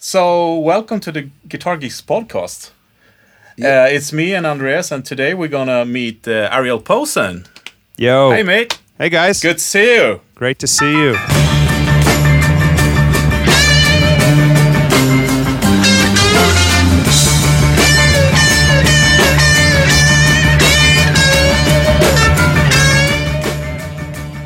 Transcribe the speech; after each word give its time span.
So, 0.00 0.56
welcome 0.58 1.00
to 1.00 1.10
the 1.10 1.28
Guitar 1.48 1.76
Geeks 1.76 2.00
podcast. 2.00 2.70
Uh, 3.60 3.88
it's 3.90 4.12
me 4.12 4.32
and 4.32 4.46
Andreas, 4.46 4.92
and 4.92 5.04
today 5.04 5.34
we're 5.34 5.48
gonna 5.48 5.84
meet 5.84 6.28
uh, 6.28 6.48
Ariel 6.52 6.78
Posen. 6.78 7.46
Yo. 7.96 8.30
Hey, 8.30 8.44
mate. 8.44 8.78
Hey, 8.96 9.08
guys. 9.08 9.40
Good 9.40 9.58
to 9.58 9.64
see 9.64 9.96
you. 9.96 10.20
Great 10.36 10.60
to 10.60 10.68
see 10.68 10.92
you. 10.92 11.14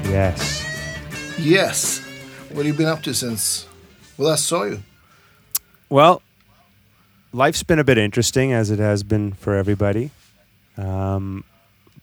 Yes. 0.09 0.65
Yes. 1.39 1.99
What 2.49 2.65
have 2.65 2.67
you 2.67 2.73
been 2.73 2.87
up 2.87 3.03
to 3.03 3.13
since 3.13 3.67
we 4.17 4.25
last 4.25 4.47
saw 4.47 4.63
you? 4.65 4.83
Well, 5.93 6.23
life's 7.35 7.63
been 7.63 7.79
a 7.79 7.85
bit 7.85 7.99
interesting 7.99 8.51
as 8.51 8.71
it 8.71 8.79
has 8.79 9.03
been 9.03 9.35
for 9.35 9.55
everybody. 9.57 10.11
Um, 10.79 11.45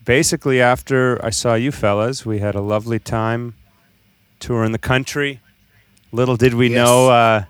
basically, 0.05 0.61
after 0.61 1.19
I 1.25 1.31
saw 1.31 1.55
you 1.55 1.71
fellas, 1.71 2.23
we 2.23 2.37
had 2.37 2.53
a 2.53 2.61
lovely 2.61 2.99
time 2.99 3.55
touring 4.39 4.73
the 4.73 4.77
country. 4.77 5.39
Little 6.11 6.37
did 6.37 6.53
we 6.53 6.67
Yes. 6.67 6.75
know, 6.75 7.09
uh, 7.09 7.43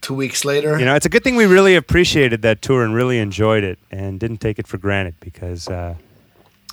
Two 0.00 0.14
weeks 0.14 0.46
later. 0.46 0.78
you 0.78 0.86
know, 0.86 0.94
it's 0.94 1.04
a 1.04 1.10
good 1.10 1.24
thing 1.24 1.36
we 1.36 1.44
really 1.44 1.74
appreciated 1.76 2.40
that 2.40 2.62
tour 2.62 2.82
and 2.82 2.94
really 2.94 3.18
enjoyed 3.18 3.64
it 3.64 3.78
and 3.90 4.18
didn't 4.18 4.38
take 4.38 4.58
it 4.58 4.66
for 4.66 4.78
granted 4.78 5.14
because, 5.20 5.68
uh, 5.68 5.94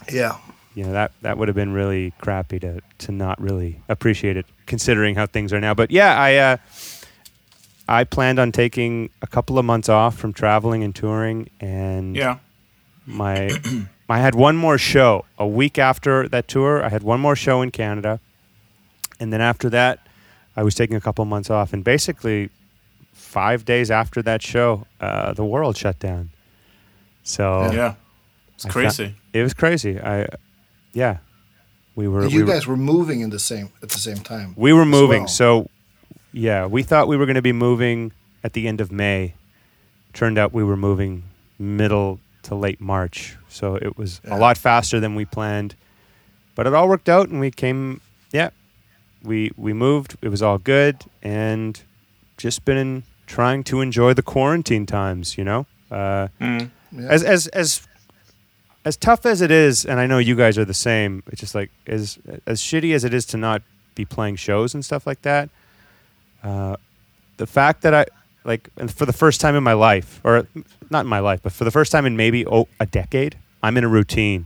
yeah. 0.09 0.37
you 0.75 0.85
know, 0.85 0.93
that, 0.93 1.11
that 1.23 1.37
would 1.37 1.49
have 1.49 1.55
been 1.55 1.73
really 1.73 2.13
crappy 2.19 2.57
to, 2.59 2.79
to 2.99 3.11
not 3.11 3.37
really 3.41 3.81
appreciate 3.89 4.37
it 4.37 4.45
considering 4.65 5.15
how 5.15 5.25
things 5.25 5.51
are 5.51 5.59
now. 5.59 5.73
But 5.73 5.91
yeah, 5.91 6.17
I, 6.17 6.35
uh, 6.35 6.57
I 7.87 8.03
planned 8.03 8.39
on 8.39 8.51
taking 8.51 9.09
a 9.21 9.27
couple 9.27 9.59
of 9.59 9.65
months 9.65 9.89
off 9.89 10.17
from 10.17 10.33
traveling 10.33 10.83
and 10.83 10.95
touring 10.95 11.49
and 11.59 12.15
Yeah. 12.15 12.37
my 13.05 13.49
I 14.09 14.19
had 14.19 14.35
one 14.35 14.55
more 14.55 14.77
show 14.77 15.25
a 15.39 15.47
week 15.47 15.77
after 15.79 16.27
that 16.29 16.47
tour. 16.47 16.83
I 16.83 16.89
had 16.89 17.01
one 17.03 17.19
more 17.19 17.35
show 17.35 17.61
in 17.63 17.71
Canada, 17.71 18.19
and 19.19 19.33
then 19.33 19.41
after 19.41 19.67
that, 19.71 19.99
I 20.55 20.61
was 20.63 20.75
taking 20.75 20.95
a 20.95 21.01
couple 21.01 21.23
of 21.23 21.27
months 21.29 21.49
off. 21.49 21.73
And 21.73 21.83
basically, 21.83 22.49
five 23.13 23.65
days 23.65 23.89
after 23.89 24.21
that 24.21 24.41
show, 24.43 24.85
uh, 25.01 25.33
the 25.33 25.43
world 25.43 25.75
shut 25.75 25.97
down. 25.99 26.29
So 27.23 27.71
Yeah. 27.71 27.95
It's 28.55 28.65
I 28.65 28.69
crazy. 28.69 29.15
it 29.33 29.41
was 29.41 29.53
crazy. 29.53 29.99
I 29.99 30.27
yeah, 30.93 31.17
we 31.95 32.07
were 32.07 32.21
And 32.21 32.27
we 32.27 32.33
you 32.35 32.45
were, 32.45 32.51
guys 32.53 32.65
were 32.67 32.77
moving 32.77 33.19
in 33.21 33.29
the 33.31 33.39
same 33.39 33.69
at 33.83 33.89
the 33.89 33.99
same 33.99 34.17
time. 34.17 34.53
we 34.55 34.71
were 34.71 34.85
moving. 34.85 35.23
well. 35.23 35.27
So 35.27 35.69
yeah, 36.35 36.65
we 36.65 36.83
thought 36.83 37.07
we 37.07 37.17
were 37.17 37.25
going 37.25 37.35
to 37.35 37.41
be 37.41 37.53
moving 37.53 38.11
at 38.43 38.53
the 38.53 38.67
end 38.67 38.81
of 38.81 38.91
May. 38.91 39.33
Turned 40.13 40.37
out 40.37 40.53
we 40.53 40.63
were 40.63 40.77
moving 40.77 41.23
middle 41.57 42.19
to 42.43 42.55
late 42.55 42.79
March. 42.81 43.35
So 43.49 43.75
it 43.75 43.97
was 43.97 44.21
Yeah. 44.23 44.35
a 44.35 44.37
lot 44.37 44.57
faster 44.57 44.99
than 44.99 45.15
we 45.15 45.25
planned. 45.25 45.75
But 46.55 46.67
it 46.67 46.73
all 46.73 46.87
worked 46.87 47.09
out 47.09 47.29
and 47.29 47.39
we 47.39 47.51
came 47.51 48.01
yeah. 48.31 48.49
We 49.23 49.51
we 49.57 49.73
moved. 49.73 50.17
It 50.21 50.29
was 50.29 50.41
all 50.41 50.57
good 50.57 50.97
and 51.23 51.81
just 52.37 52.65
been 52.65 53.03
trying 53.27 53.63
to 53.65 53.81
enjoy 53.81 54.13
the 54.13 54.21
quarantine 54.21 54.85
times, 54.85 55.37
you 55.37 55.43
know? 55.43 55.65
Uh 55.89 56.27
Mm. 56.41 56.69
Yeah. 56.91 57.07
as 57.09 57.23
as 57.23 57.47
as 57.47 57.87
as 58.85 58.95
tough 58.97 59.25
as 59.25 59.41
it 59.41 59.49
is, 59.51 59.83
and 59.85 59.99
I 59.99 60.05
know 60.05 60.19
you 60.19 60.35
guys 60.35 60.57
are 60.59 60.65
the 60.65 60.73
same. 60.89 61.23
It's 61.31 61.41
just 61.41 61.55
like 61.55 61.71
as 61.87 62.19
as 62.45 62.61
shitty 62.61 62.93
as 62.93 63.03
it 63.03 63.13
is 63.13 63.25
to 63.27 63.37
not 63.37 63.61
be 63.95 64.05
playing 64.05 64.35
shows 64.37 64.73
and 64.75 64.85
stuff 64.85 65.07
like 65.07 65.21
that. 65.23 65.49
Uh, 66.45 66.75
the 67.37 67.47
fact 67.47 67.81
that 67.81 67.93
I 67.93 68.05
like 68.45 68.69
for 68.89 69.05
the 69.05 69.13
first 69.13 69.41
time 69.41 69.55
in 69.55 69.63
my 69.63 69.73
life, 69.73 70.21
or 70.23 70.47
not 70.89 71.01
in 71.01 71.07
my 71.07 71.19
life, 71.19 71.41
but 71.41 71.51
for 71.51 71.63
the 71.63 71.71
first 71.71 71.91
time 71.91 72.05
in 72.05 72.15
maybe 72.15 72.45
oh, 72.45 72.67
a 72.79 72.85
decade, 72.85 73.37
I'm 73.63 73.77
in 73.77 73.83
a 73.83 73.87
routine. 73.87 74.45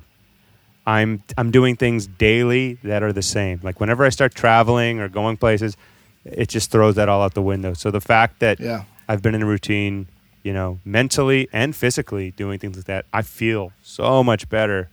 I'm 0.87 1.21
I'm 1.37 1.51
doing 1.51 1.75
things 1.75 2.07
daily 2.07 2.75
that 2.83 3.03
are 3.03 3.13
the 3.13 3.21
same. 3.21 3.59
Like 3.61 3.79
whenever 3.79 4.05
I 4.05 4.09
start 4.09 4.33
traveling 4.33 4.99
or 4.99 5.09
going 5.09 5.37
places, 5.37 5.75
it 6.23 6.47
just 6.49 6.71
throws 6.71 6.95
that 6.95 7.09
all 7.09 7.21
out 7.21 7.33
the 7.33 7.41
window. 7.41 7.73
So 7.73 7.91
the 7.91 8.01
fact 8.01 8.39
that 8.39 8.59
yeah. 8.59 8.83
I've 9.07 9.21
been 9.21 9.35
in 9.35 9.43
a 9.43 9.45
routine, 9.45 10.07
you 10.41 10.53
know, 10.53 10.79
mentally 10.85 11.49
and 11.51 11.75
physically 11.75 12.31
doing 12.31 12.59
things 12.59 12.77
like 12.77 12.85
that. 12.85 13.05
I 13.13 13.21
feel 13.21 13.73
so 13.83 14.23
much 14.23 14.49
better. 14.49 14.89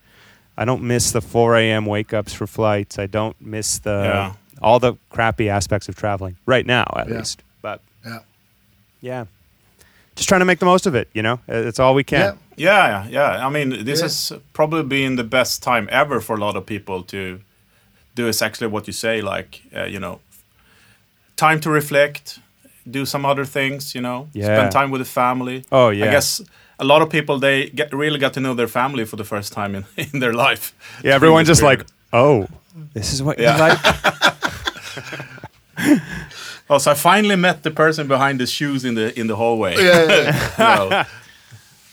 I 0.58 0.64
don't 0.64 0.82
miss 0.82 1.12
the 1.12 1.20
4 1.20 1.56
a.m. 1.56 1.86
wake 1.86 2.12
ups 2.12 2.32
for 2.32 2.46
flights. 2.46 2.98
I 2.98 3.06
don't 3.06 3.38
miss 3.40 3.78
the 3.78 3.90
Yeah. 3.90 4.32
All 4.62 4.78
the 4.78 4.94
crappy 5.10 5.48
aspects 5.48 5.88
of 5.88 5.94
traveling 5.96 6.36
right 6.46 6.66
now, 6.66 6.84
at 6.96 7.08
Yeah. 7.08 7.18
least. 7.18 7.42
But 7.62 7.80
Yeah. 8.04 8.18
yeah, 9.00 9.24
just 10.16 10.28
trying 10.28 10.40
to 10.40 10.44
make 10.46 10.58
the 10.58 10.66
most 10.66 10.86
of 10.86 10.94
it. 10.94 11.08
You 11.14 11.22
know, 11.22 11.38
it's 11.48 11.78
all 11.78 11.94
we 11.94 12.04
can. 12.04 12.20
Yeah. 12.20 12.32
Yeah, 12.58 12.88
yeah, 12.88 13.36
yeah. 13.36 13.46
I 13.46 13.50
mean, 13.50 13.84
this 13.84 13.98
Yeah. 13.98 14.04
has 14.06 14.32
probably 14.54 14.82
been 14.82 15.16
the 15.16 15.24
best 15.24 15.62
time 15.62 15.88
ever 15.90 16.20
for 16.20 16.36
a 16.36 16.38
lot 16.40 16.56
of 16.56 16.64
people 16.64 17.02
to 17.02 17.40
do 18.14 18.26
exactly 18.28 18.66
what 18.66 18.86
you 18.86 18.92
say. 18.94 19.20
Like, 19.20 19.60
uh, 19.76 19.84
you 19.84 20.00
know, 20.00 20.20
time 21.36 21.60
to 21.60 21.70
reflect, 21.70 22.38
do 22.90 23.04
some 23.04 23.26
other 23.26 23.44
things. 23.44 23.94
You 23.94 24.00
know, 24.00 24.28
Yeah. 24.32 24.46
spend 24.46 24.72
time 24.72 24.90
with 24.90 25.00
the 25.00 25.04
family. 25.10 25.64
Oh 25.70 25.90
yeah. 25.90 26.06
I 26.06 26.10
guess 26.10 26.40
a 26.78 26.84
lot 26.84 27.02
of 27.02 27.10
people 27.10 27.38
they 27.38 27.68
get 27.74 27.92
really 27.92 28.18
got 28.18 28.32
to 28.34 28.40
know 28.40 28.54
their 28.54 28.68
family 28.68 29.04
for 29.04 29.16
the 29.16 29.24
first 29.24 29.52
time 29.52 29.74
in, 29.74 29.84
in 30.12 30.20
their 30.20 30.32
life. 30.32 30.72
Yeah, 30.96 31.02
during 31.02 31.14
everyone's 31.14 31.48
this 31.48 31.58
just 31.58 31.62
like, 31.64 31.84
oh, 32.12 32.46
this 32.94 33.12
is 33.12 33.22
what 33.22 33.38
Yeah. 33.38 33.54
you 33.56 33.60
like. 33.60 33.78
oh, 36.70 36.78
so 36.78 36.90
I 36.90 36.94
finally 36.94 37.36
met 37.36 37.62
the 37.62 37.70
person 37.70 38.06
behind 38.08 38.40
the 38.40 38.46
shoes 38.46 38.84
in 38.84 38.94
the 38.94 39.18
in 39.18 39.26
the 39.26 39.36
hallway. 39.36 39.76
Yeah, 39.76 40.04
yeah, 40.06 40.50
you 40.58 40.64
know, 40.64 40.88
the 40.90 41.06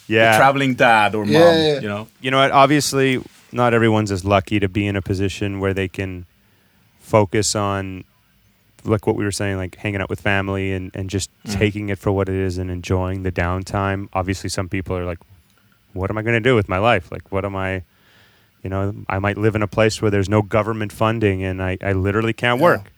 yeah. 0.08 0.38
traveling 0.38 0.76
dad 0.76 1.16
or 1.16 1.26
mom. 1.26 1.34
Yeah, 1.34 1.56
yeah. 1.74 1.80
You 1.80 1.88
know. 1.88 2.08
you 2.22 2.32
know 2.32 2.38
what? 2.40 2.52
Obviously, 2.52 3.22
not 3.52 3.74
everyone's 3.74 4.12
as 4.12 4.24
lucky 4.26 4.60
to 4.60 4.68
be 4.70 4.88
in 4.88 4.96
a 4.96 5.02
position 5.02 5.60
where 5.60 5.74
they 5.74 5.88
can 5.88 6.26
focus 7.00 7.56
on, 7.56 8.04
like 8.86 9.06
what 9.06 9.16
we 9.16 9.24
were 9.24 9.32
saying, 9.32 9.58
like 9.58 9.76
hanging 9.76 10.02
out 10.02 10.10
with 10.10 10.22
family 10.22 10.74
and, 10.74 10.92
and 10.96 11.10
just 11.10 11.30
Mhm. 11.46 11.54
taking 11.54 11.90
it 11.90 12.00
for 12.00 12.12
what 12.12 12.30
it 12.30 12.36
is 12.36 12.58
and 12.58 12.72
enjoying 12.72 13.24
the 13.24 13.32
downtime. 13.32 14.08
Obviously, 14.14 14.50
some 14.50 14.70
people 14.70 14.96
are 14.96 15.06
like, 15.06 15.20
what 15.94 16.10
am 16.10 16.18
I 16.18 16.22
going 16.22 16.34
to 16.36 16.40
do 16.50 16.56
with 16.56 16.68
my 16.70 16.78
life? 16.80 17.12
Like, 17.12 17.32
what 17.32 17.46
am 17.46 17.56
I, 17.56 17.84
you 18.64 18.70
know, 18.70 18.96
I 19.08 19.20
might 19.20 19.38
live 19.38 19.56
in 19.56 19.62
a 19.62 19.68
place 19.68 20.02
where 20.02 20.10
there's 20.10 20.30
no 20.30 20.42
government 20.42 20.92
funding 20.92 21.44
and 21.44 21.62
I, 21.62 21.78
I 21.84 21.92
literally 21.92 22.34
can't 22.34 22.60
Yeah. 22.60 22.64
work. 22.66 22.93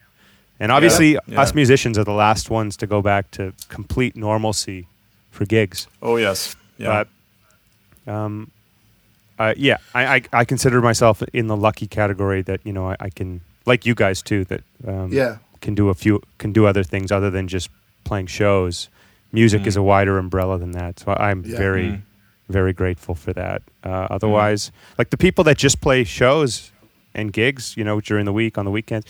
And 0.60 0.72
obviously, 0.72 1.18
Yeah. 1.26 1.40
us 1.42 1.54
musicians 1.54 1.98
are 1.98 2.04
the 2.04 2.12
last 2.14 2.50
ones 2.50 2.76
to 2.78 2.86
go 2.86 3.02
back 3.02 3.30
to 3.32 3.52
complete 3.68 4.16
normalcy 4.16 4.86
for 5.30 5.44
gigs. 5.44 5.86
Oh 6.02 6.16
yes. 6.16 6.56
Yeah. 6.78 7.04
But 8.06 8.12
um, 8.12 8.50
uh, 9.38 9.54
yeah, 9.56 9.76
I, 9.94 10.16
I 10.16 10.22
I 10.40 10.44
consider 10.44 10.80
myself 10.80 11.22
in 11.32 11.46
the 11.46 11.56
lucky 11.56 11.86
category 11.86 12.42
that 12.42 12.60
you 12.64 12.72
know 12.72 12.90
I, 12.90 12.96
I 13.00 13.10
can 13.10 13.40
like 13.66 13.84
you 13.84 13.94
guys 13.94 14.22
too 14.22 14.44
that 14.44 14.62
um, 14.86 15.12
yeah. 15.12 15.36
can 15.60 15.74
do 15.74 15.88
a 15.90 15.94
few 15.94 16.22
can 16.38 16.52
do 16.52 16.66
other 16.66 16.82
things 16.82 17.12
other 17.12 17.30
than 17.30 17.48
just 17.48 17.68
playing 18.04 18.26
shows. 18.28 18.88
Music 19.32 19.62
Mm. 19.62 19.66
is 19.66 19.76
a 19.76 19.82
wider 19.82 20.18
umbrella 20.18 20.58
than 20.58 20.70
that, 20.72 21.00
so 21.00 21.12
I'm 21.18 21.44
Yeah. 21.44 21.58
very 21.58 21.88
Mm. 21.90 22.00
very 22.48 22.72
grateful 22.72 23.14
for 23.14 23.32
that. 23.34 23.60
Uh, 23.84 24.06
otherwise, 24.10 24.70
like 24.98 25.10
the 25.10 25.16
people 25.18 25.44
that 25.44 25.58
just 25.58 25.80
play 25.80 26.04
shows 26.04 26.70
and 27.14 27.32
gigs, 27.32 27.76
you 27.76 27.84
know, 27.84 28.00
during 28.00 28.24
the 28.24 28.32
week 28.32 28.56
on 28.56 28.64
the 28.64 28.70
weekends. 28.70 29.06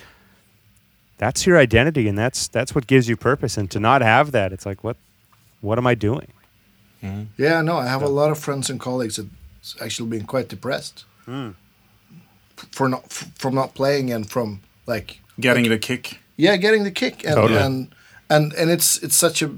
That's 1.18 1.46
your 1.46 1.56
identity, 1.58 2.08
and 2.08 2.18
that's 2.18 2.48
that's 2.48 2.74
what 2.74 2.86
gives 2.86 3.08
you 3.08 3.16
purpose. 3.16 3.56
And 3.56 3.70
to 3.70 3.80
not 3.80 4.02
have 4.02 4.32
that, 4.32 4.52
it's 4.52 4.66
like, 4.66 4.84
what, 4.84 4.96
what 5.60 5.78
am 5.78 5.86
I 5.86 5.94
doing? 5.94 6.28
Mm. 7.02 7.26
Yeah, 7.38 7.62
no, 7.62 7.76
I 7.78 7.86
have 7.86 8.02
a 8.02 8.08
lot 8.08 8.30
of 8.30 8.38
friends 8.38 8.68
and 8.70 8.78
colleagues 8.80 9.16
that's 9.16 9.76
actually 9.80 10.08
been 10.10 10.26
quite 10.26 10.48
depressed 10.48 11.04
Hmm. 11.24 11.50
for 12.72 12.88
not 12.88 13.04
f- 13.04 13.30
from 13.36 13.54
not 13.54 13.74
playing 13.74 14.12
and 14.12 14.28
from 14.30 14.60
like 14.86 15.20
Getting 15.40 15.68
the 15.68 15.78
kick. 15.78 16.20
yeah, 16.36 16.56
getting 16.56 16.84
the 16.84 16.90
kick 16.90 17.24
and 17.24 17.34
Totally. 17.34 17.60
and 17.60 17.94
and 18.30 18.52
and 18.54 18.70
it's 18.70 18.98
it's 19.02 19.16
such 19.16 19.42
a 19.42 19.50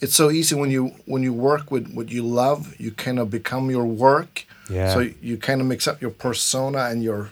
it's 0.00 0.14
so 0.14 0.30
easy 0.30 0.54
when 0.54 0.70
you 0.70 0.92
when 1.06 1.22
you 1.22 1.32
work 1.32 1.70
with 1.70 1.92
what 1.94 2.10
you 2.10 2.22
love, 2.22 2.74
you 2.80 2.90
kind 2.90 3.18
of 3.18 3.30
become 3.30 3.70
your 3.70 3.86
work. 3.86 4.44
Yeah. 4.70 4.92
So 4.92 5.00
you 5.20 5.36
kind 5.38 5.60
of 5.60 5.66
mix 5.66 5.86
up 5.86 6.00
your 6.02 6.10
persona 6.10 6.86
and 6.90 7.02
your 7.02 7.30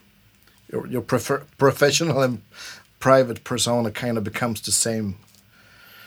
your 0.72 0.86
your 0.86 1.02
prefer, 1.02 1.42
professional 1.58 2.22
and 2.22 2.40
private 3.00 3.42
persona 3.44 3.90
kind 3.90 4.16
of 4.16 4.22
becomes 4.24 4.60
the 4.60 4.70
same. 4.72 5.16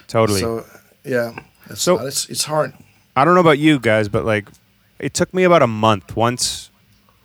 Totally. 0.08 0.40
So 0.40 0.66
yeah, 1.04 1.34
it's, 1.70 1.82
So- 1.82 2.00
it's 2.06 2.30
it's 2.30 2.46
hard. 2.46 2.74
I 3.16 3.26
don't 3.26 3.36
know 3.36 3.42
about 3.42 3.60
you 3.60 3.80
guys, 3.80 4.08
but 4.10 4.26
like 4.26 4.48
it 5.00 5.14
took 5.14 5.34
me 5.34 5.44
about 5.44 5.62
a 5.62 5.68
month 5.68 6.16
once 6.16 6.70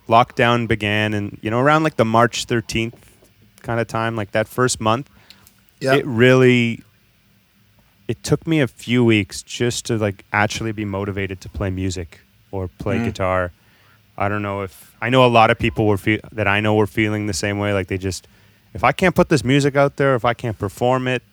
lockdown 0.07 0.67
began 0.67 1.13
and 1.13 1.37
you 1.41 1.49
know 1.51 1.59
around 1.59 1.83
like 1.83 1.95
the 1.95 2.05
March 2.05 2.45
13th 2.47 2.93
kind 3.61 3.79
of 3.79 3.87
time 3.87 4.15
like 4.15 4.31
that 4.31 4.47
first 4.47 4.79
month 4.81 5.07
Yeah, 5.79 5.93
it 5.95 6.05
really 6.05 6.81
it 8.07 8.23
took 8.23 8.47
me 8.47 8.59
a 8.61 8.67
few 8.67 9.03
weeks 9.05 9.43
just 9.43 9.85
to 9.85 9.97
like 9.97 10.25
actually 10.33 10.71
be 10.71 10.83
motivated 10.85 11.41
to 11.41 11.49
play 11.49 11.69
music 11.69 12.21
or 12.51 12.67
play 12.67 12.97
Mm. 12.97 13.05
guitar. 13.05 13.51
I 14.17 14.29
don't 14.29 14.41
know 14.41 14.61
if 14.63 14.95
I 15.01 15.09
know 15.09 15.25
a 15.25 15.29
lot 15.39 15.49
of 15.51 15.57
people 15.59 15.85
were 15.87 15.97
fe- 15.97 16.21
that 16.31 16.47
I 16.47 16.59
know 16.59 16.73
were 16.75 16.87
feeling 16.87 17.27
the 17.27 17.33
same 17.33 17.59
way 17.59 17.73
like 17.73 17.87
they 17.87 17.97
just 17.99 18.27
if 18.73 18.83
I 18.83 18.91
can't 18.91 19.15
put 19.15 19.29
this 19.29 19.43
music 19.43 19.75
out 19.75 19.95
there, 19.97 20.15
if 20.15 20.25
I 20.25 20.33
can't 20.33 20.57
perform 20.57 21.07
it, 21.07 21.23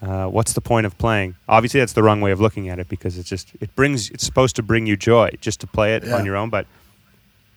uh, 0.00 0.26
what's 0.26 0.52
the 0.52 0.60
point 0.60 0.86
of 0.86 0.96
playing? 0.98 1.34
Obviously, 1.48 1.80
that's 1.80 1.92
the 1.92 2.02
wrong 2.02 2.20
way 2.20 2.30
of 2.30 2.40
looking 2.40 2.68
at 2.68 2.78
it 2.78 2.88
because 2.88 3.18
it's 3.18 3.28
just 3.28 3.52
it 3.60 3.74
brings 3.74 4.10
it's 4.10 4.24
supposed 4.24 4.54
to 4.56 4.62
bring 4.62 4.86
you 4.86 4.96
joy 4.96 5.30
just 5.40 5.60
to 5.60 5.66
play 5.66 5.94
it 5.96 6.04
Yeah. 6.04 6.14
on 6.16 6.24
your 6.24 6.36
own. 6.36 6.50
But 6.50 6.66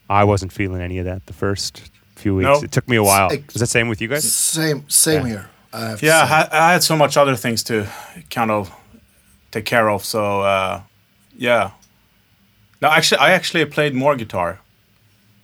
I 0.09 0.23
wasn't 0.23 0.51
feeling 0.51 0.81
any 0.81 0.97
of 0.97 1.05
that 1.05 1.25
the 1.27 1.33
first 1.33 1.91
few 2.15 2.35
weeks. 2.35 2.45
No. 2.47 2.63
It 2.63 2.71
took 2.71 2.87
me 2.89 2.95
a 2.97 3.03
while. 3.03 3.31
Ex- 3.31 3.53
Was 3.53 3.59
that 3.61 3.67
same 3.67 3.87
with 3.89 4.01
you 4.01 4.07
guys? 4.07 4.31
Same, 4.31 4.89
same 4.89 5.21
Yeah. 5.21 5.27
here. 5.27 5.49
I 5.73 5.97
Yeah. 6.01 6.47
I, 6.51 6.69
I 6.69 6.73
had 6.73 6.83
so 6.83 6.95
much 6.97 7.15
other 7.15 7.35
things 7.35 7.63
to 7.63 7.85
kind 8.29 8.49
of 8.51 8.71
take 9.51 9.65
care 9.65 9.89
of. 9.89 10.03
So 10.03 10.41
uh, 10.41 10.81
yeah. 11.37 11.71
No, 12.81 12.89
actually, 12.89 13.19
I 13.19 13.31
actually 13.33 13.63
played 13.65 13.93
more 13.93 14.15
guitar, 14.15 14.59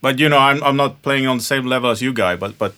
but 0.02 0.20
you 0.20 0.30
know, 0.30 0.38
I'm 0.38 0.64
I'm 0.64 0.78
not 0.78 1.02
playing 1.02 1.28
on 1.28 1.38
the 1.38 1.44
same 1.44 1.66
level 1.66 1.90
as 1.90 2.02
you 2.02 2.14
guys. 2.14 2.40
But 2.40 2.58
but 2.58 2.74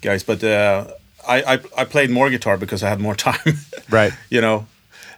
guys, 0.00 0.22
but 0.22 0.42
uh, 0.42 0.86
I, 1.26 1.54
I 1.54 1.60
I 1.78 1.84
played 1.84 2.10
more 2.10 2.30
guitar 2.30 2.56
because 2.56 2.82
I 2.82 2.88
had 2.88 3.00
more 3.00 3.14
time. 3.30 3.58
Right. 3.90 4.12
you 4.30 4.40
know, 4.40 4.66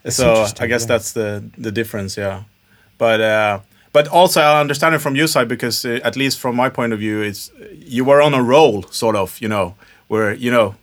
so 0.09 0.47
I 0.61 0.67
guess 0.67 0.83
yeah. 0.83 0.89
that's 0.89 1.13
the 1.13 1.43
the 1.59 1.73
difference. 1.73 2.17
Yeah, 2.17 2.43
but. 2.99 3.21
Uh, 3.21 3.61
but 3.93 4.09
also, 4.09 4.43
I 4.43 4.61
understand 4.61 4.95
it 4.95 4.99
from 4.99 5.17
your 5.17 5.27
side 5.27 5.49
because, 5.49 5.83
uh, 5.87 6.01
at 6.05 6.17
least 6.17 6.39
from 6.39 6.55
my 6.55 6.69
point 6.69 6.93
of 6.93 6.99
view, 6.99 7.23
it's 7.23 7.51
you 7.73 8.05
were 8.05 8.21
on 8.21 8.35
a 8.35 8.43
roll, 8.43 8.83
sort 8.91 9.17
of, 9.17 9.41
you 9.41 9.49
know, 9.49 9.75
where 10.09 10.35
you 10.35 10.51
know 10.51 10.75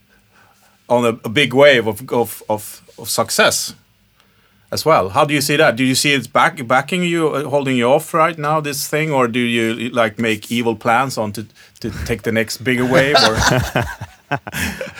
on 0.89 1.05
a, 1.05 1.19
a 1.23 1.29
big 1.29 1.53
wave 1.53 1.87
of, 1.87 2.11
of, 2.11 2.43
of, 2.49 2.81
of 2.97 3.09
success 3.09 3.75
as 4.73 4.83
well. 4.85 5.09
How 5.09 5.23
do 5.25 5.33
you 5.33 5.41
see 5.41 5.55
that? 5.57 5.75
Do 5.75 5.83
you 5.83 5.95
see 5.95 6.13
it's 6.13 6.27
back 6.27 6.65
backing 6.67 7.03
you, 7.03 7.29
uh, 7.29 7.49
holding 7.49 7.77
you 7.77 7.85
off 7.85 8.13
right 8.13 8.37
now, 8.37 8.59
this 8.59 8.87
thing, 8.87 9.11
or 9.11 9.27
do 9.27 9.39
you 9.39 9.89
like 9.91 10.17
make 10.19 10.51
evil 10.51 10.75
plans 10.75 11.17
on 11.17 11.31
to, 11.33 11.45
to 11.79 11.91
take 12.05 12.23
the 12.23 12.31
next 12.31 12.57
bigger 12.63 12.85
wave? 12.85 13.15
Or 13.15 13.35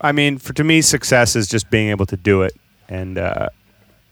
I 0.00 0.12
mean, 0.12 0.38
for 0.38 0.52
to 0.54 0.64
me, 0.64 0.82
success 0.82 1.36
is 1.36 1.48
just 1.48 1.70
being 1.70 1.88
able 1.90 2.06
to 2.06 2.16
do 2.16 2.42
it, 2.42 2.54
and 2.88 3.18
uh, 3.18 3.48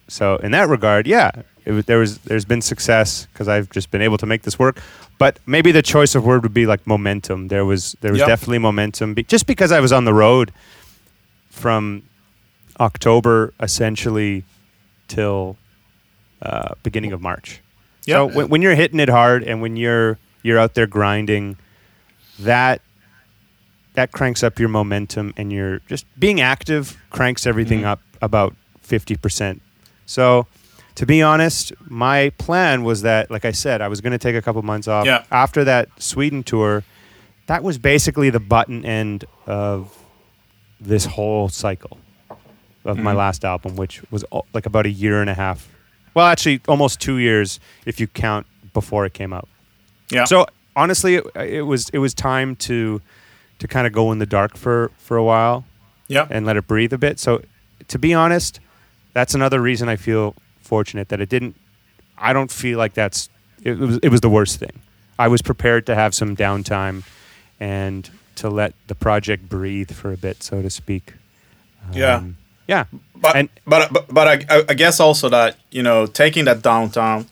so 0.08 0.36
in 0.36 0.52
that 0.52 0.68
regard, 0.68 1.06
yeah, 1.06 1.30
it 1.64 1.86
there 1.86 1.98
was 1.98 2.18
there's 2.18 2.44
been 2.44 2.62
success 2.62 3.26
because 3.32 3.48
I've 3.48 3.68
just 3.70 3.90
been 3.90 4.02
able 4.02 4.18
to 4.18 4.26
make 4.26 4.42
this 4.42 4.58
work. 4.58 4.80
But 5.18 5.38
maybe 5.46 5.72
the 5.72 5.82
choice 5.82 6.14
of 6.16 6.24
word 6.24 6.42
would 6.42 6.54
be 6.54 6.66
like 6.66 6.86
momentum. 6.86 7.48
There 7.48 7.64
was 7.64 7.96
there 8.00 8.12
was 8.12 8.20
Yep. 8.20 8.28
definitely 8.28 8.58
momentum, 8.58 9.14
be, 9.14 9.22
just 9.22 9.46
because 9.46 9.70
I 9.72 9.80
was 9.80 9.92
on 9.92 10.04
the 10.04 10.14
road 10.14 10.52
from 11.50 12.02
October 12.82 13.54
essentially 13.60 14.44
till 15.08 15.56
uh, 16.42 16.74
beginning 16.82 17.12
of 17.12 17.20
March. 17.20 17.60
So 18.02 18.10
Yeah. 18.28 18.34
when, 18.36 18.48
when 18.48 18.62
you're 18.62 18.74
hitting 18.74 18.98
it 19.00 19.08
hard 19.08 19.42
and 19.44 19.62
when 19.62 19.76
you're 19.76 20.18
you're 20.42 20.58
out 20.58 20.74
there 20.74 20.88
grinding, 20.88 21.56
that 22.40 22.80
that 23.94 24.10
cranks 24.10 24.42
up 24.42 24.58
your 24.58 24.68
momentum 24.68 25.32
and 25.36 25.52
you're 25.52 25.78
just 25.86 26.04
being 26.18 26.40
active 26.40 26.96
cranks 27.10 27.46
everything 27.46 27.82
Mhm. 27.82 27.86
up 27.92 28.00
about 28.20 28.56
50%. 28.82 29.60
So 30.06 30.46
to 30.96 31.06
be 31.06 31.22
honest, 31.22 31.72
my 31.88 32.30
plan 32.38 32.82
was 32.84 33.02
that 33.02 33.30
like 33.30 33.44
I 33.44 33.52
said, 33.52 33.80
I 33.80 33.86
was 33.88 34.00
going 34.00 34.12
to 34.12 34.18
take 34.18 34.34
a 34.34 34.42
couple 34.42 34.60
months 34.62 34.88
off 34.88 35.06
Yeah. 35.06 35.22
after 35.30 35.62
that 35.64 35.88
Sweden 35.98 36.42
tour. 36.42 36.82
That 37.46 37.62
was 37.62 37.78
basically 37.78 38.30
the 38.30 38.40
button 38.40 38.84
end 38.84 39.24
of 39.46 39.96
this 40.80 41.04
whole 41.04 41.48
cycle 41.48 41.98
of 42.84 42.98
my 42.98 43.12
Mhm. 43.12 43.16
last 43.16 43.44
album, 43.44 43.76
which 43.76 44.02
was 44.10 44.24
like 44.52 44.66
about 44.66 44.86
a 44.86 44.90
year 44.90 45.20
and 45.20 45.30
a 45.30 45.34
half. 45.34 45.68
Well, 46.14 46.26
actually, 46.26 46.60
almost 46.68 47.00
two 47.00 47.18
years 47.18 47.58
if 47.86 47.98
you 48.00 48.06
count 48.06 48.46
before 48.74 49.06
it 49.06 49.14
came 49.14 49.32
out. 49.32 49.48
yeah, 50.10 50.24
So 50.24 50.46
honestly, 50.76 51.14
it, 51.16 51.24
it 51.36 51.62
was 51.62 51.88
it 51.90 51.98
was 51.98 52.12
time 52.14 52.56
to 52.56 53.00
to 53.58 53.68
kind 53.68 53.86
of 53.86 53.92
go 53.92 54.10
in 54.12 54.18
the 54.18 54.26
dark 54.26 54.56
for 54.56 54.90
for 54.98 55.16
a 55.16 55.22
while 55.24 55.64
yeah, 56.08 56.26
and 56.30 56.44
let 56.46 56.56
it 56.56 56.66
breathe 56.66 56.92
a 56.92 56.98
bit. 56.98 57.18
So 57.20 57.42
to 57.88 57.98
be 57.98 58.12
honest, 58.14 58.60
that's 59.14 59.34
another 59.34 59.60
reason 59.60 59.88
I 59.88 59.96
feel 59.96 60.34
fortunate 60.62 61.08
that 61.10 61.20
it 61.20 61.28
didn't. 61.28 61.54
I 62.18 62.32
don't 62.32 62.50
feel 62.50 62.78
like 62.78 62.94
that's 62.94 63.28
it 63.62 63.78
was 63.78 63.98
it 64.02 64.08
was 64.10 64.20
the 64.20 64.28
worst 64.30 64.58
thing. 64.58 64.72
I 65.18 65.28
was 65.28 65.40
prepared 65.42 65.86
to 65.86 65.94
have 65.94 66.14
some 66.14 66.34
downtime 66.36 67.04
and 67.60 68.10
to 68.36 68.48
let 68.50 68.74
the 68.88 68.94
project 68.94 69.48
breathe 69.48 69.92
for 69.92 70.12
a 70.12 70.16
bit, 70.16 70.42
so 70.42 70.62
to 70.62 70.70
speak. 70.70 71.12
Um, 71.90 71.92
yeah. 71.96 72.22
But 73.24 73.36
and- 73.36 73.48
but 73.66 73.92
but, 73.92 74.04
but 74.18 74.26
I, 74.28 74.34
I- 74.56 74.64
I 74.72 74.74
guess 74.74 75.00
also 75.00 75.28
that 75.28 75.56
you 75.70 75.82
know 75.82 76.06
taking 76.06 76.44
that 76.46 76.62
downtown 76.62 77.26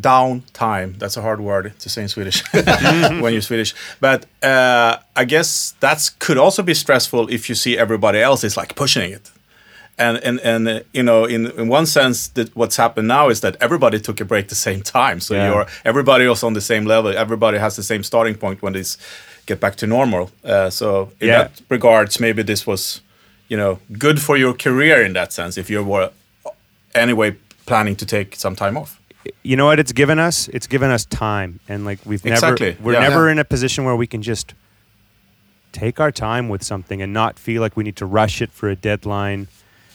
downtime 0.00 0.98
that's 0.98 1.16
a 1.16 1.22
hard 1.22 1.40
word 1.40 1.72
to 1.80 1.88
say 1.88 2.02
in 2.02 2.08
Swedish. 2.08 2.42
When 3.22 3.32
you're 3.32 3.42
Swedish. 3.42 3.74
But 4.00 4.26
uh, 4.42 4.96
I 5.16 5.24
guess 5.24 5.74
that 5.80 6.10
could 6.18 6.38
also 6.38 6.62
be 6.62 6.74
stressful 6.74 7.28
if 7.30 7.48
you 7.48 7.54
see 7.56 7.76
everybody 7.78 8.18
else 8.20 8.46
is 8.46 8.56
like 8.56 8.74
pushing 8.74 9.12
it. 9.12 9.30
And 9.98 10.16
and 10.24 10.40
and 10.44 10.68
uh, 10.68 10.80
you 10.92 11.02
know 11.02 11.24
in 11.28 11.46
in 11.60 11.68
one 11.72 11.86
sense 11.86 12.28
that 12.34 12.48
what's 12.54 12.76
happened 12.76 13.08
now 13.08 13.30
is 13.30 13.40
that 13.40 13.56
everybody 13.60 13.98
took 14.00 14.20
a 14.20 14.24
break 14.24 14.46
the 14.48 14.54
same 14.54 14.80
time. 14.82 15.20
So 15.20 15.34
Yeah. 15.34 15.48
you're 15.52 15.66
everybody 15.84 16.26
was 16.28 16.42
on 16.42 16.54
the 16.54 16.60
same 16.60 16.84
level. 16.88 17.10
Everybody 17.16 17.58
has 17.58 17.74
the 17.74 17.82
same 17.82 18.02
starting 18.02 18.36
point 18.38 18.62
when 18.62 18.72
this 18.74 18.98
get 19.46 19.60
back 19.60 19.74
to 19.76 19.86
normal. 19.86 20.30
Uh, 20.44 20.70
so 20.70 21.10
in 21.20 21.28
Yeah. 21.28 21.38
that 21.42 21.60
regards 21.70 22.20
maybe 22.20 22.44
this 22.44 22.66
was 22.66 23.00
you 23.48 23.56
know 23.56 23.78
good 23.98 24.20
for 24.20 24.36
your 24.36 24.52
career 24.54 25.02
in 25.02 25.12
that 25.14 25.32
sense 25.32 25.56
if 25.56 25.68
you 25.70 25.82
were 25.82 26.10
anyway 26.94 27.36
planning 27.66 27.96
to 27.96 28.06
take 28.06 28.36
some 28.36 28.54
time 28.56 28.76
off 28.76 29.00
you 29.42 29.56
know 29.56 29.66
what 29.66 29.78
it's 29.78 29.92
given 29.92 30.18
us? 30.18 30.48
It's 30.48 30.66
given 30.66 30.90
us 30.90 31.04
time, 31.04 31.60
and 31.68 31.84
like 31.84 31.98
we've 32.06 32.24
Exactly, 32.24 32.68
never, 32.70 32.82
we're 32.82 32.92
yeah. 32.94 33.00
never 33.00 33.26
Yeah. 33.26 33.32
in 33.32 33.38
a 33.38 33.44
position 33.44 33.84
where 33.84 33.96
we 33.96 34.06
can 34.06 34.22
just 34.22 34.54
take 35.72 36.00
our 36.00 36.10
time 36.10 36.48
with 36.48 36.62
something 36.62 37.02
and 37.02 37.12
not 37.12 37.38
feel 37.38 37.60
like 37.60 37.76
we 37.76 37.84
need 37.84 37.96
to 37.96 38.06
rush 38.06 38.40
it 38.40 38.50
for 38.52 38.70
a 38.70 38.76
deadline, 38.76 39.48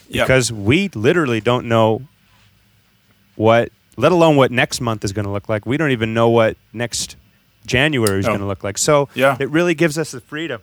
Yeah. 0.08 0.24
because 0.24 0.52
we 0.52 0.90
literally 0.94 1.42
don't 1.42 1.68
know 1.68 2.04
what, 3.36 3.72
let 3.98 4.12
alone 4.12 4.36
what 4.36 4.52
next 4.52 4.82
month 4.82 5.04
is 5.04 5.14
going 5.14 5.26
to 5.26 5.32
look 5.32 5.50
like. 5.50 5.66
We 5.66 5.78
don't 5.78 5.92
even 5.92 6.14
know 6.14 6.30
what 6.30 6.56
next 6.72 7.16
January 7.66 8.20
is 8.20 8.26
No. 8.26 8.32
going 8.32 8.42
to 8.42 8.46
look 8.46 8.64
like. 8.64 8.78
So 8.78 9.10
Yeah. 9.16 9.38
it 9.40 9.50
really 9.50 9.74
gives 9.74 9.98
us 9.98 10.12
the 10.12 10.20
freedom. 10.22 10.62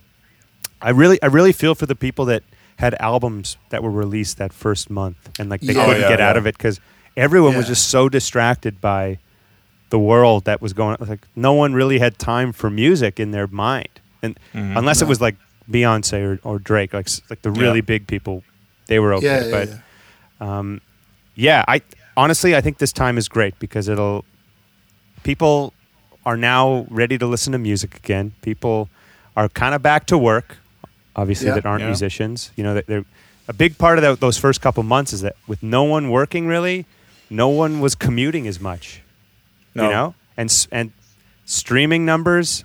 I 0.80 0.90
really, 0.90 1.20
I 1.22 1.26
really 1.26 1.52
feel 1.52 1.74
for 1.74 1.86
the 1.86 1.96
people 1.96 2.24
that 2.26 2.44
had 2.80 2.94
albums 3.00 3.56
that 3.70 3.82
were 3.82 3.90
released 4.04 4.38
that 4.38 4.52
first 4.52 4.88
month 4.90 5.20
and 5.38 5.48
like 5.50 5.60
they 5.60 5.74
Yeah. 5.74 5.82
Oh, 5.82 5.86
couldn't 5.86 6.02
yeah, 6.02 6.08
get 6.08 6.20
out 6.28 6.36
of 6.36 6.46
it 6.46 6.56
because 6.56 6.80
everyone 7.16 7.54
was 7.56 7.66
just 7.66 7.88
so 7.88 8.08
distracted 8.08 8.80
by 8.80 9.18
the 9.90 9.98
world 9.98 10.44
that 10.44 10.62
was 10.62 10.72
going 10.72 10.96
like 11.00 11.20
no 11.36 11.52
one 11.52 11.74
really 11.74 11.98
had 11.98 12.18
time 12.18 12.52
for 12.52 12.70
music 12.70 13.20
in 13.20 13.32
their 13.32 13.46
mind 13.48 13.94
and 14.22 14.38
Mhm. 14.54 14.78
unless 14.78 15.02
it 15.02 15.08
was 15.08 15.20
like 15.20 15.36
Beyonce 15.70 16.18
or, 16.28 16.40
or 16.48 16.58
Drake 16.58 16.92
like 16.94 17.08
like 17.30 17.42
the 17.42 17.52
Yeah. 17.52 17.62
really 17.62 17.80
big 17.82 18.06
people 18.06 18.42
they 18.86 18.98
were 18.98 19.12
okay 19.14 19.26
yeah, 19.26 19.44
yeah, 19.44 19.50
but 19.56 19.68
yeah. 19.68 20.58
um, 20.58 20.80
yeah, 21.34 21.64
I 21.68 21.82
honestly 22.16 22.56
I 22.56 22.60
think 22.60 22.78
this 22.78 22.92
time 22.92 23.18
is 23.18 23.28
great 23.28 23.54
because 23.58 23.88
it'll 23.88 24.24
people 25.22 25.72
are 26.26 26.36
now 26.36 26.86
ready 26.90 27.16
to 27.18 27.26
listen 27.26 27.52
to 27.52 27.58
music 27.58 27.96
again. 27.96 28.32
People 28.42 28.88
are 29.36 29.48
kind 29.48 29.74
of 29.74 29.82
back 29.82 30.06
to 30.06 30.18
work, 30.18 30.58
obviously 31.16 31.48
Yeah. 31.48 31.54
that 31.54 31.66
aren't 31.66 31.80
Yeah. 31.82 31.86
musicians. 31.88 32.50
You 32.56 32.64
know, 32.64 32.74
that 32.74 32.86
they're 32.86 33.04
a 33.48 33.52
big 33.52 33.78
part 33.78 33.98
of 33.98 34.02
that, 34.02 34.20
those 34.20 34.38
first 34.38 34.60
couple 34.60 34.82
months 34.82 35.12
is 35.12 35.20
that 35.22 35.36
with 35.46 35.62
no 35.62 35.82
one 35.82 36.10
working 36.10 36.46
really, 36.46 36.86
no 37.28 37.48
one 37.48 37.80
was 37.80 37.94
commuting 37.94 38.46
as 38.46 38.60
much. 38.60 39.00
No. 39.74 39.84
You 39.84 39.90
know, 39.90 40.14
and 40.36 40.66
and 40.72 40.92
streaming 41.46 42.04
numbers 42.04 42.64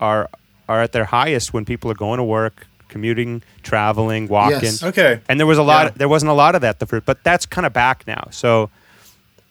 are 0.00 0.28
are 0.68 0.82
at 0.82 0.92
their 0.92 1.04
highest 1.06 1.52
when 1.52 1.64
people 1.64 1.90
are 1.90 1.94
going 1.94 2.18
to 2.18 2.24
work, 2.24 2.66
commuting, 2.88 3.42
traveling, 3.62 4.28
walking. 4.28 4.60
Yes. 4.62 4.82
okay 4.82 5.20
And 5.28 5.38
there 5.38 5.46
was 5.46 5.58
a 5.58 5.62
lot. 5.62 5.86
Yeah. 5.86 5.92
There 5.96 6.08
wasn't 6.08 6.30
a 6.30 6.34
lot 6.34 6.54
of 6.54 6.60
that 6.62 6.78
the 6.78 6.86
first, 6.86 7.04
but 7.04 7.22
that's 7.24 7.44
kind 7.46 7.66
of 7.66 7.72
back 7.72 8.06
now. 8.06 8.28
So 8.30 8.70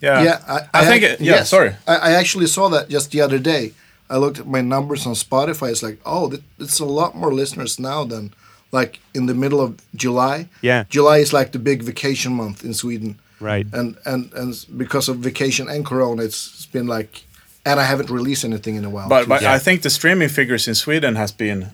yeah 0.02 0.22
yeah, 0.24 0.42
I, 0.74 0.82
I 0.82 0.86
think 0.86 1.04
ac- 1.04 1.14
it, 1.14 1.22
yeah 1.22 1.36
yes. 1.36 1.50
sorry 1.50 1.76
I, 1.88 1.96
I 1.96 2.12
actually 2.12 2.48
saw 2.48 2.68
that 2.70 2.90
just 2.90 3.12
the 3.12 3.22
other 3.22 3.40
day. 3.40 3.72
I 4.14 4.18
looked 4.18 4.40
at 4.40 4.48
my 4.48 4.62
numbers 4.62 5.06
on 5.08 5.16
Spotify. 5.16 5.68
It's 5.72 5.84
like, 5.84 5.98
oh, 6.06 6.32
it's 6.60 6.80
a 6.80 6.86
lot 6.86 7.16
more 7.16 7.34
listeners 7.34 7.80
now 7.80 8.06
than 8.06 8.32
like 8.72 9.00
in 9.14 9.26
the 9.28 9.34
middle 9.34 9.60
of 9.60 9.70
July. 9.96 10.48
Yeah. 10.62 10.84
July 10.90 11.18
is 11.22 11.34
like 11.34 11.52
the 11.52 11.60
big 11.60 11.84
vacation 11.84 12.34
month 12.34 12.64
in 12.64 12.74
Sweden, 12.74 13.16
right, 13.42 13.66
and 13.74 13.96
and 14.06 14.32
and 14.34 14.66
because 14.78 15.12
of 15.12 15.18
vacation 15.24 15.68
and 15.70 15.86
Corona, 15.86 16.24
it's, 16.24 16.40
it's 16.54 16.66
been 16.72 16.88
like, 16.98 17.24
and 17.66 17.80
I 17.80 17.84
haven't 17.84 18.10
released 18.10 18.46
anything 18.46 18.76
in 18.78 18.86
a 18.86 18.90
while. 18.90 19.10
but, 19.10 19.28
but 19.28 19.42
Yeah. 19.42 19.56
I 19.56 19.60
think 19.60 19.82
the 19.82 19.90
streaming 19.90 20.30
figures 20.30 20.68
in 20.68 20.76
Sweden 20.76 21.16
has 21.16 21.32
been 21.34 21.72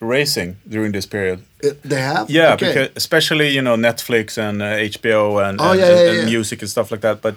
racing 0.00 0.56
during 0.68 0.92
this 0.92 1.06
period 1.06 1.38
It- 1.62 1.82
they 1.82 2.00
have, 2.00 2.30
Yeah, 2.30 2.54
Okay. 2.54 2.66
because 2.66 2.88
especially 2.96 3.48
you 3.54 3.62
know 3.62 3.76
Netflix 3.76 4.38
and 4.38 4.62
uh, 4.62 4.76
HBO 4.98 5.38
and, 5.48 5.60
Oh, 5.60 5.70
and, 5.72 5.80
yeah, 5.80 5.86
and- 5.88 5.98
yeah, 6.00 6.10
and 6.10 6.18
yeah. 6.18 6.24
music 6.36 6.62
and 6.62 6.70
stuff 6.70 6.90
like 6.90 7.00
that. 7.02 7.20
But 7.20 7.34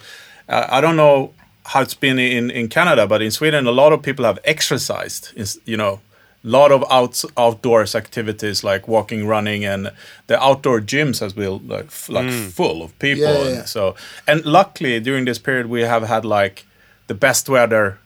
uh, 0.49 0.65
I 0.77 0.81
don't 0.81 0.95
know 0.95 1.33
how 1.65 1.81
it's 1.81 1.93
been 1.95 2.19
in, 2.19 2.51
in 2.51 2.67
Canada, 2.67 3.07
but 3.07 3.21
in 3.21 3.31
Sweden, 3.31 3.67
a 3.67 3.71
lot 3.71 3.93
of 3.93 4.01
people 4.01 4.25
have 4.25 4.39
exercised. 4.43 5.31
You 5.65 5.77
know, 5.77 5.99
a 6.45 6.47
lot 6.49 6.71
of 6.71 6.83
outs 6.91 7.25
outdoors 7.37 7.95
activities 7.95 8.63
like 8.63 8.87
walking, 8.87 9.25
running, 9.27 9.63
and 9.65 9.91
the 10.27 10.37
outdoor 10.43 10.81
gyms 10.81 11.19
has 11.19 11.33
been 11.33 11.67
like 11.67 11.85
f- 11.85 12.09
like 12.09 12.29
full 12.29 12.81
of 12.83 12.97
people. 12.99 13.23
Yeah, 13.23 13.43
yeah, 13.43 13.59
and. 13.59 13.67
So 13.69 13.95
and 14.27 14.45
luckily 14.45 14.99
during 14.99 15.25
this 15.25 15.39
period 15.39 15.67
we 15.67 15.81
have 15.81 16.03
had 16.03 16.25
like 16.25 16.65
the 17.07 17.13
best 17.13 17.47
weather 17.49 17.97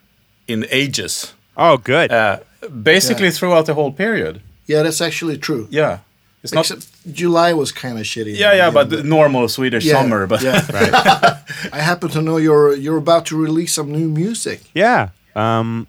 in 0.47 0.65
ages. 0.69 1.33
oh, 1.57 1.77
good. 1.77 2.11
Uh, 2.11 2.39
basically 2.83 3.25
Yeah. 3.27 3.31
throughout 3.37 3.65
the 3.65 3.73
whole 3.73 3.91
period. 3.91 4.41
yeah, 4.67 4.83
that's 4.83 5.01
actually 5.01 5.37
true. 5.37 5.67
Yeah. 5.71 5.99
It's 6.43 6.53
not. 6.53 6.69
Except 6.69 6.87
July 7.13 7.53
was 7.53 7.71
kind 7.71 7.97
of 7.97 8.05
shitty. 8.05 8.37
Yeah, 8.37 8.53
yeah, 8.53 8.69
but 8.71 8.89
the 8.89 9.03
normal 9.03 9.47
Swedish 9.49 9.85
Yeah, 9.85 9.93
summer. 10.01 10.27
But 10.27 10.41
yeah. 10.43 10.61
I 11.73 11.79
happen 11.79 12.09
to 12.09 12.21
know 12.21 12.37
you're 12.37 12.75
you're 12.75 12.97
about 12.97 13.25
to 13.27 13.37
release 13.37 13.73
some 13.73 13.91
new 13.91 14.07
music. 14.07 14.61
Yeah. 14.73 15.09
Um, 15.35 15.87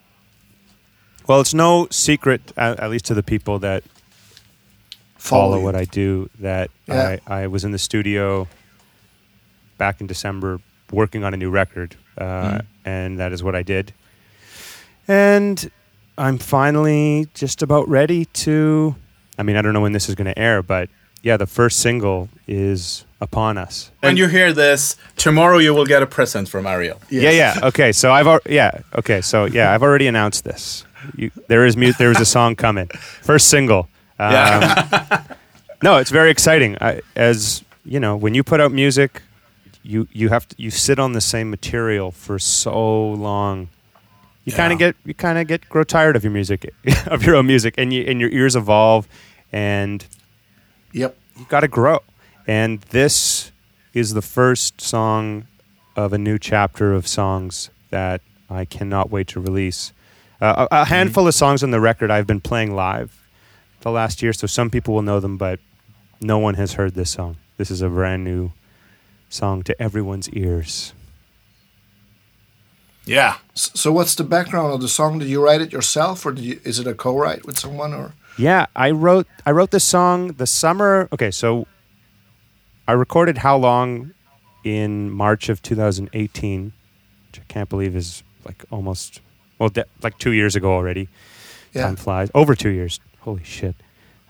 well, 1.26 1.40
it's 1.40 1.54
no 1.54 1.86
secret, 1.90 2.52
at, 2.56 2.80
at 2.80 2.90
least 2.90 3.04
to 3.06 3.14
the 3.14 3.22
people 3.22 3.58
that 3.60 3.82
follow 5.16 5.58
you. 5.58 5.64
what 5.64 5.74
I 5.74 5.84
do, 5.84 6.28
that 6.40 6.70
Yeah. 6.86 7.16
I, 7.26 7.42
I 7.42 7.46
was 7.46 7.64
in 7.64 7.72
the 7.72 7.78
studio 7.78 8.48
back 9.76 10.00
in 10.00 10.06
December 10.06 10.60
working 10.90 11.24
on 11.24 11.34
a 11.34 11.36
new 11.36 11.50
record, 11.50 11.96
uh, 12.16 12.60
and 12.84 13.18
that 13.18 13.32
is 13.32 13.42
what 13.42 13.54
I 13.54 13.62
did. 13.62 13.92
And 15.06 15.70
I'm 16.16 16.38
finally 16.38 17.28
just 17.34 17.62
about 17.62 17.88
ready 17.88 18.24
to. 18.44 18.94
I 19.38 19.42
mean, 19.42 19.56
I 19.56 19.62
don't 19.62 19.72
know 19.72 19.80
when 19.80 19.92
this 19.92 20.08
is 20.08 20.14
going 20.14 20.26
to 20.26 20.38
air, 20.38 20.62
but 20.62 20.88
yeah, 21.22 21.36
the 21.36 21.46
first 21.46 21.80
single 21.80 22.28
is 22.46 23.04
upon 23.20 23.58
us. 23.58 23.90
when 24.00 24.16
you 24.16 24.28
hear 24.28 24.52
this, 24.52 24.96
tomorrow 25.16 25.58
you 25.58 25.74
will 25.74 25.86
get 25.86 26.02
a 26.02 26.06
present 26.06 26.48
from 26.48 26.66
Ariel. 26.66 27.00
Yes. 27.10 27.22
Yeah, 27.22 27.30
yeah. 27.30 27.54
Okay, 27.68 27.92
so 27.92 28.12
I've 28.12 28.26
al- 28.26 28.40
yeah. 28.46 28.80
Okay, 28.94 29.20
so 29.20 29.44
yeah, 29.46 29.72
I've 29.72 29.82
already 29.82 30.06
announced 30.06 30.44
this. 30.44 30.84
You, 31.16 31.30
there 31.48 31.66
is 31.66 31.76
mu- 31.76 31.92
there 31.98 32.10
is 32.12 32.20
a 32.20 32.24
song 32.36 32.54
coming. 32.56 32.88
First 33.22 33.48
single. 33.48 33.88
Um, 34.18 34.32
Yeah. 34.32 35.22
no, 35.82 35.96
it's 35.98 36.10
very 36.10 36.30
exciting. 36.30 36.76
I, 36.80 37.00
as 37.16 37.64
you 37.84 37.98
know, 38.00 38.16
when 38.16 38.34
you 38.34 38.42
put 38.44 38.60
out 38.60 38.72
music, 38.72 39.22
you 39.82 40.06
you 40.12 40.28
have 40.28 40.46
to 40.48 40.54
you 40.58 40.70
sit 40.70 40.98
on 40.98 41.12
the 41.12 41.20
same 41.20 41.50
material 41.50 42.10
for 42.12 42.38
so 42.38 43.10
long. 43.12 43.68
You 44.48 44.56
kind 44.56 44.72
of 44.72 44.78
get 44.78 44.96
you 45.04 45.14
kind 45.14 45.38
of 45.38 45.46
get 45.46 45.68
grow 45.68 45.84
tired 45.84 46.16
of 46.16 46.24
your 46.24 46.32
music, 46.32 46.72
of 47.06 47.22
your 47.22 47.36
own 47.36 47.46
music, 47.46 47.74
and 47.76 47.92
you 47.92 48.02
and 48.02 48.20
your 48.20 48.30
ears 48.30 48.56
evolve, 48.56 49.06
and 49.52 50.04
Yep. 50.92 51.16
you 51.38 51.44
got 51.48 51.60
to 51.60 51.68
grow. 51.68 52.00
And 52.46 52.80
this 52.90 53.52
is 53.92 54.14
the 54.14 54.22
first 54.22 54.80
song 54.80 55.46
of 55.96 56.12
a 56.14 56.18
new 56.18 56.38
chapter 56.38 56.94
of 56.94 57.06
songs 57.06 57.68
that 57.90 58.22
I 58.48 58.64
cannot 58.64 59.10
wait 59.10 59.28
to 59.28 59.40
release. 59.40 59.92
Uh, 60.40 60.66
a, 60.70 60.82
a 60.82 60.84
handful 60.86 61.26
of 61.26 61.34
songs 61.34 61.62
on 61.62 61.70
the 61.70 61.80
record 61.80 62.10
I've 62.10 62.26
been 62.26 62.40
playing 62.40 62.74
live 62.74 63.20
the 63.80 63.90
last 63.90 64.22
year, 64.22 64.32
so 64.32 64.46
some 64.46 64.70
people 64.70 64.94
will 64.94 65.02
know 65.02 65.20
them, 65.20 65.36
but 65.36 65.60
no 66.20 66.38
one 66.38 66.54
has 66.54 66.74
heard 66.74 66.94
this 66.94 67.10
song. 67.10 67.36
This 67.58 67.70
is 67.70 67.82
a 67.82 67.88
brand 67.88 68.24
new 68.24 68.52
song 69.28 69.62
to 69.64 69.82
everyone's 69.82 70.30
ears. 70.30 70.94
Yeah. 73.08 73.38
So 73.54 73.90
what's 73.92 74.14
the 74.14 74.24
background 74.24 74.72
of 74.72 74.80
the 74.80 74.88
song? 74.88 75.18
Did 75.18 75.28
you 75.28 75.42
write 75.42 75.60
it 75.60 75.72
yourself, 75.72 76.24
or 76.26 76.32
did 76.32 76.44
you, 76.44 76.60
is 76.64 76.78
it 76.78 76.86
a 76.86 76.94
co-write 76.94 77.46
with 77.46 77.58
someone? 77.58 77.92
Or 77.94 78.12
Yeah, 78.36 78.66
I 78.76 78.90
wrote 78.90 79.26
I 79.46 79.50
wrote 79.50 79.70
this 79.70 79.84
song 79.84 80.32
the 80.32 80.46
summer. 80.46 81.08
Okay, 81.12 81.30
so 81.30 81.66
I 82.86 82.92
recorded 82.92 83.38
How 83.38 83.56
Long 83.56 84.12
in 84.64 85.10
March 85.10 85.48
of 85.48 85.62
2018, 85.62 86.72
which 87.30 87.40
I 87.40 87.44
can't 87.48 87.68
believe 87.68 87.96
is 87.96 88.22
like 88.44 88.64
almost 88.70 89.20
well, 89.58 89.68
de- 89.70 89.86
like 90.02 90.18
two 90.18 90.32
years 90.32 90.54
ago 90.54 90.72
already. 90.72 91.08
yeah, 91.74 91.82
Time 91.82 91.96
flies. 91.96 92.30
Over 92.34 92.54
two 92.54 92.70
years. 92.70 93.00
Holy 93.20 93.42
shit. 93.44 93.74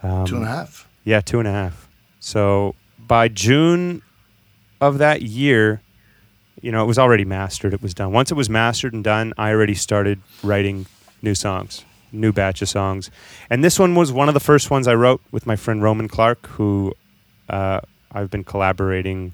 Um, 0.03 0.25
two 0.27 0.37
and 0.37 0.45
a 0.45 0.49
half. 0.49 0.89
Yeah, 1.05 1.21
two 1.21 1.39
and 1.39 1.49
a 1.49 1.53
half. 1.53 1.89
So 2.21 2.75
by 2.99 3.29
June 3.29 4.03
of 4.81 4.99
that 4.99 5.23
year, 5.23 5.81
you 6.63 6.73
know, 6.73 6.83
it 6.83 6.87
was 6.87 6.99
already 6.99 7.25
mastered. 7.25 7.73
It 7.75 7.83
was 7.83 7.95
done. 7.95 8.13
Once 8.13 8.31
it 8.31 8.35
was 8.35 8.49
mastered 8.51 8.93
and 8.95 9.05
done, 9.05 9.33
I 9.39 9.51
already 9.51 9.75
started 9.75 10.21
writing 10.43 10.87
new 11.23 11.35
songs, 11.35 11.85
new 12.13 12.33
batch 12.33 12.63
of 12.63 12.69
songs. 12.69 13.11
And 13.51 13.63
this 13.63 13.79
one 13.79 13.95
was 13.95 14.13
one 14.13 14.29
of 14.29 14.35
the 14.35 14.41
first 14.41 14.71
ones 14.71 14.87
I 14.89 14.95
wrote 14.95 15.21
with 15.31 15.47
my 15.47 15.57
friend 15.57 15.83
Roman 15.83 16.09
Clark, 16.09 16.47
who 16.49 16.95
uh, 17.49 17.81
I've 18.13 18.31
been 18.31 18.45
collaborating 18.45 19.33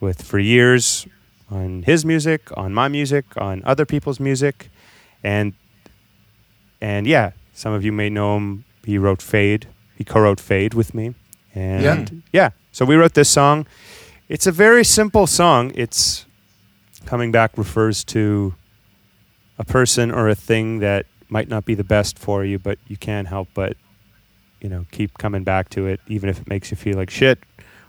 with 0.00 0.22
for 0.22 0.38
years 0.38 1.06
on 1.50 1.82
his 1.84 2.04
music, 2.04 2.40
on 2.56 2.74
my 2.74 2.88
music, 2.88 3.24
on 3.36 3.62
other 3.64 3.86
people's 3.86 4.20
music. 4.20 4.68
And 5.24 5.54
and 6.80 7.06
yeah, 7.06 7.32
some 7.54 7.72
of 7.72 7.84
you 7.84 7.92
may 7.92 8.10
know 8.10 8.36
him. 8.36 8.64
He 8.84 8.98
wrote 8.98 9.22
Fade. 9.22 9.66
He 9.96 10.04
co-wrote 10.04 10.38
Fade 10.40 10.74
with 10.74 10.94
me. 10.94 11.14
And 11.54 11.82
Yeah. 11.82 12.06
yeah. 12.32 12.50
So 12.72 12.84
we 12.84 12.94
wrote 12.96 13.14
this 13.14 13.30
song. 13.30 13.66
It's 14.28 14.46
a 14.46 14.52
very 14.52 14.84
simple 14.84 15.26
song. 15.26 15.72
It's 15.74 16.25
coming 17.06 17.32
back 17.32 17.56
refers 17.56 18.04
to 18.04 18.54
a 19.58 19.64
person 19.64 20.10
or 20.10 20.28
a 20.28 20.34
thing 20.34 20.80
that 20.80 21.06
might 21.28 21.48
not 21.48 21.64
be 21.64 21.74
the 21.74 21.84
best 21.84 22.18
for 22.18 22.44
you, 22.44 22.58
but 22.58 22.78
you 22.86 22.96
can't 22.96 23.28
help 23.28 23.48
but 23.54 23.76
you 24.60 24.68
know 24.68 24.86
keep 24.90 25.16
coming 25.18 25.44
back 25.44 25.68
to 25.70 25.86
it, 25.86 26.00
even 26.06 26.28
if 26.28 26.40
it 26.40 26.48
makes 26.48 26.70
you 26.70 26.76
feel 26.76 26.96
like 26.96 27.10
shit 27.10 27.38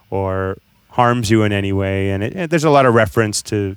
or 0.10 0.58
harms 0.90 1.30
you 1.30 1.44
in 1.44 1.52
any 1.52 1.74
way. 1.74 2.12
And, 2.12 2.24
it, 2.24 2.34
and 2.36 2.50
there's 2.50 2.64
a 2.64 2.70
lot 2.70 2.86
of 2.86 2.94
reference 2.94 3.42
to 3.44 3.76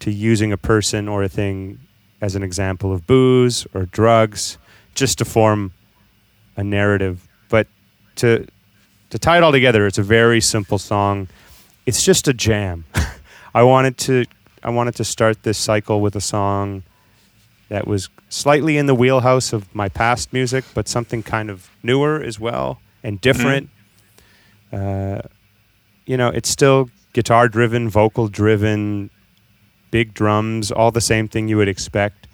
to 0.00 0.10
using 0.10 0.52
a 0.52 0.56
person 0.56 1.08
or 1.08 1.22
a 1.22 1.28
thing 1.28 1.78
as 2.20 2.34
an 2.34 2.42
example 2.42 2.92
of 2.92 3.06
booze 3.06 3.66
or 3.74 3.86
drugs, 3.86 4.58
just 4.94 5.18
to 5.18 5.24
form 5.24 5.72
a 6.56 6.64
narrative. 6.64 7.26
But 7.48 7.68
to 8.16 8.46
to 9.10 9.18
tie 9.18 9.36
it 9.36 9.42
all 9.42 9.52
together, 9.52 9.86
it's 9.86 9.98
a 9.98 10.02
very 10.02 10.40
simple 10.40 10.78
song. 10.78 11.28
It's 11.86 12.04
just 12.04 12.28
a 12.28 12.34
jam. 12.34 12.84
I 13.54 13.62
wanted 13.62 13.96
to 13.98 14.24
I 14.64 14.70
wanted 14.70 14.94
to 14.96 15.04
start 15.04 15.42
this 15.42 15.58
cycle 15.58 16.00
with 16.00 16.16
a 16.16 16.20
song 16.20 16.84
that 17.68 17.86
was 17.86 18.08
slightly 18.28 18.76
in 18.78 18.86
the 18.86 18.94
wheelhouse 18.94 19.52
of 19.52 19.72
my 19.74 19.88
past 19.88 20.32
music, 20.32 20.64
but 20.74 20.88
something 20.88 21.22
kind 21.22 21.50
of 21.50 21.68
newer 21.82 22.22
as 22.22 22.40
well 22.40 22.80
and 23.02 23.20
different. 23.20 23.68
Uh, 24.72 25.20
you 26.06 26.16
know, 26.16 26.28
it's 26.28 26.48
still 26.48 26.90
guitar 27.12 27.48
driven, 27.48 27.88
vocal 27.88 28.28
driven, 28.28 29.10
big 29.90 30.14
drums, 30.14 30.72
all 30.72 30.90
the 30.90 31.00
same 31.00 31.28
thing 31.28 31.48
you 31.48 31.56
would 31.56 31.68
expect, 31.68 32.26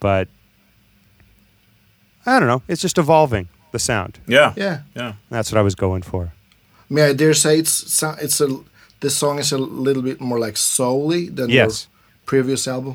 but 0.00 0.28
I 2.26 2.38
don't 2.38 2.48
know. 2.48 2.62
It's 2.66 2.80
just 2.82 2.98
evolving 2.98 3.48
the 3.72 3.78
sound. 3.78 4.18
Yeah. 4.26 4.54
Yeah. 4.56 4.80
Yeah. 4.94 5.14
That's 5.30 5.52
what 5.52 5.58
I 5.58 5.62
was 5.62 5.74
going 5.74 6.02
for. 6.02 6.32
May 6.88 7.02
I 7.02 7.12
dare 7.12 7.34
say 7.34 7.58
it's 7.58 8.02
it's 8.02 8.40
a 8.40 8.48
this 9.04 9.14
song 9.16 9.38
is 9.38 9.52
a 9.52 9.58
little 9.58 10.02
bit 10.02 10.18
more 10.20 10.38
like 10.46 10.56
soul-y 10.56 11.28
than 11.36 11.48
Yes. 11.50 11.72
your 11.86 12.26
previous 12.26 12.66
album. 12.68 12.94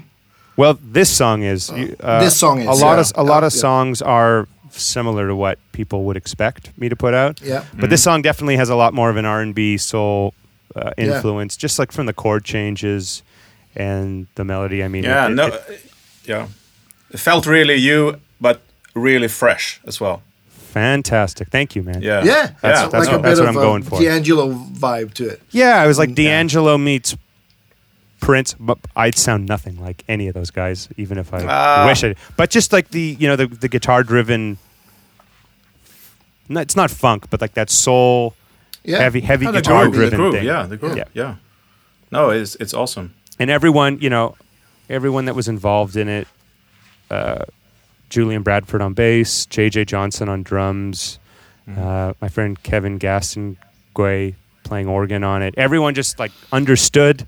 Well, 0.58 0.78
this 0.94 1.10
song 1.22 1.44
is. 1.54 1.70
you- 1.70 1.96
uh, 2.04 2.20
This 2.25 2.36
song 2.44 2.60
is, 2.62 2.68
a 2.68 2.86
lot 2.86 2.96
yeah. 2.96 3.01
of 3.01 3.12
a 3.24 3.24
lot 3.34 3.44
of 3.44 3.54
Yeah. 3.54 3.62
songs 3.68 4.01
are 4.01 4.48
similar 4.72 5.28
to 5.28 5.36
what 5.36 5.58
people 5.72 6.00
would 6.06 6.18
expect 6.18 6.72
me 6.78 6.89
to 6.89 6.96
put 6.96 7.13
out. 7.13 7.34
Yeah. 7.51 7.63
But 7.82 7.89
this 7.89 8.01
song 8.04 8.22
definitely 8.24 8.58
has 8.58 8.70
a 8.70 8.75
lot 8.84 8.92
more 8.94 9.10
of 9.13 9.18
an 9.18 9.25
R 9.25 9.42
and 9.46 9.54
B 9.56 9.78
soul 9.78 10.34
uh, 10.75 10.92
Yeah. 10.98 11.06
influence, 11.06 11.58
just 11.63 11.80
like 11.80 11.92
from 11.92 12.06
the 12.06 12.13
chord 12.13 12.44
changes 12.44 13.24
and 13.75 14.28
the 14.36 14.44
melody. 14.44 14.84
I 14.84 14.88
mean, 14.88 15.04
Yeah. 15.04 15.28
it- 15.28 15.36
no. 15.36 15.46
it- 15.48 15.54
uh, 15.54 15.74
yeah. 16.32 16.48
It 17.13 17.20
felt 17.20 17.46
really 17.46 17.75
you, 17.89 18.00
but 18.39 18.56
really 18.94 19.28
fresh 19.28 19.80
as 19.88 20.00
well. 20.01 20.22
Fantastic. 20.70 21.50
Thank 21.50 21.76
you, 21.76 21.84
man. 21.84 22.02
Yeah. 22.02 22.24
Yeah, 22.24 22.48
That's- 22.62 22.82
like 22.84 22.92
that's 22.92 23.08
a 23.08 23.12
what- 23.12 23.22
bit 23.22 23.28
that's 23.28 23.40
what 23.40 23.50
I'm 23.50 23.58
a 23.58 23.62
going 23.62 23.84
for. 23.84 24.00
D'Angelo 24.00 24.52
vibe 24.54 25.14
to 25.16 25.28
it. 25.30 25.42
Yeah, 25.52 25.82
I 25.82 25.88
was 25.88 25.98
like 25.98 26.10
Yeah. 26.10 26.16
D'Angelo 26.16 26.78
meets 26.78 27.16
Prince, 28.22 28.54
but 28.60 28.78
I'd 28.96 29.16
sound 29.16 29.48
nothing 29.48 29.80
like 29.80 30.04
any 30.10 30.28
of 30.28 30.34
those 30.34 30.52
guys, 30.52 30.90
even 30.98 31.18
if 31.18 31.34
I 31.34 31.46
Ah. 31.48 31.86
wish 31.88 32.04
I. 32.04 32.16
But 32.38 32.50
just 32.50 32.74
like 32.74 32.90
the 32.92 33.16
you 33.20 33.28
know 33.28 33.36
the 33.36 33.48
the 33.48 33.68
guitar 33.70 34.04
driven. 34.04 34.58
No, 36.50 36.60
it's 36.62 36.76
not 36.76 36.90
funk, 36.92 37.28
but 37.30 37.42
like 37.42 37.54
that 37.54 37.70
soul, 37.70 38.34
Yeah, 38.84 39.00
heavy 39.00 39.22
heavy 39.22 39.46
Oh, 39.48 39.52
the 39.52 39.60
guitar 39.62 39.84
groove, 39.84 39.94
the 39.94 40.00
driven 40.02 40.18
groove, 40.20 40.34
thing. 40.36 40.46
Yeah, 40.46 40.64
the 40.64 40.78
groove. 40.78 40.98
Yeah. 40.98 41.04
Yeah. 41.14 41.36
No, 42.12 42.30
it's 42.32 42.56
it's 42.56 42.74
awesome. 42.74 43.14
and 43.42 43.50
everyone 43.50 44.00
you 44.02 44.10
know 44.10 44.36
everyone 44.90 45.26
that 45.26 45.36
was 45.36 45.48
involved 45.48 45.96
in 45.96 46.10
it 46.10 46.28
uh, 47.12 47.44
julian 48.10 48.42
bradford 48.44 48.82
on 48.82 48.94
bass 48.94 49.46
jj 49.48 49.86
johnson 49.86 50.28
on 50.30 50.44
drums 50.44 51.20
uh, 51.78 52.13
my 52.22 52.28
friend 52.28 52.62
kevin 52.63 52.98
gaston 52.98 53.56
Guay 53.96 54.34
playing 54.63 54.88
organ 54.88 55.24
on 55.24 55.42
it 55.44 55.54
everyone 55.58 55.94
just 55.94 56.18
like 56.20 56.32
understood 56.51 57.28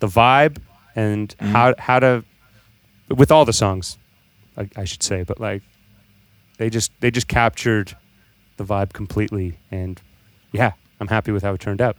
the 0.00 0.06
vibe 0.06 0.58
and 0.94 1.34
how 1.40 1.74
how 1.78 1.98
to 1.98 2.24
with 3.08 3.30
all 3.30 3.44
the 3.44 3.52
songs 3.52 3.98
I, 4.56 4.68
I 4.76 4.84
should 4.84 5.02
say 5.02 5.22
but 5.24 5.38
like 5.40 5.62
they 6.58 6.70
just 6.70 6.90
they 7.00 7.10
just 7.10 7.28
captured 7.28 7.94
the 8.56 8.64
vibe 8.64 8.92
completely 8.94 9.58
and 9.70 10.00
yeah 10.52 10.72
i'm 11.00 11.08
happy 11.08 11.32
with 11.32 11.42
how 11.42 11.52
it 11.52 11.60
turned 11.60 11.82
out 11.82 11.96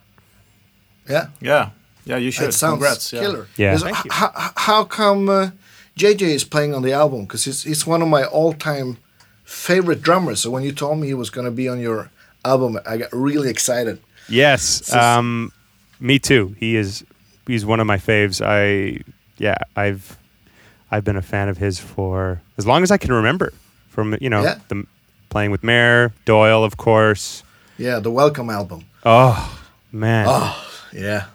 yeah. 1.09 1.27
Yeah. 1.39 1.69
Yeah, 2.03 2.17
you 2.17 2.31
should. 2.31 2.49
It 2.49 2.51
sounds 2.53 2.73
Congrats. 2.73 3.13
Yeah. 3.13 3.19
killer. 3.21 3.47
Yeah. 3.57 3.73
Is- 3.75 3.83
Thank 3.83 4.03
you. 4.03 4.11
h- 4.13 4.23
h- 4.37 4.51
how 4.57 4.83
come 4.83 5.29
uh, 5.29 5.49
JJ 5.97 6.21
is 6.21 6.43
playing 6.43 6.73
on 6.73 6.81
the 6.83 6.93
album? 6.93 7.21
Because 7.25 7.43
he's, 7.45 7.63
he's 7.63 7.85
one 7.87 8.01
of 8.01 8.07
my 8.07 8.23
all-time 8.23 8.97
favorite 9.43 10.01
drummers. 10.01 10.41
So 10.41 10.51
when 10.51 10.63
you 10.63 10.71
told 10.71 10.99
me 10.99 11.07
he 11.07 11.13
was 11.13 11.29
going 11.29 11.45
to 11.45 11.51
be 11.51 11.67
on 11.67 11.79
your 11.79 12.09
album, 12.45 12.79
I 12.85 12.97
got 12.97 13.09
really 13.11 13.49
excited. 13.49 13.99
Yes. 14.29 14.93
Um, 14.93 15.51
me 15.99 16.19
too. 16.19 16.55
He 16.59 16.75
is. 16.75 17.03
He's 17.47 17.65
one 17.65 17.79
of 17.79 17.87
my 17.87 17.97
faves. 17.97 18.41
I 18.45 19.01
yeah. 19.37 19.55
I've 19.75 20.17
I've 20.91 21.03
been 21.05 21.15
a 21.15 21.21
fan 21.21 21.47
of 21.49 21.57
his 21.57 21.79
for 21.79 22.41
as 22.57 22.67
long 22.67 22.83
as 22.83 22.91
I 22.91 22.97
can 22.97 23.13
remember. 23.13 23.53
From 23.89 24.15
you 24.21 24.29
know 24.29 24.43
Yeah. 24.43 24.59
the 24.67 24.85
playing 25.29 25.51
with 25.51 25.63
Mayer, 25.63 26.13
Doyle, 26.25 26.63
of 26.63 26.75
course. 26.77 27.41
Yeah, 27.77 27.99
the 27.99 28.11
Welcome 28.11 28.49
album. 28.49 28.83
Oh 29.05 29.59
man. 29.91 30.25
Oh, 30.29 30.69
yeah. 30.93 31.25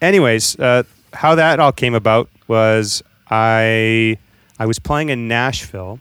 anyways, 0.00 0.58
uh, 0.58 0.82
how 1.12 1.34
that 1.36 1.60
all 1.60 1.72
came 1.72 1.94
about 1.94 2.28
was 2.48 3.02
I 3.30 4.18
I 4.58 4.66
was 4.66 4.78
playing 4.78 5.08
in 5.08 5.28
Nashville, 5.28 6.00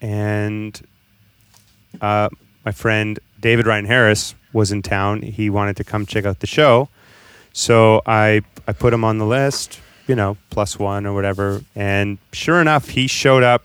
and 0.00 0.80
uh, 2.00 2.28
my 2.64 2.72
friend 2.72 3.18
David 3.40 3.66
Ryan 3.66 3.84
Harris 3.84 4.34
was 4.52 4.72
in 4.72 4.82
town. 4.82 5.22
He 5.22 5.50
wanted 5.50 5.76
to 5.76 5.84
come 5.84 6.06
check 6.06 6.24
out 6.24 6.40
the 6.40 6.46
show, 6.46 6.88
so 7.52 8.02
I 8.06 8.42
I 8.66 8.72
put 8.72 8.92
him 8.92 9.04
on 9.04 9.18
the 9.18 9.26
list, 9.26 9.80
you 10.06 10.14
know, 10.14 10.36
plus 10.50 10.78
one 10.78 11.06
or 11.06 11.14
whatever. 11.14 11.62
And 11.74 12.18
sure 12.32 12.60
enough, 12.60 12.88
he 12.88 13.06
showed 13.06 13.42
up 13.42 13.64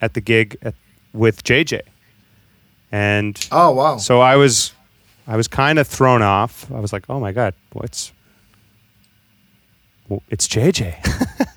at 0.00 0.14
the 0.14 0.20
gig 0.20 0.56
at, 0.62 0.74
with 1.12 1.42
JJ, 1.44 1.80
and 2.92 3.38
Oh, 3.50 3.70
wow. 3.72 3.96
so 3.96 4.20
I 4.20 4.36
was, 4.36 4.72
I 5.26 5.36
was 5.36 5.48
kind 5.48 5.78
of 5.78 5.86
thrown 5.86 6.20
off. 6.22 6.70
I 6.70 6.80
was 6.80 6.92
like, 6.92 7.04
"Oh 7.08 7.18
my 7.20 7.32
god, 7.32 7.54
what's? 7.72 8.12
Well, 10.08 10.22
it's 10.30 10.46
JJ." 10.48 10.94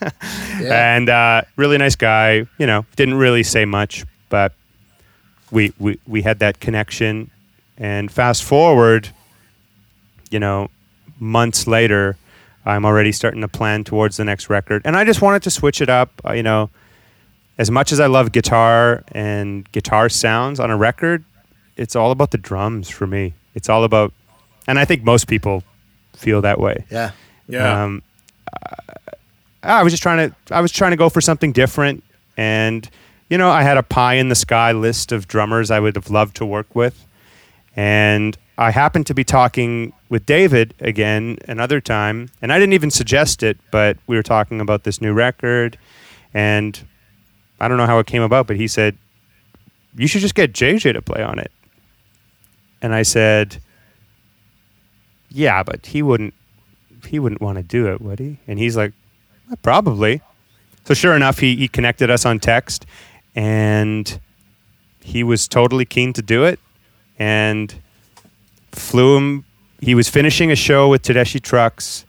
yeah. 0.61 0.95
and 0.95 1.09
uh, 1.09 1.41
really 1.55 1.77
nice 1.77 1.95
guy. 1.95 2.45
You 2.57 2.67
know, 2.67 2.85
didn't 2.95 3.15
really 3.15 3.43
say 3.43 3.65
much, 3.65 4.05
but 4.29 4.53
we 5.51 5.73
we 5.79 5.99
we 6.07 6.21
had 6.21 6.39
that 6.39 6.59
connection. 6.59 7.31
And 7.77 8.11
fast 8.11 8.43
forward, 8.43 9.09
you 10.31 10.39
know, 10.39 10.69
months 11.17 11.65
later, 11.65 12.17
I'm 12.65 12.85
already 12.85 13.13
starting 13.13 13.39
to 13.39 13.47
plan 13.47 13.85
towards 13.85 14.17
the 14.17 14.25
next 14.25 14.49
record, 14.49 14.81
and 14.85 14.97
I 14.97 15.05
just 15.05 15.21
wanted 15.21 15.43
to 15.43 15.51
switch 15.51 15.81
it 15.81 15.89
up. 15.89 16.11
Uh, 16.25 16.33
you 16.33 16.43
know, 16.43 16.69
as 17.57 17.71
much 17.71 17.91
as 17.91 17.99
I 17.99 18.07
love 18.07 18.31
guitar 18.31 19.03
and 19.13 19.69
guitar 19.71 20.09
sounds 20.09 20.59
on 20.59 20.71
a 20.71 20.77
record, 20.77 21.23
it's 21.77 21.95
all 21.95 22.11
about 22.11 22.31
the 22.31 22.37
drums 22.37 22.89
for 22.89 23.07
me. 23.07 23.33
It's 23.55 23.69
all 23.69 23.83
about, 23.83 24.13
and 24.67 24.77
I 24.77 24.85
think 24.85 25.03
most 25.03 25.27
people 25.27 25.63
feel 26.15 26.41
that 26.41 26.59
way. 26.59 26.85
yeah. 26.89 27.11
Yeah. 27.47 27.83
Um, 27.83 28.03
I 29.63 29.83
was 29.83 29.91
just 29.93 30.03
trying 30.03 30.29
to 30.29 30.55
I 30.55 30.61
was 30.61 30.71
trying 30.71 30.91
to 30.91 30.97
go 30.97 31.09
for 31.09 31.21
something 31.21 31.51
different, 31.51 32.03
and 32.37 32.89
you 33.29 33.37
know 33.37 33.49
I 33.49 33.63
had 33.63 33.77
a 33.77 33.83
pie 33.83 34.15
in 34.15 34.29
the 34.29 34.35
sky 34.35 34.71
list 34.71 35.11
of 35.11 35.27
drummers 35.27 35.69
I 35.69 35.79
would 35.79 35.95
have 35.95 36.09
loved 36.09 36.35
to 36.37 36.45
work 36.45 36.73
with, 36.75 37.05
and 37.75 38.37
I 38.57 38.71
happened 38.71 39.07
to 39.07 39.13
be 39.13 39.23
talking 39.23 39.93
with 40.09 40.25
David 40.25 40.73
again 40.79 41.37
another 41.47 41.81
time, 41.81 42.29
and 42.41 42.53
I 42.53 42.59
didn't 42.59 42.73
even 42.73 42.89
suggest 42.91 43.43
it, 43.43 43.57
but 43.71 43.97
we 44.07 44.15
were 44.15 44.23
talking 44.23 44.61
about 44.61 44.83
this 44.83 45.01
new 45.01 45.13
record, 45.13 45.77
and 46.33 46.81
I 47.59 47.67
don't 47.67 47.77
know 47.77 47.85
how 47.85 47.99
it 47.99 48.07
came 48.07 48.21
about, 48.21 48.47
but 48.47 48.55
he 48.55 48.67
said 48.67 48.97
you 49.95 50.07
should 50.07 50.21
just 50.21 50.35
get 50.35 50.53
JJ 50.53 50.93
to 50.93 51.01
play 51.01 51.21
on 51.21 51.37
it, 51.39 51.51
and 52.81 52.93
I 52.93 53.03
said. 53.03 53.61
Yeah, 55.31 55.61
but 55.61 55.85
he 55.85 56.01
wouldn't 56.01 56.33
he 57.05 57.19
wouldn't 57.19 57.41
want 57.41 57.57
to 57.57 57.63
do 57.63 57.87
it, 57.87 58.01
would 58.01 58.19
he? 58.19 58.37
And 58.47 58.59
he's 58.59 58.75
like, 58.77 58.93
"Uh, 59.51 59.55
probably. 59.61 60.21
So 60.85 60.93
sure 60.93 61.15
enough, 61.15 61.39
he, 61.39 61.55
he 61.55 61.67
connected 61.67 62.09
us 62.09 62.25
on 62.25 62.39
text 62.39 62.85
and 63.35 64.19
he 65.01 65.23
was 65.23 65.47
totally 65.47 65.85
keen 65.85 66.13
to 66.13 66.21
do 66.21 66.43
it 66.45 66.59
and 67.19 67.73
flew 68.71 69.17
him. 69.17 69.45
He 69.81 69.93
was 69.95 70.09
finishing 70.09 70.51
a 70.51 70.55
show 70.55 70.89
with 70.89 71.03
Tedeschi 71.03 71.41
Trucks 71.41 72.05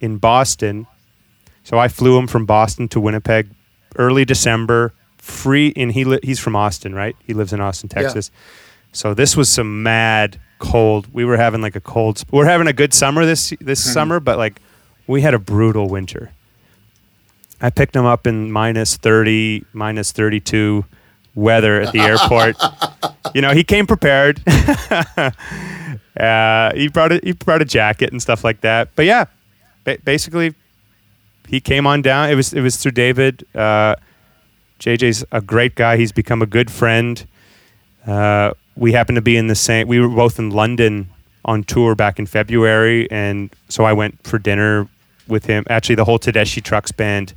in 0.00 0.18
Boston. 0.18 0.86
So 1.64 1.78
I 1.78 1.88
flew 1.88 2.18
him 2.18 2.26
from 2.26 2.46
Boston 2.46 2.88
to 2.88 3.00
Winnipeg 3.00 3.48
early 3.96 4.24
December, 4.24 4.92
free. 5.18 5.72
And 5.76 5.92
he 5.92 6.04
li- 6.04 6.20
he's 6.22 6.40
from 6.40 6.56
Austin, 6.56 6.94
right? 6.94 7.16
He 7.26 7.32
lives 7.34 7.52
in 7.52 7.60
Austin, 7.60 7.88
Yeah. 8.14 8.20
So 8.92 9.14
this 9.14 9.36
was 9.36 9.48
some 9.48 9.82
mad 9.82 10.40
cold. 10.58 11.12
We 11.12 11.24
were 11.24 11.36
having 11.36 11.60
like 11.60 11.76
a 11.76 11.80
cold. 11.80 12.18
Sp- 12.18 12.32
we're 12.32 12.46
having 12.46 12.66
a 12.66 12.72
good 12.72 12.94
summer 12.94 13.24
this 13.24 13.52
this 13.60 13.82
summer, 13.82 14.20
but 14.20 14.38
like 14.38 14.60
we 15.06 15.22
had 15.22 15.34
a 15.34 15.38
brutal 15.38 15.88
winter. 15.88 16.32
I 17.60 17.70
picked 17.70 17.96
him 17.96 18.04
up 18.04 18.26
in 18.26 18.50
minus 18.52 18.96
thirty, 18.96 19.64
minus 19.72 20.12
thirty 20.12 20.40
two 20.40 20.84
weather 21.34 21.80
at 21.80 21.92
the 21.92 22.00
airport. 22.00 22.56
you 23.34 23.40
know, 23.40 23.52
he 23.52 23.62
came 23.64 23.86
prepared. 23.86 24.42
uh, 26.18 26.72
he 26.74 26.88
brought 26.88 27.12
a, 27.12 27.20
he 27.22 27.32
brought 27.32 27.62
a 27.62 27.66
jacket 27.66 28.10
and 28.10 28.20
stuff 28.20 28.42
like 28.42 28.62
that. 28.62 28.90
But 28.96 29.04
yeah, 29.04 29.26
ba- 29.84 29.98
basically, 30.04 30.54
he 31.48 31.60
came 31.60 31.86
on 31.86 32.02
down. 32.02 32.30
It 32.30 32.34
was 32.34 32.52
it 32.52 32.62
was 32.62 32.76
through 32.76 32.92
David. 32.92 33.46
Uh, 33.54 33.96
JJ's 34.80 35.24
a 35.32 35.40
great 35.40 35.74
guy. 35.74 35.96
He's 35.96 36.12
become 36.12 36.42
a 36.42 36.46
good 36.46 36.70
friend. 36.70 37.26
Uh, 38.06 38.52
we 38.76 38.92
happened 38.92 39.16
to 39.16 39.22
be 39.22 39.36
in 39.36 39.46
the 39.48 39.54
same. 39.54 39.88
We 39.88 39.98
were 40.00 40.08
both 40.08 40.38
in 40.38 40.50
London 40.50 41.08
on 41.44 41.64
tour 41.64 41.94
back 41.94 42.18
in 42.18 42.26
February, 42.26 43.10
and 43.10 43.50
so 43.68 43.84
I 43.84 43.92
went 43.92 44.22
for 44.26 44.38
dinner 44.38 44.88
with 45.28 45.46
him. 45.46 45.64
Actually, 45.68 45.94
the 45.96 46.04
whole 46.04 46.18
Tedeschi 46.18 46.62
Trucks 46.62 46.92
band 46.92 47.34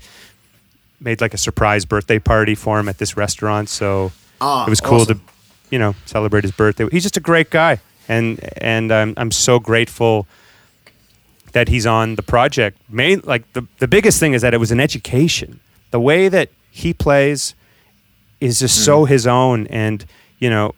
made 0.99 1.21
like 1.21 1.33
a 1.33 1.37
surprise 1.37 1.85
birthday 1.85 2.19
party 2.19 2.55
for 2.55 2.79
him 2.79 2.89
at 2.89 2.97
this 2.97 3.15
restaurant. 3.17 3.69
So 3.69 4.11
Ah, 4.41 4.65
it 4.65 4.69
was 4.69 4.81
cool 4.81 5.01
awesome. 5.01 5.19
to, 5.19 5.23
you 5.71 5.79
know, 5.79 5.95
celebrate 6.05 6.43
his 6.43 6.51
birthday. 6.51 6.87
He's 6.91 7.03
just 7.03 7.17
a 7.17 7.21
great 7.21 7.49
guy, 7.49 7.79
and 8.07 8.39
and 8.57 8.91
I'm 8.91 9.13
I'm 9.17 9.31
so 9.31 9.59
grateful 9.59 10.27
that 11.53 11.67
he's 11.67 11.85
on 11.85 12.15
the 12.15 12.21
project. 12.23 12.77
Main 12.89 13.21
like 13.23 13.51
the 13.53 13.65
the 13.79 13.87
biggest 13.87 14.19
thing 14.19 14.33
is 14.33 14.41
that 14.41 14.53
it 14.53 14.57
was 14.59 14.71
an 14.71 14.79
education. 14.79 15.59
The 15.91 15.99
way 15.99 16.29
that 16.29 16.49
he 16.71 16.93
plays 16.93 17.55
is 18.39 18.59
just 18.59 18.83
so 18.85 19.03
Mm-hmm. 19.03 19.11
his 19.13 19.27
own, 19.27 19.67
and 19.67 20.05
you 20.39 20.49
know, 20.49 20.73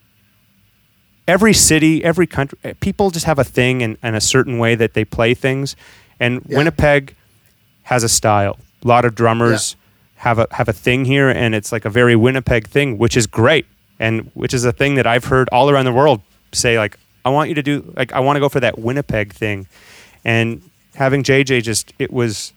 every 1.28 1.54
city, 1.54 2.04
every 2.04 2.28
country, 2.28 2.58
eh, 2.64 2.74
people 2.80 3.10
just 3.12 3.26
have 3.26 3.40
a 3.40 3.44
thing 3.44 3.82
and, 3.82 3.98
and 4.04 4.16
a 4.16 4.22
certain 4.22 4.58
way 4.58 4.76
that 4.76 4.94
they 4.94 5.06
play 5.06 5.34
things, 5.34 5.76
and 6.20 6.42
Yeah. 6.48 6.58
Winnipeg 6.58 7.16
has 7.84 8.04
a 8.04 8.10
style. 8.10 8.58
A 8.84 8.88
lot 8.88 9.06
of 9.06 9.16
drummers 9.16 9.76
have 10.18 10.40
a 10.40 10.48
have 10.52 10.68
a 10.68 10.74
thing 10.74 11.06
here, 11.06 11.30
and 11.30 11.56
it's 11.56 11.72
like 11.72 11.86
a 11.86 11.90
very 11.90 12.16
Winnipeg 12.16 12.68
thing, 12.68 12.98
which 12.98 13.16
is 13.18 13.28
great, 13.28 13.66
and 14.00 14.30
which 14.34 14.54
is 14.54 14.66
a 14.66 14.72
thing 14.72 14.96
that 14.96 15.08
I've 15.08 15.26
heard 15.26 15.48
all 15.52 15.70
around 15.70 15.86
the 15.86 15.94
world 15.94 16.22
say 16.52 16.78
like, 16.78 16.98
I 17.24 17.30
want 17.30 17.50
you 17.50 17.56
to 17.56 17.64
do 17.64 17.94
like 17.96 18.12
I 18.14 18.20
want 18.20 18.36
to 18.36 18.40
go 18.40 18.50
for 18.50 18.60
that 18.60 18.78
Winnipeg 18.80 19.34
thing, 19.34 19.68
and 20.26 20.62
having 20.96 21.24
JJ 21.24 21.64
just 21.64 21.94
it 22.00 22.12
was 22.12 22.54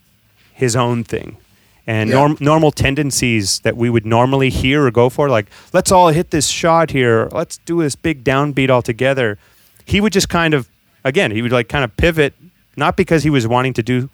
his 0.52 0.74
own 0.76 1.04
thing. 1.04 1.36
And 1.87 2.09
Yeah. 2.09 2.16
norm, 2.16 2.37
normal 2.40 2.70
tendencies 2.73 3.61
that 3.61 3.77
we 3.77 3.90
would 3.90 4.07
normally 4.07 4.49
hear 4.51 4.87
or 4.87 4.90
go 4.90 5.11
for, 5.11 5.29
like 5.29 5.47
let's 5.73 5.92
all 5.92 6.09
hit 6.09 6.31
this 6.31 6.49
shot 6.49 6.90
here, 6.90 7.29
let's 7.33 7.59
do 7.66 7.83
this 7.83 7.94
big 7.94 8.25
downbeat 8.25 8.70
all 8.70 8.81
together. 8.83 9.38
He 9.85 10.01
would 10.01 10.12
just 10.14 10.29
kind 10.31 10.55
of, 10.55 10.68
again, 11.05 11.31
he 11.31 11.42
would 11.42 11.53
like 11.53 11.68
kind 11.68 11.85
of 11.85 11.94
pivot, 11.99 12.33
not 12.77 12.97
because 12.97 13.23
he 13.23 13.31
was 13.31 13.47
wanting 13.47 13.75
to 13.75 13.83
do 13.83 14.09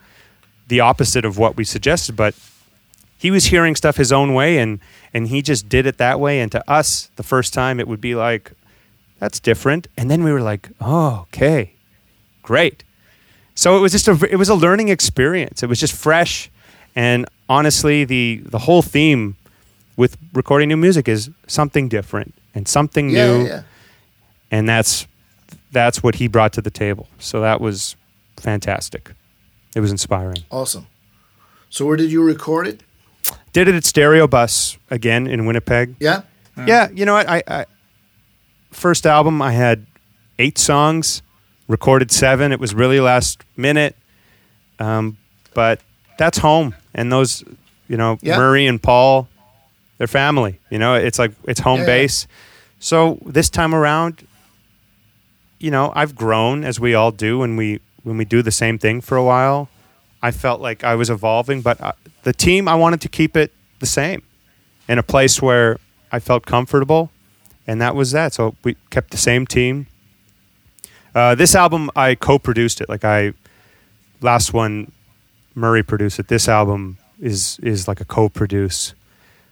the 0.67 0.81
opposite 0.81 1.25
of 1.25 1.39
what 1.39 1.57
we 1.57 1.65
suggested, 1.65 2.17
but 2.17 2.35
he 3.17 3.31
was 3.31 3.47
hearing 3.47 3.77
stuff 3.77 3.97
his 3.97 4.11
own 4.13 4.35
way 4.35 4.59
and 4.59 4.81
and 5.15 5.29
he 5.29 5.43
just 5.43 5.69
did 5.69 5.87
it 5.87 5.99
that 5.99 6.19
way. 6.19 6.41
And 6.41 6.51
to 6.53 6.71
us 6.71 7.11
the 7.17 7.23
first 7.23 7.55
time 7.55 7.79
it 7.79 7.87
would 7.87 8.01
be 8.01 8.15
like 8.17 8.53
that's 9.21 9.39
different. 9.39 9.87
And 9.97 10.11
then 10.11 10.25
we 10.25 10.33
were 10.33 10.41
like 10.43 10.71
oh 10.81 11.27
okay 11.29 11.75
great. 12.43 12.83
So 13.55 13.77
it 13.77 13.81
was 13.81 13.93
just 13.93 14.09
a 14.09 14.15
it 14.31 14.37
was 14.37 14.49
a 14.49 14.55
learning 14.55 14.89
experience. 14.89 15.63
It 15.63 15.69
was 15.69 15.79
just 15.79 15.93
fresh 15.95 16.51
and 16.96 17.26
honestly 17.48 18.05
the 18.05 18.42
the 18.44 18.59
whole 18.61 18.83
theme 18.83 19.37
with 19.96 20.16
recording 20.33 20.68
new 20.68 20.76
music 20.76 21.09
is 21.09 21.31
something 21.46 21.88
different 21.88 22.35
and 22.55 22.66
something 22.68 23.11
Yeah, 23.11 23.26
new 23.26 23.38
yeah, 23.42 23.48
yeah. 23.48 23.62
and 24.50 24.68
that's 24.68 25.07
that's 25.72 26.03
what 26.03 26.16
he 26.16 26.29
brought 26.29 26.53
to 26.55 26.62
the 26.62 26.70
table 26.70 27.09
so 27.18 27.40
that 27.40 27.61
was 27.61 27.96
fantastic 28.37 29.12
it 29.76 29.81
was 29.81 29.90
inspiring 29.90 30.44
Awesome. 30.50 30.87
So 31.68 31.87
where 31.87 31.96
did 31.96 32.11
you 32.11 32.22
record 32.24 32.66
it? 32.66 32.83
did 33.53 33.68
it 33.68 33.74
at 33.76 33.85
Stereobus 33.85 34.76
again 34.90 35.26
in 35.26 35.46
winnipeg 35.46 35.94
Yeah. 36.00 36.22
Yeah, 36.66 36.88
you 36.92 37.07
know 37.07 37.14
what? 37.14 37.26
I, 37.29 37.42
I 37.48 37.64
first 38.70 39.07
album 39.07 39.40
I 39.40 39.53
had 39.53 39.87
eight 40.38 40.59
songs, 40.59 41.22
recorded 41.68 42.11
seven. 42.11 42.53
It 42.53 42.61
was 42.61 42.74
really 42.74 43.00
last 43.00 43.42
minute, 43.57 43.96
um, 44.79 45.16
but 45.55 45.81
that's 46.18 46.37
home, 46.38 46.74
and 46.94 47.11
those, 47.12 47.44
you 47.88 47.96
know, 47.96 48.18
Yeah. 48.22 48.37
Murray 48.38 48.66
and 48.66 48.83
Paul, 48.83 49.29
they're 49.98 50.07
family. 50.07 50.59
You 50.70 50.79
know, 50.79 50.94
it's 50.94 51.18
like 51.18 51.33
it's 51.44 51.61
home 51.61 51.81
Yeah, 51.81 51.87
yeah. 51.87 51.98
base. 51.98 52.26
So 52.79 53.18
this 53.26 53.50
time 53.50 53.74
around, 53.74 54.26
you 55.59 55.70
know, 55.70 55.92
I've 55.94 56.14
grown 56.14 56.64
as 56.64 56.81
we 56.81 56.94
all 56.94 57.11
do 57.12 57.38
when 57.40 57.57
we 57.57 57.81
when 58.03 58.16
we 58.16 58.24
do 58.24 58.42
the 58.42 58.50
same 58.53 58.79
thing 58.79 59.00
for 59.00 59.16
a 59.16 59.24
while. 59.24 59.68
I 60.22 60.31
felt 60.31 60.61
like 60.61 60.85
I 60.85 60.94
was 60.94 61.11
evolving, 61.11 61.61
but 61.62 61.81
uh, 61.81 61.92
the 62.22 62.33
team 62.33 62.68
I 62.68 62.74
wanted 62.74 63.00
to 63.03 63.09
keep 63.09 63.37
it 63.37 63.53
the 63.79 63.87
same 63.87 64.22
in 64.88 64.98
a 64.98 65.03
place 65.03 65.40
where 65.42 65.79
I 66.12 66.18
felt 66.18 66.44
comfortable, 66.46 67.11
and 67.66 67.81
that 67.81 67.94
was 67.94 68.11
that. 68.12 68.33
So 68.35 68.55
we 68.64 68.76
kept 68.90 69.11
the 69.11 69.16
same 69.18 69.46
team. 69.46 69.87
Uh, 71.14 71.35
this 71.35 71.55
album 71.55 71.90
I 71.96 72.14
co-produced 72.14 72.81
it. 72.81 72.88
Like 72.88 73.05
I, 73.05 73.33
last 74.20 74.53
one, 74.53 74.92
Murray 75.55 75.83
produced 75.83 76.19
it. 76.19 76.29
This 76.29 76.49
album 76.49 76.99
is 77.21 77.59
is 77.63 77.87
like 77.89 78.01
a 78.01 78.05
co-produce, 78.05 78.95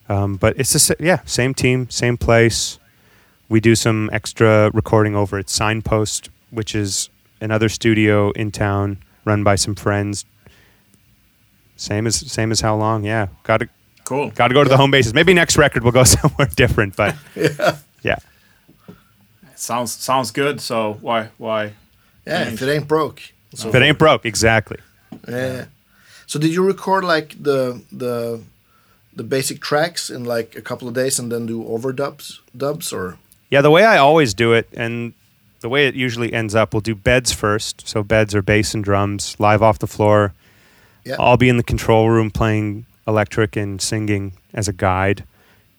um, 0.08 0.36
but 0.36 0.58
it's 0.58 0.72
the 0.72 0.96
yeah 1.00 1.20
same 1.24 1.54
team, 1.54 1.88
same 1.90 2.16
place. 2.16 2.78
We 3.48 3.60
do 3.60 3.74
some 3.74 4.10
extra 4.12 4.70
recording 4.74 5.16
over 5.16 5.38
at 5.38 5.48
Signpost, 5.48 6.30
which 6.50 6.74
is 6.74 7.08
another 7.40 7.68
studio 7.68 8.30
in 8.32 8.50
town 8.50 8.98
run 9.24 9.42
by 9.44 9.54
some 9.56 9.74
friends. 9.74 10.24
Same 11.76 12.06
as 12.06 12.16
same 12.30 12.50
as 12.52 12.60
how 12.60 12.76
long? 12.76 13.04
Yeah, 13.04 13.28
got 13.44 13.58
to 13.58 13.68
Cool. 14.04 14.30
got 14.30 14.48
to 14.48 14.54
go 14.54 14.64
to 14.64 14.70
the 14.70 14.76
home 14.78 14.90
bases. 14.90 15.12
Maybe 15.12 15.34
next 15.34 15.58
record 15.58 15.82
we'll 15.82 15.92
go 15.92 16.04
somewhere 16.18 16.48
different, 16.56 16.96
but 16.96 17.14
yeah. 18.02 18.16
Sounds 19.54 19.92
sounds 19.92 20.30
good. 20.30 20.60
So 20.60 20.98
why 21.00 21.30
why? 21.36 21.72
Yeah, 22.26 22.48
if 22.48 22.62
it 22.62 22.68
ain't 22.72 22.88
broke. 22.88 23.20
So 23.54 23.68
If 23.68 23.74
it 23.74 23.82
ain't 23.82 23.98
broke, 23.98 24.24
exactly. 24.26 24.78
Yeah. 25.28 25.66
So 26.28 26.38
did 26.38 26.52
you 26.54 26.62
record 26.64 27.02
like 27.04 27.30
the 27.42 27.80
the 27.90 28.40
the 29.16 29.24
basic 29.24 29.60
tracks 29.60 30.10
in 30.10 30.24
like 30.24 30.54
a 30.56 30.62
couple 30.62 30.86
of 30.86 30.94
days 30.94 31.18
and 31.18 31.32
then 31.32 31.46
do 31.46 31.64
overdubs 31.64 32.38
dubs 32.56 32.92
or 32.92 33.16
Yeah, 33.50 33.62
the 33.62 33.70
way 33.70 33.84
I 33.84 33.96
always 33.98 34.34
do 34.34 34.52
it, 34.52 34.68
and 34.76 35.12
the 35.60 35.68
way 35.68 35.88
it 35.88 35.94
usually 35.96 36.32
ends 36.32 36.54
up, 36.54 36.72
we'll 36.72 36.82
do 36.82 36.94
beds 36.94 37.32
first. 37.32 37.88
So 37.88 38.02
beds 38.04 38.34
are 38.34 38.42
bass 38.42 38.74
and 38.74 38.84
drums, 38.84 39.34
live 39.40 39.62
off 39.62 39.78
the 39.80 39.86
floor. 39.88 40.32
Yeah. 41.04 41.16
I'll 41.18 41.36
be 41.38 41.48
in 41.48 41.56
the 41.56 41.64
control 41.64 42.10
room 42.10 42.30
playing 42.30 42.84
electric 43.06 43.56
and 43.56 43.80
singing 43.82 44.32
as 44.54 44.68
a 44.68 44.72
guide. 44.72 45.24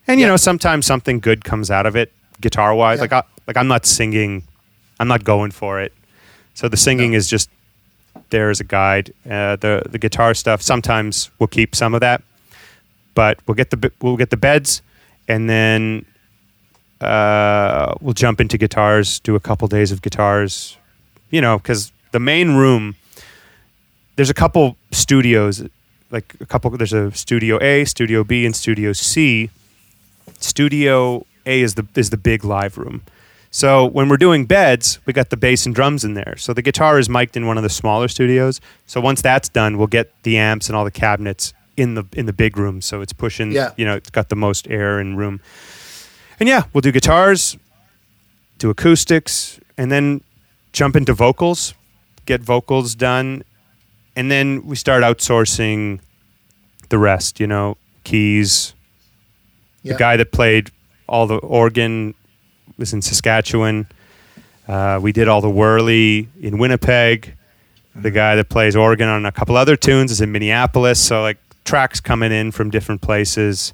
And 0.06 0.18
you 0.20 0.26
Yeah. 0.26 0.32
know, 0.32 0.36
sometimes 0.36 0.84
something 0.86 1.20
good 1.20 1.44
comes 1.44 1.70
out 1.70 1.86
of 1.86 1.94
it, 1.96 2.12
guitar 2.40 2.74
wise. 2.74 2.98
Yeah. 2.98 3.02
Like 3.02 3.12
I, 3.12 3.22
like 3.46 3.56
I'm 3.56 3.68
not 3.68 3.86
singing, 3.86 4.42
I'm 4.98 5.08
not 5.08 5.22
going 5.24 5.52
for 5.52 5.80
it. 5.80 5.92
So 6.54 6.68
the 6.68 6.76
singing 6.76 7.12
No. 7.12 7.18
is 7.18 7.30
just 7.30 7.48
there 8.30 8.50
as 8.50 8.60
a 8.60 8.64
guide. 8.64 9.12
Uh, 9.24 9.56
the 9.56 9.82
the 9.88 9.98
guitar 9.98 10.34
stuff 10.34 10.62
sometimes 10.62 11.30
we'll 11.38 11.48
keep 11.48 11.74
some 11.74 11.94
of 11.94 12.00
that, 12.00 12.22
but 13.14 13.38
we'll 13.46 13.54
get 13.54 13.70
the 13.70 13.92
we'll 14.00 14.16
get 14.16 14.30
the 14.30 14.36
beds, 14.36 14.82
and 15.28 15.48
then 15.48 16.04
uh, 17.00 17.94
we'll 18.00 18.14
jump 18.14 18.40
into 18.40 18.58
guitars, 18.58 19.20
do 19.20 19.34
a 19.34 19.40
couple 19.40 19.66
days 19.68 19.90
of 19.92 20.02
guitars, 20.02 20.76
you 21.30 21.40
know, 21.40 21.58
because 21.58 21.92
the 22.12 22.20
main 22.20 22.54
room, 22.54 22.96
there's 24.16 24.30
a 24.30 24.34
couple 24.34 24.76
studios, 24.90 25.64
like 26.10 26.34
a 26.40 26.46
couple, 26.46 26.70
there's 26.70 26.92
a 26.92 27.10
studio 27.12 27.58
A, 27.62 27.84
studio 27.84 28.24
B, 28.24 28.44
and 28.44 28.54
studio 28.54 28.92
C. 28.92 29.50
Studio 30.38 31.26
A 31.46 31.60
is 31.60 31.74
the 31.74 31.86
is 31.96 32.10
the 32.10 32.16
big 32.16 32.44
live 32.44 32.76
room. 32.76 33.02
So 33.52 33.84
when 33.84 34.08
we're 34.08 34.16
doing 34.16 34.46
beds, 34.46 35.00
we 35.06 35.12
got 35.12 35.30
the 35.30 35.36
bass 35.36 35.66
and 35.66 35.74
drums 35.74 36.04
in 36.04 36.14
there. 36.14 36.36
So 36.36 36.52
the 36.52 36.62
guitar 36.62 36.98
is 36.98 37.08
mic'd 37.08 37.36
in 37.36 37.46
one 37.46 37.56
of 37.56 37.64
the 37.64 37.68
smaller 37.68 38.06
studios. 38.06 38.60
So 38.86 39.00
once 39.00 39.22
that's 39.22 39.48
done, 39.48 39.76
we'll 39.76 39.88
get 39.88 40.12
the 40.22 40.38
amps 40.38 40.68
and 40.68 40.76
all 40.76 40.84
the 40.84 40.90
cabinets 40.92 41.52
in 41.76 41.94
the 41.94 42.04
in 42.12 42.26
the 42.26 42.32
big 42.32 42.56
room. 42.56 42.80
So 42.80 43.00
it's 43.00 43.12
pushing, 43.12 43.50
Yeah. 43.52 43.72
you 43.76 43.84
know, 43.84 43.96
it's 43.96 44.10
got 44.10 44.28
the 44.28 44.36
most 44.36 44.68
air 44.68 44.98
and 45.00 45.18
room. 45.18 45.40
And 46.38 46.48
yeah, 46.48 46.64
we'll 46.72 46.80
do 46.80 46.92
guitars, 46.92 47.56
do 48.58 48.70
acoustics, 48.70 49.58
and 49.76 49.90
then 49.90 50.20
jump 50.72 50.94
into 50.94 51.12
vocals, 51.12 51.74
get 52.26 52.40
vocals 52.42 52.94
done, 52.94 53.42
and 54.14 54.30
then 54.30 54.64
we 54.64 54.76
start 54.76 55.02
outsourcing 55.02 56.00
the 56.88 56.98
rest, 56.98 57.40
you 57.40 57.46
know, 57.48 57.76
keys. 58.04 58.74
Yeah. 59.82 59.94
The 59.94 59.98
guy 59.98 60.16
that 60.18 60.30
played 60.30 60.70
all 61.08 61.26
the 61.26 61.36
organ 61.38 62.14
was 62.80 62.92
in 62.92 63.02
Saskatchewan. 63.02 63.86
Uh, 64.66 64.98
we 65.00 65.12
did 65.12 65.28
all 65.28 65.40
the 65.40 65.48
Wurly 65.48 66.26
in 66.40 66.58
Winnipeg. 66.58 67.34
The 67.94 68.10
guy 68.10 68.34
that 68.36 68.48
plays 68.48 68.74
organ 68.74 69.08
on 69.08 69.26
a 69.26 69.32
couple 69.32 69.56
other 69.56 69.76
tunes 69.76 70.10
is 70.10 70.20
in 70.20 70.32
Minneapolis. 70.32 71.00
So 71.00 71.22
like 71.22 71.38
tracks 71.64 72.00
coming 72.00 72.32
in 72.32 72.50
from 72.50 72.70
different 72.70 73.02
places, 73.02 73.72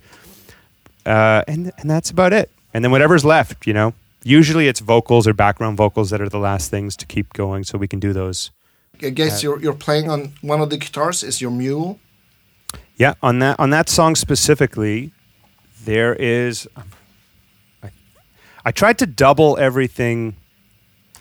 uh, 1.07 1.42
and 1.47 1.73
and 1.79 1.88
that's 1.88 2.11
about 2.11 2.33
it. 2.33 2.51
And 2.75 2.85
then 2.85 2.90
whatever's 2.90 3.25
left, 3.25 3.66
you 3.66 3.73
know. 3.73 3.95
Usually 4.25 4.66
it's 4.66 4.81
vocals 4.81 5.27
or 5.29 5.33
background 5.33 5.77
vocals 5.77 6.11
that 6.11 6.21
are 6.21 6.29
the 6.29 6.38
last 6.38 6.71
things 6.71 6.97
to 6.97 7.07
keep 7.07 7.33
going, 7.33 7.62
so 7.64 7.79
we 7.79 7.87
can 7.87 8.01
do 8.01 8.12
those. 8.12 8.51
I 9.03 9.11
guess 9.11 9.42
you're 9.42 9.61
you're 9.61 9.75
playing 9.75 10.11
on 10.11 10.33
one 10.40 10.61
of 10.61 10.71
the 10.71 10.79
guitars 10.79 11.23
is 11.23 11.40
your 11.40 11.51
mule. 11.51 12.01
Yeah, 12.97 13.14
on 13.23 13.38
that 13.40 13.61
on 13.61 13.71
that 13.71 13.88
song 13.88 14.16
specifically, 14.16 15.12
there 15.85 16.14
is. 16.14 16.66
I, 16.75 16.83
I 18.67 18.73
tried 18.73 18.99
to 18.99 19.07
double 19.07 19.57
everything 19.59 20.35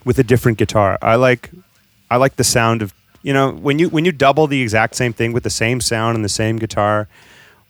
with 0.03 0.17
a 0.17 0.23
different 0.23 0.57
guitar. 0.57 0.97
I 1.01 1.13
like, 1.15 1.51
I 2.09 2.17
like 2.17 2.35
the 2.37 2.43
sound 2.43 2.81
of 2.81 2.91
you 3.21 3.33
know 3.33 3.51
when 3.51 3.79
you 3.79 3.89
when 3.89 4.03
you 4.05 4.11
double 4.11 4.47
the 4.47 4.61
exact 4.61 4.95
same 4.95 5.13
thing 5.13 5.31
with 5.31 5.43
the 5.43 5.49
same 5.49 5.79
sound 5.79 6.15
and 6.15 6.25
the 6.25 6.29
same 6.29 6.57
guitar, 6.57 7.07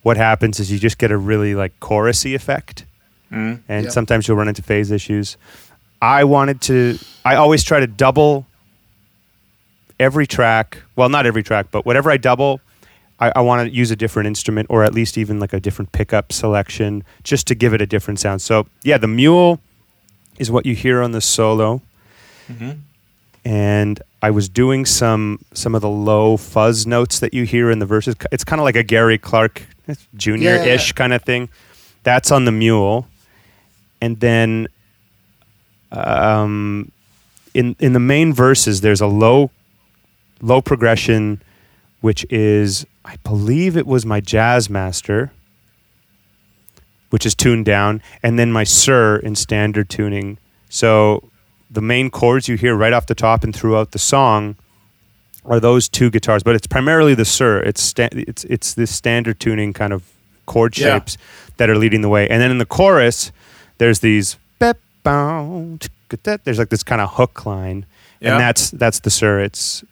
what 0.02 0.18
happens 0.18 0.60
is 0.60 0.72
you 0.72 0.80
just 0.80 0.98
get 0.98 1.12
a 1.12 1.18
really 1.18 1.56
like 1.56 1.78
chorusy 1.80 2.34
effect, 2.36 2.86
mm-hmm. 3.32 3.62
and 3.70 3.86
Yeah. 3.86 3.90
sometimes 3.92 4.28
you'll 4.28 4.38
run 4.38 4.48
into 4.48 4.62
phase 4.62 4.92
issues. 4.92 5.38
I 6.02 6.24
wanted 6.24 6.62
to. 6.62 6.98
I 7.24 7.36
always 7.36 7.64
try 7.64 7.80
to 7.80 7.88
double 7.88 8.46
every 10.00 10.28
track. 10.28 10.78
Well, 10.96 11.10
not 11.10 11.26
every 11.26 11.44
track, 11.44 11.68
but 11.72 11.86
whatever 11.86 12.12
I 12.12 12.18
double, 12.18 12.60
I, 13.20 13.32
I 13.38 13.42
want 13.42 13.68
to 13.70 13.74
use 13.74 13.92
a 13.92 13.96
different 13.96 14.28
instrument 14.28 14.68
or 14.70 14.84
at 14.84 14.94
least 14.94 15.18
even 15.18 15.40
like 15.40 15.54
a 15.54 15.60
different 15.60 15.92
pickup 15.92 16.34
selection 16.34 17.04
just 17.24 17.48
to 17.48 17.56
give 17.56 17.74
it 17.74 17.82
a 17.82 17.86
different 17.86 18.20
sound. 18.20 18.42
So 18.42 18.68
yeah, 18.84 18.98
the 18.98 19.08
mule 19.08 19.60
is 20.38 20.52
what 20.52 20.66
you 20.66 20.76
hear 20.76 21.02
on 21.02 21.12
the 21.12 21.22
solo, 21.22 21.82
and 23.46 24.02
I 24.22 24.32
was 24.32 24.50
doing 24.50 24.86
some 24.86 25.40
some 25.54 25.76
of 25.76 25.82
the 25.82 25.90
low 25.90 26.38
fuzz 26.38 26.86
notes 26.86 27.20
that 27.20 27.34
you 27.34 27.44
hear 27.46 27.72
in 27.72 27.80
the 27.80 27.86
verses. 27.86 28.16
It's 28.32 28.44
kind 28.44 28.60
of 28.60 28.64
like 28.66 28.76
a 28.76 28.84
Gary 28.84 29.18
Clark 29.18 29.62
Junior 30.16 30.56
ish 30.56 30.66
Yeah, 30.66 30.74
yeah. 30.74 30.92
kind 30.94 31.14
of 31.14 31.24
thing. 31.24 31.50
That's 32.04 32.32
on 32.32 32.46
the 32.46 32.52
mule, 32.52 33.08
and 34.02 34.20
then 34.20 34.68
um, 35.92 36.92
in 37.54 37.76
in 37.80 37.94
the 37.94 38.00
main 38.00 38.34
verses, 38.34 38.82
there's 38.82 39.02
a 39.02 39.08
low 39.08 39.52
low 40.42 40.62
progression, 40.62 41.42
which 42.02 42.26
is 42.30 42.86
I 43.06 43.18
believe 43.24 43.78
it 43.78 43.86
was 43.88 44.06
my 44.06 44.20
jazz 44.20 44.70
master, 44.70 45.32
which 47.12 47.26
is 47.26 47.36
tuned 47.36 47.66
down, 47.66 48.02
and 48.24 48.38
then 48.40 48.52
my 48.52 48.64
sir 48.64 49.18
in 49.18 49.36
standard 49.36 49.90
tuning. 49.90 50.38
So 50.70 51.30
the 51.70 51.82
main 51.82 52.10
chords 52.10 52.48
you 52.48 52.58
hear 52.58 52.76
right 52.76 52.94
off 52.94 53.06
the 53.06 53.16
top 53.16 53.44
and 53.44 53.56
throughout 53.56 53.92
the 53.92 54.00
song 54.00 54.56
are 55.46 55.60
those 55.60 55.88
two 55.88 56.10
guitars, 56.10 56.42
but 56.44 56.56
it's 56.56 56.68
primarily 56.68 57.14
the 57.14 57.26
sir. 57.26 57.60
It's 57.62 57.82
sta- 57.82 58.10
it's 58.12 58.44
it's 58.46 58.74
this 58.74 58.90
standard 58.94 59.40
tuning 59.40 59.72
kind 59.74 59.94
of 59.94 60.04
chord 60.48 60.78
Yeah. 60.78 60.96
shapes 61.00 61.18
that 61.58 61.70
are 61.70 61.78
leading 61.78 62.02
the 62.02 62.10
way, 62.10 62.28
and 62.28 62.42
then 62.42 62.50
in 62.52 62.58
the 62.58 62.66
chorus, 62.66 63.32
there's 63.78 64.00
these 64.00 64.38
bep, 64.60 64.80
bow, 65.04 65.78
tsk, 65.80 66.44
there's 66.44 66.58
like 66.60 66.70
this 66.70 66.84
kind 66.84 67.02
of 67.02 67.14
hook 67.14 67.46
line, 67.46 67.86
Yeah. 68.20 68.32
and 68.34 68.40
that's 68.42 68.72
that's 68.72 69.00
the 69.02 69.12
sir. 69.12 69.40
It's 69.40 69.84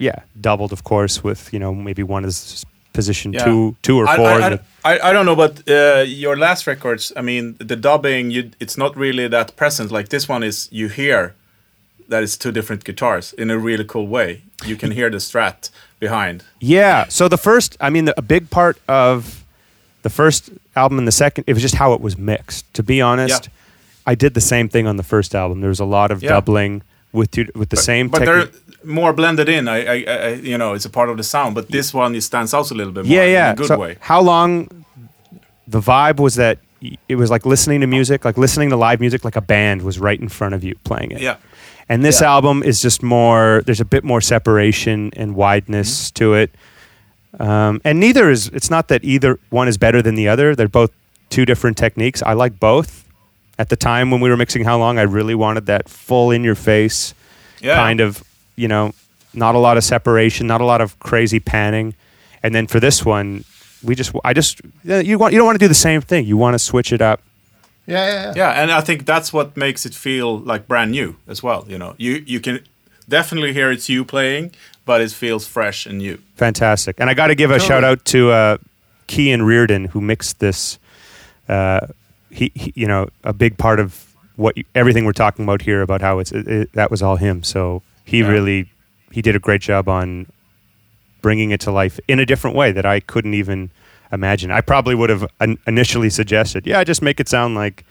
yeah, 0.00 0.18
doubled 0.40 0.72
of 0.72 0.82
course 0.82 1.22
with 1.24 1.52
you 1.52 1.58
know 1.60 1.74
maybe 1.74 2.02
one 2.02 2.24
is 2.28 2.64
position 2.92 3.32
Yeah. 3.32 3.44
two 3.44 3.74
two 3.82 3.96
or 4.00 4.06
I, 4.08 4.16
four. 4.16 4.28
I, 4.28 4.48
I, 4.48 4.58
I, 4.84 5.10
I 5.10 5.12
don't 5.12 5.24
know, 5.24 5.36
but 5.36 5.62
uh, 5.68 6.02
your 6.24 6.36
last 6.36 6.66
records, 6.66 7.12
I 7.16 7.22
mean, 7.22 7.54
the 7.58 7.76
dubbing, 7.76 8.30
you, 8.32 8.50
it's 8.58 8.76
not 8.76 8.96
really 8.96 9.28
that 9.28 9.54
present. 9.56 9.90
Like 9.92 10.08
this 10.08 10.28
one 10.28 10.42
is, 10.46 10.68
you 10.72 10.88
hear 10.88 11.34
that 12.08 12.22
it's 12.24 12.36
two 12.36 12.50
different 12.52 12.82
guitars 12.84 13.32
in 13.34 13.50
a 13.50 13.56
really 13.58 13.84
cool 13.84 14.08
way. 14.08 14.42
You 14.66 14.76
can 14.76 14.90
hear 14.90 15.10
the 15.10 15.18
strat 15.18 15.70
behind. 16.00 16.42
Yeah. 16.60 17.06
So 17.08 17.28
the 17.28 17.38
first, 17.38 17.76
I 17.80 17.90
mean, 17.90 18.06
the, 18.06 18.14
a 18.18 18.22
big 18.22 18.50
part 18.50 18.76
of 18.88 19.44
the 20.02 20.10
first 20.10 20.50
album 20.74 20.98
and 20.98 21.06
the 21.06 21.12
second, 21.12 21.44
it 21.46 21.52
was 21.52 21.62
just 21.62 21.76
how 21.76 21.92
it 21.94 22.00
was 22.00 22.16
mixed. 22.18 22.64
To 22.74 22.82
be 22.82 23.00
honest, 23.00 23.44
Yeah. 23.46 23.52
I 24.12 24.14
did 24.16 24.34
the 24.34 24.40
same 24.40 24.68
thing 24.68 24.86
on 24.88 24.96
the 24.96 25.04
first 25.04 25.34
album. 25.34 25.60
There 25.60 25.68
was 25.70 25.80
a 25.80 25.84
lot 25.98 26.10
of 26.10 26.22
Yeah. 26.22 26.30
doubling 26.30 26.82
with 27.12 27.30
two, 27.30 27.46
with 27.54 27.68
the 27.70 27.76
same. 27.76 28.08
But 28.08 28.24
they're 28.24 28.48
more 28.84 29.12
blended 29.12 29.48
in. 29.48 29.68
I, 29.68 29.84
I, 29.84 30.04
I, 30.04 30.28
you 30.34 30.56
know, 30.58 30.74
it's 30.74 30.84
a 30.84 30.90
part 30.90 31.08
of 31.10 31.16
the 31.16 31.22
sound. 31.22 31.54
But 31.54 31.68
this 31.70 31.92
one, 31.92 32.14
it 32.14 32.22
stands 32.22 32.54
out 32.54 32.70
a 32.70 32.74
little 32.74 32.92
bit 32.92 33.04
more 33.06 33.14
yeah, 33.14 33.24
yeah. 33.24 33.48
in 33.48 33.52
a 33.54 33.56
good 33.56 33.66
so 33.66 33.78
way. 33.78 33.96
How 34.00 34.20
long? 34.20 34.84
The 35.68 35.80
vibe 35.80 36.18
was 36.18 36.34
that 36.34 36.58
it 37.08 37.16
was 37.16 37.30
like 37.30 37.46
listening 37.46 37.80
to 37.82 37.86
music, 37.86 38.24
like 38.24 38.36
listening 38.38 38.70
to 38.70 38.76
live 38.76 39.00
music, 39.00 39.24
like 39.24 39.36
a 39.36 39.40
band 39.42 39.82
was 39.82 39.98
right 39.98 40.18
in 40.18 40.28
front 40.28 40.54
of 40.54 40.64
you 40.64 40.74
playing 40.84 41.10
it. 41.12 41.20
Yeah. 41.20 41.36
And 41.88 42.04
this 42.04 42.20
Yeah. 42.20 42.32
album 42.32 42.62
is 42.62 42.80
just 42.80 43.02
more. 43.02 43.62
There's 43.66 43.80
a 43.80 43.84
bit 43.84 44.02
more 44.02 44.20
separation 44.20 45.10
and 45.16 45.34
wideness 45.36 46.10
Mm-hmm. 46.10 46.14
to 46.14 46.34
it. 46.34 46.50
Um, 47.38 47.80
and 47.84 48.00
neither 48.00 48.30
is. 48.30 48.48
It's 48.48 48.70
not 48.70 48.88
that 48.88 49.04
either 49.04 49.38
one 49.50 49.68
is 49.68 49.76
better 49.78 50.02
than 50.02 50.14
the 50.16 50.26
other. 50.26 50.56
They're 50.56 50.68
both 50.68 50.90
two 51.28 51.44
different 51.44 51.76
techniques. 51.76 52.22
I 52.22 52.32
like 52.32 52.58
both. 52.58 53.04
At 53.60 53.68
the 53.68 53.76
time 53.76 54.10
when 54.10 54.20
we 54.22 54.30
were 54.30 54.36
mixing 54.38 54.64
How 54.64 54.78
Long, 54.78 54.98
I 54.98 55.02
really 55.02 55.34
wanted 55.34 55.66
that 55.66 55.88
full 55.88 56.30
in 56.30 56.42
your 56.44 56.54
face 56.54 57.12
Yeah. 57.60 57.76
kind 57.76 58.00
of, 58.00 58.24
you 58.56 58.68
know, 58.68 58.92
not 59.34 59.54
a 59.54 59.58
lot 59.58 59.76
of 59.76 59.84
separation, 59.84 60.46
not 60.46 60.60
a 60.62 60.64
lot 60.64 60.80
of 60.80 60.98
crazy 60.98 61.40
panning. 61.40 61.94
And 62.42 62.54
then 62.54 62.66
for 62.66 62.80
this 62.80 63.04
one, 63.04 63.44
we 63.82 63.94
just, 63.94 64.12
I 64.24 64.32
just, 64.32 64.60
you 64.82 65.18
want, 65.18 65.32
you 65.34 65.38
don't 65.38 65.46
want 65.46 65.56
to 65.60 65.64
do 65.64 65.68
the 65.68 65.82
same 65.88 66.00
thing. 66.00 66.24
You 66.24 66.38
want 66.38 66.54
to 66.54 66.58
switch 66.58 66.90
it 66.92 67.02
up. 67.02 67.20
Yeah, 67.86 68.06
yeah, 68.06 68.22
yeah. 68.24 68.32
Yeah, 68.36 68.62
and 68.62 68.70
I 68.72 68.80
think 68.80 69.04
that's 69.04 69.30
what 69.32 69.56
makes 69.56 69.84
it 69.84 69.94
feel 69.94 70.38
like 70.38 70.66
brand 70.66 70.90
new 70.92 71.16
as 71.28 71.42
well. 71.42 71.64
You 71.68 71.76
know, 71.78 71.94
you 71.98 72.22
you 72.26 72.40
can 72.40 72.60
definitely 73.08 73.52
hear 73.52 73.70
it's 73.70 73.88
you 73.88 74.04
playing, 74.04 74.52
but 74.86 75.00
it 75.00 75.10
feels 75.12 75.46
fresh 75.46 75.86
and 75.86 75.98
new. 75.98 76.16
Fantastic. 76.36 77.00
And 77.00 77.10
I 77.10 77.14
got 77.14 77.26
to 77.28 77.34
give 77.34 77.50
a 77.50 77.54
Totally. 77.58 77.68
shout 77.68 77.84
out 77.84 78.04
to 78.06 78.30
uh, 78.30 78.56
Kean 79.06 79.42
Reardon 79.42 79.84
who 79.92 80.00
mixed 80.00 80.38
this. 80.38 80.78
Uh, 81.48 81.80
he, 82.30 82.50
he, 82.54 82.72
you 82.76 82.86
know, 82.86 83.08
a 83.24 83.32
big 83.32 83.58
part 83.58 83.80
of 83.80 84.14
what 84.36 84.56
you, 84.56 84.64
everything 84.74 85.04
we're 85.04 85.12
talking 85.12 85.44
about 85.44 85.62
here 85.62 85.82
about 85.82 86.00
how 86.00 86.18
it's 86.18 86.32
it, 86.32 86.46
it, 86.48 86.72
that 86.72 86.90
was 86.90 87.02
all 87.02 87.16
him. 87.16 87.42
So 87.42 87.82
he 88.04 88.20
Yeah. 88.20 88.28
really 88.28 88.70
he 89.10 89.20
did 89.22 89.34
a 89.36 89.40
great 89.40 89.60
job 89.60 89.88
on 89.88 90.26
bringing 91.22 91.50
it 91.50 91.60
to 91.60 91.70
life 91.70 91.98
in 92.08 92.18
a 92.18 92.26
different 92.26 92.56
way 92.56 92.72
that 92.72 92.86
I 92.86 93.00
couldn't 93.00 93.34
even 93.34 93.70
imagine. 94.12 94.50
I 94.50 94.60
probably 94.60 94.94
would 94.94 95.10
have 95.10 95.26
in- 95.40 95.58
initially 95.66 96.10
suggested, 96.10 96.66
yeah, 96.66 96.82
just 96.84 97.02
make 97.02 97.20
it 97.20 97.28
sound 97.28 97.54
like 97.54 97.84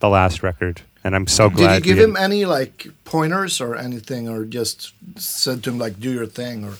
the 0.00 0.08
last 0.08 0.42
record. 0.42 0.82
And 1.02 1.14
I'm 1.14 1.26
so 1.26 1.48
glad. 1.48 1.82
Did 1.82 1.86
you 1.86 1.94
give 1.94 2.04
him 2.04 2.16
any 2.16 2.44
like 2.44 2.88
pointers 3.04 3.60
or 3.60 3.76
anything, 3.76 4.28
or 4.28 4.44
just 4.44 4.92
said 5.16 5.62
to 5.64 5.70
him 5.70 5.78
like, 5.78 6.00
"Do 6.00 6.10
your 6.12 6.26
thing"? 6.26 6.64
Or 6.64 6.74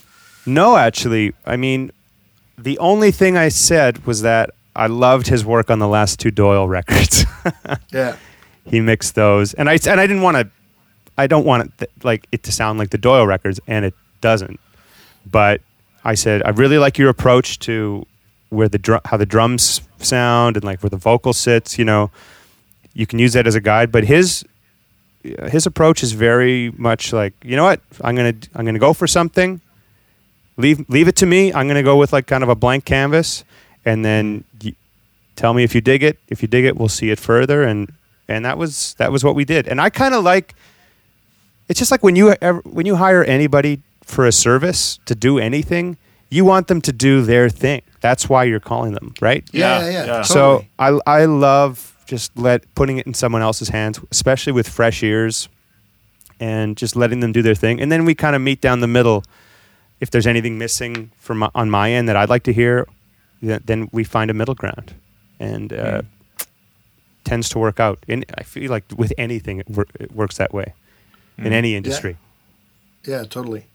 No, 0.44 0.76
actually, 0.76 1.32
I 1.46 1.56
mean, 1.56 1.92
the 2.58 2.76
only 2.78 3.12
thing 3.12 3.36
I 3.36 3.48
said 3.50 4.04
was 4.04 4.22
that 4.22 4.50
I 4.76 4.86
loved 4.88 5.26
his 5.26 5.44
work 5.44 5.70
on 5.70 5.78
the 5.78 5.88
last 5.88 6.20
two 6.20 6.30
Doyle 6.30 6.68
records. 6.78 7.24
yeah, 7.90 8.16
he 8.64 8.80
mixed 8.80 9.14
those, 9.14 9.54
and 9.54 9.68
I 9.68 9.78
and 9.88 10.00
I 10.00 10.06
didn't 10.06 10.22
want 10.22 10.36
to. 10.36 10.48
I 11.18 11.26
don't 11.26 11.46
want 11.46 11.64
it 11.64 11.78
th- 11.78 11.90
like 12.04 12.26
it 12.30 12.42
to 12.44 12.52
sound 12.52 12.78
like 12.78 12.90
the 12.90 12.98
Doyle 12.98 13.26
records, 13.26 13.58
and 13.66 13.84
it 13.84 13.94
doesn't. 14.20 14.60
But 15.30 15.60
I 16.04 16.14
said 16.14 16.42
I 16.44 16.50
really 16.50 16.78
like 16.78 16.98
your 16.98 17.08
approach 17.08 17.58
to 17.60 18.06
where 18.50 18.68
the 18.68 18.78
drum, 18.78 19.00
how 19.06 19.16
the 19.16 19.26
drums 19.26 19.80
sound, 19.98 20.56
and 20.56 20.64
like 20.64 20.82
where 20.82 20.90
the 20.90 20.96
vocal 20.98 21.32
sits. 21.32 21.78
You 21.78 21.84
know, 21.84 22.10
you 22.92 23.06
can 23.06 23.18
use 23.18 23.32
that 23.32 23.46
as 23.46 23.54
a 23.54 23.60
guide. 23.60 23.90
But 23.90 24.04
his 24.04 24.44
his 25.48 25.66
approach 25.66 26.02
is 26.02 26.12
very 26.12 26.70
much 26.76 27.12
like 27.12 27.32
you 27.42 27.56
know 27.56 27.64
what 27.64 27.80
I'm 28.02 28.14
gonna 28.14 28.34
I'm 28.54 28.64
gonna 28.66 28.78
go 28.78 28.92
for 28.92 29.06
something. 29.06 29.60
Leave 30.58 30.88
leave 30.88 31.08
it 31.08 31.16
to 31.16 31.26
me. 31.26 31.52
I'm 31.52 31.66
gonna 31.66 31.82
go 31.82 31.96
with 31.96 32.12
like 32.12 32.26
kind 32.26 32.42
of 32.42 32.48
a 32.50 32.54
blank 32.54 32.84
canvas, 32.84 33.44
and 33.84 34.04
then 34.04 34.44
tell 35.36 35.54
me 35.54 35.62
if 35.64 35.74
you 35.74 35.80
dig 35.80 36.02
it. 36.02 36.18
If 36.28 36.42
you 36.42 36.48
dig 36.48 36.64
it, 36.64 36.76
we'll 36.76 36.88
see 36.88 37.10
it 37.10 37.18
further. 37.20 37.62
And 37.62 37.92
and 38.28 38.44
that 38.44 38.58
was 38.58 38.94
that 38.98 39.12
was 39.12 39.22
what 39.22 39.34
we 39.34 39.44
did. 39.44 39.68
And 39.68 39.80
I 39.80 39.90
kind 39.90 40.14
of 40.14 40.24
like. 40.24 40.54
It's 41.68 41.80
just 41.80 41.90
like 41.90 42.04
when 42.04 42.14
you 42.14 42.32
ever, 42.40 42.60
when 42.64 42.86
you 42.86 42.94
hire 42.94 43.24
anybody 43.24 43.80
for 44.04 44.24
a 44.24 44.30
service 44.30 45.00
to 45.06 45.16
do 45.16 45.38
anything, 45.38 45.96
you 46.30 46.44
want 46.44 46.68
them 46.68 46.80
to 46.82 46.92
do 46.92 47.22
their 47.22 47.48
thing. 47.48 47.82
That's 48.00 48.28
why 48.28 48.44
you're 48.44 48.60
calling 48.60 48.92
them, 48.92 49.14
right? 49.20 49.44
yeah, 49.52 49.80
Yeah, 49.80 49.84
yeah. 49.84 49.90
yeah, 49.90 50.06
yeah. 50.06 50.22
So 50.22 50.64
totally. 50.78 51.00
I 51.06 51.22
I 51.22 51.24
love 51.24 51.96
just 52.06 52.36
let 52.38 52.72
putting 52.76 52.98
it 52.98 53.06
in 53.06 53.14
someone 53.14 53.42
else's 53.42 53.68
hands, 53.70 53.98
especially 54.12 54.52
with 54.52 54.68
fresh 54.68 55.02
ears, 55.02 55.48
and 56.38 56.76
just 56.76 56.94
letting 56.94 57.18
them 57.20 57.32
do 57.32 57.42
their 57.42 57.56
thing. 57.56 57.80
And 57.80 57.90
then 57.90 58.04
we 58.04 58.14
kind 58.14 58.36
of 58.36 58.42
meet 58.42 58.60
down 58.60 58.78
the 58.80 58.86
middle. 58.86 59.24
If 59.98 60.10
there's 60.10 60.26
anything 60.26 60.56
missing 60.58 61.10
from 61.16 61.38
my, 61.38 61.50
on 61.54 61.68
my 61.70 61.90
end 61.90 62.08
that 62.08 62.16
I'd 62.16 62.28
like 62.28 62.44
to 62.44 62.52
hear, 62.52 62.86
then 63.40 63.88
we 63.92 64.04
find 64.04 64.30
a 64.30 64.34
middle 64.34 64.54
ground, 64.54 64.94
and 65.40 65.72
uh, 65.72 66.02
tends 67.24 67.48
to 67.50 67.58
work 67.58 67.80
out. 67.80 67.98
And 68.08 68.24
I 68.38 68.42
feel 68.42 68.70
like 68.70 68.84
with 68.96 69.12
anything, 69.18 69.58
it, 69.60 69.68
wor- 69.68 69.86
it 70.00 70.12
works 70.12 70.36
that 70.38 70.52
way 70.52 70.74
in 71.38 71.52
any 71.52 71.74
industry. 71.74 72.16
yeah, 73.04 73.24
totally. 73.24 73.66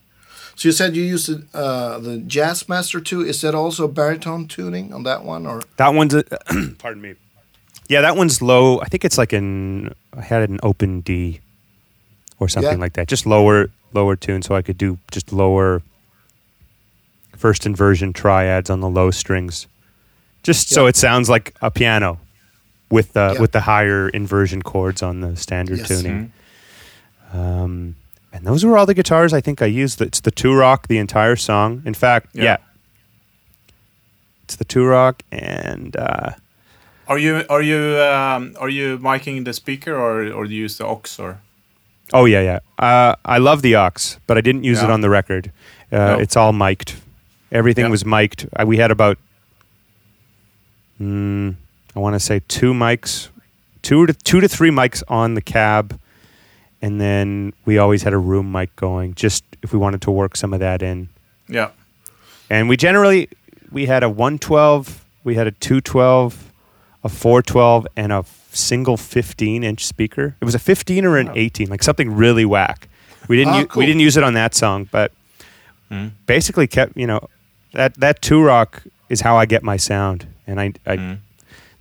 So 0.55 0.67
you 0.67 0.73
said 0.73 0.95
you 0.95 1.03
used 1.03 1.27
the, 1.29 1.57
uh, 1.57 1.97
the 1.99 2.17
Jazz 2.17 2.67
Master 2.67 2.99
too. 2.99 3.21
Is 3.21 3.41
that 3.41 3.55
also 3.55 3.87
baritone 3.87 4.47
tuning 4.47 4.93
on 4.93 5.03
that 5.03 5.23
one, 5.23 5.47
or 5.47 5.61
That 5.77 5.93
one's 5.93 6.13
a, 6.13 6.23
pardon 6.77 7.01
me. 7.01 7.15
Yeah, 7.87 8.01
that 8.01 8.15
one's 8.15 8.41
low. 8.41 8.79
I 8.79 8.85
think 8.85 9.05
it's 9.05 9.17
like 9.17 9.33
an 9.33 9.93
I 10.13 10.21
had 10.21 10.49
an 10.49 10.59
open 10.63 11.01
D 11.01 11.39
or 12.39 12.49
something 12.49 12.73
Yeah. 12.77 12.83
like 12.83 12.93
that. 12.93 13.07
Just 13.07 13.25
lower 13.25 13.69
lower 13.93 14.15
tune 14.15 14.41
so 14.41 14.55
I 14.55 14.61
could 14.61 14.77
do 14.77 14.97
just 15.11 15.31
lower 15.33 15.81
first 17.35 17.65
inversion 17.65 18.13
triads 18.13 18.69
on 18.69 18.79
the 18.81 18.89
low 18.89 19.11
strings. 19.11 19.67
Just 20.43 20.69
so 20.69 20.87
it 20.87 20.95
sounds 20.95 21.29
like 21.29 21.53
a 21.61 21.69
piano 21.69 22.19
with 22.89 23.13
the 23.13 23.33
Yeah. 23.35 23.41
with 23.41 23.51
the 23.51 23.61
higher 23.61 24.09
inversion 24.09 24.61
chords 24.61 25.01
on 25.03 25.21
the 25.21 25.35
standard 25.35 25.79
Yes. 25.79 25.87
tuning. 25.87 26.31
Um, 27.33 27.95
and 28.33 28.45
those 28.45 28.65
were 28.65 28.77
all 28.77 28.85
the 28.85 28.93
guitars 28.93 29.33
I 29.33 29.41
think 29.41 29.61
I 29.61 29.65
used. 29.67 30.01
It's 30.01 30.19
the 30.21 30.31
Two-Rock 30.31 30.87
the 30.87 30.97
entire 30.97 31.35
song. 31.35 31.81
In 31.85 31.93
fact, 31.93 32.27
Yeah. 32.33 32.43
yeah. 32.43 32.57
It's 34.43 34.55
the 34.57 34.65
Two-Rock 34.65 35.23
and 35.31 35.95
uh, 35.95 36.31
Are 37.07 37.17
you 37.19 37.43
are 37.49 37.61
you 37.61 37.99
um, 37.99 38.55
are 38.59 38.69
you 38.69 38.97
miking 38.99 39.45
the 39.45 39.53
speaker 39.53 39.93
or 39.95 40.31
or 40.33 40.45
do 40.47 40.53
you 40.53 40.63
use 40.63 40.77
the 40.77 40.85
OX 40.85 41.19
or? 41.19 41.39
Oh 42.13 42.25
yeah, 42.25 42.41
yeah. 42.41 42.59
Uh, 42.79 43.15
I 43.23 43.37
love 43.37 43.61
the 43.61 43.75
OX, 43.75 44.19
but 44.27 44.37
I 44.37 44.41
didn't 44.41 44.63
use 44.65 44.81
it 44.83 44.89
on 44.89 44.99
the 45.01 45.09
record. 45.09 45.51
Uh, 45.91 45.97
No. 45.97 46.19
It's 46.19 46.35
all 46.35 46.51
mic'd. 46.51 46.95
Everything 47.51 47.85
Yeah. 47.85 47.91
was 47.91 48.03
mic'd. 48.05 48.47
Uh, 48.59 48.65
we 48.65 48.77
had 48.77 48.91
about, 48.91 49.17
mm, 51.01 51.55
I 51.95 51.99
want 51.99 52.13
to 52.15 52.19
say 52.19 52.41
two 52.47 52.73
mics, 52.73 53.29
two 53.81 54.05
to 54.05 54.13
two 54.13 54.39
to 54.41 54.47
three 54.47 54.69
mics 54.69 55.03
on 55.07 55.33
the 55.33 55.41
cab, 55.41 55.99
and 56.81 56.99
then 57.01 57.53
we 57.65 57.77
always 57.77 58.03
had 58.03 58.13
a 58.13 58.17
room 58.17 58.51
mic 58.51 58.75
going, 58.75 59.13
just 59.15 59.43
if 59.61 59.73
we 59.73 59.79
wanted 59.79 60.01
to 60.03 60.11
work 60.11 60.35
some 60.35 60.53
of 60.53 60.59
that 60.59 60.81
in. 60.81 61.09
Yeah. 61.47 61.71
And 62.49 62.69
we 62.69 62.77
generally 62.77 63.29
we 63.71 63.85
had 63.85 64.03
a 64.03 64.09
112, 64.09 65.03
we 65.23 65.35
had 65.35 65.47
a 65.47 65.51
212, 65.51 66.51
a 67.03 67.09
412, 67.09 67.87
and 67.95 68.11
a 68.11 68.25
single 68.51 68.97
15 68.97 69.63
inch 69.63 69.85
speaker. 69.85 70.35
It 70.41 70.45
was 70.45 70.55
a 70.55 70.59
15 70.59 71.05
or 71.05 71.17
an 71.17 71.27
Wow. 71.27 71.33
18, 71.35 71.69
like 71.69 71.83
something 71.83 72.13
really 72.13 72.43
whack. 72.45 72.87
We 73.29 73.37
didn't 73.37 73.53
u- 73.55 73.65
cool. 73.67 73.79
we 73.79 73.85
didn't 73.85 74.01
use 74.01 74.17
it 74.17 74.23
on 74.23 74.33
that 74.35 74.53
song, 74.55 74.87
but 74.91 75.11
Mm. 75.91 76.11
basically 76.25 76.67
kept 76.67 76.95
you 76.95 77.05
know 77.05 77.27
that 77.73 77.95
that 77.95 78.21
Two-Rock 78.21 78.83
is 79.11 79.21
how 79.21 79.35
I 79.37 79.45
get 79.45 79.61
my 79.63 79.77
sound, 79.77 80.25
and 80.47 80.59
I, 80.59 80.73
I 80.85 80.97
Mm. 80.97 81.17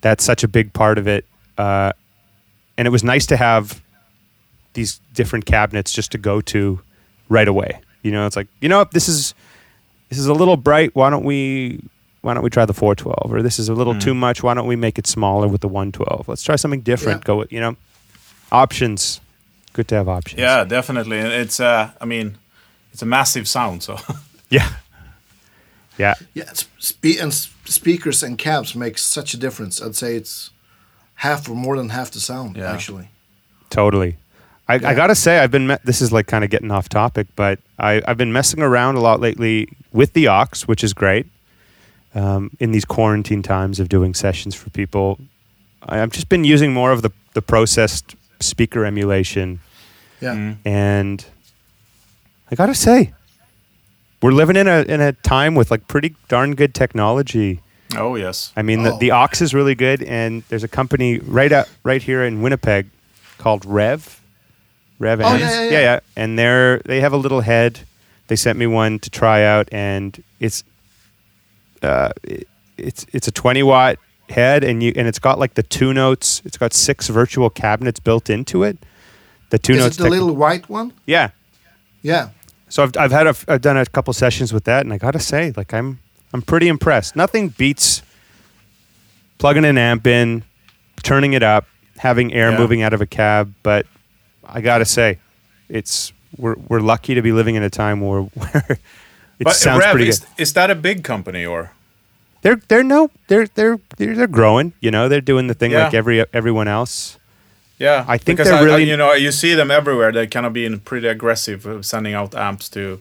that's 0.02 0.24
such 0.24 0.42
a 0.44 0.48
big 0.48 0.72
part 0.72 0.98
of 0.98 1.06
it. 1.06 1.24
Uh, 1.56 1.92
and 2.76 2.86
it 2.86 2.90
was 2.90 3.04
nice 3.04 3.26
to 3.26 3.36
have 3.36 3.80
these 4.72 5.00
different 5.14 5.44
cabinets 5.46 5.92
just 5.92 6.12
to 6.12 6.18
go 6.18 6.40
to 6.40 6.80
right 7.28 7.48
away. 7.48 7.80
You 8.02 8.10
know, 8.12 8.26
it's 8.26 8.36
like 8.36 8.48
you 8.60 8.68
know 8.68 8.84
this 8.92 9.08
is 9.08 9.34
this 10.08 10.18
is 10.18 10.26
a 10.26 10.34
little 10.34 10.56
bright. 10.56 10.90
Why 10.94 11.10
don't 11.10 11.24
we 11.24 11.80
why 12.22 12.34
don't 12.34 12.42
we 12.42 12.50
try 12.50 12.66
the 12.66 12.74
412? 12.74 13.32
Or 13.32 13.42
this 13.42 13.58
is 13.58 13.68
a 13.68 13.74
little 13.74 13.94
Mm. 13.94 14.00
too 14.02 14.14
much. 14.14 14.42
Why 14.42 14.54
don't 14.54 14.66
we 14.66 14.76
make 14.76 14.98
it 14.98 15.06
smaller 15.06 15.48
with 15.48 15.60
the 15.60 15.68
112? 15.68 16.28
Let's 16.28 16.42
try 16.42 16.56
something 16.56 16.80
different. 16.82 17.20
Yeah. 17.22 17.26
Go 17.26 17.36
with 17.38 17.52
you 17.52 17.60
know 17.60 17.76
options. 18.52 19.20
Good 19.72 19.86
to 19.88 19.94
have 19.96 20.08
options. 20.08 20.40
Yeah, 20.40 20.64
definitely. 20.64 21.18
It's 21.18 21.60
uh, 21.60 21.90
I 22.00 22.04
mean, 22.04 22.36
it's 22.92 23.02
a 23.02 23.06
massive 23.06 23.46
sound. 23.46 23.82
So 23.82 23.98
yeah, 24.50 24.68
yeah. 26.00 26.14
yeah, 26.34 26.50
spe- 26.78 27.20
and 27.22 27.32
speakers 27.64 28.22
and 28.22 28.38
cabs 28.38 28.74
make 28.74 28.96
such 28.98 29.34
a 29.34 29.36
difference. 29.36 29.82
I'd 29.82 29.94
say 29.96 30.16
it's 30.16 30.50
half 31.14 31.48
or 31.48 31.54
more 31.54 31.76
than 31.76 31.90
half 31.90 32.10
the 32.10 32.20
sound 32.20 32.56
Yeah. 32.56 32.72
actually. 32.72 33.08
Totally. 33.68 34.16
I, 34.68 34.74
I 34.74 34.94
gotta 34.94 35.14
say, 35.14 35.38
I've 35.42 35.50
been. 35.50 35.66
Me- 35.66 35.82
this 35.84 36.00
is 36.00 36.10
like 36.12 36.26
kind 36.28 36.44
of 36.44 36.50
getting 36.50 36.70
off 36.70 36.88
topic, 36.88 37.26
but 37.36 37.58
I, 37.78 38.00
I've 38.08 38.16
been 38.16 38.32
messing 38.32 38.62
around 38.62 38.94
a 38.96 39.00
lot 39.00 39.20
lately 39.20 39.68
with 39.92 40.12
the 40.12 40.28
OX, 40.28 40.68
which 40.68 40.82
is 40.84 40.92
great. 40.94 41.26
Um, 42.14 42.50
in 42.60 42.72
these 42.72 42.84
quarantine 42.84 43.42
times 43.42 43.78
of 43.80 43.88
doing 43.88 44.14
sessions 44.14 44.54
for 44.54 44.70
people, 44.70 45.18
I- 45.82 46.00
I've 46.02 46.10
just 46.12 46.28
been 46.28 46.44
using 46.44 46.72
more 46.72 46.92
of 46.92 47.02
the 47.02 47.10
the 47.34 47.42
processed 47.42 48.14
speaker 48.40 48.84
emulation, 48.84 49.60
Yeah. 50.20 50.34
Mm. 50.34 50.56
and 50.64 51.24
I 52.50 52.54
gotta 52.56 52.74
say, 52.74 53.12
we're 54.22 54.32
living 54.32 54.56
in 54.56 54.68
a 54.68 54.82
in 54.82 55.00
a 55.00 55.12
time 55.12 55.54
with 55.54 55.70
like 55.70 55.86
pretty 55.88 56.14
darn 56.28 56.54
good 56.54 56.74
technology. 56.74 57.60
oh 57.96 58.16
yes. 58.16 58.52
I 58.56 58.62
mean, 58.62 58.82
the, 58.84 58.92
Oh. 58.92 58.98
the 58.98 59.10
OX 59.10 59.40
is 59.40 59.52
really 59.54 59.74
good, 59.74 60.02
and 60.02 60.42
there's 60.48 60.64
a 60.64 60.68
company 60.68 61.18
right 61.18 61.50
out 61.52 61.68
right 61.84 62.02
here 62.02 62.22
in 62.24 62.42
Winnipeg 62.42 62.88
called 63.38 63.62
Revv. 63.64 64.18
Revv. 65.00 65.20
Oh, 65.22 65.28
Amps. 65.28 65.40
yeah, 65.40 65.62
yeah, 65.64 65.70
yeah, 65.70 65.80
yeah. 65.80 66.00
And 66.16 66.38
they're 66.38 66.78
they 66.84 67.00
have 67.00 67.12
a 67.12 67.16
little 67.16 67.40
head. 67.40 67.80
They 68.28 68.36
sent 68.36 68.58
me 68.58 68.66
one 68.66 68.98
to 69.00 69.10
try 69.10 69.42
out, 69.44 69.68
and 69.72 70.22
it's 70.38 70.62
uh, 71.82 72.10
it, 72.22 72.46
it's 72.76 73.06
it's 73.12 73.26
a 73.28 73.32
20 73.32 73.62
watt 73.62 73.96
head, 74.28 74.62
and 74.64 74.82
you 74.82 74.92
and 74.96 75.08
it's 75.08 75.18
got 75.18 75.38
like 75.38 75.54
the 75.54 75.62
two 75.62 75.92
notes. 75.92 76.42
It's 76.44 76.56
got 76.58 76.72
six 76.72 77.08
virtual 77.08 77.50
cabinets 77.50 77.98
built 78.00 78.30
into 78.30 78.62
it. 78.62 78.78
The 79.50 79.58
two 79.58 79.72
Is 79.72 79.78
notes. 79.80 79.94
it 79.96 79.98
the 79.98 80.04
tech- 80.04 80.10
little 80.12 80.36
white 80.36 80.68
one? 80.68 80.92
yeah. 81.06 81.30
Yeah. 82.02 82.30
So 82.70 82.82
I've 82.84 82.96
I've 82.96 83.10
had 83.12 83.26
a, 83.26 83.34
I've 83.48 83.60
done 83.60 83.76
a 83.76 83.84
couple 83.84 84.12
sessions 84.14 84.52
with 84.52 84.64
that, 84.64 84.84
and 84.86 84.92
I 84.92 84.98
gotta 84.98 85.18
say, 85.18 85.52
like 85.56 85.74
I'm 85.74 85.98
I'm 86.32 86.40
pretty 86.42 86.68
impressed. 86.68 87.14
Nothing 87.16 87.48
beats 87.50 88.02
plugging 89.38 89.64
an 89.64 89.76
amp 89.76 90.06
in, 90.06 90.44
turning 91.02 91.32
it 91.34 91.42
up, 91.42 91.66
having 91.98 92.32
air 92.32 92.50
Yeah. 92.52 92.58
moving 92.58 92.82
out 92.82 92.92
of 92.94 93.00
a 93.00 93.06
cab. 93.06 93.52
But 93.62 93.86
I 94.44 94.60
gotta 94.60 94.84
say, 94.84 95.18
it's 95.68 96.12
we're 96.38 96.54
we're 96.68 96.80
lucky 96.80 97.14
to 97.14 97.22
be 97.22 97.32
living 97.32 97.56
in 97.56 97.62
a 97.62 97.70
time 97.70 98.00
where 98.00 98.22
where 98.34 98.64
it 99.38 99.44
But 99.44 99.56
sounds 99.56 99.84
Revv, 99.84 99.90
pretty 99.92 100.08
is, 100.08 100.20
good. 100.20 100.28
is 100.38 100.52
that 100.54 100.70
a 100.70 100.74
big 100.74 101.02
company 101.04 101.44
or? 101.44 101.72
They're 102.42 102.56
they're 102.68 102.82
no 102.84 103.10
they're 103.28 103.46
they're 103.48 103.78
they're, 103.98 104.14
they're 104.14 104.26
growing. 104.26 104.72
You 104.80 104.90
know, 104.90 105.08
they're 105.10 105.20
doing 105.20 105.46
the 105.48 105.54
thing 105.54 105.72
Yeah. 105.72 105.84
like 105.84 105.94
every 105.94 106.24
everyone 106.32 106.68
else. 106.68 107.18
Yeah, 107.80 108.04
I 108.06 108.18
think 108.18 108.36
because 108.38 108.48
they're 108.48 108.58
I- 108.58 108.60
I- 108.60 108.64
really- 108.64 108.90
you 108.90 108.96
know 108.96 109.12
you 109.14 109.32
see 109.32 109.54
them 109.56 109.70
everywhere. 109.70 110.12
They're 110.12 110.26
kind 110.30 110.46
of 110.46 110.52
being 110.52 110.80
pretty 110.80 111.08
aggressive, 111.08 111.66
uh, 111.66 111.82
sending 111.82 112.14
out 112.14 112.34
amps 112.34 112.68
to 112.70 113.00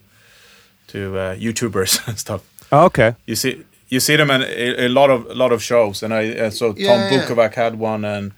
to 0.87 0.97
uh, 1.17 1.35
YouTubers 1.35 1.99
and 2.07 2.17
stuff. 2.17 2.41
Oh, 2.71 2.85
okay. 2.85 3.13
You 3.25 3.35
see 3.35 3.63
you 3.89 3.99
see 3.99 4.15
them 4.17 4.31
in 4.31 4.41
a, 4.41 4.85
a 4.85 4.87
lot 4.87 5.09
of 5.09 5.25
a 5.29 5.33
lot 5.33 5.51
of 5.51 5.61
shows, 5.61 6.03
and 6.03 6.13
I 6.13 6.31
uh, 6.45 6.49
so 6.51 6.73
Yeah, 6.77 6.87
Tom 6.87 6.99
yeah. 6.99 7.25
Bukovac 7.25 7.55
had 7.55 7.75
one, 7.79 8.05
and 8.05 8.31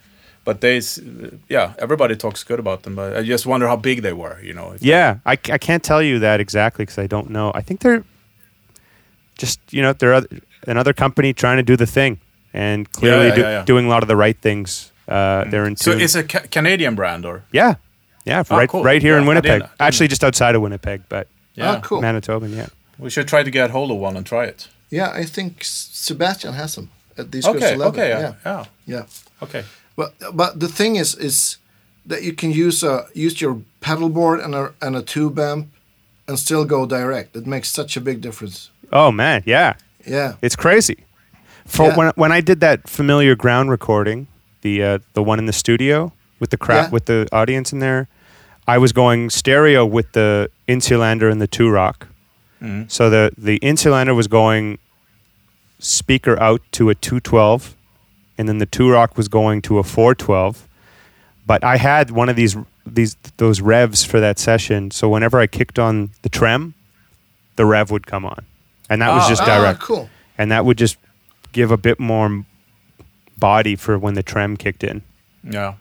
but 0.44 0.60
they, 0.60 0.80
yeah, 1.48 1.72
everybody 1.78 2.16
talks 2.16 2.44
good 2.44 2.58
about 2.58 2.82
them. 2.82 2.94
But 2.96 3.16
I 3.16 3.22
just 3.22 3.46
wonder 3.46 3.68
how 3.68 3.76
big 3.76 4.02
they 4.02 4.12
were. 4.12 4.38
You 4.42 4.54
know. 4.54 4.74
Yeah, 4.80 5.18
I, 5.24 5.32
I 5.32 5.58
can't 5.58 5.84
tell 5.84 6.02
you 6.02 6.18
that 6.20 6.40
exactly 6.40 6.84
because 6.84 6.98
I 7.04 7.06
don't 7.06 7.30
know. 7.30 7.52
I 7.54 7.62
think 7.62 7.80
they're 7.80 8.02
just 9.38 9.60
you 9.70 9.82
know 9.82 9.92
they're 9.92 10.14
oth- 10.14 10.26
another 10.66 10.92
company 10.92 11.32
trying 11.32 11.56
to 11.58 11.62
do 11.62 11.76
the 11.76 11.86
thing 11.86 12.18
and 12.54 12.90
clearly 12.92 13.28
yeah, 13.28 13.34
do, 13.34 13.40
yeah, 13.40 13.50
yeah. 13.58 13.64
doing 13.64 13.86
a 13.86 13.88
lot 13.88 14.02
of 14.02 14.08
the 14.08 14.16
right 14.16 14.38
things. 14.40 14.91
Uh, 15.12 15.44
They're 15.50 15.66
in 15.66 15.76
So 15.76 15.90
it's 15.92 16.14
a 16.14 16.22
ca- 16.24 16.46
Canadian 16.50 16.94
brand, 16.94 17.24
or 17.26 17.42
yeah, 17.52 17.74
yeah, 18.24 18.42
Oh, 18.50 18.56
right, 18.56 18.68
cool. 18.68 18.82
right 18.84 19.02
here 19.02 19.12
Yeah, 19.14 19.18
in 19.18 19.24
I 19.24 19.28
Winnipeg. 19.28 19.50
didn't- 19.52 19.62
didn't- 19.70 19.80
Actually, 19.86 20.08
just 20.08 20.24
outside 20.24 20.54
of 20.56 20.62
Winnipeg, 20.62 21.02
but 21.08 21.26
yeah, 21.54 21.70
Ah, 21.76 21.80
cool. 21.80 22.00
Manitoban. 22.00 22.54
Yeah. 22.56 22.66
we 22.98 23.10
should 23.10 23.26
try 23.28 23.42
to 23.42 23.50
get 23.50 23.70
hold 23.70 23.90
of 23.90 23.96
one 23.98 24.16
and 24.16 24.24
try 24.26 24.44
it. 24.44 24.68
Yeah, 24.90 25.10
I 25.20 25.24
think 25.26 25.64
Sebastian 25.64 26.54
has 26.54 26.74
them 26.74 26.88
at 27.18 27.30
Disco 27.30 27.50
Okay, 27.54 27.74
11. 27.74 27.92
okay, 28.00 28.08
yeah, 28.08 28.20
yeah, 28.20 28.34
yeah, 28.46 28.64
yeah. 28.86 29.02
okay. 29.42 29.64
But 29.96 30.12
but 30.32 30.60
the 30.60 30.68
thing 30.68 30.96
is 30.96 31.14
is 31.14 31.58
that 32.08 32.22
you 32.22 32.32
can 32.34 32.50
use 32.52 32.82
a 32.86 33.06
use 33.14 33.40
your 33.44 33.56
pedal 33.80 34.08
board 34.08 34.40
and 34.40 34.54
a 34.54 34.72
and 34.80 34.96
a 34.96 35.02
tube 35.02 35.38
amp 35.38 35.66
and 36.28 36.38
still 36.38 36.64
go 36.64 36.86
direct. 36.86 37.36
It 37.36 37.46
makes 37.46 37.68
such 37.72 37.96
a 37.96 38.00
big 38.00 38.20
difference. 38.20 38.70
Oh 38.92 39.10
man, 39.12 39.42
yeah, 39.46 39.74
Yeah. 40.06 40.32
it's 40.42 40.56
crazy. 40.56 40.96
For 41.66 41.86
Yeah. 41.88 41.96
when 41.96 42.12
when 42.16 42.32
I 42.38 42.40
did 42.42 42.60
that 42.60 42.88
familiar 42.88 43.34
ground 43.36 43.70
recording, 43.70 44.26
the 44.62 44.82
uh, 44.82 44.98
the 45.14 45.22
one 45.22 45.38
in 45.38 45.46
the 45.46 45.52
studio 45.52 46.12
with 46.40 46.50
the 46.50 46.56
crowd 46.56 46.84
Yeah. 46.86 46.90
with 46.90 47.04
the 47.06 47.28
audience 47.32 47.72
in 47.72 47.78
there, 47.80 48.08
I 48.66 48.78
was 48.78 48.92
going 48.92 49.30
stereo 49.30 49.84
with 49.86 50.12
the 50.12 50.50
Insulander 50.68 51.30
and 51.30 51.40
the 51.40 51.46
Two-Rock. 51.46 52.08
Mhm. 52.62 52.90
So 52.90 53.10
the 53.10 53.30
the 53.38 53.58
Insulander 53.60 54.14
was 54.16 54.26
going 54.28 54.78
speaker 55.78 56.40
out 56.40 56.60
to 56.72 56.90
a 56.90 56.94
212 56.94 57.74
and 58.38 58.48
then 58.48 58.58
the 58.58 58.66
Two-Rock 58.66 59.16
was 59.16 59.28
going 59.28 59.62
to 59.62 59.78
a 59.78 59.82
412. 59.82 60.68
But 61.46 61.64
I 61.64 61.76
had 61.76 62.10
one 62.10 62.28
of 62.28 62.36
these 62.36 62.56
these 62.86 63.16
those 63.36 63.60
Revvs 63.60 64.04
for 64.06 64.18
that 64.20 64.38
session, 64.38 64.90
so 64.90 65.08
whenever 65.08 65.38
I 65.38 65.46
kicked 65.46 65.78
on 65.78 66.10
the 66.22 66.28
trem, 66.28 66.74
the 67.56 67.62
Revv 67.64 67.90
would 67.90 68.06
come 68.06 68.24
on. 68.24 68.44
And 68.90 69.00
that 69.02 69.10
was 69.12 69.24
Ah. 69.24 69.28
just 69.28 69.42
Ah, 69.42 69.46
direct. 69.58 69.80
cool. 69.80 70.08
And 70.38 70.50
that 70.50 70.64
would 70.64 70.78
just 70.78 70.96
give 71.52 71.70
a 71.70 71.76
bit 71.76 72.00
more 72.00 72.44
body 73.50 73.76
for 73.76 73.98
when 73.98 74.14
the 74.14 74.22
trem 74.22 74.56
kicked 74.56 74.84
in. 74.84 75.02
Yeah. 75.42 75.74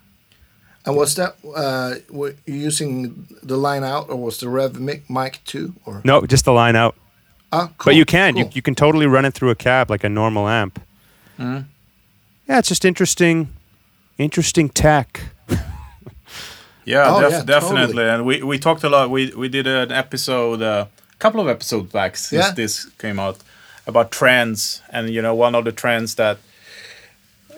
And 0.86 0.96
was 0.98 1.14
that 1.16 1.36
uh, 1.46 1.92
were 2.10 2.34
you 2.46 2.56
using 2.68 3.28
the 3.44 3.56
line 3.58 3.84
out 3.94 4.10
or 4.10 4.16
was 4.26 4.38
the 4.40 4.48
Revv 4.48 4.80
mic, 4.80 5.02
mic 5.10 5.40
too? 5.46 5.74
Or 5.86 6.02
No, 6.04 6.22
just 6.26 6.46
the 6.46 6.52
line 6.64 6.76
out. 6.84 6.96
ah, 7.52 7.68
cool, 7.78 7.86
but 7.92 7.96
you 7.96 8.06
can. 8.06 8.36
You, 8.38 8.46
cool. 8.46 8.54
you 8.56 8.62
can 8.62 8.76
totally 8.76 9.06
run 9.08 9.26
it 9.26 9.34
through 9.36 9.52
a 9.52 9.56
cab 9.56 9.90
like 9.92 10.04
a 10.06 10.10
normal 10.10 10.48
amp. 10.48 10.80
Mhm. 11.38 11.66
Yeah, 12.48 12.60
it's 12.60 12.70
just 12.70 12.84
interesting 12.86 13.48
interesting 14.18 14.70
tech. 14.74 15.22
Yeah, 16.86 17.06
Oh, 17.16 17.22
def- 17.22 17.32
yeah, 17.32 17.44
definitely. 17.44 17.94
totally. 17.94 18.10
And 18.10 18.26
we, 18.26 18.42
we 18.44 18.58
talked 18.58 18.84
a 18.84 18.90
lot. 18.90 19.10
We 19.12 19.32
we 19.38 19.50
did 19.50 19.68
an 19.68 19.92
episode, 19.92 20.62
a 20.64 20.88
couple 21.20 21.40
of 21.40 21.48
episodes 21.48 21.92
back 21.92 22.18
since 22.18 22.46
Yeah. 22.46 22.54
this 22.56 22.86
came 22.98 23.20
out 23.20 23.38
about 23.86 24.12
trends, 24.12 24.82
and 24.90 25.10
you 25.10 25.22
know 25.22 25.36
one 25.36 25.54
of 25.58 25.64
the 25.64 25.72
trends 25.72 26.16
that 26.16 26.38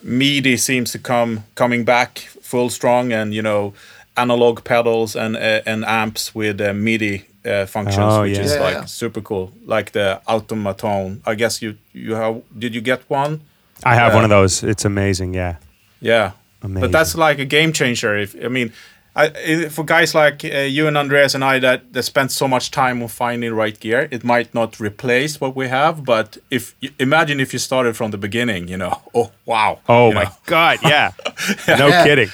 MIDI 0.03 0.57
seems 0.57 0.91
to 0.91 0.99
come 0.99 1.43
coming 1.55 1.85
back 1.85 2.19
full 2.41 2.69
strong, 2.69 3.11
and 3.13 3.33
you 3.33 3.41
know 3.41 3.73
analog 4.15 4.63
pedals 4.63 5.15
and 5.15 5.35
uh, 5.35 5.61
and 5.65 5.83
amps 5.85 6.35
with 6.35 6.61
uh, 6.61 6.73
MIDI 6.73 7.25
uh, 7.45 7.65
functions, 7.65 7.97
Oh, 8.13 8.21
which 8.21 8.37
yeah. 8.37 8.43
is 8.43 8.53
Yeah, 8.53 8.61
like 8.61 8.73
yeah. 8.75 8.85
super 8.85 9.21
cool. 9.21 9.51
Like 9.65 9.91
the 9.91 10.21
Automatone. 10.27 11.19
I 11.25 11.35
guess 11.35 11.61
you 11.61 11.77
you 11.93 12.15
have. 12.15 12.41
Did 12.57 12.75
you 12.75 12.81
get 12.81 13.01
one? 13.09 13.39
I 13.85 13.95
have 13.95 14.11
Yeah. 14.11 14.15
one 14.15 14.23
of 14.23 14.29
those. 14.29 14.63
It's 14.63 14.85
amazing, 14.85 15.33
yeah. 15.35 15.55
Yeah, 16.01 16.31
Amazing. 16.61 16.81
but 16.81 16.91
that's 16.91 17.15
like 17.15 17.39
a 17.39 17.45
game 17.45 17.71
changer. 17.73 18.17
If 18.17 18.35
I 18.43 18.47
mean, 18.49 18.71
I, 19.15 19.25
i- 19.27 19.69
for 19.69 19.83
guys 19.85 20.15
like 20.15 20.43
uh, 20.43 20.57
you 20.77 20.87
and 20.87 20.97
Andreas 20.97 21.35
and 21.35 21.43
I 21.43 21.59
that, 21.59 21.93
that 21.93 22.03
spent 22.03 22.31
so 22.31 22.47
much 22.47 22.71
time 22.71 23.01
on 23.03 23.09
finding 23.09 23.53
right 23.53 23.79
gear, 23.79 24.07
it 24.11 24.23
might 24.23 24.53
not 24.53 24.79
replace 24.79 25.39
what 25.41 25.55
we 25.55 25.67
have. 25.69 26.03
But 26.03 26.37
if 26.49 26.75
imagine 26.99 27.39
if 27.39 27.53
you 27.53 27.59
started 27.59 27.95
from 27.95 28.11
the 28.11 28.17
beginning, 28.17 28.67
you 28.67 28.77
know, 28.77 29.01
oh 29.15 29.31
wow, 29.45 29.79
Oh 29.87 30.11
my 30.13 30.23
know. 30.23 30.29
god, 30.45 30.79
yeah. 30.83 31.11
no 31.67 31.87
Yeah. 31.87 32.03
kidding. 32.03 32.29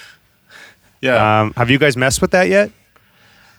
yeah. 1.01 1.41
Um, 1.41 1.53
have 1.57 1.69
you 1.69 1.77
guys 1.79 1.95
messed 1.97 2.21
with 2.21 2.31
that 2.31 2.47
yet? 2.47 2.71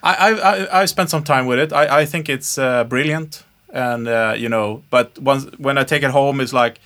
I, 0.03 0.13
I 0.15 0.29
I 0.31 0.81
I 0.81 0.85
spent 0.87 1.09
some 1.09 1.23
time 1.23 1.45
with 1.45 1.59
it. 1.59 1.71
I 1.73 2.01
I 2.01 2.05
think 2.05 2.27
it's 2.29 2.57
uh, 2.57 2.83
brilliant, 2.85 3.43
and 3.71 4.07
uh, 4.07 4.33
you 4.35 4.49
know, 4.49 4.81
but 4.89 5.17
once 5.19 5.45
when 5.59 5.77
I 5.77 5.83
take 5.83 6.03
it 6.03 6.11
home, 6.11 6.41
it's 6.43 6.53
like. 6.53 6.79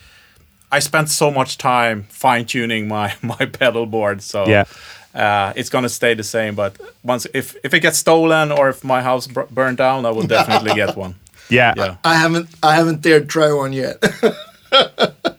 I 0.71 0.79
spent 0.79 1.09
so 1.09 1.31
much 1.31 1.57
time 1.57 2.03
fine 2.09 2.45
tuning 2.45 2.87
my 2.87 3.13
my 3.21 3.45
pedal 3.45 3.85
board, 3.85 4.21
so 4.21 4.45
Yeah. 4.49 4.65
Uh, 5.15 5.53
it's 5.55 5.69
gonna 5.69 5.89
stay 5.89 6.13
the 6.15 6.23
same. 6.23 6.55
But 6.55 6.75
once 7.03 7.25
if 7.33 7.55
if 7.63 7.73
it 7.73 7.79
gets 7.81 7.97
stolen 7.97 8.51
or 8.51 8.69
if 8.69 8.83
my 8.83 9.01
house 9.01 9.27
bur- 9.27 9.47
burned 9.49 9.77
down, 9.77 10.05
I 10.05 10.11
will 10.11 10.27
definitely 10.27 10.73
get 10.75 10.95
one. 10.97 11.15
Yeah. 11.49 11.73
Yeah, 11.77 11.95
I 12.03 12.15
haven't 12.15 12.49
I 12.61 12.75
haven't 12.75 13.01
dared 13.01 13.29
try 13.29 13.53
one 13.53 13.73
yet. 13.73 13.97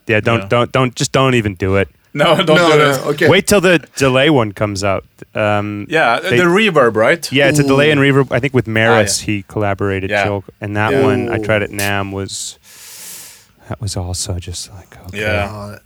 Yeah, 0.06 0.20
don't 0.20 0.40
Yeah. 0.42 0.48
don't 0.48 0.72
don't 0.72 0.94
just 0.94 1.12
don't 1.12 1.34
even 1.34 1.54
do 1.56 1.76
it. 1.76 1.88
no, 2.14 2.36
don't 2.36 2.46
no, 2.56 2.72
do 2.72 2.78
no, 2.78 2.90
it. 2.90 3.06
okay. 3.14 3.28
Wait 3.28 3.46
till 3.46 3.60
the 3.60 3.78
delay 3.96 4.30
one 4.30 4.52
comes 4.52 4.82
out. 4.84 5.04
Um, 5.34 5.86
Yeah, 5.90 6.20
They- 6.20 6.36
the 6.38 6.44
reverb, 6.44 6.94
right? 6.96 7.30
Yeah, 7.32 7.48
it's 7.50 7.58
a 7.58 7.64
delay 7.64 7.90
and 7.90 8.00
reverb. 8.00 8.30
I 8.32 8.38
think 8.40 8.54
with 8.54 8.66
Meris 8.68 9.20
he 9.22 9.42
collaborated. 9.48 10.10
Yeah. 10.10 10.24
Joel, 10.24 10.44
and 10.60 10.76
that 10.76 10.92
Yeah. 10.92 11.02
one 11.04 11.28
I 11.28 11.38
tried 11.38 11.62
at 11.62 11.70
NAMM 11.70 12.12
was 12.12 12.58
that 13.68 13.80
was 13.80 13.96
also 13.96 14.38
just 14.38 14.70
like 14.72 14.96
okay. 15.08 15.20
Yeah. 15.20 15.78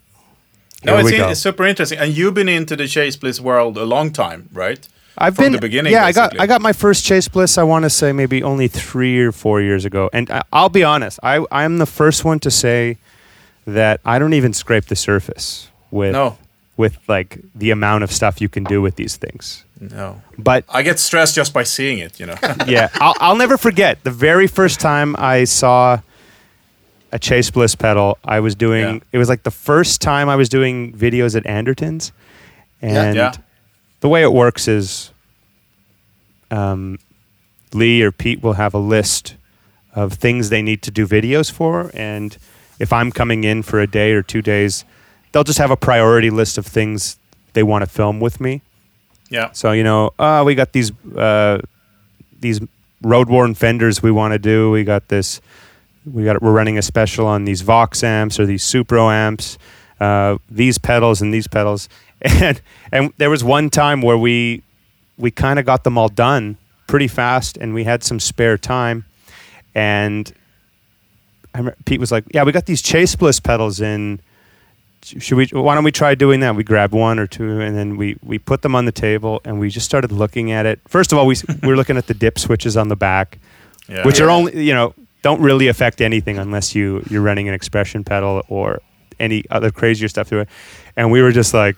No, 0.85 0.99
it's, 0.99 1.11
in- 1.11 1.29
it's 1.31 1.41
super 1.41 1.65
interesting. 1.67 1.99
And 1.99 2.17
you've 2.17 2.35
been 2.35 2.49
into 2.49 2.77
the 2.77 2.87
Chase 2.89 3.17
Bliss 3.17 3.41
world 3.41 3.77
a 3.77 3.85
long 3.85 4.11
time, 4.13 4.49
right? 4.53 4.87
I've 5.19 5.35
From 5.37 5.45
been 5.47 5.53
the 5.53 5.59
beginning, 5.61 5.93
Yeah, 5.93 6.07
I 6.07 6.13
got. 6.13 6.39
I 6.41 6.47
got 6.47 6.63
my 6.63 6.73
first 6.73 7.05
Chase 7.05 7.29
Bliss. 7.29 7.59
I 7.59 7.63
want 7.63 7.83
to 7.85 7.91
say 7.91 8.13
maybe 8.13 8.43
only 8.43 8.69
three 8.69 9.19
or 9.21 9.33
four 9.33 9.61
years 9.61 9.85
ago. 9.85 10.09
And 10.13 10.31
I, 10.31 10.43
I'll 10.53 10.71
be 10.71 10.83
honest, 10.85 11.19
I 11.23 11.45
I'm 11.53 11.77
the 11.79 11.87
first 11.87 12.25
one 12.25 12.41
to 12.41 12.51
say 12.51 12.97
that 13.67 14.01
I 14.05 14.19
don't 14.19 14.33
even 14.33 14.53
scrape 14.55 14.87
the 14.87 14.97
surface 14.97 15.69
with 15.91 16.13
No, 16.13 16.39
with 16.79 16.97
like 17.09 17.39
the 17.55 17.71
amount 17.71 18.05
of 18.05 18.11
stuff 18.13 18.41
you 18.41 18.49
can 18.49 18.65
do 18.65 18.81
with 18.81 18.97
these 18.97 19.17
things. 19.17 19.65
no. 19.79 20.23
But 20.39 20.65
I 20.71 20.83
get 20.83 20.99
stressed 20.99 21.35
just 21.35 21.53
by 21.53 21.65
seeing 21.65 21.99
it. 21.99 22.19
You 22.19 22.27
know. 22.27 22.37
yeah, 22.67 22.89
I'll, 22.95 23.15
I'll 23.21 23.37
never 23.37 23.59
forget 23.59 24.03
the 24.05 24.11
very 24.13 24.47
first 24.47 24.81
time 24.81 25.15
I 25.19 25.45
saw 25.45 26.01
a 27.13 27.19
Chase 27.19 27.51
Bliss 27.51 27.75
pedal. 27.75 28.19
I 28.25 28.41
was 28.41 28.55
doing. 28.55 28.97
Yeah. 28.97 29.01
It 29.13 29.19
was 29.19 29.29
like 29.29 29.43
the 29.43 29.51
first 29.51 30.01
time 30.01 30.29
I 30.29 30.37
was 30.37 30.49
doing 30.49 30.93
videos 30.93 31.35
at 31.37 31.45
Andertons, 31.45 32.13
and 32.81 33.17
Yeah. 33.17 33.33
the 34.01 34.09
way 34.09 34.23
it 34.23 34.33
works 34.33 34.69
is, 34.69 35.11
um, 36.51 36.99
Lee 37.73 38.03
or 38.03 38.11
Pete 38.13 38.43
will 38.43 38.55
have 38.55 38.75
a 38.75 38.79
list 38.79 39.37
of 39.95 40.15
things 40.15 40.51
they 40.51 40.63
need 40.63 40.83
to 40.83 40.91
do 40.91 41.07
videos 41.07 41.51
for, 41.51 41.91
and 41.95 42.37
if 42.79 42.93
I'm 42.93 43.11
coming 43.13 43.45
in 43.45 43.63
for 43.63 43.81
a 43.81 43.87
day 43.87 44.13
or 44.13 44.23
two 44.23 44.43
days, 44.43 44.85
they'll 45.33 45.45
just 45.45 45.59
have 45.59 45.71
a 45.71 45.77
priority 45.77 46.31
list 46.31 46.59
of 46.59 46.67
things 46.67 47.19
they 47.53 47.63
want 47.63 47.83
to 47.83 47.91
film 47.91 48.21
with 48.21 48.41
me. 48.41 48.63
yeah. 49.29 49.51
So 49.53 49.73
you 49.73 49.85
know, 49.85 50.11
uh, 50.19 50.43
we 50.47 50.55
got 50.55 50.73
these 50.73 50.93
uh, 51.17 51.59
these 52.41 52.61
road 53.03 53.29
worn 53.29 53.55
fenders 53.55 54.03
we 54.03 54.11
want 54.11 54.33
to 54.33 54.39
do. 54.39 54.71
We 54.71 54.85
got 54.85 55.09
this. 55.09 55.41
We 56.07 56.25
got 56.25 56.41
we're 56.43 56.53
running 56.53 56.79
a 56.79 56.83
special 56.83 57.27
on 57.27 57.45
these 57.45 57.61
Vox 57.63 58.03
amps 58.03 58.39
or 58.41 58.47
these 58.47 58.65
Supro 58.65 59.13
amps. 59.13 59.59
Uh, 60.01 60.39
these 60.51 60.79
pedals 60.79 61.21
and 61.21 61.33
these 61.35 61.47
pedals, 61.47 61.89
and 62.23 62.61
and 62.91 63.13
there 63.19 63.29
was 63.29 63.45
one 63.45 63.69
time 63.69 64.01
where 64.01 64.17
we 64.17 64.63
we 65.19 65.31
kind 65.31 65.59
of 65.59 65.67
got 65.67 65.85
them 65.85 65.99
all 65.99 66.09
done 66.09 66.57
pretty 66.87 67.07
fast, 67.07 67.59
and 67.59 67.75
we 67.75 67.85
had 67.85 68.03
some 68.03 68.19
spare 68.19 68.57
time, 68.57 69.05
and 69.75 70.33
I 71.55 71.59
remember 71.59 71.77
Pete 71.85 72.01
was 72.01 72.11
like, 72.11 72.25
"Yeah, 72.33 72.45
we 72.45 72.53
got 72.53 72.65
these 72.65 72.81
Chase 72.83 73.15
Bliss 73.15 73.41
pedals 73.41 73.81
in." 73.81 74.21
should 75.03 75.33
we 75.39 75.47
why 75.53 75.75
don't 75.75 75.83
we 75.83 75.91
try 75.91 76.15
doing 76.15 76.41
that 76.41 76.55
we 76.55 76.63
grabbed 76.63 76.93
one 76.93 77.19
or 77.19 77.27
two 77.27 77.59
and 77.59 77.75
then 77.75 77.97
we 77.97 78.19
we 78.23 78.39
put 78.39 78.61
them 78.61 78.75
on 78.75 78.85
the 78.85 78.93
table 78.93 79.41
and 79.47 79.59
we 79.59 79.71
just 79.71 79.87
started 79.87 80.13
looking 80.13 80.53
at 80.53 80.67
it 80.67 80.79
first 80.87 81.11
of 81.11 81.17
all 81.17 81.27
we, 81.27 81.35
we 81.63 81.69
were 81.69 81.75
looking 81.77 81.97
at 81.97 82.07
the 82.07 82.13
dip 82.13 82.39
switches 82.39 82.77
on 82.77 82.89
the 82.89 82.97
back 82.97 83.39
yeah. 83.89 84.05
which 84.05 84.19
Yeah. 84.19 84.27
are 84.27 84.31
only 84.31 84.63
you 84.63 84.75
know 84.75 84.93
don't 85.23 85.41
really 85.41 85.69
affect 85.69 86.01
anything 86.01 86.39
unless 86.39 86.75
you 86.75 87.03
you're 87.11 87.23
running 87.23 87.49
an 87.49 87.55
expression 87.55 88.05
pedal 88.05 88.43
or 88.49 88.81
any 89.19 89.45
other 89.51 89.71
crazier 89.71 90.09
stuff 90.09 90.29
through 90.29 90.41
it. 90.41 90.49
And 90.97 91.11
we 91.13 91.21
were 91.23 91.33
just 91.33 91.53
like 91.55 91.77